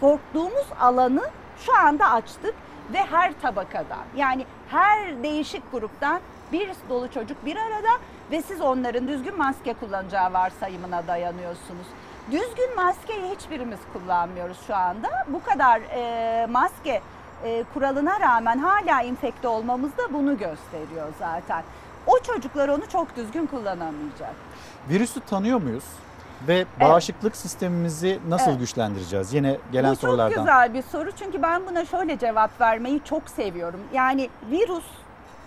korktuğumuz 0.00 0.66
alanı 0.80 1.22
şu 1.58 1.78
anda 1.78 2.10
açtık 2.10 2.54
ve 2.92 2.98
her 2.98 3.40
tabakadan 3.40 4.04
yani 4.16 4.46
her 4.68 5.22
değişik 5.22 5.72
gruptan 5.72 6.20
bir 6.52 6.70
dolu 6.88 7.10
çocuk 7.10 7.44
bir 7.46 7.56
arada 7.56 7.88
ve 8.30 8.42
siz 8.42 8.60
onların 8.60 9.08
düzgün 9.08 9.38
maske 9.38 9.74
kullanacağı 9.74 10.32
varsayımına 10.32 11.06
dayanıyorsunuz. 11.06 11.86
Düzgün 12.30 12.76
maskeyi 12.76 13.34
hiçbirimiz 13.34 13.78
kullanmıyoruz 13.92 14.58
şu 14.66 14.74
anda. 14.76 15.08
Bu 15.28 15.42
kadar 15.42 15.80
e, 15.80 16.46
maske 16.46 17.02
e, 17.44 17.64
kuralına 17.74 18.20
rağmen 18.20 18.58
hala 18.58 19.02
infekte 19.02 19.48
olmamız 19.48 19.90
da 19.98 20.12
bunu 20.12 20.38
gösteriyor 20.38 21.08
zaten. 21.18 21.62
O 22.06 22.18
çocuklar 22.22 22.68
onu 22.68 22.88
çok 22.88 23.16
düzgün 23.16 23.46
kullanamayacak. 23.46 24.34
Virüsü 24.88 25.20
tanıyor 25.20 25.62
muyuz? 25.62 25.84
Ve 26.48 26.66
bağışıklık 26.80 27.36
sistemimizi 27.36 28.20
nasıl 28.28 28.50
Evet. 28.50 28.60
güçlendireceğiz? 28.60 29.34
Yine 29.34 29.56
gelen 29.72 29.90
Bu 29.90 29.94
çok 29.94 30.00
sorulardan. 30.10 30.38
güzel 30.44 30.74
bir 30.74 30.82
soru 30.82 31.12
çünkü 31.12 31.42
ben 31.42 31.66
buna 31.66 31.84
şöyle 31.84 32.18
cevap 32.18 32.60
vermeyi 32.60 33.00
çok 33.04 33.28
seviyorum. 33.28 33.80
Yani 33.92 34.30
virüs 34.50 34.84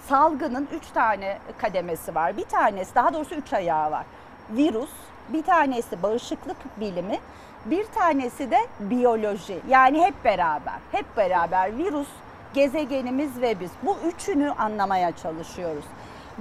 salgının 0.10 0.68
üç 0.74 0.88
tane 0.88 1.40
kademesi 1.58 2.16
var. 2.16 2.38
Bir 2.38 2.44
tanesi 2.46 2.96
daha 2.96 3.14
doğrusu 3.14 3.36
üç 3.36 3.54
ayağı 3.54 3.92
var. 3.92 4.06
Virüs, 4.50 4.90
bir 5.30 5.44
tanesi 5.44 6.04
bağışıklık 6.04 6.58
bilimi, 6.80 7.20
bir 7.66 7.86
tanesi 7.86 8.52
de 8.52 8.58
biyoloji. 8.80 9.60
Yani 9.70 10.06
hep 10.06 10.26
beraber, 10.26 10.80
hep 10.92 11.18
beraber 11.18 11.78
virüs, 11.78 12.08
gezegenimiz 12.54 13.42
ve 13.42 13.60
biz. 13.60 13.72
Bu 13.84 13.98
üçünü 14.08 14.52
anlamaya 14.52 15.12
çalışıyoruz. 15.12 15.86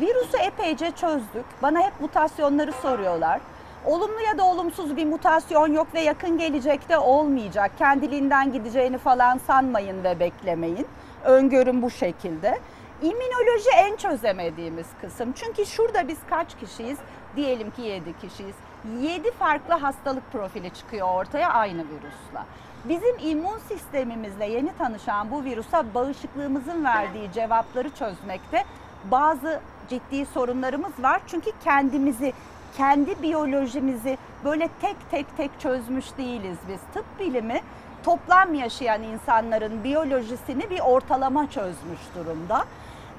Virüsü 0.01 0.36
epeyce 0.36 0.90
çözdük. 0.90 1.44
Bana 1.62 1.81
hep 1.81 2.01
mutasyonları 2.01 2.73
soruyorlar. 2.73 3.40
Olumlu 3.86 4.20
ya 4.20 4.39
da 4.39 4.44
olumsuz 4.44 4.97
bir 4.97 5.07
mutasyon 5.07 5.73
yok 5.73 5.86
ve 5.94 6.01
yakın 6.01 6.39
gelecekte 6.39 6.99
olmayacak. 6.99 7.70
Kendiliğinden 7.78 8.53
gideceğini 8.53 8.99
falan 8.99 9.39
sanmayın 9.39 10.05
ve 10.05 10.20
beklemeyin. 10.20 10.86
Öngörüm 11.24 11.82
bu 11.82 11.90
şekilde. 11.90 12.59
İmmünoloji 13.03 13.70
en 13.77 13.97
çözemediğimiz 13.97 14.86
kısım. 15.01 15.32
Çünkü 15.32 15.66
şurada 15.66 16.09
biz 16.09 16.19
kaç 16.31 16.59
kişiyiz? 16.61 16.99
Diyelim 17.36 17.70
ki 17.70 17.82
7 17.82 18.19
kişiyiz. 18.20 18.55
7 19.01 19.31
farklı 19.31 19.75
hastalık 19.75 20.33
profili 20.33 20.71
çıkıyor 20.71 21.09
ortaya 21.09 21.51
aynı 21.53 21.85
virüsle. 21.85 22.41
Bizim 22.85 23.19
immün 23.19 23.59
sistemimizle 23.69 24.47
yeni 24.47 24.77
tanışan 24.79 25.31
bu 25.31 25.45
virüse 25.45 25.95
bağışıklığımızın 25.95 26.85
verdiği 26.85 27.33
cevapları 27.33 27.91
çözmekte 27.91 28.65
bazı 29.11 29.61
ciddi 29.89 30.27
sorunlarımız 30.27 30.93
var. 31.03 31.21
Çünkü 31.27 31.51
kendimizi, 31.65 32.33
kendi 32.77 33.23
biyolojimizi 33.23 34.19
böyle 34.45 34.69
tek 34.81 34.97
tek 35.11 35.37
tek 35.37 35.61
çözmüş 35.61 36.17
değiliz 36.19 36.59
biz. 36.69 36.81
Tıp 36.95 37.05
bilimi 37.21 37.61
toplam 38.05 38.55
yaşayan 38.55 39.03
insanların 39.03 39.85
biyolojisini 39.85 40.71
bir 40.71 40.81
ortalama 40.81 41.51
çözmüş 41.51 42.01
durumda. 42.15 42.65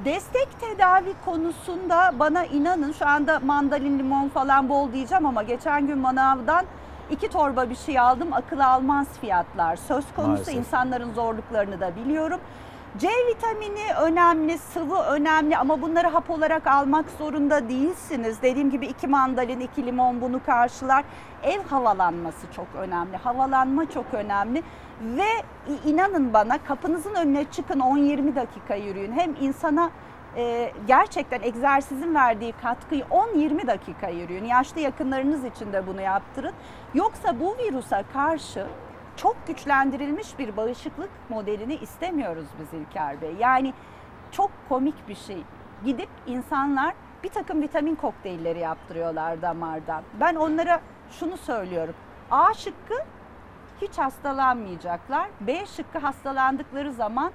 Destek 0.05 0.47
tedavi 0.59 1.13
konusunda 1.25 2.11
bana 2.19 2.45
inanın 2.45 2.91
şu 2.91 3.07
anda 3.07 3.39
mandalin 3.39 3.99
limon 3.99 4.29
falan 4.29 4.69
bol 4.69 4.91
diyeceğim 4.93 5.25
ama 5.25 5.43
geçen 5.43 5.87
gün 5.87 5.97
manavdan 5.97 6.65
iki 7.11 7.27
torba 7.29 7.69
bir 7.69 7.75
şey 7.75 7.99
aldım 7.99 8.33
akıl 8.33 8.59
almaz 8.59 9.07
fiyatlar. 9.21 9.75
Söz 9.75 10.05
konusu 10.15 10.29
Maalesef. 10.29 10.55
insanların 10.55 11.13
zorluklarını 11.13 11.79
da 11.79 11.95
biliyorum. 11.95 12.39
C 12.97 13.07
vitamini 13.07 13.93
önemli, 14.01 14.57
sıvı 14.57 14.99
önemli 14.99 15.57
ama 15.57 15.81
bunları 15.81 16.07
hap 16.07 16.29
olarak 16.29 16.67
almak 16.67 17.05
zorunda 17.19 17.69
değilsiniz. 17.69 18.41
Dediğim 18.41 18.71
gibi 18.71 18.85
iki 18.87 19.07
mandalin, 19.07 19.59
iki 19.59 19.85
limon 19.85 20.21
bunu 20.21 20.45
karşılar. 20.45 21.03
Ev 21.43 21.61
havalanması 21.69 22.47
çok 22.55 22.67
önemli. 22.77 23.17
Havalanma 23.17 23.89
çok 23.89 24.05
önemli. 24.13 24.63
Ve 25.03 25.29
inanın 25.85 26.33
bana 26.33 26.63
kapınızın 26.63 27.15
önüne 27.15 27.45
çıkın 27.51 27.79
10-20 27.79 28.35
dakika 28.35 28.75
yürüyün. 28.75 29.11
Hem 29.11 29.35
insana 29.41 29.89
e, 30.35 30.71
gerçekten 30.87 31.41
egzersizin 31.41 32.15
verdiği 32.15 32.51
katkıyı 32.51 33.03
10-20 33.03 33.67
dakika 33.67 34.09
yürüyün. 34.09 34.45
Yaşlı 34.45 34.81
yakınlarınız 34.81 35.45
için 35.45 35.73
de 35.73 35.87
bunu 35.87 36.01
yaptırın. 36.01 36.53
Yoksa 36.93 37.39
bu 37.39 37.57
virüse 37.57 38.03
karşı 38.13 38.67
çok 39.15 39.47
güçlendirilmiş 39.47 40.39
bir 40.39 40.57
bağışıklık 40.57 41.09
modelini 41.29 41.75
istemiyoruz 41.75 42.45
biz 42.59 42.79
İlker 42.79 43.21
Bey. 43.21 43.35
Yani 43.39 43.73
çok 44.31 44.51
komik 44.69 45.07
bir 45.07 45.15
şey. 45.15 45.43
Gidip 45.85 46.09
insanlar 46.27 46.93
bir 47.23 47.29
takım 47.29 47.61
vitamin 47.61 47.95
kokteylleri 47.95 48.59
yaptırıyorlar 48.59 49.41
damardan. 49.41 50.03
Ben 50.19 50.35
onlara 50.35 50.81
şunu 51.19 51.37
söylüyorum. 51.37 51.95
A 52.31 52.53
şıkkı 52.53 52.95
hiç 53.83 53.97
hastalanmayacaklar. 53.97 55.29
B 55.41 55.65
şıkkı 55.65 55.97
hastalandıkları 55.99 56.93
zaman 56.93 57.31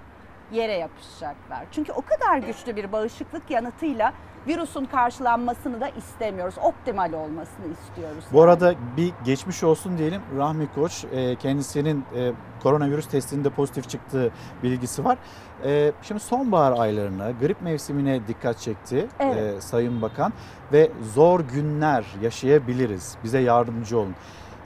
yere 0.52 0.72
yapışacaklar. 0.72 1.64
Çünkü 1.72 1.92
o 1.92 2.02
kadar 2.02 2.38
güçlü 2.38 2.76
bir 2.76 2.92
bağışıklık 2.92 3.50
yanıtıyla 3.50 4.12
virüsün 4.48 4.84
karşılanmasını 4.84 5.80
da 5.80 5.88
istemiyoruz. 5.88 6.54
Optimal 6.62 7.12
olmasını 7.12 7.66
istiyoruz. 7.72 8.24
Bu 8.32 8.42
arada 8.42 8.74
bir 8.96 9.12
geçmiş 9.24 9.64
olsun 9.64 9.98
diyelim. 9.98 10.22
Rahmi 10.36 10.68
Koç 10.74 11.04
e, 11.12 11.36
kendisinin 11.36 12.04
e, 12.16 12.32
koronavirüs 12.62 13.08
testinde 13.08 13.50
pozitif 13.50 13.88
çıktığı 13.88 14.30
bilgisi 14.62 15.04
var. 15.04 15.18
E, 15.64 15.92
Şimdi 16.02 16.20
sonbahar 16.20 16.72
aylarına, 16.78 17.30
grip 17.30 17.62
mevsimine 17.62 18.26
dikkat 18.28 18.58
çekti 18.58 19.06
Evet. 19.20 19.64
Sayın 19.64 20.02
Bakan 20.02 20.32
ve 20.72 20.90
zor 21.14 21.40
günler 21.40 22.04
yaşayabiliriz. 22.22 23.16
Bize 23.24 23.38
yardımcı 23.38 23.98
olun. 23.98 24.14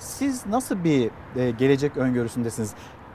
Siz 0.02 0.46
nasıl 0.46 0.84
bir 0.84 1.10
e, 1.36 1.50
gelecek 1.50 1.96
öngörüsündesiniz? 1.96 2.74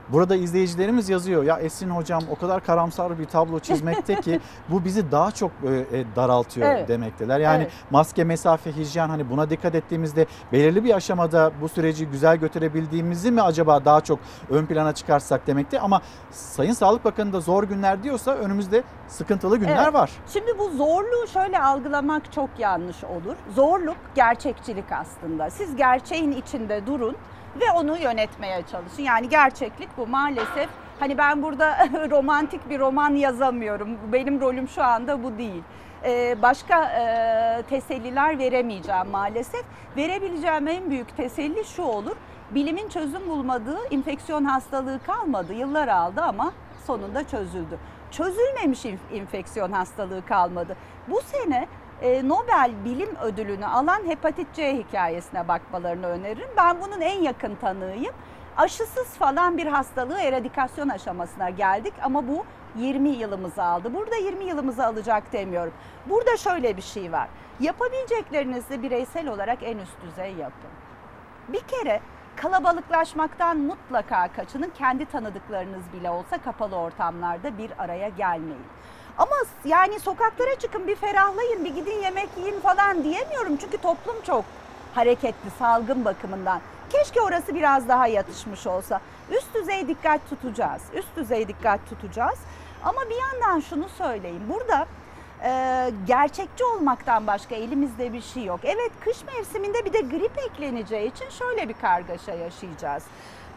Burada 0.09 0.35
izleyicilerimiz 0.35 1.09
yazıyor 1.09 1.43
ya 1.43 1.57
Esin 1.59 1.89
hocam 1.89 2.23
o 2.31 2.35
kadar 2.35 2.63
karamsar 2.63 3.19
bir 3.19 3.25
tablo 3.25 3.59
çizmekte 3.59 4.15
ki 4.15 4.39
bu 4.69 4.85
bizi 4.85 5.11
daha 5.11 5.31
çok 5.31 5.51
e, 5.63 5.97
e, 5.97 6.05
daraltıyor 6.15 6.67
Evet. 6.71 6.87
demekteler. 6.87 7.39
Yani 7.39 7.63
Evet. 7.63 7.73
maske, 7.91 8.23
mesafe, 8.23 8.75
hijyen 8.75 9.09
hani 9.09 9.29
buna 9.29 9.49
dikkat 9.49 9.75
ettiğimizde 9.75 10.25
belirli 10.51 10.83
bir 10.83 10.93
aşamada 10.95 11.51
bu 11.61 11.69
süreci 11.69 12.05
güzel 12.07 12.37
götürebildiğimizi 12.37 13.31
mi 13.31 13.41
acaba 13.41 13.85
daha 13.85 14.01
çok 14.01 14.19
ön 14.49 14.65
plana 14.65 14.93
çıkarsak 14.93 15.47
demekte 15.47 15.79
ama 15.79 16.01
Sayın 16.31 16.73
Sağlık 16.73 17.05
Bakanı 17.05 17.33
da 17.33 17.39
zor 17.39 17.63
günler 17.63 18.03
diyorsa 18.03 18.31
önümüzde 18.31 18.83
sıkıntılı 19.07 19.57
günler 19.57 19.83
Evet. 19.83 19.93
var. 19.93 20.11
Şimdi 20.33 20.59
bu 20.59 20.69
zorluğu 20.69 21.27
şöyle 21.33 21.59
algılamak 21.59 22.33
çok 22.33 22.49
yanlış 22.59 23.03
olur. 23.03 23.35
Zorluk 23.55 23.97
gerçekçilik 24.15 24.91
aslında. 24.91 25.49
Siz 25.49 25.75
gerçeğin 25.75 26.31
içinde 26.31 26.87
durun 26.87 27.15
ve 27.61 27.71
onu 27.71 27.97
yönetmeye 27.97 28.61
çalışın. 28.71 29.03
Yani 29.03 29.29
gerçeklik 29.29 29.97
bu 29.97 30.07
maalesef. 30.07 30.69
Hani 30.99 31.17
ben 31.17 31.43
burada 31.43 31.77
romantik 32.11 32.69
bir 32.69 32.79
roman 32.79 33.15
yazamıyorum. 33.15 33.97
Benim 34.13 34.41
rolüm 34.41 34.67
şu 34.67 34.83
anda 34.83 35.23
bu 35.23 35.37
değil. 35.37 35.63
Ee, 36.03 36.41
başka 36.41 36.83
e, 36.83 37.63
teselliler 37.69 38.39
veremeyeceğim 38.39 39.07
maalesef. 39.11 39.65
Verebileceğim 39.97 40.67
en 40.67 40.89
büyük 40.89 41.17
teselli 41.17 41.65
şu 41.65 41.83
olur. 41.83 42.15
Bilimin 42.51 42.89
çözüm 42.89 43.29
bulmadığı 43.29 43.79
infeksiyon 43.89 44.43
hastalığı 44.43 44.99
kalmadı. 45.05 45.53
Yıllar 45.53 45.87
aldı 45.87 46.21
ama 46.21 46.51
sonunda 46.87 47.27
çözüldü. 47.27 47.79
Çözülmemiş 48.11 48.85
inf- 48.85 49.13
infeksiyon 49.13 49.71
hastalığı 49.71 50.25
kalmadı. 50.25 50.75
Bu 51.07 51.21
sene 51.21 51.67
e, 52.01 52.27
Nobel 52.27 52.71
Bilim 52.85 53.15
Ödülünü 53.23 53.65
alan 53.65 54.07
hepatit 54.07 54.53
C 54.53 54.77
hikayesine 54.77 55.47
bakmalarını 55.47 56.07
öneririm. 56.07 56.49
Ben 56.57 56.81
bunun 56.81 57.01
en 57.01 57.21
yakın 57.21 57.55
tanığıyım. 57.55 58.13
Aşısız 58.57 59.07
falan 59.07 59.57
bir 59.57 59.65
hastalığı 59.65 60.21
eradikasyon 60.21 60.89
aşamasına 60.89 61.49
geldik 61.49 61.93
ama 62.01 62.27
bu 62.27 62.45
20 62.75 63.09
yılımızı 63.09 63.63
aldı. 63.63 63.93
Burada 63.93 64.15
20 64.15 64.43
yılımızı 64.43 64.85
alacak 64.85 65.33
demiyorum. 65.33 65.73
Burada 66.09 66.37
şöyle 66.37 66.77
bir 66.77 66.81
şey 66.81 67.11
var. 67.11 67.27
Yapabileceklerinizi 67.59 68.83
bireysel 68.83 69.27
olarak 69.27 69.57
en 69.63 69.77
üst 69.77 70.01
düzey 70.01 70.33
yapın. 70.33 70.69
Bir 71.47 71.59
kere 71.59 72.01
kalabalıklaşmaktan 72.35 73.57
mutlaka 73.57 74.27
kaçının. 74.27 74.71
Kendi 74.77 75.05
tanıdıklarınız 75.05 75.83
bile 75.93 76.09
olsa 76.09 76.37
kapalı 76.37 76.75
ortamlarda 76.75 77.57
bir 77.57 77.71
araya 77.77 78.09
gelmeyin. 78.09 78.65
Ama 79.17 79.35
yani 79.65 79.99
sokaklara 79.99 80.55
çıkın 80.59 80.87
bir 80.87 80.95
ferahlayın, 80.95 81.65
bir 81.65 81.75
gidin 81.75 82.01
yemek 82.03 82.29
yiyin 82.37 82.59
falan 82.59 83.03
diyemiyorum. 83.03 83.57
Çünkü 83.57 83.77
toplum 83.77 84.21
çok 84.21 84.45
hareketli 84.95 85.49
salgın 85.59 86.05
bakımından. 86.05 86.61
Keşke 86.89 87.21
orası 87.21 87.55
biraz 87.55 87.87
daha 87.87 88.07
yatışmış 88.07 88.67
olsa. 88.67 89.01
Üst 89.31 89.53
düzey 89.55 89.87
dikkat 89.87 90.29
tutacağız. 90.29 90.81
Üst 90.93 91.15
düzey 91.15 91.47
dikkat 91.47 91.89
tutacağız. 91.89 92.39
Ama 92.83 93.01
bir 93.09 93.15
yandan 93.15 93.59
şunu 93.59 93.89
söyleyeyim. 93.89 94.43
Burada 94.49 94.87
e, 95.43 95.91
gerçekçi 96.07 96.63
olmaktan 96.63 97.27
başka 97.27 97.55
elimizde 97.55 98.13
bir 98.13 98.21
şey 98.21 98.43
yok. 98.43 98.59
Evet 98.63 98.91
kış 99.05 99.17
mevsiminde 99.23 99.85
bir 99.85 99.93
de 99.93 100.01
grip 100.01 100.37
ekleneceği 100.37 101.11
için 101.11 101.29
şöyle 101.29 101.69
bir 101.69 101.73
kargaşa 101.73 102.31
yaşayacağız. 102.31 103.03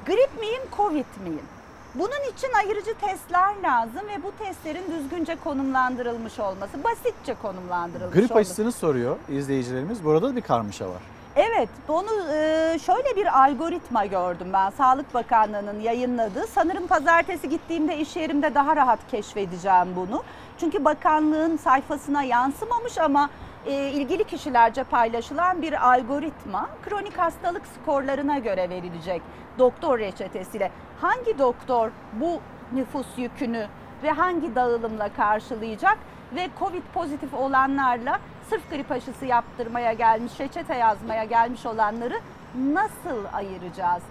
Grip 0.07 0.41
miyim, 0.41 0.63
covid 0.77 1.05
miyim? 1.25 1.60
Bunun 1.95 2.31
için 2.37 2.49
ayırıcı 2.59 2.95
testler 2.95 3.55
lazım 3.63 4.01
ve 4.09 4.23
bu 4.23 4.33
testlerin 4.45 4.85
düzgünce 4.93 5.37
konumlandırılmış 5.45 6.39
olması, 6.39 6.85
basitçe 6.85 7.35
konumlandırılmış 7.43 8.15
Grip 8.15 8.31
olması. 8.31 8.35
aşısını 8.41 8.73
soruyor 8.73 9.17
izleyicilerimiz. 9.29 10.05
Burada 10.05 10.29
da 10.31 10.37
bir 10.37 10.41
karmaşa 10.41 10.89
var. 10.89 11.03
Evet, 11.37 11.69
onu 11.89 12.11
e, 12.33 12.79
şöyle 12.87 13.17
bir 13.17 13.41
algoritma 13.45 14.07
gördüm 14.07 14.47
ben. 14.53 14.71
Sağlık 14.71 15.15
Bakanlığı'nın 15.15 15.81
yayınladığı. 15.81 16.47
Sanırım 16.47 16.87
pazartesi 16.87 17.49
gittiğimde 17.49 17.97
iş 17.97 18.17
yerimde 18.17 18.55
daha 18.55 18.77
rahat 18.77 18.99
keşfedeceğim 19.11 19.89
bunu. 19.97 20.23
Çünkü 20.61 20.85
bakanlığın 20.85 21.57
sayfasına 21.57 22.23
yansımamış 22.23 22.99
ama 22.99 23.31
ilgili 23.67 24.25
kişilerce 24.25 24.85
paylaşılan 24.85 25.63
bir 25.63 25.91
algoritma 25.93 26.69
kronik 26.89 27.19
hastalık 27.19 27.63
skorlarına 27.67 28.39
göre 28.39 28.71
verilecek 28.71 29.23
doktor 29.59 29.99
reçetesiyle. 29.99 30.71
Hangi 31.01 31.39
doktor 31.39 31.91
bu 32.13 32.41
nüfus 32.73 33.07
yükünü 33.17 33.67
ve 34.03 34.11
hangi 34.11 34.55
dağılımla 34.55 35.09
karşılayacak 35.09 35.99
ve 36.35 36.49
Covid 36.59 36.83
pozitif 36.95 37.35
olanlarla 37.35 38.19
sırf 38.51 38.71
grip 38.71 38.91
aşısı 38.91 39.27
yaptırmaya 39.27 39.93
gelmiş, 39.93 40.41
reçete 40.41 40.75
yazmaya 40.75 41.25
gelmiş 41.25 41.67
olanları 41.67 42.21
nasıl 42.73 43.25
ayıracağız? 43.33 44.03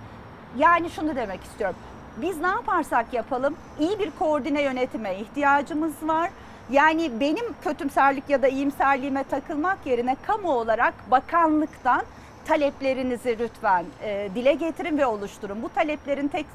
Yani 0.58 0.90
şunu 0.90 1.16
demek 1.16 1.44
istiyorum. 1.44 1.76
Biz 2.18 2.42
ne 2.42 2.48
yaparsak 2.48 3.14
yapalım 3.14 3.56
iyi 3.80 4.00
bir 4.00 4.12
koordine 4.20 4.62
yönetime 4.62 5.16
ihtiyacımız 5.16 5.94
var. 6.04 6.30
Yani 6.72 7.20
benim 7.20 7.46
kötümserlik 7.64 8.30
ya 8.30 8.42
da 8.42 8.48
iyimserliğime 8.48 9.24
takılmak 9.24 9.78
yerine 9.86 10.16
kamu 10.28 10.52
olarak 10.52 10.94
bakanlıktan 11.12 12.02
taleplerinizi 12.46 13.40
lütfen 13.40 13.86
e, 14.04 14.30
dile 14.36 14.54
getirin 14.54 14.98
ve 14.98 15.06
oluşturun. 15.06 15.64
Bu 15.64 15.70
taleplerin 15.70 16.28
tek 16.28 16.46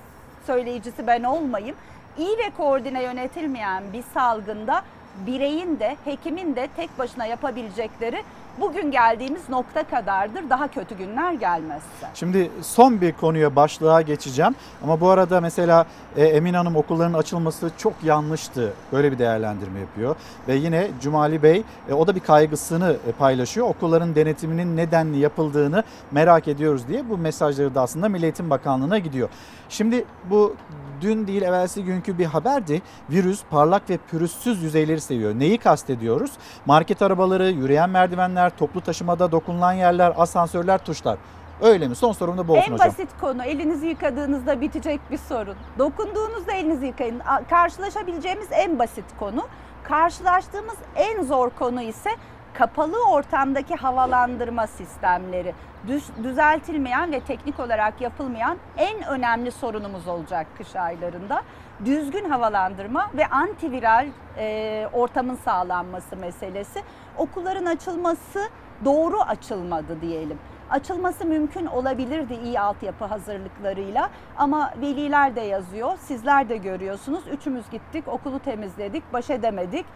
söyleyicisi 0.46 1.06
ben 1.06 1.22
olmayayım. 1.22 1.76
İyi 2.18 2.38
ve 2.38 2.50
koordine 2.56 3.02
yönetilmeyen 3.02 3.82
bir 3.92 4.02
salgında 4.14 4.82
bireyin 5.26 5.78
de 5.80 5.96
hekimin 6.04 6.56
de 6.56 6.68
tek 6.76 6.98
başına 6.98 7.26
yapabilecekleri 7.26 8.22
bugün 8.60 8.90
geldiğimiz 8.90 9.48
nokta 9.48 9.82
kadardır. 9.82 10.50
Daha 10.50 10.68
kötü 10.68 10.96
günler 10.96 11.32
gelmezse. 11.32 12.06
Şimdi 12.14 12.50
son 12.62 13.00
bir 13.00 13.12
konuya 13.12 13.56
başlığa 13.56 14.02
geçeceğim. 14.02 14.54
Ama 14.82 15.00
bu 15.00 15.08
arada 15.08 15.40
mesela 15.40 15.86
e, 16.16 16.24
Emin 16.24 16.54
Hanım 16.54 16.76
okulların 16.76 17.12
açılması 17.12 17.70
çok 17.78 17.92
yanlıştı. 18.02 18.72
Böyle 18.92 19.12
bir 19.12 19.18
değerlendirme 19.18 19.80
yapıyor. 19.80 20.16
Ve 20.48 20.54
yine 20.54 20.88
Cumali 21.00 21.42
Bey 21.42 21.62
e, 21.88 21.94
o 21.94 22.06
da 22.06 22.14
bir 22.14 22.20
kaygısını 22.20 22.96
e, 23.08 23.12
paylaşıyor. 23.12 23.68
Okulların 23.68 24.14
denetiminin 24.14 24.76
nedenli 24.76 25.18
yapıldığını 25.18 25.84
merak 26.10 26.48
ediyoruz 26.48 26.88
diye 26.88 27.08
bu 27.08 27.18
mesajları 27.18 27.74
da 27.74 27.80
aslında 27.80 28.08
Milli 28.08 28.24
Eğitim 28.24 28.50
Bakanlığı'na 28.50 28.98
gidiyor. 28.98 29.28
Şimdi 29.68 30.04
bu 30.30 30.56
dün 31.00 31.26
değil 31.26 31.42
evvelsi 31.42 31.84
günkü 31.84 32.18
bir 32.18 32.24
haberdi. 32.24 32.82
Virüs 33.10 33.42
parlak 33.50 33.90
ve 33.90 33.98
pürüzsüz 34.10 34.62
yüzeyleri 34.62 35.00
seviyor. 35.00 35.34
Neyi 35.38 35.58
kastediyoruz? 35.58 36.30
Market 36.66 37.02
arabaları, 37.02 37.50
yürüyen 37.50 37.90
merdivenler, 37.90 38.43
toplu 38.50 38.80
taşımada 38.80 39.32
dokunulan 39.32 39.72
yerler, 39.72 40.12
asansörler, 40.16 40.78
tuşlar. 40.78 41.18
Öyle 41.60 41.88
mi? 41.88 41.94
Son 41.94 42.12
sorum 42.12 42.38
da 42.38 42.48
bu 42.48 42.52
olsun 42.52 42.62
en 42.70 42.72
hocam. 42.74 42.88
basit 42.88 43.08
konu 43.20 43.44
elinizi 43.44 43.86
yıkadığınızda 43.86 44.60
bitecek 44.60 45.00
bir 45.10 45.18
sorun. 45.18 45.56
Dokunduğunuzda 45.78 46.52
elinizi 46.52 46.86
yıkayın. 46.86 47.22
Karşılaşabileceğimiz 47.50 48.48
en 48.52 48.78
basit 48.78 49.04
konu. 49.18 49.46
Karşılaştığımız 49.84 50.76
en 50.96 51.22
zor 51.22 51.50
konu 51.50 51.82
ise 51.82 52.10
kapalı 52.54 52.96
ortamdaki 53.10 53.74
havalandırma 53.74 54.66
sistemleri. 54.66 55.54
Düz- 55.86 56.24
düzeltilmeyen 56.24 57.12
ve 57.12 57.20
teknik 57.20 57.60
olarak 57.60 58.00
yapılmayan 58.00 58.56
en 58.76 59.02
önemli 59.06 59.50
sorunumuz 59.52 60.08
olacak 60.08 60.46
kış 60.58 60.76
aylarında. 60.76 61.42
Düzgün 61.84 62.30
havalandırma 62.30 63.10
ve 63.14 63.26
antiviral 63.26 64.06
e, 64.38 64.88
ortamın 64.92 65.34
sağlanması 65.34 66.16
meselesi. 66.16 66.82
Okulların 67.18 67.66
açılması 67.66 68.48
doğru 68.84 69.20
açılmadı 69.20 70.00
diyelim 70.00 70.38
açılması 70.70 71.24
mümkün 71.24 71.66
olabilirdi 71.66 72.34
iyi 72.34 72.60
altyapı 72.60 73.04
hazırlıklarıyla 73.04 74.10
ama 74.36 74.70
veliler 74.80 75.36
de 75.36 75.40
yazıyor, 75.40 75.96
sizler 75.98 76.48
de 76.48 76.56
görüyorsunuz. 76.56 77.24
Üçümüz 77.32 77.70
gittik, 77.70 78.08
okulu 78.08 78.38
temizledik, 78.38 79.12
baş 79.12 79.30
edemedik 79.30 79.86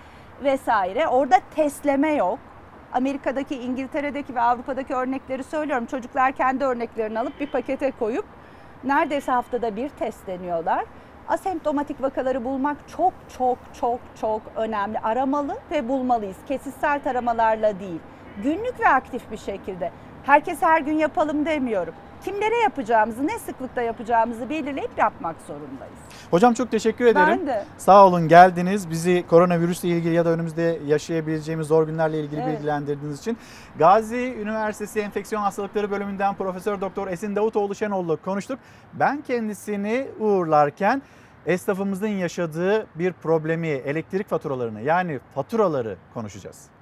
vesaire. 0.45 1.09
Orada 1.09 1.40
testleme 1.55 2.12
yok. 2.12 2.39
Amerika'daki, 2.93 3.57
İngiltere'deki 3.57 4.35
ve 4.35 4.40
Avrupa'daki 4.40 4.95
örnekleri 4.95 5.45
söylüyorum. 5.45 5.86
Çocuklar 5.86 6.32
kendi 6.32 6.65
örneklerini 6.65 7.19
alıp 7.19 7.40
bir 7.40 7.47
pakete 7.47 7.90
koyup 7.90 8.24
neredeyse 8.85 9.32
haftada 9.32 9.77
bir 9.77 9.89
testleniyorlar. 9.89 10.85
Asemptomatik 11.29 12.03
vakaları 12.03 12.45
bulmak 12.45 12.77
çok 12.97 13.13
çok 13.39 13.59
çok 13.81 14.01
çok 14.21 14.43
önemli. 14.57 14.99
Aramalı 14.99 15.59
ve 15.71 15.89
bulmalıyız. 15.89 16.37
Kesitsel 16.49 17.01
taramalarla 17.03 17.81
değil. 17.81 18.01
Günlük 18.43 18.81
ve 18.81 18.89
aktif 18.89 19.31
bir 19.31 19.37
şekilde. 19.37 19.93
Herkes 20.25 20.63
her 20.63 20.81
gün 20.81 20.93
yapalım 20.93 21.47
demiyorum. 21.47 21.95
Kimlere 22.24 22.57
yapacağımızı, 22.57 23.27
ne 23.27 23.39
sıklıkta 23.39 23.82
yapacağımızı 23.82 24.51
belirleyip 24.51 24.90
yapmak 24.99 25.36
zorundayız. 25.47 25.99
Hocam 26.31 26.55
çok 26.55 26.70
teşekkür 26.70 27.05
ederim. 27.05 27.28
Ben 27.28 27.47
de. 27.47 27.65
Sağ 27.78 28.07
olun 28.07 28.28
geldiniz. 28.28 28.90
Bizi 28.90 29.24
koronavirüsle 29.27 29.89
ilgili 29.89 30.15
ya 30.15 30.24
da 30.24 30.31
önümüzde 30.31 30.78
yaşayabileceğimiz 30.86 31.66
zor 31.66 31.86
günlerle 31.86 32.20
ilgili 32.20 32.40
Evet. 32.40 32.57
bilgilendirdiğiniz 32.57 33.19
için. 33.20 33.39
Gazi 33.78 34.35
Üniversitesi 34.40 35.01
Enfeksiyon 35.01 35.43
Hastalıkları 35.43 35.90
Bölümünden 35.90 36.35
Profesör 36.35 36.81
Doktor 36.81 37.09
Esin 37.09 37.36
Davutoğlu 37.36 37.74
Şenol'la 37.74 38.16
konuştuk. 38.16 38.59
Ben 38.93 39.23
kendisini 39.23 40.09
uğurlarken 40.19 41.03
esnafımızın 41.47 42.09
yaşadığı 42.09 42.86
bir 42.95 43.12
problemi, 43.12 43.69
elektrik 43.69 44.28
faturalarını 44.28 44.81
yani 44.81 45.20
faturaları 45.35 45.97
konuşacağız. 46.15 46.78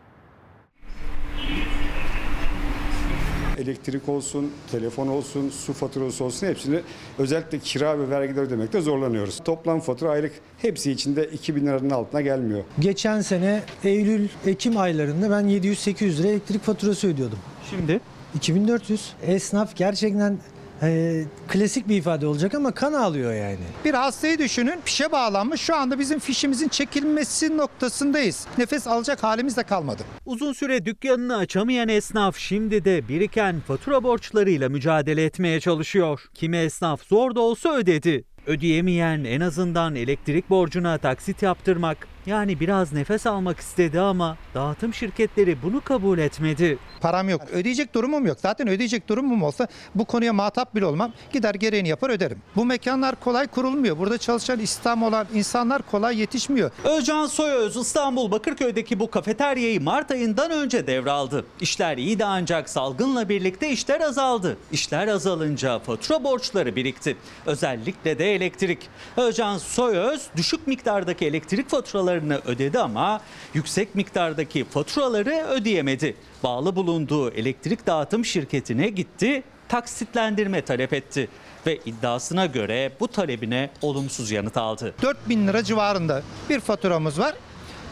Elektrik 3.59 4.09
olsun, 4.09 4.53
telefon 4.71 5.09
olsun, 5.09 5.51
su 5.51 5.73
faturası 5.73 6.25
olsun 6.25 6.47
hepsini 6.47 6.81
özellikle 7.19 7.59
kira 7.59 7.99
ve 7.99 8.11
vergiler 8.11 8.43
ödemekte 8.43 8.81
zorlanıyoruz. 8.81 9.41
Toplam 9.45 9.81
fatura 9.81 10.11
aylık 10.11 10.33
hepsi 10.59 10.93
içinde 10.93 11.27
2000 11.27 11.67
liranın 11.67 11.91
altına 11.91 12.21
gelmiyor. 12.21 12.65
Geçen 12.81 13.21
sene 13.21 13.63
Eylül, 13.85 14.29
Ekim 14.47 14.77
aylarında 14.77 15.31
ben 15.31 15.45
700-800 15.45 16.19
lira 16.19 16.29
elektrik 16.29 16.63
faturası 16.63 17.09
ödüyordum. 17.09 17.39
Şimdi? 17.71 18.01
2400. 18.35 19.13
Esnaf 19.23 19.77
gerçekten 19.77 20.39
e, 20.83 21.23
klasik 21.49 21.89
bir 21.89 21.97
ifade 21.97 22.27
olacak 22.27 22.55
ama 22.55 22.71
kan 22.71 22.93
ağlıyor 22.93 23.35
yani. 23.35 23.59
Bir 23.85 23.95
hastayı 23.95 24.39
düşünün 24.39 24.81
fişe 24.85 25.13
bağlanmış 25.13 25.61
şu 25.61 25.77
anda 25.77 25.99
bizim 25.99 26.19
fişimizin 26.19 26.69
çekilmesi 26.69 27.57
noktasındayız. 27.57 28.47
Nefes 28.59 28.87
alacak 28.87 29.23
halimiz 29.23 29.57
de 29.57 29.63
kalmadı. 29.63 30.03
Uzun 30.27 30.53
süre 30.53 30.85
dükkanını 30.85 31.37
açamayan 31.37 31.89
esnaf 31.89 32.37
şimdi 32.37 32.85
de 32.85 33.09
biriken 33.09 33.61
fatura 33.61 34.03
borçlarıyla 34.03 34.69
mücadele 34.69 35.25
etmeye 35.25 35.61
çalışıyor. 35.61 36.21
Kimi 36.35 36.57
esnaf 36.57 37.03
zor 37.03 37.35
da 37.35 37.41
olsa 37.41 37.75
ödedi. 37.75 38.25
Ödeyemeyen 38.47 39.25
en 39.25 39.41
azından 39.41 39.95
elektrik 39.95 40.51
borcuna 40.51 40.99
taksit 40.99 41.43
yaptırmak 41.43 42.09
yani 42.27 42.61
biraz 42.61 42.93
nefes 42.93 43.27
almak 43.27 43.61
istedi 43.61 44.01
ama 44.01 44.37
dağıtım 44.55 44.95
şirketleri 44.95 45.63
bunu 45.63 45.81
kabul 45.81 46.19
etmedi. 46.19 46.79
Param 47.01 47.29
yok. 47.29 47.43
Ödeyecek 47.53 47.95
durumum 47.95 48.27
yok. 48.27 48.39
Zaten 48.41 48.69
ödeyecek 48.69 49.09
durumum 49.09 49.43
olsa 49.43 49.69
bu 49.95 50.05
konuya 50.05 50.33
muhatap 50.33 50.75
bile 50.75 50.87
olmam. 50.87 51.13
Gider 51.33 51.55
gereğini 51.55 51.89
yapar 51.89 52.11
öderim. 52.11 52.39
Bu 52.57 52.65
mekanlar 52.65 53.21
kolay 53.21 53.47
kurulmuyor. 53.47 53.99
Burada 53.99 54.19
çalışan 54.19 54.61
istihdam 54.61 55.03
olan 55.03 55.27
insanlar 55.35 55.83
kolay 55.83 56.21
yetişmiyor. 56.21 56.71
Özcan 56.85 57.27
Soyöz 57.27 57.77
İstanbul 57.77 58.31
Bakırköy'deki 58.31 59.01
bu 59.01 59.11
kafeteryayı 59.11 59.81
Mart 59.81 60.11
ayından 60.11 60.51
önce 60.51 60.87
devraldı. 60.87 61.45
İşler 61.61 61.97
iyiydi 61.97 62.25
ancak 62.25 62.69
salgınla 62.69 63.29
birlikte 63.29 63.71
işler 63.71 64.01
azaldı. 64.01 64.57
İşler 64.73 65.09
azalınca 65.09 65.79
fatura 65.79 66.25
borçları 66.25 66.77
birikti. 66.77 67.17
Özellikle 67.47 68.19
de 68.19 68.35
elektrik. 68.35 68.79
Özcan 69.17 69.59
Soyöz 69.59 70.27
düşük 70.37 70.67
miktardaki 70.67 71.27
elektrik 71.27 71.71
faturalarını 72.17 72.41
ödedi 72.45 72.79
ama 72.79 73.21
yüksek 73.55 73.95
miktardaki 73.95 74.65
faturaları 74.65 75.47
ödeyemedi. 75.51 76.17
Bağlı 76.43 76.77
bulunduğu 76.77 77.31
elektrik 77.31 77.87
dağıtım 77.87 78.25
şirketine 78.25 78.89
gitti, 78.89 79.43
taksitlendirme 79.69 80.63
talep 80.63 80.93
etti 80.93 81.29
ve 81.67 81.77
iddiasına 81.77 82.47
göre 82.47 82.93
bu 83.01 83.09
talebine 83.09 83.71
olumsuz 83.83 84.31
yanıt 84.31 84.57
aldı. 84.57 84.95
4000 85.03 85.49
lira 85.49 85.65
civarında 85.65 86.23
bir 86.51 86.61
faturamız 86.61 87.19
var. 87.19 87.35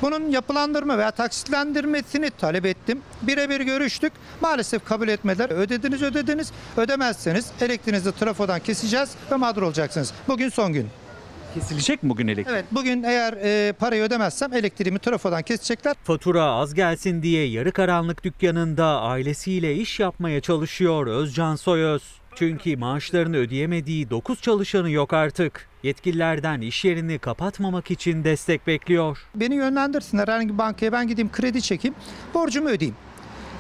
Bunun 0.03 0.31
yapılandırma 0.31 0.99
veya 0.99 1.11
taksitlendirmesini 1.11 2.31
talep 2.31 2.67
ettim. 2.67 3.03
Birebir 3.23 3.61
görüştük. 3.61 4.13
Maalesef 4.41 4.85
kabul 4.85 5.09
etmediler. 5.09 5.51
Ödediniz 5.51 6.03
ödediniz. 6.03 6.53
Ödemezseniz 6.77 7.47
elektriğinizi 7.61 8.13
trafodan 8.13 8.61
keseceğiz 8.61 9.11
ve 9.31 9.37
mağdur 9.37 9.63
olacaksınız. 9.63 10.13
Bugün 10.29 10.49
son 10.49 10.73
gün. 10.73 11.04
Kesilecek 11.55 12.03
mi 12.03 12.11
bugün 12.11 12.29
elektrik? 12.29 12.55
Evet 12.55 12.65
bugün 12.73 13.03
eğer 13.03 13.33
e, 13.33 13.73
parayı 13.73 14.03
ödemezsem 14.03 14.53
elektriğimi 14.53 14.99
trafodan 14.99 15.43
kesecekler. 15.43 15.95
Fatura 16.05 16.45
az 16.45 16.75
gelsin 16.75 17.23
diye 17.23 17.47
yarı 17.47 17.73
karanlık 17.73 18.25
dükkanında 18.25 19.01
ailesiyle 19.01 19.75
iş 19.75 20.01
yapmaya 20.01 20.41
çalışıyor 20.41 21.07
Özcan 21.07 21.57
Soyöz. 21.57 22.03
Çünkü 22.35 22.77
maaşlarını 22.77 23.37
ödeyemediği 23.37 24.11
9 24.11 24.41
çalışanı 24.41 24.91
yok 24.91 25.13
artık. 25.13 25.69
Yetkililerden 25.83 26.61
iş 26.61 26.85
yerini 26.85 27.19
kapatmamak 27.19 27.91
için 27.91 28.25
destek 28.25 28.67
bekliyor. 28.67 29.19
Beni 29.35 29.55
yönlendirsinler 29.55 30.29
herhangi 30.29 30.53
bir 30.53 30.59
bankaya 30.59 30.93
ben 30.93 31.09
gideyim 31.09 31.33
kredi 31.33 31.63
çekeyim 31.63 31.95
borcumu 32.35 32.69
ödeyeyim. 32.69 32.97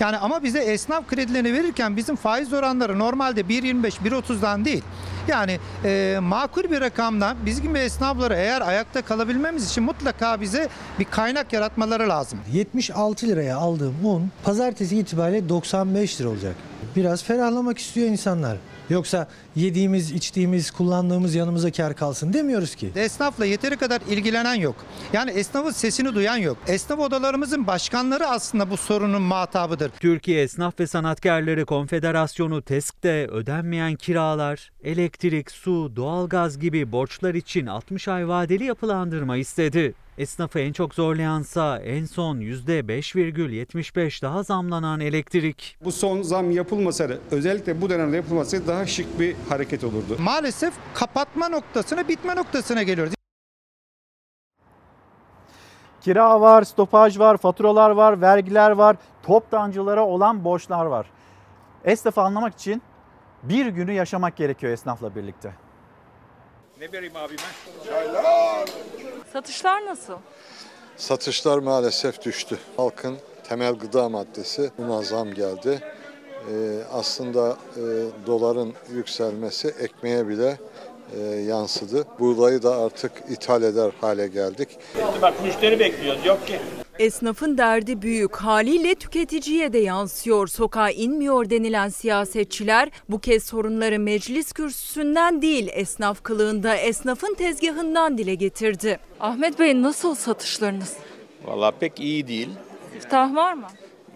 Yani 0.00 0.16
ama 0.16 0.42
bize 0.42 0.58
esnaf 0.58 1.06
kredilerini 1.06 1.52
verirken 1.52 1.96
bizim 1.96 2.16
faiz 2.16 2.52
oranları 2.52 2.98
normalde 2.98 3.40
1.25 3.40 3.90
1.30'dan 3.90 4.64
değil. 4.64 4.82
Yani 5.28 5.58
e, 5.84 6.18
makul 6.22 6.62
bir 6.70 6.80
rakamdan 6.80 7.36
biz 7.46 7.62
gibi 7.62 7.78
esnafları 7.78 8.34
eğer 8.34 8.60
ayakta 8.60 9.02
kalabilmemiz 9.02 9.70
için 9.70 9.84
mutlaka 9.84 10.40
bize 10.40 10.68
bir 10.98 11.04
kaynak 11.04 11.52
yaratmaları 11.52 12.08
lazım. 12.08 12.38
76 12.52 13.26
liraya 13.26 13.56
aldığım 13.56 13.94
un 14.04 14.30
pazartesi 14.44 14.98
itibariyle 14.98 15.48
95 15.48 16.20
lira 16.20 16.28
olacak. 16.28 16.54
Biraz 16.96 17.24
ferahlamak 17.24 17.78
istiyor 17.78 18.08
insanlar. 18.08 18.56
Yoksa 18.90 19.28
yediğimiz, 19.56 20.12
içtiğimiz, 20.12 20.70
kullandığımız 20.70 21.34
yanımıza 21.34 21.72
kar 21.72 21.96
kalsın 21.96 22.32
demiyoruz 22.32 22.74
ki. 22.74 22.92
Esnafla 22.96 23.46
yeteri 23.46 23.76
kadar 23.76 24.00
ilgilenen 24.10 24.54
yok. 24.54 24.76
Yani 25.12 25.30
esnafın 25.30 25.70
sesini 25.70 26.14
duyan 26.14 26.36
yok. 26.36 26.58
Esnaf 26.66 26.98
odalarımızın 26.98 27.66
başkanları 27.66 28.26
aslında 28.26 28.70
bu 28.70 28.76
sorunun 28.76 29.22
muhatabıdır. 29.22 29.90
Türkiye 30.00 30.42
Esnaf 30.42 30.80
ve 30.80 30.86
Sanatkarları 30.86 31.66
Konfederasyonu 31.66 32.62
TESK'te 32.62 33.26
ödenmeyen 33.26 33.94
kiralar, 33.94 34.70
elektrik, 34.84 35.50
su, 35.50 35.92
doğalgaz 35.96 36.58
gibi 36.58 36.92
borçlar 36.92 37.34
için 37.34 37.66
60 37.66 38.08
ay 38.08 38.28
vadeli 38.28 38.64
yapılandırma 38.64 39.36
istedi. 39.36 39.94
Esnafı 40.18 40.58
en 40.58 40.72
çok 40.72 40.94
zorlayansa 40.94 41.78
en 41.78 42.04
son 42.04 42.36
%5,75 42.36 44.22
daha 44.22 44.42
zamlanan 44.42 45.00
elektrik. 45.00 45.76
Bu 45.84 45.92
son 45.92 46.22
zam 46.22 46.50
yapılmasaydı 46.50 47.20
özellikle 47.30 47.80
bu 47.80 47.90
dönemde 47.90 48.16
yapılmasaydı 48.16 48.66
daha 48.66 48.86
şık 48.86 49.20
bir 49.20 49.36
hareket 49.48 49.84
olurdu. 49.84 50.16
Maalesef 50.18 50.74
kapatma 50.94 51.48
noktasına, 51.48 52.08
bitme 52.08 52.36
noktasına 52.36 52.82
geliyoruz. 52.82 53.14
Kira 56.00 56.40
var, 56.40 56.62
stopaj 56.62 57.18
var, 57.18 57.36
faturalar 57.36 57.90
var, 57.90 58.20
vergiler 58.20 58.70
var, 58.70 58.96
toptancılara 59.22 60.06
olan 60.06 60.44
borçlar 60.44 60.86
var. 60.86 61.06
Esnafı 61.84 62.20
anlamak 62.20 62.54
için 62.54 62.82
bir 63.42 63.66
günü 63.66 63.92
yaşamak 63.92 64.36
gerekiyor 64.36 64.72
esnafla 64.72 65.14
birlikte. 65.14 65.54
Ne 66.80 66.92
vereyim 66.92 67.16
abime? 67.16 67.42
Satışlar 69.34 69.86
nasıl? 69.86 70.14
Satışlar 70.96 71.58
maalesef 71.58 72.24
düştü. 72.24 72.58
Halkın 72.76 73.16
temel 73.48 73.74
gıda 73.74 74.08
maddesi 74.08 74.70
buna 74.78 75.02
zam 75.02 75.34
geldi. 75.34 75.80
Ee, 76.50 76.78
aslında 76.92 77.56
e, 77.76 77.82
doların 78.26 78.72
yükselmesi 78.92 79.68
ekmeğe 79.68 80.28
bile 80.28 80.58
e, 81.16 81.20
yansıdı. 81.20 82.04
Buğdayı 82.18 82.62
da 82.62 82.76
artık 82.76 83.12
ithal 83.30 83.62
eder 83.62 83.90
hale 84.00 84.26
geldik. 84.28 84.68
Bak 85.22 85.42
müşteri 85.44 85.78
bekliyoruz 85.78 86.26
yok 86.26 86.46
ki. 86.46 86.60
Esnafın 86.98 87.58
derdi 87.58 88.02
büyük. 88.02 88.36
Haliyle 88.36 88.94
tüketiciye 88.94 89.72
de 89.72 89.78
yansıyor. 89.78 90.46
Sokağa 90.46 90.90
inmiyor 90.90 91.50
denilen 91.50 91.88
siyasetçiler 91.88 92.88
bu 93.08 93.18
kez 93.18 93.44
sorunları 93.44 93.98
meclis 93.98 94.52
kürsüsünden 94.52 95.42
değil 95.42 95.68
esnaf 95.72 96.22
kılığında 96.22 96.76
esnafın 96.76 97.34
tezgahından 97.34 98.18
dile 98.18 98.34
getirdi. 98.34 98.98
Ahmet 99.20 99.58
Bey 99.58 99.82
nasıl 99.82 100.14
satışlarınız? 100.14 100.96
Vallahi 101.44 101.74
pek 101.80 102.00
iyi 102.00 102.28
değil. 102.28 102.48
İftah 102.96 103.34
var 103.34 103.52
mı? 103.52 103.66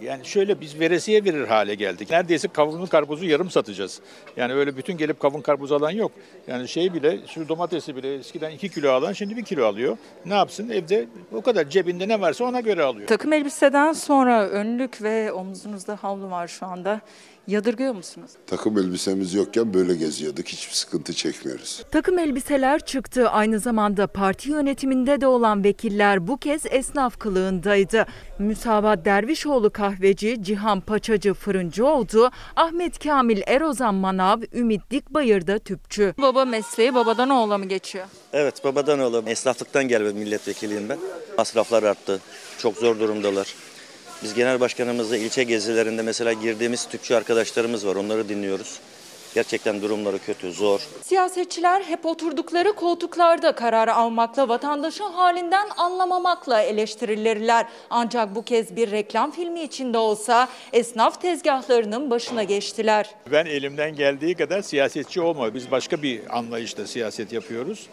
Yani 0.03 0.25
şöyle 0.25 0.61
biz 0.61 0.81
veresiye 0.81 1.25
verir 1.25 1.47
hale 1.47 1.75
geldik. 1.75 2.11
Neredeyse 2.11 2.49
kavunlu 2.49 2.89
karpuzu 2.89 3.25
yarım 3.25 3.51
satacağız. 3.51 4.01
Yani 4.37 4.55
öyle 4.55 4.77
bütün 4.77 4.97
gelip 4.97 5.21
kavun 5.21 5.41
karpuz 5.41 5.73
alan 5.73 5.91
yok. 5.91 6.13
Yani 6.47 6.69
şey 6.69 6.95
bile 6.95 7.19
şu 7.27 7.49
domatesi 7.49 7.97
bile 7.97 8.15
eskiden 8.15 8.51
2 8.51 8.69
kilo 8.69 8.93
alan 8.93 9.13
şimdi 9.13 9.37
1 9.37 9.45
kilo 9.45 9.67
alıyor. 9.67 9.97
Ne 10.27 10.35
yapsın 10.35 10.71
evde 10.71 11.07
o 11.33 11.43
kadar 11.43 11.69
cebinde 11.71 12.09
ne 12.09 12.21
varsa 12.21 12.45
ona 12.45 12.61
göre 12.61 12.83
alıyor. 12.83 13.09
Takım 13.09 13.33
elbiseden 13.33 13.93
sonra 13.93 14.49
önlük 14.49 15.03
ve 15.03 15.33
omzunuzda 15.33 15.99
havlu 16.01 16.31
var 16.31 16.49
şu 16.49 16.67
anda. 16.67 17.01
Yadırgıyor 17.49 17.95
musunuz? 17.95 18.31
Takım 18.47 18.79
elbisemiz 18.79 19.35
yokken 19.35 19.75
böyle 19.75 19.95
geziyorduk. 19.95 20.49
Hiçbir 20.49 20.75
sıkıntı 20.75 21.13
çekmiyoruz. 21.13 21.83
Takım 21.91 22.19
elbiseler 22.19 22.81
çıktı. 22.81 23.29
Aynı 23.29 23.59
zamanda 23.61 24.07
parti 24.07 24.51
yönetiminde 24.51 25.21
de 25.21 25.27
olan 25.27 25.65
vekiller 25.65 26.27
bu 26.27 26.37
kez 26.37 26.63
esnaf 26.71 27.19
kılığındaydı. 27.19 28.07
Müsavat 28.39 29.05
Dervişoğlu 29.05 29.71
kahveci, 29.71 30.39
Cihan 30.43 30.81
Paçacı 30.81 31.35
fırıncıoğlu, 31.35 32.31
Ahmet 32.57 32.99
Kamil 32.99 33.43
Erozan 33.47 33.95
manav, 33.95 34.41
Ümit 34.53 34.91
Dikbayır 34.91 35.47
da 35.47 35.59
tüpçü. 35.59 36.15
Baba 36.19 36.45
mesleği 36.45 36.95
babadan 36.95 37.31
oğula 37.31 37.59
mı 37.59 37.65
geçiyor? 37.65 38.07
Evet 38.33 38.65
babadan 38.65 38.99
oğlum. 39.01 39.29
Esnaflıktan 39.29 39.89
gelme 39.89 40.13
milletvekiliyim 40.13 40.89
ben. 40.89 40.99
Masraflar 41.39 41.83
arttı. 41.83 42.21
Çok 42.59 42.77
zor 42.77 42.99
durumdalar. 43.01 43.55
Biz 44.23 44.35
genel 44.35 44.61
başkanımızla 44.61 45.17
ilçe 45.17 45.45
gezilerinde 45.45 46.03
mesela 46.03 46.33
girdiğimiz 46.33 46.89
tüpçü 46.89 47.15
arkadaşlarımız 47.15 47.87
var. 47.87 47.97
Onları 47.97 48.29
dinliyoruz. 48.29 48.81
Gerçekten 49.35 49.83
durumları 49.83 50.19
kötü, 50.19 50.53
zor. 50.53 50.81
Siyasetçiler 51.03 51.83
hep 51.83 52.07
oturdukları 52.07 52.73
koltuklarda 52.73 53.53
karar 53.53 53.89
almakla, 53.89 54.49
vatandaşın 54.49 55.13
halinden 55.13 55.69
anlamamakla 55.77 56.63
eleştirilirler. 56.63 57.67
Ancak 57.91 58.35
bu 58.35 58.45
kez 58.45 58.77
bir 58.77 58.91
reklam 58.91 59.31
filmi 59.31 59.63
içinde 59.63 59.99
olsa 59.99 60.49
esnaf 60.73 61.23
tezgahlarının 61.23 62.11
başına 62.11 62.43
geçtiler. 62.43 63.11
Ben 63.33 63.47
elimden 63.47 63.97
geldiği 63.97 64.35
kadar 64.35 64.63
siyasetçi 64.63 65.21
olma. 65.21 65.55
Biz 65.55 65.71
başka 65.71 66.03
bir 66.03 66.39
anlayışla 66.39 66.87
siyaset 66.87 67.33
yapıyoruz. 67.33 67.87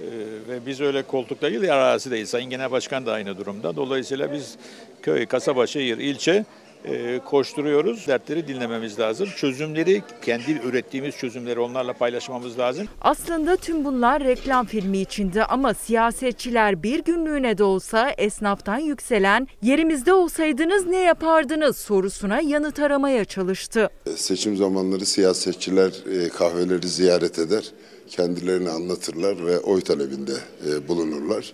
Ee, 0.00 0.04
ve 0.48 0.66
biz 0.66 0.80
öyle 0.80 1.02
koltukta 1.02 1.50
değil, 1.50 1.74
arasideyiz. 1.74 2.28
Sayın 2.28 2.50
Genel 2.50 2.70
Başkan 2.70 3.06
da 3.06 3.12
aynı 3.12 3.38
durumda. 3.38 3.76
Dolayısıyla 3.76 4.32
biz 4.32 4.56
köy, 5.02 5.26
kasaba, 5.26 5.66
şehir, 5.66 5.98
ilçe 5.98 6.44
e, 6.84 7.18
koşturuyoruz. 7.18 8.06
Dertleri 8.08 8.48
dinlememiz 8.48 8.98
lazım. 8.98 9.28
Çözümleri, 9.36 10.02
kendi 10.22 10.52
ürettiğimiz 10.52 11.16
çözümleri 11.16 11.60
onlarla 11.60 11.92
paylaşmamız 11.92 12.58
lazım. 12.58 12.88
Aslında 13.00 13.56
tüm 13.56 13.84
bunlar 13.84 14.24
reklam 14.24 14.66
filmi 14.66 14.98
içinde 14.98 15.44
ama 15.44 15.74
siyasetçiler 15.74 16.82
bir 16.82 17.04
günlüğüne 17.04 17.58
de 17.58 17.64
olsa 17.64 18.10
esnaftan 18.10 18.78
yükselen 18.78 19.48
yerimizde 19.62 20.12
olsaydınız 20.12 20.86
ne 20.86 20.98
yapardınız 20.98 21.76
sorusuna 21.76 22.40
yanıt 22.40 22.78
aramaya 22.78 23.24
çalıştı. 23.24 23.90
Seçim 24.16 24.56
zamanları 24.56 25.06
siyasetçiler 25.06 25.92
e, 26.12 26.28
kahveleri 26.28 26.88
ziyaret 26.88 27.38
eder, 27.38 27.64
kendilerini 28.08 28.70
anlatırlar 28.70 29.46
ve 29.46 29.58
oy 29.58 29.80
talebinde 29.80 30.32
e, 30.68 30.88
bulunurlar. 30.88 31.52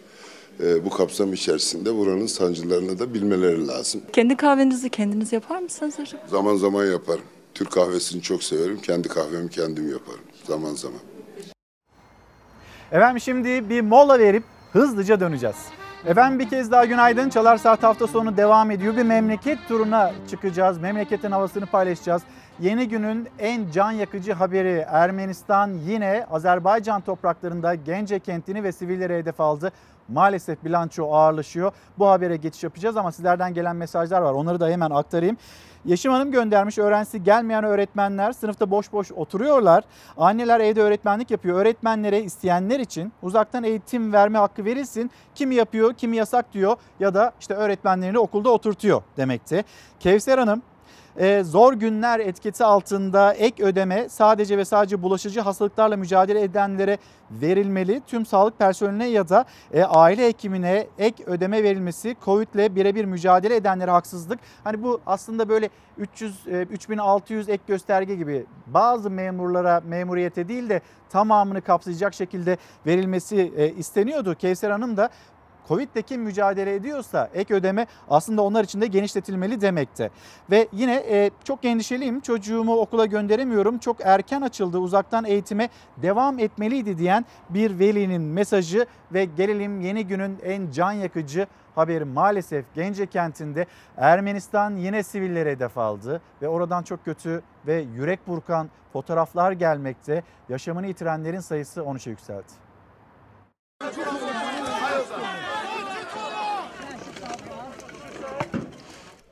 E, 0.63 0.85
bu 0.85 0.91
kapsam 0.91 1.33
içerisinde 1.33 1.95
buranın 1.97 2.27
sancılarını 2.27 2.99
da 2.99 3.15
bilmeleri 3.15 3.69
lazım. 3.69 4.01
Kendi 4.13 4.37
kahvenizi 4.37 4.91
kendiniz 4.91 5.33
yapar 5.33 5.59
mısınız 5.59 5.95
acaba? 6.01 6.23
Zaman 6.31 6.57
zaman 6.57 6.87
yaparım. 6.87 7.25
Türk 7.55 7.73
kahvesini 7.73 8.23
çok 8.23 8.43
severim. 8.43 8.79
Kendi 8.81 9.09
kahvemi 9.09 9.51
kendim 9.51 9.91
yaparım. 9.91 10.21
Zaman 10.45 10.75
zaman. 10.75 11.01
Efendim 12.93 13.21
şimdi 13.21 13.69
bir 13.69 13.81
mola 13.81 14.19
verip 14.19 14.43
hızlıca 14.73 15.21
döneceğiz. 15.21 15.57
Efendim 16.07 16.39
bir 16.39 16.49
kez 16.49 16.71
daha 16.71 16.85
günaydın. 16.85 17.31
Çalar 17.31 17.57
Saat 17.57 17.83
hafta 17.83 18.07
sonu 18.07 18.37
devam 18.37 18.71
ediyor. 18.71 18.97
Bir 18.97 19.03
memleket 19.03 19.59
turuna 19.69 20.13
çıkacağız. 20.31 20.79
Memleketin 20.79 21.31
havasını 21.31 21.67
paylaşacağız. 21.67 22.23
Yeni 22.61 22.89
günün 22.89 23.29
en 23.39 23.71
can 23.71 23.91
yakıcı 23.91 24.33
haberi 24.33 24.85
Ermenistan 24.89 25.71
yine 25.73 26.27
Azerbaycan 26.31 27.01
topraklarında 27.01 27.75
Gence 27.75 28.19
kentini 28.19 28.63
ve 28.63 28.73
sivilleri 28.73 29.17
hedef 29.17 29.41
aldı. 29.41 29.73
Maalesef 30.09 30.65
bilanço 30.65 31.13
ağırlaşıyor. 31.13 31.73
Bu 31.99 32.09
habere 32.09 32.37
geçiş 32.37 32.65
yapacağız 32.65 32.97
ama 32.97 33.13
sizlerden 33.13 33.55
gelen 33.55 33.77
mesajlar 33.77 34.21
var. 34.23 34.33
Onları 34.33 34.61
da 34.61 34.69
hemen 34.69 34.91
aktarayım. 34.91 35.37
Yeşim 35.85 36.13
Hanım 36.13 36.31
göndermiş 36.33 36.79
öğrencisi 36.79 37.23
gelmeyen 37.23 37.65
öğretmenler 37.65 38.33
sınıfta 38.33 38.71
boş 38.71 38.93
boş 38.93 39.13
oturuyorlar. 39.13 39.85
Anneler 40.17 40.61
evde 40.61 40.83
öğretmenlik 40.83 41.31
yapıyor. 41.31 41.59
Öğretmenlere 41.59 42.23
isteyenler 42.23 42.81
için 42.81 43.13
uzaktan 43.23 43.65
eğitim 43.65 44.13
verme 44.13 44.39
hakkı 44.39 44.65
verilsin. 44.65 45.11
Kimi 45.35 45.55
yapıyor, 45.55 45.95
kimi 45.95 46.17
yasak 46.17 46.53
diyor 46.53 46.77
ya 47.01 47.15
da 47.15 47.33
işte 47.41 47.55
öğretmenlerini 47.55 48.19
okulda 48.19 48.51
oturtuyor 48.51 49.03
demekti. 49.17 49.65
Kevser 50.01 50.39
Hanım 50.39 50.63
zor 51.45 51.73
günler 51.73 52.21
etiketi 52.21 52.65
altında 52.65 53.35
ek 53.35 53.65
ödeme 53.65 54.09
sadece 54.09 54.59
ve 54.59 54.65
sadece 54.65 55.03
bulaşıcı 55.03 55.41
hastalıklarla 55.41 55.97
mücadele 55.97 56.43
edenlere 56.43 56.99
verilmeli. 57.31 58.03
Tüm 58.07 58.27
sağlık 58.27 58.59
personeline 58.59 59.07
ya 59.07 59.29
da 59.29 59.45
e, 59.73 59.85
aile 59.85 60.27
hekimine 60.27 60.87
ek 60.99 61.25
ödeme 61.27 61.63
verilmesi 61.63 62.17
Covid 62.25 62.55
ile 62.55 62.75
birebir 62.75 63.05
mücadele 63.05 63.57
edenlere 63.57 63.91
haksızlık. 63.91 64.39
Hani 64.65 64.83
bu 64.83 65.01
aslında 65.07 65.49
böyle 65.49 65.71
300 65.99 66.47
e, 66.47 66.63
3600 66.63 67.49
ek 67.49 67.63
gösterge 67.67 68.15
gibi 68.15 68.47
bazı 68.67 69.11
memurlara 69.11 69.81
memuriyete 69.81 70.49
değil 70.49 70.69
de 70.69 70.81
tamamını 71.11 71.61
kapsayacak 71.61 72.15
şekilde 72.15 72.57
verilmesi 72.87 73.53
e, 73.57 73.73
isteniyordu. 73.73 74.35
Kevser 74.35 74.71
Hanım 74.71 74.97
da 74.97 75.11
Covid'le 75.71 76.11
mücadele 76.17 76.75
ediyorsa 76.75 77.31
ek 77.35 77.55
ödeme 77.55 77.87
aslında 78.09 78.43
onlar 78.43 78.65
için 78.65 78.81
de 78.81 78.87
genişletilmeli 78.87 79.61
demekte. 79.61 80.11
Ve 80.51 80.69
yine 80.73 80.95
e, 80.95 81.31
çok 81.45 81.65
endişeliyim 81.65 82.21
çocuğumu 82.21 82.77
okula 82.77 83.07
gönderemiyorum 83.07 83.79
çok 83.79 83.97
erken 84.01 84.41
açıldı 84.41 84.79
uzaktan 84.79 85.25
eğitime 85.25 85.69
devam 85.97 86.39
etmeliydi 86.39 86.99
diyen 86.99 87.25
bir 87.51 87.79
velinin 87.79 88.23
mesajı 88.23 88.87
ve 89.13 89.25
gelelim 89.25 89.81
yeni 89.81 90.07
günün 90.07 90.39
en 90.45 90.71
can 90.71 90.93
yakıcı 90.93 91.47
haberi 91.75 92.05
maalesef 92.05 92.65
Gence 92.75 93.07
kentinde 93.07 93.67
Ermenistan 93.97 94.77
yine 94.77 95.03
sivillere 95.03 95.51
hedef 95.51 95.79
aldı 95.79 96.21
ve 96.43 96.49
oradan 96.49 96.83
çok 96.83 97.05
kötü 97.05 97.43
ve 97.67 97.81
yürek 97.97 98.29
burkan 98.29 98.71
fotoğraflar 98.93 99.53
gelmekte. 99.53 100.23
Yaşamını 100.49 100.87
yitirenlerin 100.87 101.41
sayısı 101.41 101.81
13'e 101.81 102.11
yükseldi. 102.11 102.53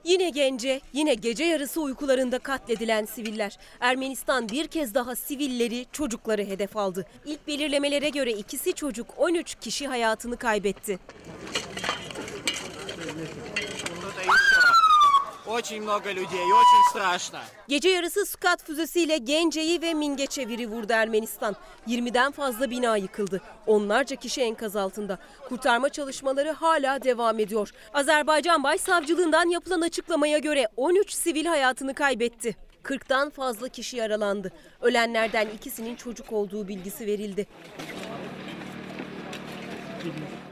Yine 0.09 0.31
gence, 0.31 0.81
yine 0.93 1.15
gece 1.15 1.45
yarısı 1.45 1.81
uykularında 1.81 2.39
katledilen 2.39 3.05
siviller. 3.05 3.59
Ermenistan 3.81 4.49
bir 4.49 4.67
kez 4.67 4.95
daha 4.95 5.17
sivilleri, 5.17 5.87
çocukları 5.93 6.45
hedef 6.45 6.77
aldı. 6.77 7.07
İlk 7.27 7.47
belirlemelere 7.47 8.09
göre 8.09 8.33
ikisi 8.33 8.73
çocuk 8.73 9.07
13 9.17 9.55
kişi 9.55 9.89
hayatını 9.89 10.37
kaybetti. 10.37 10.99
Очень 15.48 15.82
много 15.82 16.10
людей, 16.14 16.46
очень 16.60 16.84
страшно. 16.90 17.40
Gece 17.68 17.90
yarısı 17.90 18.26
Skat 18.26 18.64
füzesiyle 18.64 19.18
Gence'yi 19.18 19.82
ve 19.82 19.94
Mingeçevir'i 19.94 20.68
vurdu 20.70 20.94
Ermenistan. 20.94 21.56
20'den 21.88 22.32
fazla 22.32 22.70
bina 22.70 22.98
yıkıldı. 22.98 23.42
Onlarca 23.68 24.16
kişi 24.16 24.42
enkaz 24.42 24.76
altında. 24.76 25.18
Kurtarma 25.50 25.90
çalışmaları 25.90 26.52
hala 26.52 27.04
devam 27.04 27.40
ediyor. 27.40 27.72
Azerbaycan 27.94 28.64
Başsavcılığından 28.64 29.50
yapılan 29.50 29.82
açıklamaya 29.82 30.38
göre 30.38 30.68
13 30.78 31.14
sivil 31.14 31.46
hayatını 31.46 31.94
kaybetti. 31.94 32.56
40'tan 32.84 33.32
fazla 33.32 33.70
kişi 33.70 33.98
yaralandı. 33.98 34.52
Ölenlerden 34.82 35.48
ikisinin 35.48 35.96
çocuk 35.96 36.34
olduğu 36.34 36.68
bilgisi 36.68 37.08
verildi. 37.08 37.48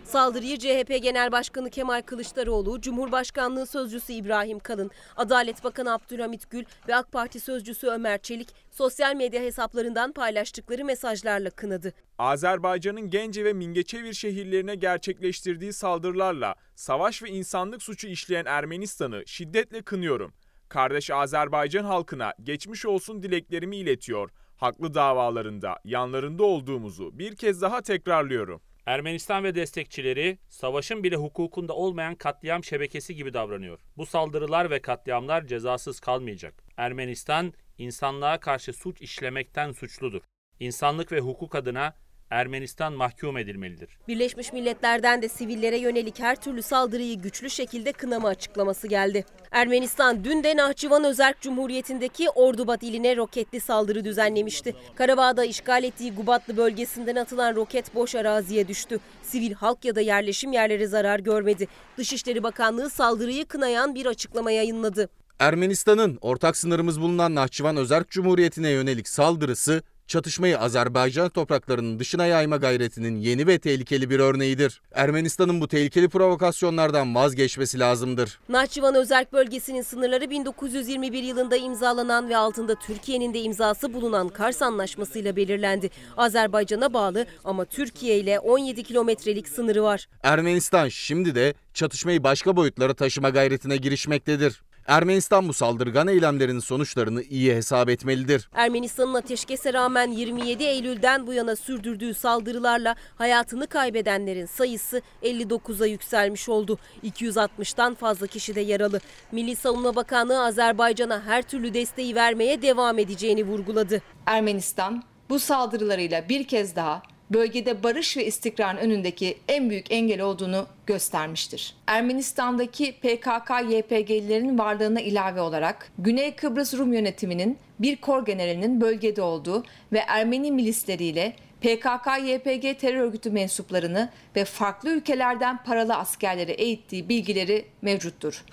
Saldırıyı 0.07 0.59
CHP 0.59 1.03
Genel 1.03 1.33
Başkanı 1.33 1.71
Kemal 1.71 2.03
Kılıçdaroğlu, 2.03 2.81
Cumhurbaşkanlığı 2.81 3.67
Sözcüsü 3.67 4.13
İbrahim 4.13 4.59
Kalın, 4.59 4.91
Adalet 5.17 5.65
Bakanı 5.65 5.93
Abdülhamit 5.93 6.51
Gül 6.51 6.65
ve 6.89 6.95
AK 6.97 7.13
Parti 7.13 7.41
Sözcüsü 7.41 7.87
Ömer 7.87 8.23
Çelik 8.23 8.49
sosyal 8.71 9.17
medya 9.17 9.43
hesaplarından 9.43 10.13
paylaştıkları 10.13 10.85
mesajlarla 10.85 11.51
kınadı. 11.51 11.93
Azerbaycan'ın 12.19 13.11
Gence 13.11 13.45
ve 13.45 13.53
Mingeçevir 13.53 14.13
şehirlerine 14.13 14.75
gerçekleştirdiği 14.75 15.73
saldırılarla 15.73 16.55
savaş 16.75 17.23
ve 17.23 17.31
insanlık 17.31 17.83
suçu 17.83 18.09
işleyen 18.09 18.45
Ermenistan'ı 18.45 19.23
şiddetle 19.27 19.83
kınıyorum. 19.83 20.33
Kardeş 20.69 21.11
Azerbaycan 21.11 21.85
halkına 21.85 22.33
geçmiş 22.43 22.87
olsun 22.87 23.23
dileklerimi 23.23 23.77
iletiyor. 23.77 24.31
Haklı 24.57 24.95
davalarında 24.95 25.77
yanlarında 25.85 26.45
olduğumuzu 26.45 27.19
bir 27.19 27.37
kez 27.37 27.63
daha 27.63 27.83
tekrarlıyorum. 27.83 28.61
Ermenistan 28.87 29.45
ve 29.45 29.55
destekçileri 29.55 30.39
savaşın 30.49 31.05
bile 31.05 31.17
hukukunda 31.17 31.73
olmayan 31.73 32.15
katliam 32.15 32.65
şebekesi 32.65 33.15
gibi 33.15 33.35
davranıyor. 33.35 33.81
Bu 33.97 34.07
saldırılar 34.07 34.71
ve 34.71 34.83
katliamlar 34.83 35.47
cezasız 35.47 36.01
kalmayacak. 36.01 36.65
Ermenistan 36.77 37.53
insanlığa 37.79 38.41
karşı 38.41 38.73
suç 38.73 39.01
işlemekten 39.01 39.73
suçludur. 39.73 40.23
İnsanlık 40.61 41.13
ve 41.13 41.21
hukuk 41.21 41.55
adına 41.55 41.97
Ermenistan 42.31 42.93
mahkum 42.93 43.39
edilmelidir. 43.39 43.89
Birleşmiş 44.09 44.53
Milletler'den 44.53 45.23
de 45.23 45.29
sivillere 45.29 45.79
yönelik 45.79 46.19
her 46.19 46.37
türlü 46.37 46.63
saldırıyı 46.63 47.21
güçlü 47.21 47.51
şekilde 47.51 47.93
kınama 47.93 48.29
açıklaması 48.29 48.89
geldi. 48.89 49.25
Ermenistan 49.51 50.25
dün 50.25 50.45
de 50.45 50.57
Nahçıvan 50.57 51.05
Özerk 51.05 51.41
Cumhuriyeti'ndeki 51.41 52.31
Ordubat 52.31 52.83
iline 52.83 53.17
roketli 53.17 53.61
saldırı 53.61 54.05
düzenlemişti. 54.05 54.75
Karabağ'da 54.95 55.45
işgal 55.45 55.85
ettiği 55.85 56.15
Gubatlı 56.15 56.57
bölgesinden 56.57 57.17
atılan 57.17 57.57
roket 57.57 57.95
boş 57.95 58.15
araziye 58.15 58.69
düştü. 58.69 58.99
Sivil 59.23 59.53
halk 59.53 59.85
ya 59.85 59.95
da 59.95 60.01
yerleşim 60.01 60.53
yerleri 60.53 60.89
zarar 60.89 61.19
görmedi. 61.19 61.67
Dışişleri 61.99 62.43
Bakanlığı 62.43 62.91
saldırıyı 62.91 63.47
kınayan 63.47 63.95
bir 63.95 64.07
açıklama 64.07 64.51
yayınladı. 64.51 65.09
Ermenistan'ın 65.39 66.19
ortak 66.21 66.57
sınırımız 66.57 67.01
bulunan 67.01 67.35
Nahçıvan 67.35 67.77
Özerk 67.77 68.11
Cumhuriyeti'ne 68.11 68.71
yönelik 68.71 69.09
saldırısı 69.09 69.83
çatışmayı 70.07 70.59
Azerbaycan 70.59 71.29
topraklarının 71.29 71.99
dışına 71.99 72.27
yayma 72.27 72.57
gayretinin 72.57 73.17
yeni 73.17 73.47
ve 73.47 73.59
tehlikeli 73.59 74.11
bir 74.11 74.19
örneğidir. 74.21 74.81
Ermenistan'ın 74.93 75.61
bu 75.61 75.69
tehlikeli 75.69 76.09
provokasyonlardan 76.09 77.15
vazgeçmesi 77.15 77.79
lazımdır. 77.79 78.39
Nahçıvan 78.49 78.95
Özerk 78.95 79.33
bölgesinin 79.33 79.83
sınırları 79.83 80.31
1921 80.31 81.23
yılında 81.23 81.57
imzalanan 81.57 82.29
ve 82.29 82.37
altında 82.37 82.75
Türkiye'nin 82.75 83.35
de 83.35 83.41
imzası 83.41 83.95
bulunan 83.95 84.29
Kars 84.29 84.63
Anlaşması'yla 84.63 85.37
belirlendi. 85.37 85.91
Azerbaycan'a 86.17 86.93
bağlı 86.93 87.27
ama 87.45 87.65
Türkiye 87.65 88.19
ile 88.19 88.39
17 88.39 88.83
kilometrelik 88.83 89.49
sınırı 89.49 89.83
var. 89.83 90.09
Ermenistan 90.23 90.89
şimdi 90.89 91.35
de 91.35 91.55
çatışmayı 91.75 92.25
başka 92.25 92.57
boyutlara 92.57 92.95
taşıma 92.95 93.31
gayretine 93.31 93.77
girişmektedir. 93.77 94.63
Ermenistan 94.87 95.49
bu 95.49 95.53
saldırgan 95.53 96.09
eylemlerin 96.09 96.59
sonuçlarını 96.59 97.23
iyi 97.23 97.55
hesap 97.55 97.89
etmelidir. 97.89 98.49
Ermenistan'ın 98.55 99.15
ateşkese 99.15 99.73
rağmen 99.73 100.11
27 100.11 100.65
Eylül'den 100.65 101.27
bu 101.27 101.33
yana 101.33 101.57
sürdürdüğü 101.57 102.15
saldırılarla 102.15 102.97
hayatını 103.17 103.67
kaybedenlerin 103.67 104.47
sayısı 104.47 105.03
59'a 105.23 105.87
yükselmiş 105.87 106.49
oldu. 106.49 106.79
260'tan 107.05 107.95
fazla 107.95 108.27
kişi 108.27 108.55
de 108.55 108.61
yaralı. 108.61 109.01
Milli 109.33 109.57
Savunma 109.57 109.97
Bakanlığı 109.97 110.45
Azerbaycan'a 110.45 111.23
her 111.27 111.43
türlü 111.43 111.75
desteği 111.75 112.15
vermeye 112.15 112.63
devam 112.63 112.99
edeceğini 112.99 113.47
vurguladı. 113.47 114.03
Ermenistan 114.27 115.03
bu 115.29 115.39
saldırılarıyla 115.39 116.29
bir 116.29 116.45
kez 116.49 116.77
daha 116.77 117.03
bölgede 117.31 117.83
barış 117.83 118.17
ve 118.17 118.27
istikrarın 118.27 118.77
önündeki 118.77 119.39
en 119.49 119.71
büyük 119.71 119.93
engel 119.93 120.21
olduğunu 120.21 120.67
göstermiştir. 120.87 121.75
Ermenistan'daki 121.87 122.93
PKK-YPG'lilerin 123.03 124.59
varlığına 124.59 125.01
ilave 125.01 125.41
olarak 125.41 125.93
Güney 125.99 126.37
Kıbrıs 126.37 126.75
Rum 126.75 126.93
yönetiminin 126.93 127.59
bir 127.79 127.97
kor 127.97 128.25
generalinin 128.27 128.81
bölgede 128.81 129.23
olduğu 129.23 129.65
ve 129.93 129.99
Ermeni 129.99 130.53
milisleriyle 130.53 131.37
PKK-YPG 131.63 132.79
terör 132.79 133.01
örgütü 133.01 133.31
mensuplarını 133.31 134.11
ve 134.37 134.45
farklı 134.45 134.91
ülkelerden 134.91 135.65
paralı 135.65 135.95
askerleri 135.95 136.53
eğittiği 136.53 137.09
bilgileri 137.09 137.65
mevcuttur. 137.83 138.45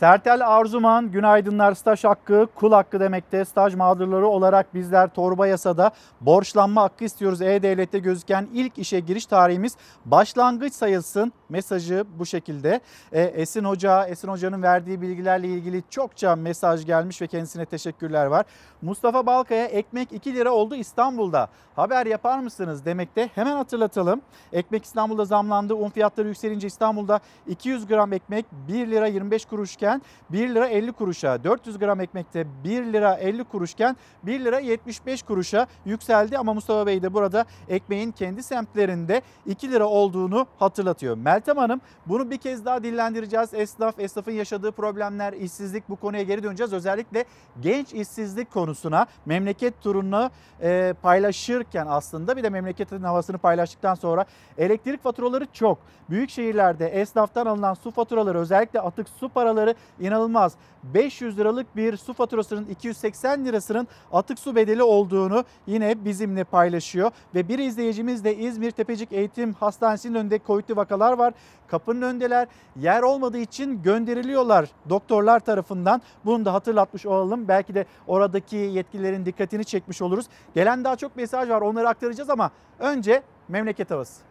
Sertel 0.00 0.46
Arzuman, 0.46 1.10
günaydınlar 1.10 1.74
staj 1.74 2.04
hakkı, 2.04 2.46
kul 2.54 2.72
hakkı 2.72 3.00
demekte. 3.00 3.44
Staj 3.44 3.74
mağdurları 3.74 4.26
olarak 4.26 4.74
bizler 4.74 5.08
torba 5.08 5.46
yasada 5.46 5.90
borçlanma 6.20 6.82
hakkı 6.82 7.04
istiyoruz. 7.04 7.42
E-Devlet'te 7.42 7.98
gözüken 7.98 8.48
ilk 8.52 8.78
işe 8.78 9.00
giriş 9.00 9.26
tarihimiz 9.26 9.76
başlangıç 10.04 10.74
sayılsın. 10.74 11.32
Mesajı 11.50 12.04
bu 12.18 12.26
şekilde. 12.26 12.80
E, 13.12 13.22
Esin 13.22 13.64
Hoca, 13.64 14.06
Esin 14.06 14.28
Hoca'nın 14.28 14.62
verdiği 14.62 15.02
bilgilerle 15.02 15.48
ilgili 15.48 15.82
çokça 15.90 16.36
mesaj 16.36 16.86
gelmiş 16.86 17.22
ve 17.22 17.26
kendisine 17.26 17.66
teşekkürler 17.66 18.26
var. 18.26 18.46
Mustafa 18.82 19.26
Balkaya 19.26 19.64
ekmek 19.64 20.12
2 20.12 20.34
lira 20.34 20.50
oldu 20.50 20.74
İstanbul'da. 20.74 21.48
Haber 21.76 22.06
yapar 22.06 22.38
mısınız 22.38 22.84
demekte. 22.84 23.30
Hemen 23.34 23.56
hatırlatalım. 23.56 24.20
Ekmek 24.52 24.84
İstanbul'da 24.84 25.24
zamlandı. 25.24 25.74
Un 25.74 25.90
fiyatları 25.90 26.28
yükselince 26.28 26.66
İstanbul'da 26.66 27.20
200 27.48 27.86
gram 27.86 28.12
ekmek 28.12 28.46
1 28.68 28.86
lira 28.86 29.06
25 29.06 29.44
kuruşken 29.44 30.02
1 30.30 30.48
lira 30.48 30.68
50 30.68 30.92
kuruşa, 30.92 31.44
400 31.44 31.78
gram 31.78 32.00
ekmekte 32.00 32.46
1 32.64 32.92
lira 32.92 33.14
50 33.14 33.44
kuruşken 33.44 33.96
1 34.22 34.40
lira 34.40 34.58
75 34.58 35.22
kuruşa 35.22 35.66
yükseldi. 35.84 36.38
Ama 36.38 36.54
Mustafa 36.54 36.86
Bey 36.86 37.02
de 37.02 37.14
burada 37.14 37.44
ekmeğin 37.68 38.12
kendi 38.12 38.42
semtlerinde 38.42 39.22
2 39.46 39.70
lira 39.70 39.86
olduğunu 39.86 40.46
hatırlatıyor. 40.58 41.16
Meltem 41.16 41.39
Meltem 41.40 41.56
Hanım 41.56 41.80
bunu 42.06 42.30
bir 42.30 42.36
kez 42.36 42.64
daha 42.64 42.82
dillendireceğiz. 42.82 43.54
Esnaf, 43.54 43.98
esnafın 43.98 44.32
yaşadığı 44.32 44.72
problemler, 44.72 45.32
işsizlik 45.32 45.88
bu 45.88 45.96
konuya 45.96 46.22
geri 46.22 46.42
döneceğiz. 46.42 46.72
Özellikle 46.72 47.24
genç 47.60 47.92
işsizlik 47.92 48.50
konusuna 48.50 49.06
memleket 49.26 49.80
turunu 49.82 50.30
e, 50.62 50.94
paylaşırken 51.02 51.86
aslında 51.88 52.36
bir 52.36 52.42
de 52.42 52.50
memleketin 52.50 53.02
havasını 53.02 53.38
paylaştıktan 53.38 53.94
sonra 53.94 54.24
elektrik 54.58 55.02
faturaları 55.02 55.46
çok. 55.52 55.78
Büyük 56.10 56.30
şehirlerde 56.30 56.88
esnaftan 56.88 57.46
alınan 57.46 57.74
su 57.74 57.90
faturaları 57.90 58.38
özellikle 58.38 58.80
atık 58.80 59.08
su 59.08 59.28
paraları 59.28 59.74
inanılmaz. 60.00 60.52
500 60.82 61.38
liralık 61.38 61.76
bir 61.76 61.96
su 61.96 62.12
faturasının 62.12 62.66
280 62.66 63.44
lirasının 63.44 63.88
atık 64.12 64.38
su 64.38 64.56
bedeli 64.56 64.82
olduğunu 64.82 65.44
yine 65.66 66.04
bizimle 66.04 66.44
paylaşıyor. 66.44 67.10
Ve 67.34 67.48
bir 67.48 67.58
izleyicimiz 67.58 68.24
de 68.24 68.36
İzmir 68.36 68.70
Tepecik 68.70 69.12
Eğitim 69.12 69.52
Hastanesi'nin 69.52 70.14
önünde 70.14 70.40
COVID 70.46 70.76
vakalar 70.76 71.12
var. 71.12 71.29
Kapının 71.68 72.02
öndeler. 72.02 72.48
Yer 72.76 73.02
olmadığı 73.02 73.38
için 73.38 73.82
gönderiliyorlar 73.82 74.68
doktorlar 74.88 75.40
tarafından. 75.40 76.02
Bunu 76.24 76.44
da 76.44 76.52
hatırlatmış 76.52 77.06
olalım. 77.06 77.48
Belki 77.48 77.74
de 77.74 77.84
oradaki 78.06 78.56
yetkililerin 78.56 79.26
dikkatini 79.26 79.64
çekmiş 79.64 80.02
oluruz. 80.02 80.26
Gelen 80.54 80.84
daha 80.84 80.96
çok 80.96 81.16
mesaj 81.16 81.48
var 81.48 81.60
onları 81.60 81.88
aktaracağız 81.88 82.30
ama 82.30 82.50
önce 82.78 83.22
memleket 83.48 83.90
havası. 83.90 84.29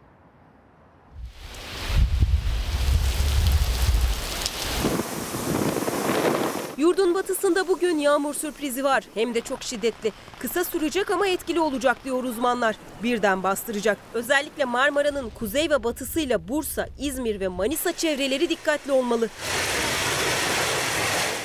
Yurdun 6.80 7.14
batısında 7.14 7.68
bugün 7.68 7.98
yağmur 7.98 8.34
sürprizi 8.34 8.84
var. 8.84 9.04
Hem 9.14 9.34
de 9.34 9.40
çok 9.40 9.62
şiddetli. 9.62 10.12
Kısa 10.38 10.64
sürecek 10.64 11.10
ama 11.10 11.26
etkili 11.26 11.60
olacak 11.60 12.04
diyor 12.04 12.24
uzmanlar. 12.24 12.76
Birden 13.02 13.42
bastıracak. 13.42 13.98
Özellikle 14.14 14.64
Marmara'nın 14.64 15.30
kuzey 15.30 15.70
ve 15.70 15.84
batısıyla 15.84 16.48
Bursa, 16.48 16.88
İzmir 16.98 17.40
ve 17.40 17.48
Manisa 17.48 17.92
çevreleri 17.92 18.48
dikkatli 18.48 18.92
olmalı. 18.92 19.28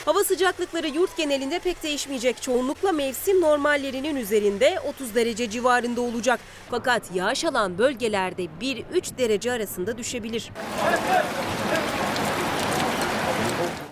Hava 0.05 0.23
sıcaklıkları 0.23 0.87
yurt 0.87 1.17
genelinde 1.17 1.59
pek 1.59 1.83
değişmeyecek. 1.83 2.41
Çoğunlukla 2.41 2.91
mevsim 2.91 3.41
normallerinin 3.41 4.15
üzerinde 4.15 4.79
30 4.87 5.15
derece 5.15 5.49
civarında 5.49 6.01
olacak. 6.01 6.39
Fakat 6.69 7.03
yağış 7.15 7.45
alan 7.45 7.77
bölgelerde 7.77 8.43
1-3 8.61 9.17
derece 9.17 9.51
arasında 9.51 9.97
düşebilir. 9.97 10.51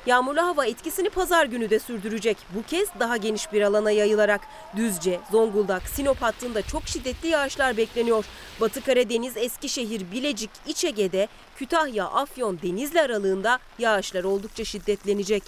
Yağmurlu 0.05 0.41
hava 0.41 0.65
etkisini 0.65 1.09
pazar 1.09 1.45
günü 1.45 1.69
de 1.69 1.79
sürdürecek. 1.79 2.37
Bu 2.55 2.63
kez 2.63 2.87
daha 2.99 3.17
geniş 3.17 3.53
bir 3.53 3.61
alana 3.61 3.91
yayılarak 3.91 4.41
Düzce, 4.75 5.19
Zonguldak, 5.31 5.89
Sinop 5.89 6.21
hattında 6.21 6.61
çok 6.61 6.87
şiddetli 6.87 7.27
yağışlar 7.27 7.77
bekleniyor. 7.77 8.25
Batı 8.61 8.81
Karadeniz, 8.81 9.37
Eskişehir, 9.37 10.11
Bilecik, 10.11 10.49
İç 10.67 10.83
Ege'de, 10.83 11.27
Kütahya, 11.55 12.05
Afyon, 12.05 12.59
Denizli 12.63 13.01
aralığında 13.01 13.59
yağışlar 13.79 14.23
oldukça 14.23 14.65
şiddetlenecek. 14.65 15.43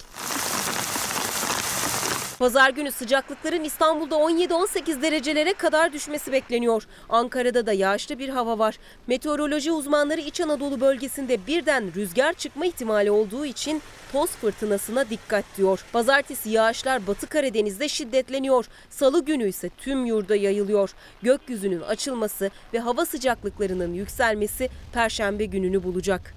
Pazar 2.38 2.70
günü 2.70 2.92
sıcaklıkların 2.92 3.64
İstanbul'da 3.64 4.14
17-18 4.14 5.02
derecelere 5.02 5.54
kadar 5.54 5.92
düşmesi 5.92 6.32
bekleniyor. 6.32 6.86
Ankara'da 7.08 7.66
da 7.66 7.72
yağışlı 7.72 8.18
bir 8.18 8.28
hava 8.28 8.58
var. 8.58 8.78
Meteoroloji 9.06 9.72
uzmanları 9.72 10.20
İç 10.20 10.40
Anadolu 10.40 10.80
bölgesinde 10.80 11.46
birden 11.46 11.94
rüzgar 11.94 12.32
çıkma 12.32 12.66
ihtimali 12.66 13.10
olduğu 13.10 13.46
için 13.46 13.82
toz 14.12 14.30
fırtınasına 14.30 15.10
dikkat 15.10 15.44
diyor. 15.56 15.84
Pazartesi 15.92 16.50
yağışlar 16.50 17.06
Batı 17.06 17.26
Karadeniz'de 17.26 17.88
şiddetleniyor. 17.88 18.66
Salı 18.90 19.24
günü 19.24 19.48
ise 19.48 19.68
tüm 19.68 20.06
yurda 20.06 20.36
yayılıyor. 20.36 20.90
Gökyüzünün 21.22 21.80
açılması 21.80 22.50
ve 22.74 22.78
hava 22.78 23.06
sıcaklıklarının 23.06 23.94
yükselmesi 23.94 24.68
Perşembe 24.92 25.44
gününü 25.44 25.82
bulacak. 25.82 26.34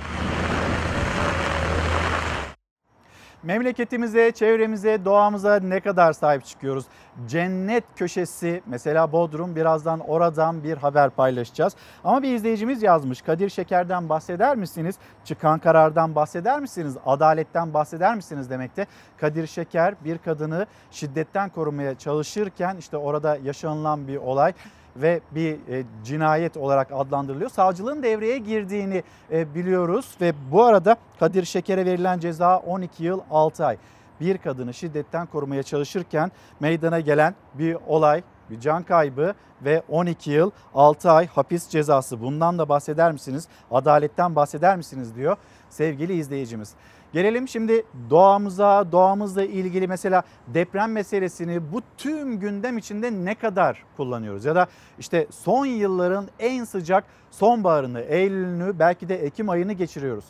Memleketimize, 3.44 4.32
çevremize, 4.32 5.06
doğamıza 5.06 5.60
ne 5.60 5.80
kadar 5.80 6.14
sahip 6.14 6.46
çıkıyoruz? 6.46 6.86
Cennet 7.28 7.84
köşesi 7.96 8.62
mesela 8.66 9.12
Bodrum 9.12 9.56
birazdan 9.56 10.00
oradan 10.00 10.64
bir 10.64 10.78
haber 10.78 11.10
paylaşacağız. 11.10 11.76
Ama 12.04 12.24
bir 12.24 12.36
izleyicimiz 12.36 12.84
yazmış 12.84 13.22
Kadir 13.22 13.50
Şeker'den 13.50 14.10
bahseder 14.10 14.58
misiniz? 14.58 14.96
Çıkan 15.26 15.60
karardan 15.60 16.16
bahseder 16.16 16.60
misiniz? 16.60 16.98
Adaletten 17.06 17.74
bahseder 17.74 18.16
misiniz 18.16 18.50
demekte. 18.50 18.88
Kadir 19.18 19.48
Şeker 19.48 19.96
bir 20.06 20.18
kadını 20.18 20.66
şiddetten 20.92 21.50
korumaya 21.50 21.98
çalışırken 21.98 22.78
işte 22.78 22.98
orada 22.98 23.38
yaşanılan 23.44 24.08
bir 24.08 24.18
olay 24.18 24.54
ve 24.96 25.22
bir 25.32 25.54
e, 25.54 25.84
cinayet 26.04 26.58
olarak 26.58 26.92
adlandırılıyor. 26.92 27.50
Savcılığın 27.50 28.04
devreye 28.04 28.38
girdiğini 28.38 29.04
e, 29.32 29.56
biliyoruz 29.56 30.16
ve 30.22 30.34
bu 30.52 30.64
arada 30.64 30.96
Kadir 31.20 31.46
Şeker'e 31.46 31.86
verilen 31.86 32.20
ceza 32.20 32.58
12 32.58 33.04
yıl 33.04 33.22
6 33.32 33.66
ay. 33.66 33.78
Bir 34.22 34.38
kadını 34.38 34.74
şiddetten 34.74 35.26
korumaya 35.26 35.64
çalışırken 35.64 36.32
meydana 36.60 37.00
gelen 37.00 37.36
bir 37.54 37.78
olay, 37.88 38.24
bir 38.50 38.60
can 38.60 38.84
kaybı 38.84 39.34
ve 39.62 39.84
12 39.90 40.32
yıl 40.32 40.52
6 40.74 41.12
ay 41.12 41.28
hapis 41.28 41.70
cezası. 41.70 42.22
Bundan 42.22 42.60
da 42.60 42.70
bahseder 42.70 43.12
misiniz? 43.12 43.48
Adaletten 43.72 44.36
bahseder 44.36 44.78
misiniz 44.78 45.16
diyor 45.16 45.38
sevgili 45.70 46.14
izleyicimiz. 46.14 46.74
Gelelim 47.14 47.48
şimdi 47.48 47.86
doğamıza, 48.10 48.92
doğamızla 48.92 49.44
ilgili 49.44 49.88
mesela 49.88 50.24
deprem 50.48 50.92
meselesini 50.92 51.72
bu 51.72 51.82
tüm 51.98 52.40
gündem 52.40 52.78
içinde 52.78 53.12
ne 53.12 53.36
kadar 53.36 53.84
kullanıyoruz? 53.98 54.46
Ya 54.46 54.56
da 54.56 54.68
işte 55.00 55.28
son 55.32 55.66
yılların 55.66 56.28
en 56.40 56.64
sıcak 56.64 57.04
sonbaharını, 57.32 58.02
Eylül'ünü 58.02 58.80
belki 58.80 59.10
de 59.10 59.16
Ekim 59.16 59.50
ayını 59.50 59.74
geçiriyoruz. 59.74 60.26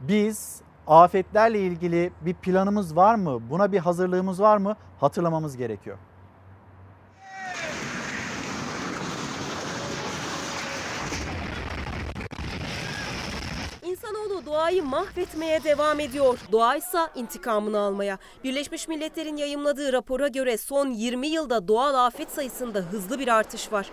Biz 0.00 0.60
afetlerle 0.86 1.60
ilgili 1.60 2.12
bir 2.20 2.34
planımız 2.34 2.96
var 2.96 3.14
mı? 3.14 3.40
Buna 3.50 3.72
bir 3.72 3.78
hazırlığımız 3.78 4.40
var 4.40 4.56
mı? 4.56 4.76
Hatırlamamız 5.00 5.56
gerekiyor. 5.56 5.96
Doğayı 14.46 14.82
mahvetmeye 14.84 15.64
devam 15.64 16.00
ediyor. 16.00 16.38
Doğaysa 16.52 17.10
intikamını 17.14 17.78
almaya. 17.78 18.18
Birleşmiş 18.44 18.88
Milletler'in 18.88 19.36
yayımladığı 19.36 19.92
rapora 19.92 20.28
göre 20.28 20.58
son 20.58 20.90
20 20.90 21.28
yılda 21.28 21.68
doğal 21.68 22.06
afet 22.06 22.30
sayısında 22.30 22.78
hızlı 22.78 23.18
bir 23.18 23.28
artış 23.28 23.72
var. 23.72 23.90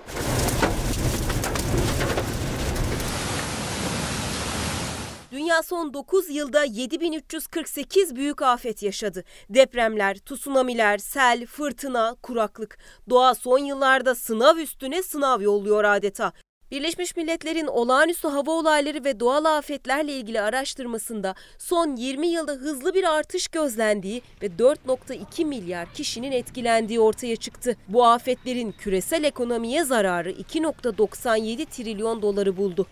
Dünya 5.32 5.64
son 5.64 5.94
9 5.94 6.30
yılda 6.30 6.64
7348 6.64 8.16
büyük 8.16 8.42
afet 8.42 8.84
yaşadı. 8.84 9.24
Depremler, 9.50 10.18
tsunamiler, 10.18 10.98
sel, 10.98 11.46
fırtına, 11.46 12.16
kuraklık. 12.24 12.78
Doğa 13.10 13.36
son 13.36 13.60
yıllarda 13.60 14.16
sınav 14.16 14.58
üstüne 14.58 15.04
sınav 15.04 15.42
yolluyor 15.42 15.84
adeta. 15.84 16.34
Birleşmiş 16.72 17.16
Milletler'in 17.16 17.68
olağanüstü 17.68 18.28
hava 18.28 18.52
olayları 18.52 19.04
ve 19.04 19.20
doğal 19.20 19.46
afetlerle 19.46 20.14
ilgili 20.14 20.42
araştırmasında 20.42 21.36
son 21.58 21.96
20 21.96 22.28
yılda 22.28 22.52
hızlı 22.52 22.94
bir 22.94 23.04
artış 23.04 23.48
gözlendiği 23.48 24.22
ve 24.42 24.48
4.2 24.48 25.46
milyar 25.46 25.94
kişinin 25.94 26.32
etkilendiği 26.32 27.00
ortaya 27.00 27.36
çıktı. 27.36 27.78
Bu 27.88 28.06
afetlerin 28.06 28.72
küresel 28.72 29.24
ekonomiye 29.24 29.84
zararı 29.84 30.32
2.97 30.32 31.66
trilyon 31.66 32.22
doları 32.22 32.58
buldu. 32.58 32.88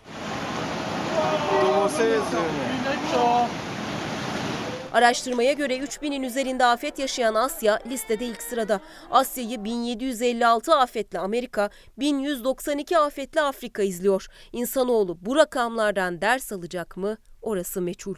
Araştırmaya 4.94 5.52
göre 5.52 5.78
3000'in 5.78 6.22
üzerinde 6.22 6.64
afet 6.64 6.98
yaşayan 6.98 7.34
Asya 7.34 7.78
listede 7.86 8.24
ilk 8.24 8.42
sırada. 8.42 8.80
Asya'yı 9.10 9.64
1756 9.64 10.74
afetle 10.74 11.18
Amerika, 11.18 11.70
1192 11.98 12.98
afetle 12.98 13.40
Afrika 13.40 13.82
izliyor. 13.82 14.26
İnsanoğlu 14.52 15.18
bu 15.20 15.36
rakamlardan 15.36 16.20
ders 16.20 16.52
alacak 16.52 16.96
mı? 16.96 17.16
Orası 17.42 17.82
meçhul. 17.82 18.14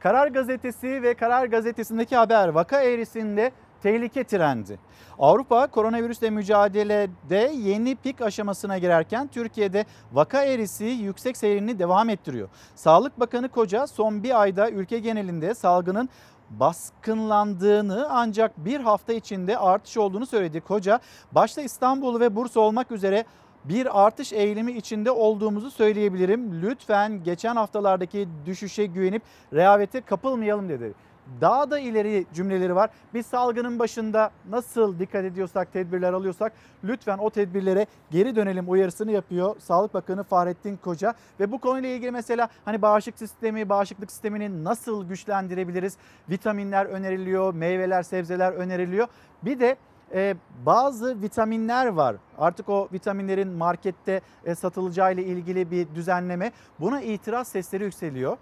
Karar 0.00 0.28
Gazetesi 0.28 1.02
ve 1.02 1.14
Karar 1.14 1.46
Gazetesi'ndeki 1.46 2.16
haber 2.16 2.48
vaka 2.48 2.82
eğrisinde 2.82 3.52
tehlike 3.82 4.24
trendi. 4.24 4.78
Avrupa 5.18 5.66
koronavirüsle 5.66 6.30
mücadelede 6.30 7.52
yeni 7.54 7.96
pik 7.96 8.20
aşamasına 8.20 8.78
girerken 8.78 9.28
Türkiye'de 9.28 9.84
vaka 10.12 10.44
eğrisi 10.44 10.84
yüksek 10.84 11.36
seyrini 11.36 11.78
devam 11.78 12.08
ettiriyor. 12.08 12.48
Sağlık 12.74 13.20
Bakanı 13.20 13.48
Koca 13.48 13.86
son 13.86 14.22
bir 14.22 14.40
ayda 14.40 14.70
ülke 14.70 14.98
genelinde 14.98 15.54
salgının 15.54 16.08
baskınlandığını 16.50 18.06
ancak 18.10 18.64
bir 18.64 18.80
hafta 18.80 19.12
içinde 19.12 19.58
artış 19.58 19.96
olduğunu 19.96 20.26
söyledi. 20.26 20.60
Koca 20.60 21.00
başta 21.32 21.62
İstanbul 21.62 22.20
ve 22.20 22.36
Bursa 22.36 22.60
olmak 22.60 22.90
üzere 22.90 23.24
bir 23.64 24.06
artış 24.06 24.32
eğilimi 24.32 24.72
içinde 24.72 25.10
olduğumuzu 25.10 25.70
söyleyebilirim. 25.70 26.62
Lütfen 26.62 27.24
geçen 27.24 27.56
haftalardaki 27.56 28.28
düşüşe 28.46 28.86
güvenip 28.86 29.22
rehavete 29.52 30.00
kapılmayalım 30.00 30.68
dedi. 30.68 30.94
Daha 31.40 31.70
da 31.70 31.78
ileri 31.78 32.26
cümleleri 32.34 32.74
var. 32.74 32.90
Biz 33.14 33.26
salgının 33.26 33.78
başında 33.78 34.30
nasıl 34.50 34.98
dikkat 34.98 35.24
ediyorsak, 35.24 35.72
tedbirler 35.72 36.12
alıyorsak 36.12 36.52
lütfen 36.84 37.18
o 37.18 37.30
tedbirlere 37.30 37.86
geri 38.10 38.36
dönelim 38.36 38.70
uyarısını 38.70 39.12
yapıyor 39.12 39.56
Sağlık 39.60 39.94
Bakanı 39.94 40.22
Fahrettin 40.22 40.76
Koca. 40.76 41.14
Ve 41.40 41.52
bu 41.52 41.58
konuyla 41.58 41.88
ilgili 41.88 42.10
mesela 42.10 42.48
hani 42.64 42.82
bağışıklık 42.82 43.18
sistemi, 43.18 43.68
bağışıklık 43.68 44.10
sistemini 44.10 44.64
nasıl 44.64 45.08
güçlendirebiliriz? 45.08 45.96
Vitaminler 46.30 46.86
öneriliyor, 46.86 47.54
meyveler, 47.54 48.02
sebzeler 48.02 48.52
öneriliyor. 48.52 49.08
Bir 49.42 49.60
de 49.60 49.76
e, 50.14 50.34
bazı 50.66 51.22
vitaminler 51.22 51.86
var. 51.86 52.16
Artık 52.38 52.68
o 52.68 52.88
vitaminlerin 52.92 53.48
markette 53.48 54.20
e, 54.44 54.54
satılacağı 54.54 55.14
ile 55.14 55.24
ilgili 55.24 55.70
bir 55.70 55.94
düzenleme. 55.94 56.52
Buna 56.80 57.00
itiraz 57.00 57.48
sesleri 57.48 57.84
yükseliyor. 57.84 58.36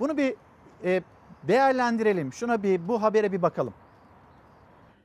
Bunu 0.00 0.16
bir 0.16 0.34
e, 0.84 1.02
değerlendirelim. 1.42 2.32
Şuna 2.32 2.62
bir 2.62 2.88
bu 2.88 3.02
habere 3.02 3.32
bir 3.32 3.42
bakalım. 3.42 3.74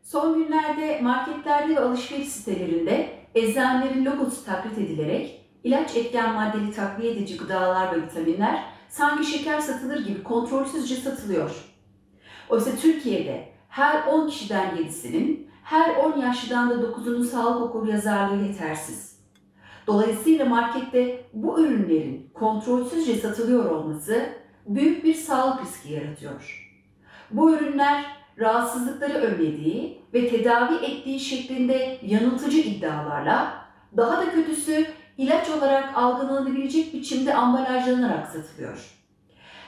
Son 0.04 0.34
günlerde 0.34 1.02
marketlerde 1.02 1.76
ve 1.76 1.80
alışveriş 1.80 2.28
sitelerinde 2.28 3.10
eczanelerin 3.36 4.06
logosu 4.06 4.46
taklit 4.46 4.78
edilerek 4.78 5.50
ilaç 5.64 5.98
etken 5.98 6.34
maddeli 6.34 6.72
takviye 6.72 7.12
edici 7.12 7.38
gıdalar 7.38 7.96
ve 7.96 8.02
vitaminler 8.02 8.64
sanki 8.90 9.26
şeker 9.26 9.60
satılır 9.60 10.06
gibi 10.06 10.24
kontrolsüzce 10.24 10.96
satılıyor. 10.96 11.52
Oysa 12.50 12.72
Türkiye'de 12.76 13.50
her 13.70 14.08
10 14.08 14.28
kişiden 14.28 14.76
7'sinin, 14.78 15.50
her 15.64 15.96
10 15.96 16.20
yaşlıdan 16.20 16.70
da 16.70 16.74
9'unun 16.74 17.24
sağlık 17.24 17.62
okul 17.62 17.88
yazarlığı 17.88 18.44
yetersiz. 18.44 19.12
Dolayısıyla 19.88 20.46
markette 20.46 21.26
bu 21.34 21.62
ürünlerin 21.62 22.30
kontrolsüzce 22.34 23.16
satılıyor 23.16 23.72
olması 23.72 24.30
büyük 24.66 25.04
bir 25.04 25.14
sağlık 25.14 25.62
riski 25.62 25.94
yaratıyor. 25.94 26.72
Bu 27.32 27.56
ürünler 27.56 28.06
rahatsızlıkları 28.40 29.14
önlediği 29.14 30.02
ve 30.14 30.30
tedavi 30.30 30.76
ettiği 30.86 31.20
şeklinde 31.20 32.00
yanıltıcı 32.06 32.58
iddialarla 32.58 33.54
daha 33.98 34.18
da 34.18 34.32
kötüsü 34.32 34.86
ilaç 35.18 35.50
olarak 35.50 35.98
algılanabilecek 35.98 36.94
biçimde 36.94 37.34
ambalajlanarak 37.34 38.28
satılıyor. 38.28 38.98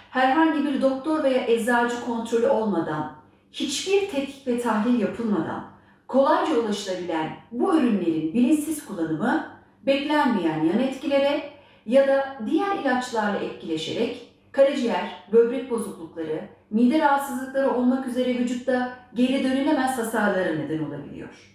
Herhangi 0.09 0.65
bir 0.65 0.81
doktor 0.81 1.23
veya 1.23 1.45
eczacı 1.47 2.05
kontrolü 2.05 2.47
olmadan, 2.47 3.11
hiçbir 3.51 4.09
tetkik 4.09 4.47
ve 4.47 4.61
tahlil 4.61 4.99
yapılmadan 4.99 5.73
kolayca 6.07 6.55
ulaşılabilen 6.55 7.35
bu 7.51 7.77
ürünlerin 7.77 8.33
bilinçsiz 8.33 8.85
kullanımı 8.85 9.47
beklenmeyen 9.85 10.63
yan 10.63 10.79
etkilere 10.79 11.43
ya 11.85 12.07
da 12.07 12.37
diğer 12.45 12.77
ilaçlarla 12.77 13.39
etkileşerek 13.39 14.22
karaciğer, 14.53 15.23
böbrek 15.31 15.71
bozuklukları, 15.71 16.49
mide 16.69 16.99
rahatsızlıkları 16.99 17.71
olmak 17.71 18.07
üzere 18.07 18.39
vücutta 18.39 18.93
geri 19.13 19.43
dönülemez 19.43 19.97
hasarlara 19.97 20.55
neden 20.55 20.83
olabiliyor. 20.83 21.53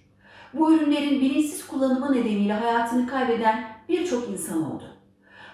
Bu 0.55 0.75
ürünlerin 0.75 1.21
bilinçsiz 1.21 1.67
kullanımı 1.67 2.13
nedeniyle 2.13 2.53
hayatını 2.53 3.07
kaybeden 3.07 3.65
birçok 3.89 4.29
insan 4.29 4.73
oldu. 4.73 4.85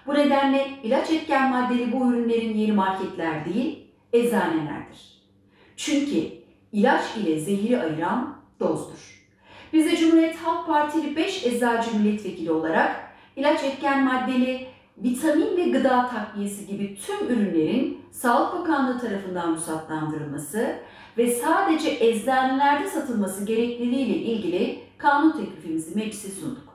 Bu 0.06 0.14
nedenle 0.14 0.68
ilaç 0.82 1.10
etken 1.10 1.50
maddeli 1.50 1.92
bu 1.92 2.12
ürünlerin 2.12 2.54
yeri 2.54 2.72
marketler 2.72 3.44
değil, 3.44 3.86
eczanelerdir. 4.12 5.22
Çünkü 5.76 6.28
ilaç 6.72 7.16
ile 7.16 7.40
zehiri 7.40 7.82
ayıran 7.82 8.36
dozdur. 8.60 9.24
Biz 9.72 9.86
de 9.86 9.96
Cumhuriyet 9.96 10.36
Halk 10.36 10.66
Partili 10.66 11.16
5 11.16 11.46
eczacı 11.46 11.96
milletvekili 11.96 12.52
olarak 12.52 13.14
ilaç 13.36 13.64
etken 13.64 14.04
maddeli 14.04 14.73
vitamin 14.98 15.56
ve 15.56 15.68
gıda 15.70 16.08
takviyesi 16.08 16.66
gibi 16.66 16.98
tüm 16.98 17.28
ürünlerin 17.28 18.00
Sağlık 18.10 18.60
Bakanlığı 18.60 19.00
tarafından 19.00 19.54
ruhsatlandırılması 19.54 20.76
ve 21.18 21.30
sadece 21.30 21.90
eczanelerde 22.00 22.88
satılması 22.88 23.44
gerekliliği 23.44 24.06
ile 24.06 24.16
ilgili 24.16 24.80
kanun 24.98 25.32
teklifimizi 25.32 25.96
meclise 25.96 26.28
sunduk. 26.28 26.74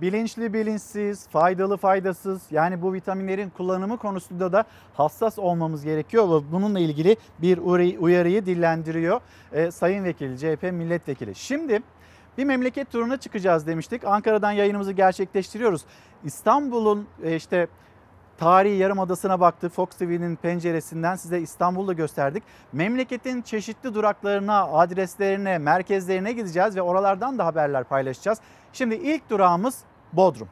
Bilinçli 0.00 0.52
bilinçsiz, 0.52 1.28
faydalı 1.28 1.76
faydasız 1.76 2.42
yani 2.50 2.82
bu 2.82 2.92
vitaminlerin 2.92 3.50
kullanımı 3.50 3.96
konusunda 3.96 4.52
da 4.52 4.64
hassas 4.94 5.38
olmamız 5.38 5.84
gerekiyor. 5.84 6.42
Bununla 6.52 6.78
ilgili 6.78 7.16
bir 7.38 7.58
uyarıyı 7.98 8.46
dillendiriyor 8.46 9.20
ee, 9.52 9.70
Sayın 9.70 10.04
Vekil, 10.04 10.36
CHP 10.36 10.62
Milletvekili. 10.62 11.34
Şimdi 11.34 11.82
bir 12.38 12.44
memleket 12.44 12.90
turuna 12.90 13.16
çıkacağız 13.16 13.66
demiştik. 13.66 14.04
Ankara'dan 14.04 14.52
yayınımızı 14.52 14.92
gerçekleştiriyoruz. 14.92 15.84
İstanbul'un 16.24 17.06
e, 17.22 17.36
işte 17.36 17.68
tarihi 18.38 18.76
yarımadasına 18.76 19.40
baktık. 19.40 19.72
Fox 19.72 19.88
TV'nin 19.88 20.36
penceresinden 20.36 21.16
size 21.16 21.40
İstanbul'da 21.40 21.92
gösterdik. 21.92 22.42
Memleketin 22.72 23.42
çeşitli 23.42 23.94
duraklarına, 23.94 24.64
adreslerine, 24.64 25.58
merkezlerine 25.58 26.32
gideceğiz 26.32 26.76
ve 26.76 26.82
oralardan 26.82 27.38
da 27.38 27.46
haberler 27.46 27.84
paylaşacağız. 27.84 28.38
Şimdi 28.72 28.94
ilk 28.94 29.30
durağımız 29.30 29.78
Bodrum. 30.12 30.48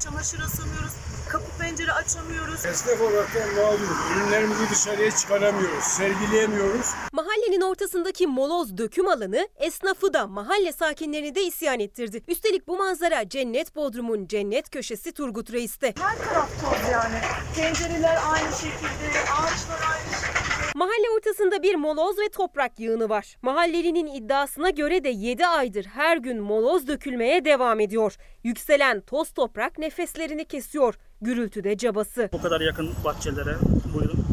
Çamaşır 0.00 0.40
asamıyoruz, 0.40 1.01
kapı 1.32 1.58
pencere 1.58 1.92
açamıyoruz. 1.92 2.66
Esnaf 2.66 3.00
olaraktan 3.00 3.54
mağduruz. 3.54 3.96
Ürünlerimizi 4.16 4.70
dışarıya 4.70 5.10
çıkaramıyoruz, 5.10 5.84
sergileyemiyoruz. 5.84 6.86
Mahallenin 7.12 7.60
ortasındaki 7.60 8.26
moloz 8.26 8.78
döküm 8.78 9.08
alanı 9.08 9.48
esnafı 9.56 10.12
da 10.14 10.26
mahalle 10.26 10.72
sakinlerini 10.72 11.34
de 11.34 11.42
isyan 11.42 11.80
ettirdi. 11.80 12.22
Üstelik 12.28 12.68
bu 12.68 12.76
manzara 12.76 13.28
Cennet 13.28 13.76
Bodrum'un 13.76 14.26
cennet 14.26 14.70
köşesi 14.70 15.12
Turgut 15.12 15.52
Reis'te. 15.52 15.94
Her 16.00 16.18
taraf 16.18 16.48
toz 16.60 16.90
yani. 16.92 17.18
Pencereler 17.56 18.18
aynı 18.30 18.52
şekilde, 18.52 19.20
ağaçlar 19.32 19.80
aynı 19.92 20.10
şekilde. 20.20 20.41
Mahalle 20.82 21.10
ortasında 21.16 21.62
bir 21.62 21.74
moloz 21.74 22.18
ve 22.18 22.28
toprak 22.28 22.80
yığını 22.80 23.08
var. 23.08 23.36
Mahallelinin 23.42 24.06
iddiasına 24.06 24.70
göre 24.70 25.04
de 25.04 25.08
7 25.08 25.46
aydır 25.46 25.84
her 25.84 26.16
gün 26.16 26.40
moloz 26.40 26.88
dökülmeye 26.88 27.44
devam 27.44 27.80
ediyor. 27.80 28.16
Yükselen 28.44 29.00
toz 29.00 29.32
toprak 29.32 29.78
nefeslerini 29.78 30.44
kesiyor. 30.44 30.94
Gürültüde 31.20 31.76
cabası. 31.76 32.28
Bu 32.32 32.42
kadar 32.42 32.60
yakın 32.60 32.90
bahçelere 33.04 33.56
buyurun. 33.94 34.24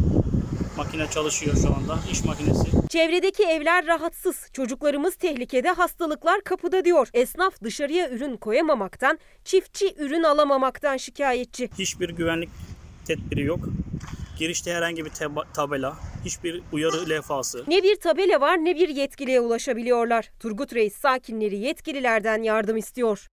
Makine 0.77 1.07
çalışıyor 1.07 1.55
şu 1.61 1.67
anda. 1.67 1.99
İş 2.11 2.25
makinesi. 2.25 2.87
Çevredeki 2.89 3.43
evler 3.43 3.87
rahatsız. 3.87 4.47
Çocuklarımız 4.53 5.15
tehlikede, 5.15 5.69
hastalıklar 5.69 6.41
kapıda 6.41 6.85
diyor. 6.85 7.07
Esnaf 7.13 7.61
dışarıya 7.63 8.09
ürün 8.09 8.37
koyamamaktan, 8.37 9.19
çiftçi 9.45 9.95
ürün 9.97 10.23
alamamaktan 10.23 10.97
şikayetçi. 10.97 11.69
Hiçbir 11.79 12.09
güvenlik 12.09 12.49
tedbiri 13.05 13.43
yok. 13.43 13.59
Girişte 14.39 14.73
herhangi 14.73 15.05
bir 15.05 15.11
tabela, 15.53 15.95
hiçbir 16.25 16.61
uyarı 16.71 17.09
levhası. 17.09 17.63
Ne 17.67 17.83
bir 17.83 17.99
tabela 17.99 18.41
var 18.41 18.57
ne 18.57 18.75
bir 18.75 18.89
yetkiliye 18.89 19.39
ulaşabiliyorlar. 19.39 20.31
Turgut 20.39 20.75
Reis 20.75 20.95
sakinleri 20.95 21.57
yetkililerden 21.57 22.43
yardım 22.43 22.77
istiyor. 22.77 23.27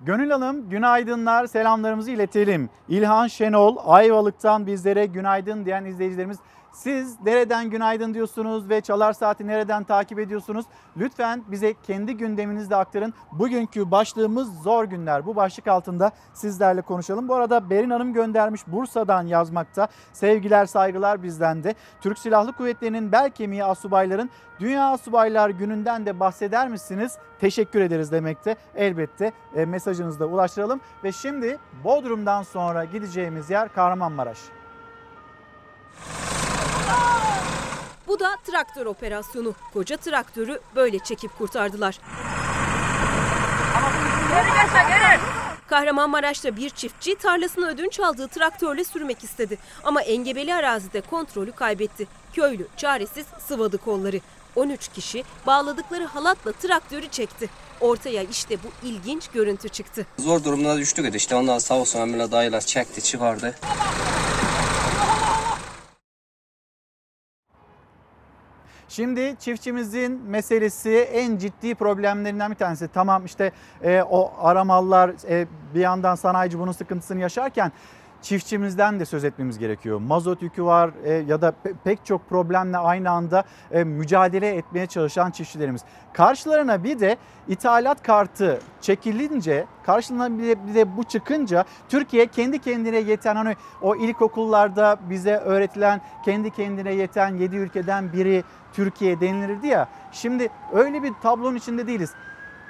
Gönül 0.00 0.30
Hanım 0.30 0.70
günaydınlar 0.70 1.46
selamlarımızı 1.46 2.10
iletelim. 2.10 2.70
İlhan 2.88 3.26
Şenol 3.26 3.76
Ayvalık'tan 3.84 4.66
bizlere 4.66 5.06
günaydın 5.06 5.64
diyen 5.64 5.84
izleyicilerimiz 5.84 6.38
siz 6.72 7.20
nereden 7.24 7.70
günaydın 7.70 8.14
diyorsunuz 8.14 8.68
ve 8.68 8.80
Çalar 8.80 9.12
Saati 9.12 9.46
nereden 9.46 9.84
takip 9.84 10.18
ediyorsunuz? 10.18 10.66
Lütfen 10.96 11.42
bize 11.48 11.74
kendi 11.82 12.16
gündeminizde 12.16 12.76
aktarın. 12.76 13.14
Bugünkü 13.32 13.90
başlığımız 13.90 14.62
zor 14.62 14.84
günler. 14.84 15.26
Bu 15.26 15.36
başlık 15.36 15.68
altında 15.68 16.12
sizlerle 16.34 16.82
konuşalım. 16.82 17.28
Bu 17.28 17.34
arada 17.34 17.70
Berin 17.70 17.90
Hanım 17.90 18.12
göndermiş 18.12 18.66
Bursa'dan 18.66 19.26
yazmakta. 19.26 19.88
Sevgiler 20.12 20.66
saygılar 20.66 21.22
bizden 21.22 21.64
de. 21.64 21.74
Türk 22.00 22.18
Silahlı 22.18 22.52
Kuvvetleri'nin 22.52 23.12
bel 23.12 23.30
kemiği 23.30 23.64
asubayların 23.64 24.30
Dünya 24.60 24.84
Asubaylar 24.84 25.50
Günü'nden 25.50 26.06
de 26.06 26.20
bahseder 26.20 26.68
misiniz? 26.68 27.18
Teşekkür 27.40 27.80
ederiz 27.80 28.12
demekte. 28.12 28.56
Elbette 28.74 29.32
e, 29.54 29.64
mesajınızı 29.64 30.20
da 30.20 30.26
ulaştıralım. 30.26 30.80
Ve 31.04 31.12
şimdi 31.12 31.58
Bodrum'dan 31.84 32.42
sonra 32.42 32.84
gideceğimiz 32.84 33.50
yer 33.50 33.72
Kahramanmaraş. 33.72 34.38
Bu 38.06 38.20
da 38.20 38.36
traktör 38.46 38.86
operasyonu. 38.86 39.54
Koca 39.72 39.96
traktörü 39.96 40.60
böyle 40.76 40.98
çekip 40.98 41.38
kurtardılar. 41.38 41.98
Kahramanmaraş'ta 45.68 46.56
bir 46.56 46.70
çiftçi 46.70 47.14
tarlasını 47.14 47.68
ödünç 47.68 48.00
aldığı 48.00 48.28
traktörle 48.28 48.84
sürmek 48.84 49.24
istedi. 49.24 49.58
Ama 49.84 50.02
engebeli 50.02 50.54
arazide 50.54 51.00
kontrolü 51.00 51.52
kaybetti. 51.52 52.06
Köylü 52.32 52.66
çaresiz 52.76 53.26
sıvadı 53.48 53.78
kolları. 53.78 54.20
13 54.56 54.88
kişi 54.88 55.24
bağladıkları 55.46 56.04
halatla 56.04 56.52
traktörü 56.52 57.08
çekti. 57.08 57.50
Ortaya 57.80 58.22
işte 58.22 58.56
bu 58.64 58.86
ilginç 58.86 59.28
görüntü 59.28 59.68
çıktı. 59.68 60.06
Zor 60.18 60.44
durumda 60.44 60.76
düştük 60.78 61.14
işte 61.14 61.34
ondan 61.36 61.58
sağ 61.58 61.74
olsun 61.74 62.00
Emre 62.00 62.32
dayılar 62.32 62.60
çekti 62.60 63.02
çıkardı. 63.02 63.54
Şimdi 68.90 69.36
çiftçimizin 69.40 70.20
meselesi 70.22 70.90
en 70.90 71.36
ciddi 71.36 71.74
problemlerinden 71.74 72.50
bir 72.50 72.56
tanesi. 72.56 72.88
Tamam 72.88 73.24
işte 73.24 73.52
e, 73.82 74.02
o 74.02 74.32
aramallar 74.38 75.10
e, 75.28 75.46
bir 75.74 75.80
yandan 75.80 76.14
sanayici 76.14 76.58
bunun 76.58 76.72
sıkıntısını 76.72 77.20
yaşarken 77.20 77.72
çiftçimizden 78.22 79.00
de 79.00 79.04
söz 79.04 79.24
etmemiz 79.24 79.58
gerekiyor. 79.58 80.00
Mazot 80.00 80.42
yükü 80.42 80.64
var 80.64 80.90
e, 81.04 81.12
ya 81.12 81.42
da 81.42 81.54
pe- 81.64 81.74
pek 81.84 82.04
çok 82.04 82.28
problemle 82.28 82.78
aynı 82.78 83.10
anda 83.10 83.44
e, 83.70 83.84
mücadele 83.84 84.48
etmeye 84.56 84.86
çalışan 84.86 85.30
çiftçilerimiz. 85.30 85.84
Karşılarına 86.12 86.84
bir 86.84 87.00
de 87.00 87.16
ithalat 87.48 88.02
kartı 88.02 88.60
çekilince, 88.80 89.66
karşılarına 89.86 90.38
bir 90.38 90.48
de, 90.48 90.66
bir 90.66 90.74
de 90.74 90.96
bu 90.96 91.04
çıkınca 91.04 91.64
Türkiye 91.88 92.26
kendi 92.26 92.58
kendine 92.58 92.98
yeten 92.98 93.36
hani 93.36 93.56
o 93.82 93.96
ilkokullarda 93.96 94.96
bize 95.10 95.36
öğretilen 95.36 96.00
kendi 96.24 96.50
kendine 96.50 96.92
yeten 96.92 97.36
7 97.36 97.56
ülkeden 97.56 98.12
biri 98.12 98.44
Türkiye 98.72 99.20
denilirdi 99.20 99.66
ya. 99.66 99.88
Şimdi 100.12 100.48
öyle 100.72 101.02
bir 101.02 101.12
tablonun 101.22 101.56
içinde 101.56 101.86
değiliz. 101.86 102.14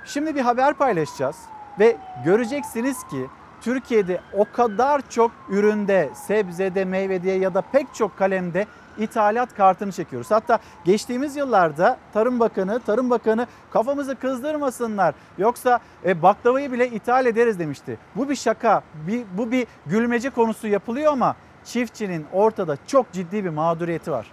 Şimdi 0.04 0.34
bir 0.34 0.40
haber 0.40 0.74
paylaşacağız 0.74 1.36
ve 1.78 1.96
göreceksiniz 2.24 3.04
ki 3.04 3.26
Türkiye'de 3.60 4.20
o 4.32 4.44
kadar 4.52 5.02
çok 5.10 5.30
üründe, 5.48 6.10
sebzede, 6.14 6.84
meyvede 6.84 7.30
ya 7.30 7.54
da 7.54 7.60
pek 7.60 7.94
çok 7.94 8.18
kalemde 8.18 8.66
ithalat 8.98 9.54
kartını 9.54 9.92
çekiyoruz. 9.92 10.30
Hatta 10.30 10.58
geçtiğimiz 10.84 11.36
yıllarda 11.36 11.98
Tarım 12.12 12.40
Bakanı, 12.40 12.80
Tarım 12.80 13.10
Bakanı 13.10 13.46
kafamızı 13.70 14.16
kızdırmasınlar 14.16 15.14
yoksa 15.38 15.80
e, 16.04 16.22
baklavayı 16.22 16.72
bile 16.72 16.88
ithal 16.88 17.26
ederiz 17.26 17.58
demişti. 17.58 17.98
Bu 18.16 18.28
bir 18.28 18.36
şaka, 18.36 18.82
bir, 19.06 19.24
bu 19.38 19.50
bir 19.52 19.66
gülmece 19.86 20.30
konusu 20.30 20.68
yapılıyor 20.68 21.12
ama 21.12 21.36
çiftçinin 21.64 22.26
ortada 22.32 22.76
çok 22.86 23.12
ciddi 23.12 23.44
bir 23.44 23.50
mağduriyeti 23.50 24.10
var. 24.10 24.26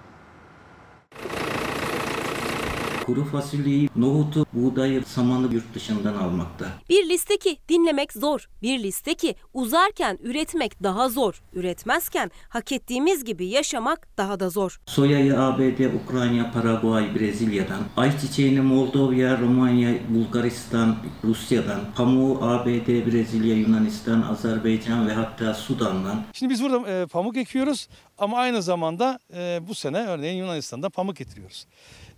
Kuru 3.07 3.25
fasulyeyi, 3.25 3.89
nohutu, 3.95 4.45
buğdayı, 4.53 5.03
samanı 5.05 5.53
yurt 5.53 5.73
dışından 5.75 6.15
almakta. 6.15 6.65
Bir 6.89 7.09
liste 7.09 7.37
ki 7.37 7.57
dinlemek 7.69 8.13
zor. 8.13 8.49
Bir 8.61 8.83
liste 8.83 9.13
ki 9.13 9.35
uzarken 9.53 10.19
üretmek 10.21 10.83
daha 10.83 11.09
zor. 11.09 11.41
Üretmezken 11.53 12.31
hak 12.49 12.71
ettiğimiz 12.71 13.25
gibi 13.25 13.47
yaşamak 13.47 14.07
daha 14.17 14.39
da 14.39 14.49
zor. 14.49 14.79
Soyayı 14.85 15.39
ABD, 15.39 16.03
Ukrayna, 16.03 16.51
Paraguay, 16.51 17.15
Brezilya'dan, 17.15 17.79
ayçiçeğini 17.97 18.61
Moldova, 18.61 19.39
Romanya, 19.39 19.93
Bulgaristan, 20.09 20.95
Rusya'dan, 21.23 21.79
pamuğu 21.95 22.39
ABD, 22.41 22.87
Brezilya, 22.87 23.55
Yunanistan, 23.55 24.21
Azerbaycan 24.21 25.07
ve 25.07 25.13
hatta 25.13 25.53
Sudan'dan. 25.53 26.23
Şimdi 26.33 26.53
biz 26.53 26.63
burada 26.63 26.89
e, 26.89 27.05
pamuk 27.05 27.37
ekiyoruz 27.37 27.87
ama 28.17 28.37
aynı 28.37 28.61
zamanda 28.61 29.19
e, 29.33 29.59
bu 29.67 29.75
sene 29.75 29.97
örneğin 29.97 30.37
Yunanistan'dan 30.37 30.89
pamuk 30.89 31.15
getiriyoruz. 31.15 31.65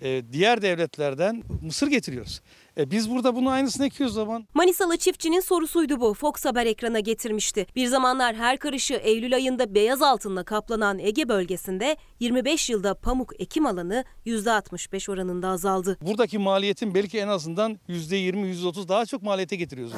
E, 0.02 0.24
diğer 0.32 0.62
devletlerden 0.62 1.44
mısır 1.62 1.88
getiriyoruz. 1.88 2.42
E, 2.78 2.92
biz 2.92 3.10
burada 3.10 3.36
bunu 3.36 3.50
aynısını 3.50 3.86
ekiyoruz 3.86 4.16
zaman. 4.16 4.48
Manisalı 4.54 4.98
çiftçinin 4.98 5.40
sorusuydu 5.40 6.00
bu. 6.00 6.14
Fox 6.14 6.46
Haber 6.46 6.66
ekrana 6.66 7.00
getirmişti. 7.00 7.68
Bir 7.76 7.88
zamanlar 7.88 8.36
her 8.36 8.58
karışı 8.58 8.94
Eylül 8.94 9.36
ayında 9.36 9.76
beyaz 9.76 10.02
altınla 10.02 10.44
kaplanan 10.44 11.00
Ege 11.00 11.30
bölgesinde 11.30 11.98
25 12.20 12.70
yılda 12.70 12.94
pamuk 12.94 13.42
ekim 13.42 13.66
alanı 13.66 14.04
%65 14.26 15.12
oranında 15.12 15.48
azaldı. 15.48 15.98
Buradaki 16.02 16.38
maliyetin 16.38 16.96
belki 16.96 17.20
en 17.20 17.28
azından 17.28 17.80
%20, 17.90 18.54
%30 18.54 18.88
daha 18.88 19.06
çok 19.06 19.24
maliyete 19.24 19.56
getiriyoruz. 19.56 19.94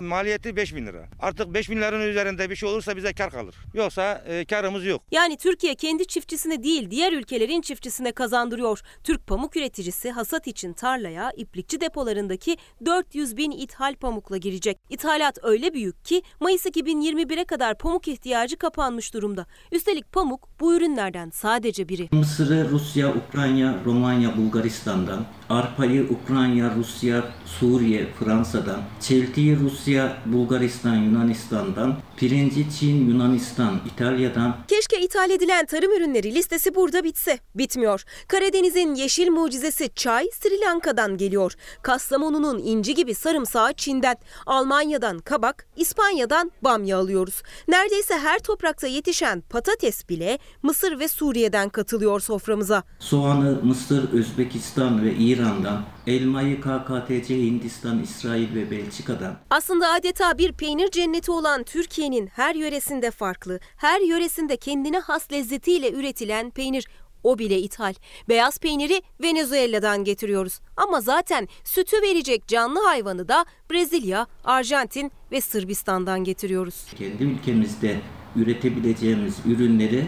Maliyeti 0.00 0.56
5 0.56 0.74
bin 0.74 0.86
lira. 0.86 1.08
Artık 1.20 1.54
5 1.54 1.70
bin 1.70 1.76
liranın 1.76 2.08
üzerinde 2.08 2.50
bir 2.50 2.56
şey 2.56 2.68
olursa 2.68 2.96
bize 2.96 3.12
kar 3.12 3.30
kalır. 3.30 3.54
Yoksa 3.74 4.24
e, 4.26 4.44
karımız 4.44 4.84
yok. 4.84 5.02
Yani 5.10 5.36
Türkiye 5.36 5.74
kendi 5.74 6.06
çiftçisine 6.06 6.62
değil 6.62 6.90
diğer 6.90 7.12
ülkelerin 7.12 7.60
çiftçisine 7.60 8.12
kazandırıyor. 8.12 8.80
Türk 9.04 9.26
pamuk 9.26 9.56
üreticisi 9.56 10.10
hasat 10.10 10.46
için 10.46 10.72
tarlaya 10.72 11.30
iplikçi 11.36 11.80
depolarındaki 11.80 12.56
400 12.84 13.36
bin 13.36 13.50
ithal 13.50 13.94
pamukla 13.94 14.36
girecek. 14.36 14.78
İthalat 14.90 15.38
öyle 15.42 15.74
büyük 15.74 16.04
ki 16.04 16.22
Mayıs 16.40 16.66
2021'e 16.66 17.44
kadar 17.44 17.78
pamuk 17.78 18.08
ihtiyacı 18.08 18.56
kapanmış 18.56 19.14
durumda. 19.14 19.46
Üstelik 19.72 20.12
pamuk 20.12 20.48
bu 20.60 20.74
ürünlerden 20.76 21.30
sadece 21.30 21.88
biri. 21.88 22.08
Mısırı 22.12 22.70
Rusya, 22.70 23.14
Ukrayna, 23.14 23.74
Romanya, 23.84 24.36
Bulgaristan'dan, 24.36 25.26
arpayı 25.50 26.08
Ukrayna, 26.10 26.74
Rusya, 26.74 27.24
Suriye, 27.44 28.06
Fransa'dan, 28.18 28.80
çeltiyi 29.00 29.56
Rusya, 29.56 29.87
Bulgaristan, 30.26 30.96
Yunanistan'dan, 30.96 31.96
pirinci 32.16 32.66
Çin, 32.78 33.08
Yunanistan, 33.10 33.80
İtalya'dan, 33.94 34.56
Keşke 34.68 35.00
ithal 35.00 35.30
edilen 35.30 35.66
tarım 35.66 35.92
ürünleri 35.92 36.34
listesi 36.34 36.74
burada 36.74 37.04
bitse. 37.04 37.38
Bitmiyor. 37.54 38.04
Karadeniz'in 38.28 38.94
yeşil 38.94 39.30
mucizesi 39.30 39.90
çay 39.94 40.28
Sri 40.32 40.60
Lanka'dan 40.60 41.16
geliyor. 41.16 41.54
Kastamonu'nun 41.82 42.58
inci 42.58 42.94
gibi 42.94 43.14
sarımsağı 43.14 43.72
Çin'den, 43.72 44.16
Almanya'dan 44.46 45.18
kabak, 45.18 45.66
İspanya'dan 45.76 46.52
bamya 46.64 46.98
alıyoruz. 46.98 47.42
Neredeyse 47.68 48.14
her 48.18 48.38
toprakta 48.38 48.86
yetişen 48.86 49.40
patates 49.40 50.08
bile 50.08 50.38
Mısır 50.62 50.98
ve 51.00 51.08
Suriye'den 51.08 51.68
katılıyor 51.68 52.20
soframıza. 52.20 52.82
soğanı 52.98 53.58
Mısır, 53.62 54.12
Özbekistan 54.12 55.04
ve 55.04 55.14
İran'dan, 55.14 55.84
elmayı 56.08 56.60
KKTC, 56.60 57.36
Hindistan, 57.36 58.02
İsrail 58.02 58.54
ve 58.54 58.70
Belçika'dan, 58.70 59.36
Aslında 59.50 59.92
adeta 59.92 60.38
bir 60.38 60.52
peynir 60.52 60.90
cenneti 60.90 61.30
olan 61.30 61.62
Türkiye'nin 61.62 62.26
her 62.26 62.54
yöresinde 62.54 63.10
farklı, 63.10 63.60
her 63.76 64.00
yöresinde 64.00 64.56
kendine 64.56 64.98
has 64.98 65.32
lezzetiyle 65.32 65.92
üretilen 65.92 66.50
peynir. 66.50 66.88
O 67.24 67.38
bile 67.38 67.58
ithal. 67.58 67.94
Beyaz 68.28 68.58
peyniri 68.58 69.02
Venezuela'dan 69.22 70.04
getiriyoruz. 70.04 70.60
Ama 70.76 71.00
zaten 71.00 71.48
sütü 71.64 72.02
verecek 72.02 72.48
canlı 72.48 72.80
hayvanı 72.80 73.28
da 73.28 73.44
Brezilya, 73.70 74.26
Arjantin 74.44 75.12
ve 75.32 75.40
Sırbistan'dan 75.40 76.24
getiriyoruz. 76.24 76.84
kendi 76.98 77.24
ülkemizde 77.24 78.00
üretebileceğimiz 78.36 79.34
ürünleri 79.46 80.06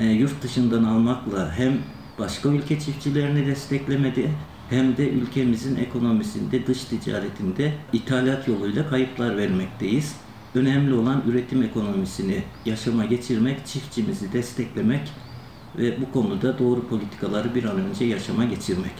e, 0.00 0.04
yurt 0.04 0.42
dışından 0.42 0.84
almakla 0.84 1.52
hem 1.52 1.78
başka 2.18 2.48
ülke 2.48 2.80
çiftçilerini 2.80 3.46
desteklemedi 3.46 4.30
hem 4.70 4.96
de 4.96 5.08
ülkemizin 5.10 5.76
ekonomisinde, 5.76 6.66
dış 6.66 6.84
ticaretinde 6.84 7.72
ithalat 7.92 8.48
yoluyla 8.48 8.88
kayıplar 8.88 9.36
vermekteyiz. 9.36 10.16
Önemli 10.54 10.94
olan 10.94 11.22
üretim 11.28 11.62
ekonomisini 11.62 12.42
yaşama 12.64 13.04
geçirmek, 13.04 13.66
çiftçimizi 13.66 14.32
desteklemek 14.32 15.12
ve 15.78 16.00
bu 16.00 16.12
konuda 16.12 16.58
doğru 16.58 16.88
politikaları 16.88 17.54
bir 17.54 17.64
an 17.64 17.80
önce 17.80 18.04
yaşama 18.04 18.44
geçirmek. 18.44 18.92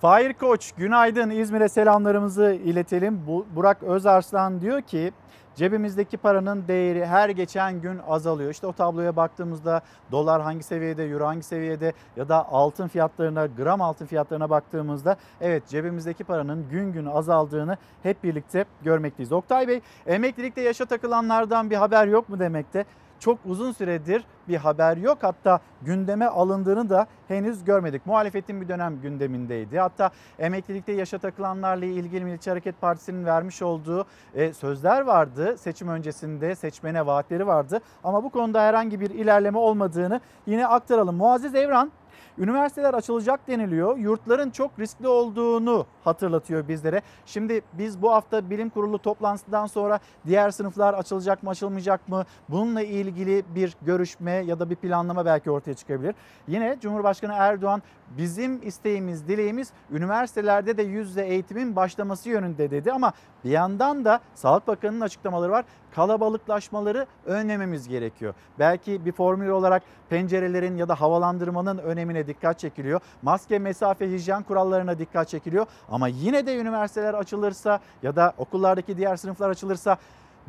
Fahir 0.00 0.32
Koç 0.32 0.72
günaydın 0.72 1.30
İzmir'e 1.30 1.68
selamlarımızı 1.68 2.58
iletelim. 2.64 3.20
Bu, 3.26 3.46
Burak 3.56 3.82
Özarslan 3.82 4.60
diyor 4.60 4.82
ki 4.82 5.12
cebimizdeki 5.58 6.16
paranın 6.16 6.68
değeri 6.68 7.06
her 7.06 7.28
geçen 7.28 7.80
gün 7.80 7.98
azalıyor. 8.08 8.50
İşte 8.50 8.66
o 8.66 8.72
tabloya 8.72 9.16
baktığımızda 9.16 9.80
dolar 10.12 10.42
hangi 10.42 10.62
seviyede, 10.62 11.04
euro 11.04 11.26
hangi 11.26 11.42
seviyede 11.42 11.92
ya 12.16 12.28
da 12.28 12.48
altın 12.48 12.88
fiyatlarına, 12.88 13.46
gram 13.46 13.80
altın 13.80 14.06
fiyatlarına 14.06 14.50
baktığımızda 14.50 15.16
evet 15.40 15.68
cebimizdeki 15.68 16.24
paranın 16.24 16.68
gün 16.70 16.92
gün 16.92 17.06
azaldığını 17.06 17.76
hep 18.02 18.24
birlikte 18.24 18.64
görmekteyiz. 18.82 19.32
Oktay 19.32 19.68
Bey 19.68 19.80
emeklilikte 20.06 20.60
yaşa 20.60 20.84
takılanlardan 20.84 21.70
bir 21.70 21.76
haber 21.76 22.06
yok 22.06 22.28
mu 22.28 22.38
demekte? 22.38 22.84
Çok 23.20 23.38
uzun 23.46 23.72
süredir 23.72 24.24
bir 24.48 24.56
haber 24.56 24.96
yok. 24.96 25.18
Hatta 25.20 25.60
gündeme 25.82 26.26
alındığını 26.26 26.90
da 26.90 27.06
henüz 27.28 27.64
görmedik. 27.64 28.06
Muhalefetin 28.06 28.60
bir 28.60 28.68
dönem 28.68 29.00
gündemindeydi. 29.00 29.78
Hatta 29.78 30.10
emeklilikte 30.38 30.92
yaşa 30.92 31.18
takılanlarla 31.18 31.84
ilgili 31.84 32.24
Milliyetçi 32.24 32.50
Hareket 32.50 32.80
Partisi'nin 32.80 33.24
vermiş 33.24 33.62
olduğu 33.62 34.06
e, 34.34 34.52
sözler 34.52 35.00
vardı. 35.00 35.58
Seçim 35.58 35.88
öncesinde 35.88 36.54
seçmene 36.54 37.06
vaatleri 37.06 37.46
vardı. 37.46 37.80
Ama 38.04 38.24
bu 38.24 38.30
konuda 38.30 38.62
herhangi 38.62 39.00
bir 39.00 39.10
ilerleme 39.10 39.58
olmadığını 39.58 40.20
yine 40.46 40.66
aktaralım. 40.66 41.16
Muazzez 41.16 41.54
Evran 41.54 41.92
Üniversiteler 42.38 42.94
açılacak 42.94 43.48
deniliyor. 43.48 43.98
Yurtların 43.98 44.50
çok 44.50 44.78
riskli 44.78 45.08
olduğunu 45.08 45.86
hatırlatıyor 46.04 46.68
bizlere. 46.68 47.02
Şimdi 47.26 47.62
biz 47.72 48.02
bu 48.02 48.12
hafta 48.12 48.50
bilim 48.50 48.70
kurulu 48.70 48.98
toplantısından 48.98 49.66
sonra 49.66 49.98
diğer 50.26 50.50
sınıflar 50.50 50.94
açılacak 50.94 51.42
mı 51.42 51.50
açılmayacak 51.50 52.08
mı? 52.08 52.24
Bununla 52.48 52.82
ilgili 52.82 53.44
bir 53.54 53.76
görüşme 53.82 54.32
ya 54.32 54.60
da 54.60 54.70
bir 54.70 54.76
planlama 54.76 55.24
belki 55.26 55.50
ortaya 55.50 55.74
çıkabilir. 55.74 56.14
Yine 56.48 56.76
Cumhurbaşkanı 56.80 57.32
Erdoğan 57.32 57.82
bizim 58.18 58.68
isteğimiz, 58.68 59.28
dileğimiz 59.28 59.72
üniversitelerde 59.90 60.76
de 60.76 60.82
yüz 60.82 61.08
yüze 61.08 61.24
eğitimin 61.24 61.76
başlaması 61.76 62.28
yönünde 62.28 62.70
dedi 62.70 62.92
ama 62.92 63.12
bir 63.44 63.50
yandan 63.50 64.04
da 64.04 64.20
Sağlık 64.34 64.66
Bakanı'nın 64.66 65.00
açıklamaları 65.00 65.52
var. 65.52 65.64
Kalabalıklaşmaları 65.94 67.06
önlememiz 67.26 67.88
gerekiyor. 67.88 68.34
Belki 68.58 69.04
bir 69.04 69.12
formül 69.12 69.48
olarak 69.48 69.82
pencerelerin 70.10 70.76
ya 70.76 70.88
da 70.88 71.00
havalandırmanın 71.00 71.78
önemine 71.78 72.26
dikkat 72.26 72.58
çekiliyor. 72.58 73.00
Maske, 73.22 73.58
mesafe, 73.58 74.10
hijyen 74.10 74.42
kurallarına 74.42 74.98
dikkat 74.98 75.28
çekiliyor. 75.28 75.66
Ama 75.90 76.08
yine 76.08 76.46
de 76.46 76.56
üniversiteler 76.56 77.14
açılırsa 77.14 77.80
ya 78.02 78.16
da 78.16 78.32
okullardaki 78.38 78.96
diğer 78.96 79.16
sınıflar 79.16 79.50
açılırsa 79.50 79.98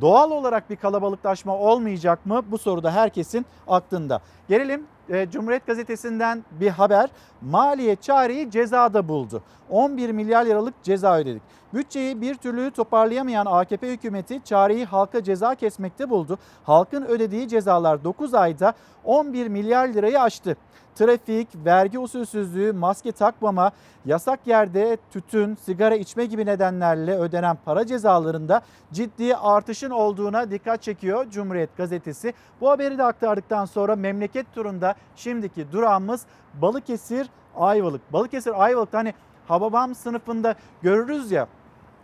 Doğal 0.01 0.31
olarak 0.31 0.69
bir 0.69 0.75
kalabalıklaşma 0.75 1.57
olmayacak 1.57 2.25
mı? 2.25 2.41
Bu 2.51 2.57
soruda 2.57 2.91
herkesin 2.91 3.45
aklında. 3.67 4.21
Gelelim 4.47 4.83
Cumhuriyet 5.31 5.67
Gazetesi'nden 5.67 6.43
bir 6.51 6.69
haber. 6.69 7.09
Maliye 7.41 7.95
çareyi 7.95 8.51
cezada 8.51 9.07
buldu. 9.07 9.43
11 9.69 10.11
milyar 10.11 10.45
liralık 10.45 10.83
ceza 10.83 11.17
ödedik. 11.17 11.41
Bütçeyi 11.73 12.21
bir 12.21 12.35
türlü 12.35 12.71
toparlayamayan 12.71 13.45
AKP 13.45 13.91
hükümeti 13.91 14.43
çareyi 14.43 14.85
halka 14.85 15.23
ceza 15.23 15.55
kesmekte 15.55 16.09
buldu. 16.09 16.37
Halkın 16.63 17.05
ödediği 17.05 17.47
cezalar 17.47 18.03
9 18.03 18.33
ayda 18.33 18.73
11 19.03 19.47
milyar 19.47 19.87
lirayı 19.87 20.21
aştı. 20.21 20.57
Trafik, 20.95 21.47
vergi 21.65 21.99
usulsüzlüğü, 21.99 22.73
maske 22.73 23.11
takmama, 23.11 23.71
yasak 24.05 24.47
yerde 24.47 24.97
tütün, 25.11 25.55
sigara 25.55 25.95
içme 25.95 26.25
gibi 26.25 26.45
nedenlerle 26.45 27.17
ödenen 27.17 27.57
para 27.65 27.85
cezalarında 27.85 28.61
ciddi 28.93 29.35
artışın 29.35 29.89
olduğuna 29.89 30.51
dikkat 30.51 30.81
çekiyor 30.81 31.29
Cumhuriyet 31.31 31.77
Gazetesi. 31.77 32.33
Bu 32.61 32.69
haberi 32.69 32.97
de 32.97 33.03
aktardıktan 33.03 33.65
sonra 33.65 33.95
memleket 33.95 34.53
turunda 34.55 34.95
şimdiki 35.15 35.71
durağımız 35.71 36.25
Balıkesir 36.53 37.29
Ayvalık. 37.55 38.13
Balıkesir 38.13 38.63
Ayvalık'ta 38.63 38.97
hani 38.97 39.13
Hababam 39.47 39.95
sınıfında 39.95 40.55
görürüz 40.81 41.31
ya 41.31 41.47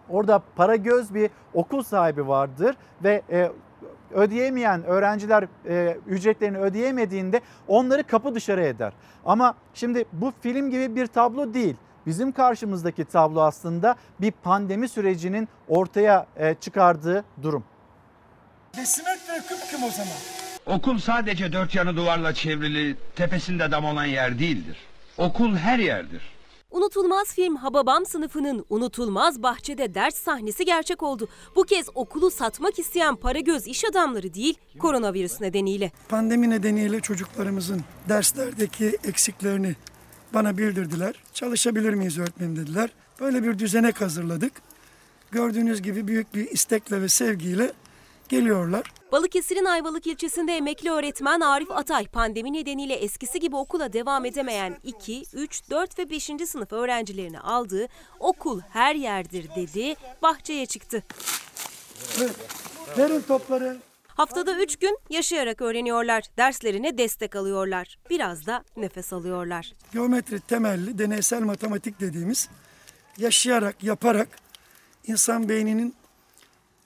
orada 0.10 0.42
para 0.56 0.76
göz 0.76 1.14
bir 1.14 1.30
okul 1.54 1.84
sahibi 1.84 2.28
vardır 2.28 2.76
ve 3.04 3.22
e, 3.30 3.52
ödeyemeyen 4.16 4.84
öğrenciler 4.84 5.48
e, 5.70 5.98
ücretlerini 6.08 6.58
ödeyemediğinde 6.58 7.42
onları 7.68 8.04
kapı 8.04 8.36
dışarı 8.36 8.64
eder. 8.64 8.94
Ama 9.26 9.56
şimdi 9.74 10.06
bu 10.14 10.34
film 10.42 10.70
gibi 10.70 10.96
bir 10.96 11.08
tablo 11.08 11.54
değil. 11.54 11.76
Bizim 12.06 12.32
karşımızdaki 12.32 13.06
tablo 13.06 13.42
aslında 13.42 13.96
bir 14.22 14.32
pandemi 14.32 14.90
sürecinin 14.90 15.50
ortaya 15.68 16.26
e, 16.38 16.56
çıkardığı 16.62 17.24
durum. 17.44 17.64
Desimetre 18.78 19.38
kıpkım 19.50 19.84
o 19.84 19.90
zaman. 19.90 20.14
Okul 20.66 20.98
sadece 20.98 21.54
dört 21.54 21.76
yanı 21.76 21.96
duvarla 21.96 22.34
çevrili, 22.34 22.96
tepesinde 23.16 23.72
dam 23.72 23.86
olan 23.86 24.06
yer 24.06 24.40
değildir. 24.40 24.78
Okul 25.18 25.56
her 25.56 25.80
yerdir. 25.80 26.35
Unutulmaz 26.72 27.34
film 27.34 27.56
Hababam 27.56 28.06
sınıfının 28.06 28.66
unutulmaz 28.70 29.44
bahçede 29.44 29.94
ders 29.94 30.16
sahnesi 30.16 30.66
gerçek 30.66 31.04
oldu. 31.04 31.28
Bu 31.56 31.64
kez 31.64 31.88
okulu 31.96 32.32
satmak 32.32 32.80
isteyen 32.80 33.16
paragöz 33.16 33.68
iş 33.68 33.86
adamları 33.86 34.34
değil, 34.34 34.58
koronavirüs 34.80 35.42
nedeniyle. 35.42 35.92
Pandemi 36.10 36.50
nedeniyle 36.50 37.00
çocuklarımızın 37.00 37.82
derslerdeki 38.10 38.98
eksiklerini 39.04 39.76
bana 40.34 40.58
bildirdiler. 40.58 41.24
Çalışabilir 41.34 41.94
miyiz 41.94 42.18
öğretmenim 42.20 42.56
dediler. 42.56 42.90
Böyle 43.20 43.44
bir 43.44 43.60
düzenek 43.60 44.02
hazırladık. 44.02 44.54
Gördüğünüz 45.32 45.82
gibi 45.82 46.08
büyük 46.08 46.36
bir 46.36 46.52
istekle 46.52 47.02
ve 47.02 47.10
sevgiyle 47.10 47.74
geliyorlar. 48.30 48.84
Balıkesir'in 49.12 49.66
Ayvalık 49.66 50.08
ilçesinde 50.08 50.58
emekli 50.58 50.92
öğretmen 50.92 51.40
Arif 51.40 51.72
Atay 51.72 52.08
pandemi 52.08 52.54
nedeniyle 52.54 52.94
eskisi 52.94 53.40
gibi 53.40 53.56
okula 53.56 53.94
devam 53.94 54.26
edemeyen 54.26 54.78
2, 54.84 55.24
3, 55.34 55.70
4 55.70 56.00
ve 56.00 56.10
5. 56.10 56.24
sınıf 56.24 56.74
öğrencilerini 56.74 57.40
aldı. 57.40 57.88
Okul 58.20 58.62
her 58.70 58.96
yerdir 58.96 59.50
dedi, 59.56 59.96
bahçeye 60.22 60.66
çıktı. 60.66 61.04
Evet. 62.18 62.36
Verin 62.98 63.22
topları. 63.22 63.78
Haftada 64.08 64.58
3 64.62 64.76
gün 64.76 64.98
yaşayarak 65.10 65.62
öğreniyorlar, 65.62 66.24
derslerine 66.38 66.98
destek 66.98 67.36
alıyorlar. 67.36 67.98
Biraz 68.10 68.46
da 68.46 68.64
nefes 68.78 69.14
alıyorlar. 69.14 69.74
Geometri 69.94 70.40
temelli 70.40 70.98
deneysel 70.98 71.42
matematik 71.42 72.00
dediğimiz 72.00 72.50
yaşayarak, 73.18 73.84
yaparak 73.84 74.28
insan 75.08 75.50
beyninin 75.50 75.96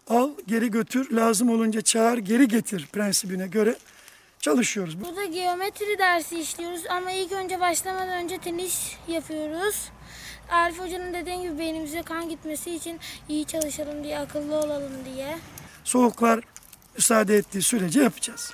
al, 0.09 0.31
geri 0.47 0.71
götür, 0.71 1.11
lazım 1.11 1.49
olunca 1.49 1.81
çağır, 1.81 2.17
geri 2.17 2.47
getir 2.47 2.87
prensibine 2.93 3.47
göre 3.47 3.75
çalışıyoruz. 4.39 5.01
Burada 5.01 5.25
geometri 5.25 5.97
dersi 5.97 6.39
işliyoruz 6.39 6.81
ama 6.89 7.11
ilk 7.11 7.31
önce 7.31 7.59
başlamadan 7.59 8.23
önce 8.23 8.37
tenis 8.37 8.93
yapıyoruz. 9.07 9.89
Arif 10.49 10.79
Hoca'nın 10.79 11.13
dediği 11.13 11.41
gibi 11.41 11.59
beynimize 11.59 12.01
kan 12.01 12.29
gitmesi 12.29 12.75
için 12.75 12.99
iyi 13.29 13.45
çalışalım 13.45 14.03
diye, 14.03 14.19
akıllı 14.19 14.55
olalım 14.55 14.93
diye. 15.05 15.37
Soğuklar 15.83 16.39
müsaade 16.95 17.35
ettiği 17.35 17.61
sürece 17.61 18.01
yapacağız. 18.01 18.53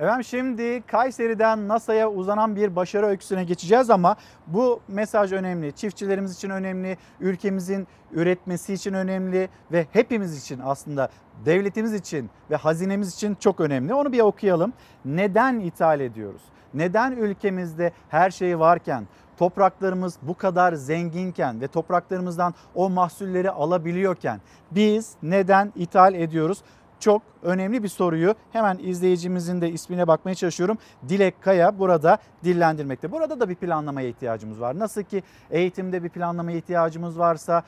Efendim 0.00 0.24
şimdi 0.24 0.82
Kayseri'den 0.86 1.68
NASA'ya 1.68 2.10
uzanan 2.10 2.56
bir 2.56 2.76
başarı 2.76 3.06
öyküsüne 3.06 3.44
geçeceğiz 3.44 3.90
ama 3.90 4.16
bu 4.46 4.80
mesaj 4.88 5.32
önemli. 5.32 5.72
Çiftçilerimiz 5.72 6.34
için 6.34 6.50
önemli, 6.50 6.96
ülkemizin 7.20 7.88
üretmesi 8.12 8.74
için 8.74 8.94
önemli 8.94 9.48
ve 9.72 9.86
hepimiz 9.92 10.38
için 10.38 10.60
aslında 10.64 11.08
devletimiz 11.44 11.94
için 11.94 12.30
ve 12.50 12.56
hazinemiz 12.56 13.14
için 13.14 13.34
çok 13.34 13.60
önemli. 13.60 13.94
Onu 13.94 14.12
bir 14.12 14.20
okuyalım. 14.20 14.72
Neden 15.04 15.60
ithal 15.60 16.00
ediyoruz? 16.00 16.42
Neden 16.74 17.12
ülkemizde 17.12 17.92
her 18.08 18.30
şey 18.30 18.58
varken, 18.58 19.06
topraklarımız 19.36 20.18
bu 20.22 20.34
kadar 20.34 20.72
zenginken 20.72 21.60
ve 21.60 21.68
topraklarımızdan 21.68 22.54
o 22.74 22.90
mahsulleri 22.90 23.50
alabiliyorken 23.50 24.40
biz 24.70 25.12
neden 25.22 25.72
ithal 25.76 26.14
ediyoruz? 26.14 26.62
Çok 27.00 27.22
önemli 27.42 27.82
bir 27.82 27.88
soruyu 27.88 28.34
hemen 28.52 28.78
izleyicimizin 28.78 29.60
de 29.60 29.70
ismine 29.70 30.08
bakmaya 30.08 30.34
çalışıyorum. 30.34 30.78
Dilek 31.08 31.42
Kaya 31.42 31.78
burada 31.78 32.18
dillendirmekte. 32.44 33.12
Burada 33.12 33.40
da 33.40 33.48
bir 33.48 33.54
planlamaya 33.54 34.08
ihtiyacımız 34.08 34.60
var. 34.60 34.78
Nasıl 34.78 35.02
ki 35.02 35.22
eğitimde 35.50 36.02
bir 36.04 36.08
planlamaya 36.08 36.58
ihtiyacımız 36.58 37.18
varsa 37.18 37.62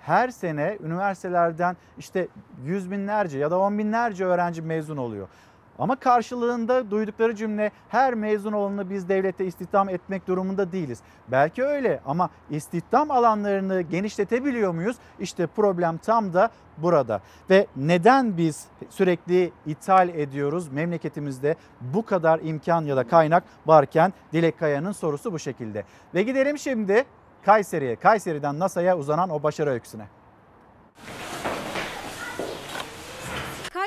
her 0.00 0.28
sene 0.28 0.78
üniversitelerden 0.84 1.76
işte 1.98 2.28
yüz 2.64 2.90
binlerce 2.90 3.38
ya 3.38 3.50
da 3.50 3.58
on 3.58 3.78
binlerce 3.78 4.24
öğrenci 4.24 4.62
mezun 4.62 4.96
oluyor. 4.96 5.28
Ama 5.78 5.96
karşılığında 5.96 6.90
duydukları 6.90 7.34
cümle 7.34 7.70
her 7.88 8.14
mezun 8.14 8.52
olanı 8.52 8.90
biz 8.90 9.08
devlette 9.08 9.46
istihdam 9.46 9.88
etmek 9.88 10.26
durumunda 10.26 10.72
değiliz. 10.72 10.98
Belki 11.28 11.64
öyle 11.64 12.00
ama 12.06 12.30
istihdam 12.50 13.10
alanlarını 13.10 13.80
genişletebiliyor 13.80 14.74
muyuz? 14.74 14.96
İşte 15.20 15.46
problem 15.46 15.96
tam 15.98 16.32
da 16.32 16.50
burada. 16.78 17.20
Ve 17.50 17.66
neden 17.76 18.36
biz 18.36 18.66
sürekli 18.90 19.52
ithal 19.66 20.08
ediyoruz 20.08 20.68
memleketimizde 20.68 21.56
bu 21.80 22.04
kadar 22.04 22.40
imkan 22.40 22.84
ya 22.84 22.96
da 22.96 23.08
kaynak 23.08 23.44
varken 23.66 24.12
Dilek 24.32 24.58
Kaya'nın 24.58 24.92
sorusu 24.92 25.32
bu 25.32 25.38
şekilde. 25.38 25.84
Ve 26.14 26.22
gidelim 26.22 26.58
şimdi 26.58 27.04
Kayseri'ye. 27.44 27.96
Kayseri'den 27.96 28.58
NASA'ya 28.58 28.98
uzanan 28.98 29.30
o 29.30 29.42
başarı 29.42 29.70
öyküsüne. 29.70 30.06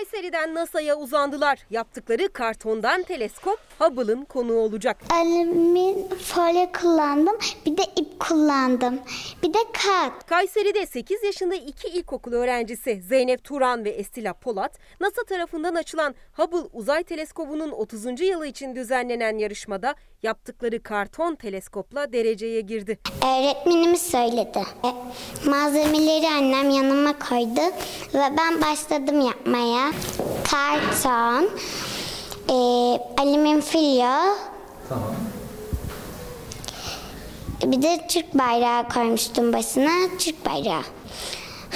Kayseri'den 0.02 0.56
NASA'ya 0.56 0.95
uzandılar. 0.95 1.60
Yaptıkları 1.69 2.34
kartondan 2.34 3.03
teleskop 3.03 3.60
Hubble'ın 3.80 4.26
konuğu 4.26 4.60
olacak. 4.60 4.98
Alümin 5.10 6.07
folyo 6.07 6.72
kullandım. 6.82 7.38
Bir 7.65 7.78
de 7.78 7.82
ip 7.95 8.19
kullandım. 8.19 8.99
Bir 9.44 9.53
de 9.53 9.57
kağıt. 9.73 10.26
Kayseri'de 10.26 10.86
8 10.86 11.23
yaşında 11.23 11.56
iki 11.56 11.88
ilkokul 11.88 12.34
öğrencisi 12.34 13.02
Zeynep 13.02 13.44
Turan 13.44 13.86
ve 13.86 13.90
Estila 13.90 14.34
Polat, 14.34 14.78
NASA 14.99 15.23
tarafından 15.23 15.76
açılan 15.76 16.15
Hubble 16.34 16.69
Uzay 16.73 17.03
Teleskobu'nun 17.03 17.72
30. 17.72 18.22
yılı 18.22 18.48
için 18.48 18.76
düzenlenen 18.76 19.38
yarışmada 19.38 19.95
yaptıkları 20.23 20.84
karton 20.84 21.35
teleskopla 21.35 22.14
dereceye 22.14 22.61
girdi. 22.61 22.99
Öğretmenimiz 23.26 24.02
söyledi. 24.02 24.64
E, 24.85 24.89
malzemeleri 25.49 26.27
annem 26.27 26.69
yanıma 26.69 27.19
koydu 27.19 27.61
ve 28.14 28.38
ben 28.38 28.61
başladım 28.61 29.22
yapmaya. 29.22 29.91
Karton, 30.52 31.49
e, 32.49 32.53
alüminyum 33.22 33.61
folyo. 33.61 34.35
Tamam. 34.89 35.15
Bir 37.65 37.81
de 37.81 38.07
Türk 38.10 38.34
bayrağı 38.34 38.89
koymuştum 38.89 39.53
başına. 39.53 40.18
Türk 40.19 40.45
bayrağı. 40.45 40.84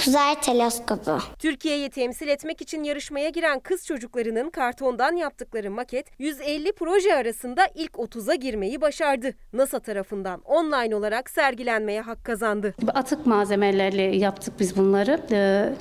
Uzay 0.08 0.40
teleskobu. 0.40 1.18
Türkiye'yi 1.38 1.90
temsil 1.90 2.28
etmek 2.28 2.60
için 2.62 2.84
yarışmaya 2.84 3.28
giren 3.28 3.60
kız 3.60 3.86
çocuklarının 3.86 4.50
kartondan 4.50 5.16
yaptıkları 5.16 5.70
maket 5.70 6.06
150 6.18 6.72
proje 6.72 7.14
arasında 7.16 7.66
ilk 7.74 7.92
30'a 7.92 8.34
girmeyi 8.34 8.80
başardı. 8.80 9.30
NASA 9.52 9.78
tarafından 9.80 10.40
online 10.40 10.96
olarak 10.96 11.30
sergilenmeye 11.30 12.00
hak 12.00 12.24
kazandı. 12.24 12.74
Atık 12.94 13.26
malzemelerle 13.26 14.02
yaptık 14.02 14.54
biz 14.60 14.76
bunları. 14.76 15.20
Ee, 15.32 15.72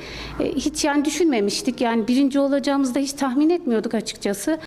hiç 0.55 0.85
yani 0.85 1.05
düşünmemiştik. 1.05 1.81
Yani 1.81 2.07
birinci 2.07 2.39
olacağımızı 2.39 2.95
da 2.95 2.99
hiç 2.99 3.13
tahmin 3.13 3.49
etmiyorduk 3.49 3.93
açıkçası. 3.93 4.59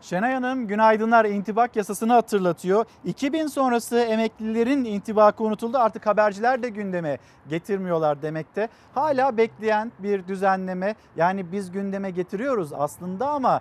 Şenay 0.00 0.34
Hanım 0.34 0.66
günaydınlar 0.66 1.24
intibak 1.24 1.76
yasasını 1.76 2.12
hatırlatıyor. 2.12 2.84
2000 3.04 3.46
sonrası 3.46 3.98
emeklilerin 3.98 4.84
intibakı 4.84 5.44
unutuldu 5.44 5.78
artık 5.78 6.06
haberciler 6.06 6.62
de 6.62 6.68
gündeme 6.68 7.18
getirmiyorlar 7.48 8.22
demekte. 8.22 8.68
Hala 8.94 9.36
bekleyen 9.36 9.92
bir 9.98 10.28
düzenleme 10.28 10.94
yani 11.16 11.52
biz 11.52 11.72
gündeme 11.72 12.10
getiriyoruz 12.10 12.72
aslında 12.72 13.28
ama 13.28 13.60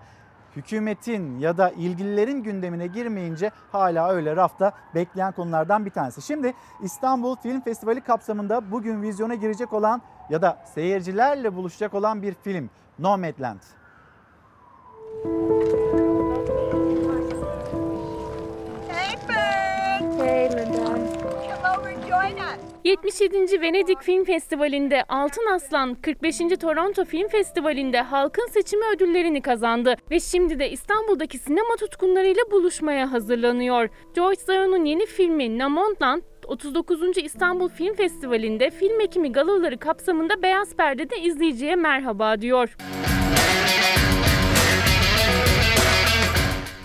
hükümetin 0.56 1.40
ya 1.40 1.58
da 1.58 1.70
ilgililerin 1.70 2.44
gündemine 2.44 2.88
girmeyince 2.88 3.52
hala 3.72 4.10
öyle 4.10 4.36
rafta 4.36 4.72
bekleyen 4.96 5.32
konulardan 5.32 5.86
bir 5.86 5.92
tanesi. 5.92 6.22
Şimdi 6.22 6.54
İstanbul 6.82 7.36
Film 7.36 7.62
Festivali 7.62 8.02
kapsamında 8.02 8.72
bugün 8.72 9.02
vizyona 9.02 9.36
girecek 9.36 9.74
olan 9.74 10.02
ya 10.30 10.42
da 10.42 10.58
seyircilerle 10.76 11.56
buluşacak 11.56 11.94
olan 11.94 12.22
bir 12.22 12.34
film 12.34 12.70
Nomadland. 13.00 13.60
Hey, 15.24 15.99
77. 22.90 23.62
Venedik 23.62 24.02
Film 24.02 24.24
Festivali'nde 24.24 25.04
Altın 25.10 25.46
Aslan, 25.54 25.96
45. 25.96 26.38
Toronto 26.38 27.06
Film 27.06 27.28
Festivali'nde 27.28 28.02
halkın 28.02 28.48
seçimi 28.48 28.84
ödüllerini 28.96 29.42
kazandı 29.42 29.96
ve 30.12 30.20
şimdi 30.20 30.60
de 30.60 30.70
İstanbul'daki 30.70 31.38
sinema 31.38 31.76
tutkunlarıyla 31.80 32.42
buluşmaya 32.52 33.12
hazırlanıyor. 33.12 33.90
George 34.16 34.40
Zayon'un 34.40 34.86
yeni 34.86 35.06
filmi 35.06 35.58
Namontland 35.58 36.22
39. 36.48 37.18
İstanbul 37.18 37.70
Film 37.70 37.94
Festivali'nde 37.94 38.70
film 38.70 39.02
ekimi 39.02 39.32
galaları 39.32 39.78
kapsamında 39.78 40.42
Beyaz 40.42 40.76
Perde'de 40.76 41.22
izleyiciye 41.22 41.76
merhaba 41.76 42.42
diyor. 42.42 42.76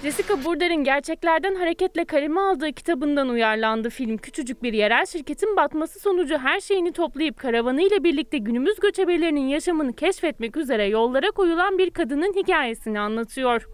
Jessica 0.05 0.45
Burder'in 0.45 0.85
gerçeklerden 0.85 1.55
hareketle 1.55 2.05
kaleme 2.05 2.41
aldığı 2.41 2.73
kitabından 2.73 3.29
uyarlandı 3.29 3.91
film. 3.91 4.17
Küçücük 4.17 4.63
bir 4.63 4.73
yerel 4.73 5.07
şirketin 5.07 5.57
batması 5.57 6.01
sonucu 6.01 6.39
her 6.39 6.61
şeyini 6.61 6.93
toplayıp 6.93 7.39
karavanıyla 7.39 8.05
birlikte 8.05 8.39
günümüz 8.39 8.81
göçebelerinin 8.81 9.49
yaşamını 9.49 9.93
keşfetmek 9.93 10.57
üzere 10.57 10.87
yollara 10.87 11.31
koyulan 11.31 11.79
bir 11.79 11.91
kadının 11.91 12.33
hikayesini 12.37 13.01
anlatıyor. 13.01 13.69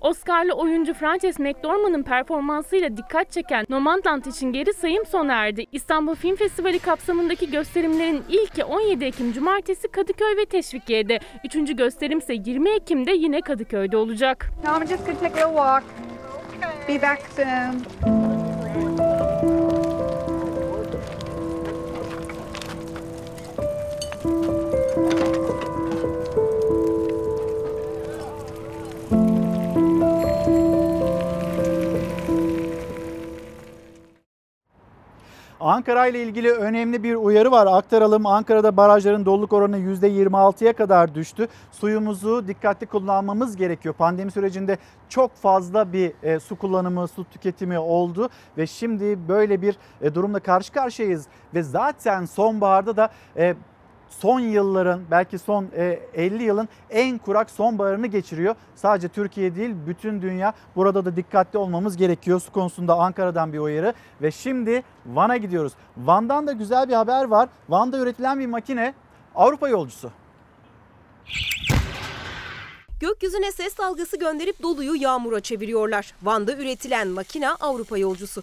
Oscar'lı 0.00 0.52
oyuncu 0.52 0.94
Frances 0.94 1.38
McDormand'ın 1.38 2.02
performansıyla 2.02 2.96
dikkat 2.96 3.32
çeken 3.32 3.66
Nomadland 3.68 4.24
için 4.24 4.52
geri 4.52 4.72
sayım 4.72 5.06
sona 5.06 5.34
erdi. 5.34 5.66
İstanbul 5.72 6.14
Film 6.14 6.36
Festivali 6.36 6.78
kapsamındaki 6.78 7.50
gösterimlerin 7.50 8.22
ilki 8.28 8.64
17 8.64 9.04
Ekim 9.04 9.32
Cumartesi 9.32 9.88
Kadıköy 9.88 10.36
ve 10.36 10.44
Teşvikiye'de. 10.46 11.18
Üçüncü 11.44 11.76
gösterim 11.76 12.18
ise 12.18 12.34
20 12.34 12.70
Ekim'de 12.70 13.12
yine 13.12 13.40
Kadıköy'de 13.40 13.96
olacak. 13.96 14.50
No, 14.64 14.76
I'm 14.76 14.88
just 14.88 15.06
gonna 15.06 15.18
take 15.18 15.44
a 15.44 15.48
walk. 15.48 15.84
Be 16.88 17.02
back 17.02 17.22
soon. 17.36 18.27
Ankara 35.60 36.06
ile 36.06 36.22
ilgili 36.22 36.52
önemli 36.52 37.02
bir 37.02 37.14
uyarı 37.14 37.50
var. 37.50 37.66
Aktaralım. 37.66 38.26
Ankara'da 38.26 38.76
barajların 38.76 39.26
doluluk 39.26 39.52
oranı 39.52 39.78
%26'ya 39.78 40.72
kadar 40.72 41.14
düştü. 41.14 41.48
Suyumuzu 41.70 42.48
dikkatli 42.48 42.86
kullanmamız 42.86 43.56
gerekiyor. 43.56 43.94
Pandemi 43.94 44.30
sürecinde 44.30 44.78
çok 45.08 45.36
fazla 45.36 45.92
bir 45.92 46.12
e, 46.22 46.40
su 46.40 46.56
kullanımı, 46.56 47.08
su 47.08 47.24
tüketimi 47.24 47.78
oldu 47.78 48.28
ve 48.58 48.66
şimdi 48.66 49.28
böyle 49.28 49.62
bir 49.62 49.76
e, 50.02 50.14
durumla 50.14 50.40
karşı 50.40 50.72
karşıyayız. 50.72 51.26
Ve 51.54 51.62
zaten 51.62 52.24
sonbaharda 52.24 52.96
da 52.96 53.08
e, 53.36 53.54
son 54.10 54.40
yılların 54.40 55.00
belki 55.10 55.38
son 55.38 55.66
e, 55.76 56.00
50 56.14 56.42
yılın 56.42 56.68
en 56.90 57.18
kurak 57.18 57.50
sonbaharını 57.50 58.06
geçiriyor. 58.06 58.54
Sadece 58.76 59.08
Türkiye 59.08 59.56
değil 59.56 59.74
bütün 59.86 60.22
dünya 60.22 60.52
burada 60.76 61.04
da 61.04 61.16
dikkatli 61.16 61.58
olmamız 61.58 61.96
gerekiyor. 61.96 62.40
Su 62.40 62.52
konusunda 62.52 62.94
Ankara'dan 62.94 63.52
bir 63.52 63.58
uyarı 63.58 63.94
ve 64.22 64.30
şimdi 64.30 64.82
Van'a 65.06 65.36
gidiyoruz. 65.36 65.72
Van'dan 65.96 66.46
da 66.46 66.52
güzel 66.52 66.88
bir 66.88 66.94
haber 66.94 67.24
var. 67.24 67.48
Van'da 67.68 67.98
üretilen 67.98 68.40
bir 68.40 68.46
makine 68.46 68.94
Avrupa 69.34 69.68
yolcusu. 69.68 70.10
Gökyüzüne 73.00 73.52
ses 73.52 73.78
dalgası 73.78 74.18
gönderip 74.18 74.62
doluyu 74.62 74.94
yağmura 74.94 75.40
çeviriyorlar. 75.40 76.14
Van'da 76.22 76.52
üretilen 76.52 77.08
makina 77.08 77.56
Avrupa 77.60 77.98
yolcusu. 77.98 78.42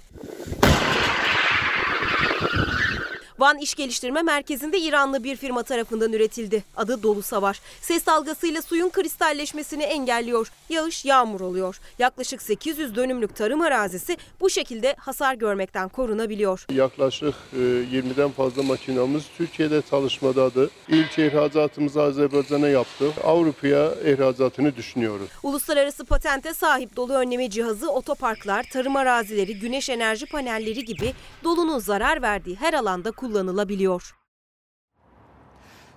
Van 3.40 3.58
İş 3.58 3.76
Geliştirme 3.76 4.22
Merkezi'nde 4.22 4.80
İranlı 4.80 5.24
bir 5.24 5.36
firma 5.36 5.64
tarafından 5.64 6.14
üretildi. 6.14 6.64
Adı 6.78 7.04
Dolu 7.04 7.22
Savar. 7.22 7.60
Ses 7.82 8.06
dalgasıyla 8.06 8.62
suyun 8.62 8.90
kristalleşmesini 8.90 9.84
engelliyor. 9.84 10.52
Yağış 10.70 11.06
yağmur 11.06 11.42
oluyor. 11.42 11.80
Yaklaşık 12.00 12.42
800 12.42 12.96
dönümlük 12.96 13.36
tarım 13.36 13.62
arazisi 13.62 14.18
bu 14.42 14.50
şekilde 14.50 14.96
hasar 15.00 15.34
görmekten 15.34 15.90
korunabiliyor. 15.90 16.66
Yaklaşık 16.72 17.34
e, 17.54 17.58
20'den 17.58 18.32
fazla 18.32 18.64
makinamız 18.64 19.24
Türkiye'de 19.38 19.82
çalışmadadır. 19.90 20.70
İlk 20.88 21.20
ihracatımızı 21.20 22.02
Azerbaycan'a 22.02 22.68
yaptık. 22.68 23.14
Avrupa'ya 23.24 23.94
ihracatını 24.06 24.76
düşünüyoruz. 24.76 25.30
Uluslararası 25.44 26.06
patente 26.06 26.54
sahip 26.54 26.96
dolu 26.96 27.14
önleme 27.14 27.50
cihazı 27.50 27.92
otoparklar, 27.92 28.66
tarım 28.74 28.96
arazileri, 28.96 29.60
güneş 29.60 29.90
enerji 29.90 30.26
panelleri 30.26 30.86
gibi 30.86 31.14
dolunun 31.44 31.80
zarar 31.80 32.22
verdiği 32.22 32.56
her 32.56 32.74
alanda 32.74 33.12
kullanılabiliyor. 33.26 34.16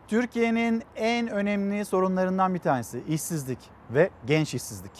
Türkiye'nin 0.08 0.82
en 0.96 1.28
önemli 1.28 1.84
sorunlarından 1.84 2.54
bir 2.54 2.58
tanesi 2.58 3.02
işsizlik 3.08 3.58
ve 3.90 4.10
genç 4.26 4.54
işsizlik. 4.54 4.92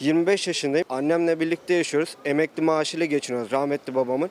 25 0.00 0.46
yaşındayım. 0.46 0.86
Annemle 0.88 1.40
birlikte 1.40 1.74
yaşıyoruz. 1.74 2.16
Emekli 2.24 2.62
maaşıyla 2.62 3.06
geçiniyoruz 3.06 3.52
rahmetli 3.52 3.94
babamın. 3.94 4.30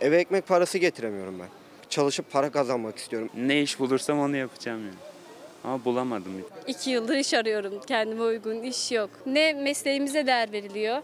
Eve 0.00 0.16
ekmek 0.16 0.46
parası 0.46 0.78
getiremiyorum 0.78 1.38
ben. 1.38 1.48
Çalışıp 1.88 2.32
para 2.32 2.50
kazanmak 2.50 2.98
istiyorum. 2.98 3.28
Ne 3.36 3.62
iş 3.62 3.80
bulursam 3.80 4.18
onu 4.18 4.36
yapacağım 4.36 4.80
yani. 4.80 4.98
Ama 5.64 5.84
bulamadım. 5.84 6.32
İki 6.66 6.90
yıldır 6.90 7.16
iş 7.16 7.34
arıyorum. 7.34 7.80
Kendime 7.86 8.22
uygun 8.22 8.62
iş 8.62 8.92
yok. 8.92 9.10
Ne 9.26 9.52
mesleğimize 9.52 10.26
değer 10.26 10.52
veriliyor, 10.52 11.02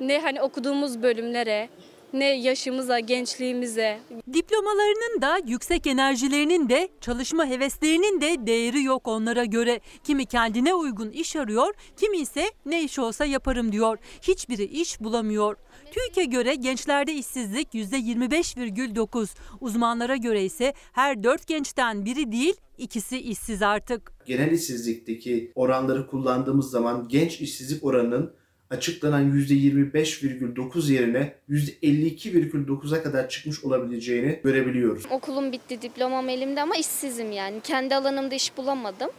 ne 0.00 0.20
hani 0.20 0.42
okuduğumuz 0.42 1.02
bölümlere, 1.02 1.68
ne 2.14 2.24
yaşımıza, 2.24 3.00
gençliğimize. 3.00 3.98
Diplomalarının 4.32 5.22
da 5.22 5.40
yüksek 5.46 5.86
enerjilerinin 5.86 6.68
de 6.68 6.88
çalışma 7.00 7.46
heveslerinin 7.46 8.20
de 8.20 8.46
değeri 8.46 8.82
yok 8.82 9.08
onlara 9.08 9.44
göre. 9.44 9.80
Kimi 10.04 10.26
kendine 10.26 10.74
uygun 10.74 11.10
iş 11.10 11.36
arıyor, 11.36 11.74
kimi 11.96 12.16
ise 12.16 12.44
ne 12.66 12.82
iş 12.82 12.98
olsa 12.98 13.24
yaparım 13.24 13.72
diyor. 13.72 13.98
Hiçbiri 14.22 14.64
iş 14.64 15.00
bulamıyor. 15.00 15.56
TÜİK'e 15.92 16.24
göre 16.24 16.54
gençlerde 16.54 17.12
işsizlik 17.12 17.74
%25,9. 17.74 19.28
Uzmanlara 19.60 20.16
göre 20.16 20.44
ise 20.44 20.74
her 20.92 21.22
dört 21.22 21.46
gençten 21.46 22.04
biri 22.04 22.32
değil 22.32 22.54
ikisi 22.78 23.18
işsiz 23.18 23.62
artık. 23.62 24.12
Genel 24.26 24.52
işsizlikteki 24.52 25.52
oranları 25.54 26.06
kullandığımız 26.06 26.70
zaman 26.70 27.08
genç 27.08 27.40
işsizlik 27.40 27.84
oranının 27.84 28.34
açıklanan 28.70 29.32
%25,9 29.32 30.92
yerine 30.92 31.34
%52,9'a 31.50 33.02
kadar 33.02 33.28
çıkmış 33.28 33.64
olabileceğini 33.64 34.40
görebiliyoruz. 34.44 35.04
Okulum 35.10 35.52
bitti, 35.52 35.82
diplomam 35.82 36.28
elimde 36.28 36.62
ama 36.62 36.76
işsizim 36.76 37.32
yani. 37.32 37.60
Kendi 37.60 37.94
alanımda 37.94 38.34
iş 38.34 38.56
bulamadım. 38.56 39.10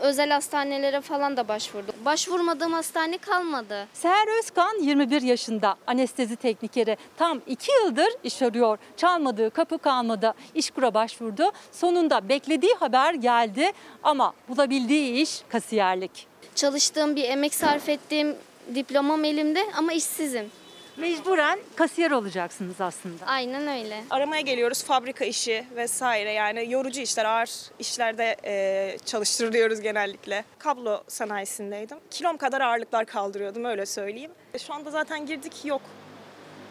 Özel 0.00 0.30
hastanelere 0.30 1.00
falan 1.00 1.36
da 1.36 1.48
başvurdum. 1.48 1.94
Başvurmadığım 2.04 2.72
hastane 2.72 3.18
kalmadı. 3.18 3.86
Seher 3.92 4.38
Özkan 4.38 4.82
21 4.82 5.22
yaşında 5.22 5.76
anestezi 5.86 6.36
teknikeri. 6.36 6.96
Tam 7.16 7.40
2 7.46 7.70
yıldır 7.84 8.08
iş 8.24 8.42
arıyor. 8.42 8.78
Çalmadığı 8.96 9.50
kapı 9.50 9.78
kalmadı. 9.78 10.34
İşkur'a 10.54 10.94
başvurdu. 10.94 11.52
Sonunda 11.72 12.28
beklediği 12.28 12.74
haber 12.74 13.14
geldi 13.14 13.72
ama 14.02 14.32
bulabildiği 14.48 15.22
iş 15.22 15.42
kasiyerlik. 15.48 16.26
Çalıştığım 16.54 17.16
bir 17.16 17.24
emek 17.24 17.54
sarf 17.54 17.88
ettiğim 17.88 18.34
diplomam 18.74 19.24
elimde 19.24 19.62
ama 19.76 19.92
işsizim. 19.92 20.50
Mecburen 20.96 21.58
kasiyer 21.76 22.10
olacaksınız 22.10 22.80
aslında. 22.80 23.26
Aynen 23.26 23.66
öyle. 23.78 24.04
Aramaya 24.10 24.40
geliyoruz 24.40 24.84
fabrika 24.84 25.24
işi 25.24 25.64
vesaire 25.76 26.32
yani 26.32 26.70
yorucu 26.72 27.00
işler, 27.00 27.24
ağır 27.24 27.50
işlerde 27.78 28.36
e, 28.44 28.96
çalıştırılıyoruz 29.04 29.80
genellikle. 29.80 30.44
Kablo 30.58 31.04
sanayisindeydim. 31.08 31.98
Kilom 32.10 32.36
kadar 32.36 32.60
ağırlıklar 32.60 33.06
kaldırıyordum 33.06 33.64
öyle 33.64 33.86
söyleyeyim. 33.86 34.30
E, 34.54 34.58
Şu 34.58 34.74
anda 34.74 34.90
zaten 34.90 35.26
girdik 35.26 35.64
yok. 35.64 35.82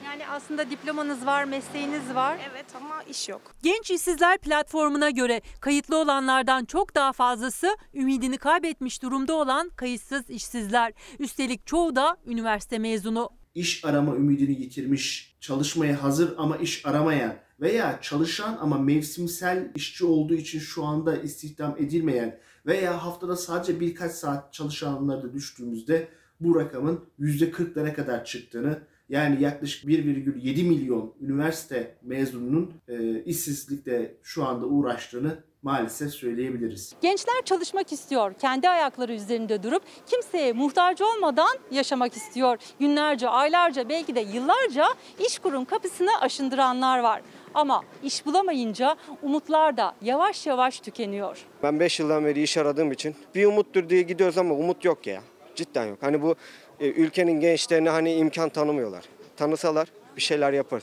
Yani 0.06 0.28
aslında 0.28 0.70
diplomanız 0.70 1.26
var, 1.26 1.44
mesleğiniz 1.44 2.16
var. 2.16 2.40
Evet 2.52 2.66
ama 2.76 3.04
iş 3.04 3.30
yok. 3.30 3.42
Genç 3.64 3.92
İşsizler 3.92 4.38
platformuna 4.38 5.10
göre 5.10 5.42
kayıtlı 5.60 5.98
olanlardan 5.98 6.66
çok 6.66 6.96
daha 6.96 7.14
fazlası 7.14 7.78
ümidini 7.94 8.38
kaybetmiş 8.38 9.02
durumda 9.02 9.34
olan 9.34 9.70
kayıtsız 9.70 10.30
işsizler. 10.30 10.94
Üstelik 11.20 11.68
çoğu 11.68 11.96
da 11.96 12.18
üniversite 12.26 12.80
mezunu. 12.80 13.30
İş 13.56 13.86
arama 13.86 14.16
ümidini 14.16 14.62
yitirmiş, 14.62 15.36
çalışmaya 15.40 16.04
hazır 16.04 16.34
ama 16.38 16.58
iş 16.58 16.86
aramayan 16.86 17.36
veya 17.62 18.00
çalışan 18.02 18.58
ama 18.62 18.78
mevsimsel 18.78 19.72
işçi 19.76 20.06
olduğu 20.06 20.34
için 20.34 20.60
şu 20.60 20.84
anda 20.86 21.18
istihdam 21.18 21.76
edilmeyen 21.80 22.40
veya 22.66 23.06
haftada 23.06 23.36
sadece 23.36 23.80
birkaç 23.80 24.12
saat 24.12 24.54
çalışanları 24.54 25.24
da 25.24 25.34
düştüğümüzde 25.34 26.08
bu 26.40 26.60
rakamın 26.60 27.06
%40'lara 27.20 27.94
kadar 27.94 28.26
çıktığını 28.26 28.80
yani 29.10 29.44
yaklaşık 29.44 29.90
1,7 29.90 30.64
milyon 30.64 31.14
üniversite 31.22 31.96
mezununun 32.02 32.74
e, 32.88 33.24
işsizlikle 33.24 34.16
şu 34.24 34.46
anda 34.46 34.66
uğraştığını 34.66 35.44
maalesef 35.62 36.12
söyleyebiliriz. 36.12 36.96
Gençler 37.02 37.42
çalışmak 37.46 37.92
istiyor. 37.92 38.34
Kendi 38.34 38.70
ayakları 38.70 39.14
üzerinde 39.14 39.64
durup 39.64 39.84
kimseye 40.06 40.54
muhtaç 40.54 41.02
olmadan 41.02 41.58
yaşamak 41.72 42.18
istiyor. 42.18 42.58
Günlerce, 42.80 43.30
aylarca 43.30 43.90
belki 43.90 44.16
de 44.16 44.20
yıllarca 44.20 44.86
iş 45.28 45.40
kurum 45.40 45.66
kapısını 45.66 46.22
aşındıranlar 46.22 47.00
var. 47.00 47.22
Ama 47.54 47.84
iş 48.04 48.26
bulamayınca 48.26 48.96
umutlar 49.22 49.78
da 49.78 49.96
yavaş 50.02 50.48
yavaş 50.48 50.80
tükeniyor. 50.80 51.46
Ben 51.64 51.80
5 51.80 52.00
yıldan 52.00 52.26
beri 52.26 52.42
iş 52.42 52.58
aradığım 52.58 52.92
için 52.92 53.16
bir 53.36 53.46
umuttur 53.46 53.90
diye 53.90 54.02
gidiyoruz 54.02 54.38
ama 54.38 54.54
umut 54.54 54.86
yok 54.86 55.08
ya. 55.08 55.22
Cidden 55.56 55.86
yok. 55.86 55.98
Hani 56.02 56.22
bu 56.22 56.36
ülkenin 56.80 57.40
gençlerine 57.40 57.90
hani 57.90 58.14
imkan 58.14 58.50
tanımıyorlar. 58.50 59.04
Tanısalar 59.38 59.88
bir 60.16 60.22
şeyler 60.22 60.54
yapar. 60.54 60.82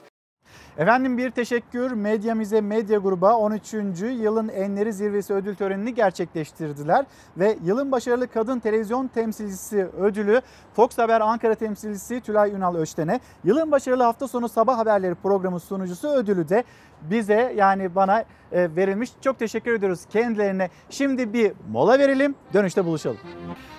Efendim 0.78 1.18
bir 1.18 1.30
teşekkür 1.30 1.92
Medyamize 1.92 2.60
Medya 2.60 2.98
Gruba 2.98 3.36
13. 3.36 3.74
Yılın 4.02 4.48
Enleri 4.48 4.92
Zirvesi 4.92 5.34
ödül 5.34 5.54
törenini 5.54 5.94
gerçekleştirdiler. 5.94 7.04
Ve 7.36 7.56
yılın 7.64 7.92
başarılı 7.92 8.28
kadın 8.28 8.58
televizyon 8.58 9.06
temsilcisi 9.06 9.86
ödülü 10.00 10.40
Fox 10.74 10.98
Haber 10.98 11.20
Ankara 11.20 11.54
temsilcisi 11.54 12.20
Tülay 12.20 12.50
Ünal 12.50 12.74
Öçten'e, 12.74 13.20
yılın 13.44 13.70
başarılı 13.70 14.02
hafta 14.02 14.28
sonu 14.28 14.48
sabah 14.48 14.78
haberleri 14.78 15.14
programı 15.14 15.60
sunucusu 15.60 16.08
ödülü 16.08 16.48
de 16.48 16.64
bize 17.02 17.52
yani 17.56 17.94
bana 17.94 18.20
e, 18.20 18.24
verilmiş. 18.52 19.10
Çok 19.20 19.38
teşekkür 19.38 19.74
ediyoruz 19.74 20.00
kendilerine. 20.12 20.70
Şimdi 20.90 21.32
bir 21.32 21.52
mola 21.72 21.98
verelim 21.98 22.34
dönüşte 22.54 22.84
buluşalım. 22.84 23.18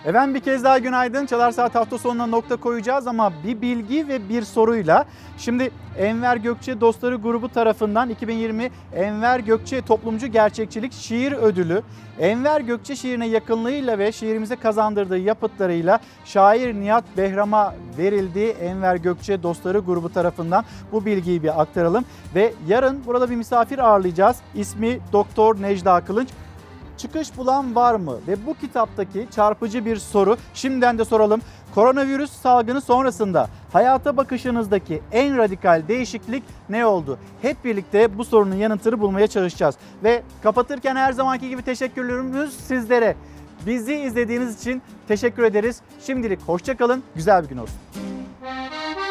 Efendim 0.05 0.35
bir 0.35 0.39
kez 0.39 0.63
daha 0.63 0.77
günaydın. 0.77 1.25
Çalar 1.25 1.51
Saat 1.51 1.75
hafta 1.75 1.97
sonuna 1.97 2.25
nokta 2.25 2.55
koyacağız 2.55 3.07
ama 3.07 3.33
bir 3.43 3.61
bilgi 3.61 4.07
ve 4.07 4.29
bir 4.29 4.41
soruyla. 4.41 5.05
Şimdi 5.37 5.71
Enver 5.97 6.37
Gökçe 6.37 6.81
Dostları 6.81 7.15
grubu 7.15 7.49
tarafından 7.49 8.09
2020 8.09 8.71
Enver 8.95 9.39
Gökçe 9.39 9.81
Toplumcu 9.81 10.27
Gerçekçilik 10.27 10.93
Şiir 10.93 11.31
Ödülü 11.31 11.81
Enver 12.19 12.61
Gökçe 12.61 12.95
şiirine 12.95 13.27
yakınlığıyla 13.27 13.99
ve 13.99 14.11
şiirimize 14.11 14.55
kazandırdığı 14.55 15.17
yapıtlarıyla 15.17 15.99
şair 16.25 16.73
Nihat 16.73 17.03
Behram'a 17.17 17.75
verildiği 17.97 18.49
Enver 18.49 18.95
Gökçe 18.95 19.43
Dostları 19.43 19.79
grubu 19.79 20.13
tarafından 20.13 20.65
bu 20.91 21.05
bilgiyi 21.05 21.43
bir 21.43 21.61
aktaralım. 21.61 22.05
Ve 22.35 22.53
yarın 22.67 23.05
burada 23.05 23.29
bir 23.29 23.35
misafir 23.35 23.79
ağırlayacağız. 23.79 24.37
İsmi 24.61 24.99
Doktor 25.13 25.61
Necda 25.61 26.01
Kılınç 26.01 26.29
çıkış 26.97 27.37
bulan 27.37 27.75
var 27.75 27.95
mı? 27.95 28.17
Ve 28.27 28.45
bu 28.45 28.53
kitaptaki 28.53 29.27
çarpıcı 29.35 29.85
bir 29.85 29.97
soru 29.97 30.37
şimdiden 30.53 30.97
de 30.97 31.05
soralım. 31.05 31.41
Koronavirüs 31.75 32.31
salgını 32.31 32.81
sonrasında 32.81 33.49
hayata 33.73 34.17
bakışınızdaki 34.17 35.01
en 35.11 35.37
radikal 35.37 35.83
değişiklik 35.87 36.43
ne 36.69 36.85
oldu? 36.85 37.17
Hep 37.41 37.65
birlikte 37.65 38.17
bu 38.17 38.25
sorunun 38.25 38.55
yanıtını 38.55 38.99
bulmaya 38.99 39.27
çalışacağız. 39.27 39.75
Ve 40.03 40.23
kapatırken 40.43 40.95
her 40.95 41.11
zamanki 41.11 41.49
gibi 41.49 41.61
teşekkürlerimiz 41.61 42.53
sizlere. 42.53 43.15
Bizi 43.65 43.95
izlediğiniz 43.95 44.61
için 44.61 44.81
teşekkür 45.07 45.43
ederiz. 45.43 45.81
Şimdilik 46.05 46.41
hoşçakalın, 46.41 47.03
güzel 47.15 47.43
bir 47.43 47.49
gün 47.49 47.57
olsun. 47.57 47.77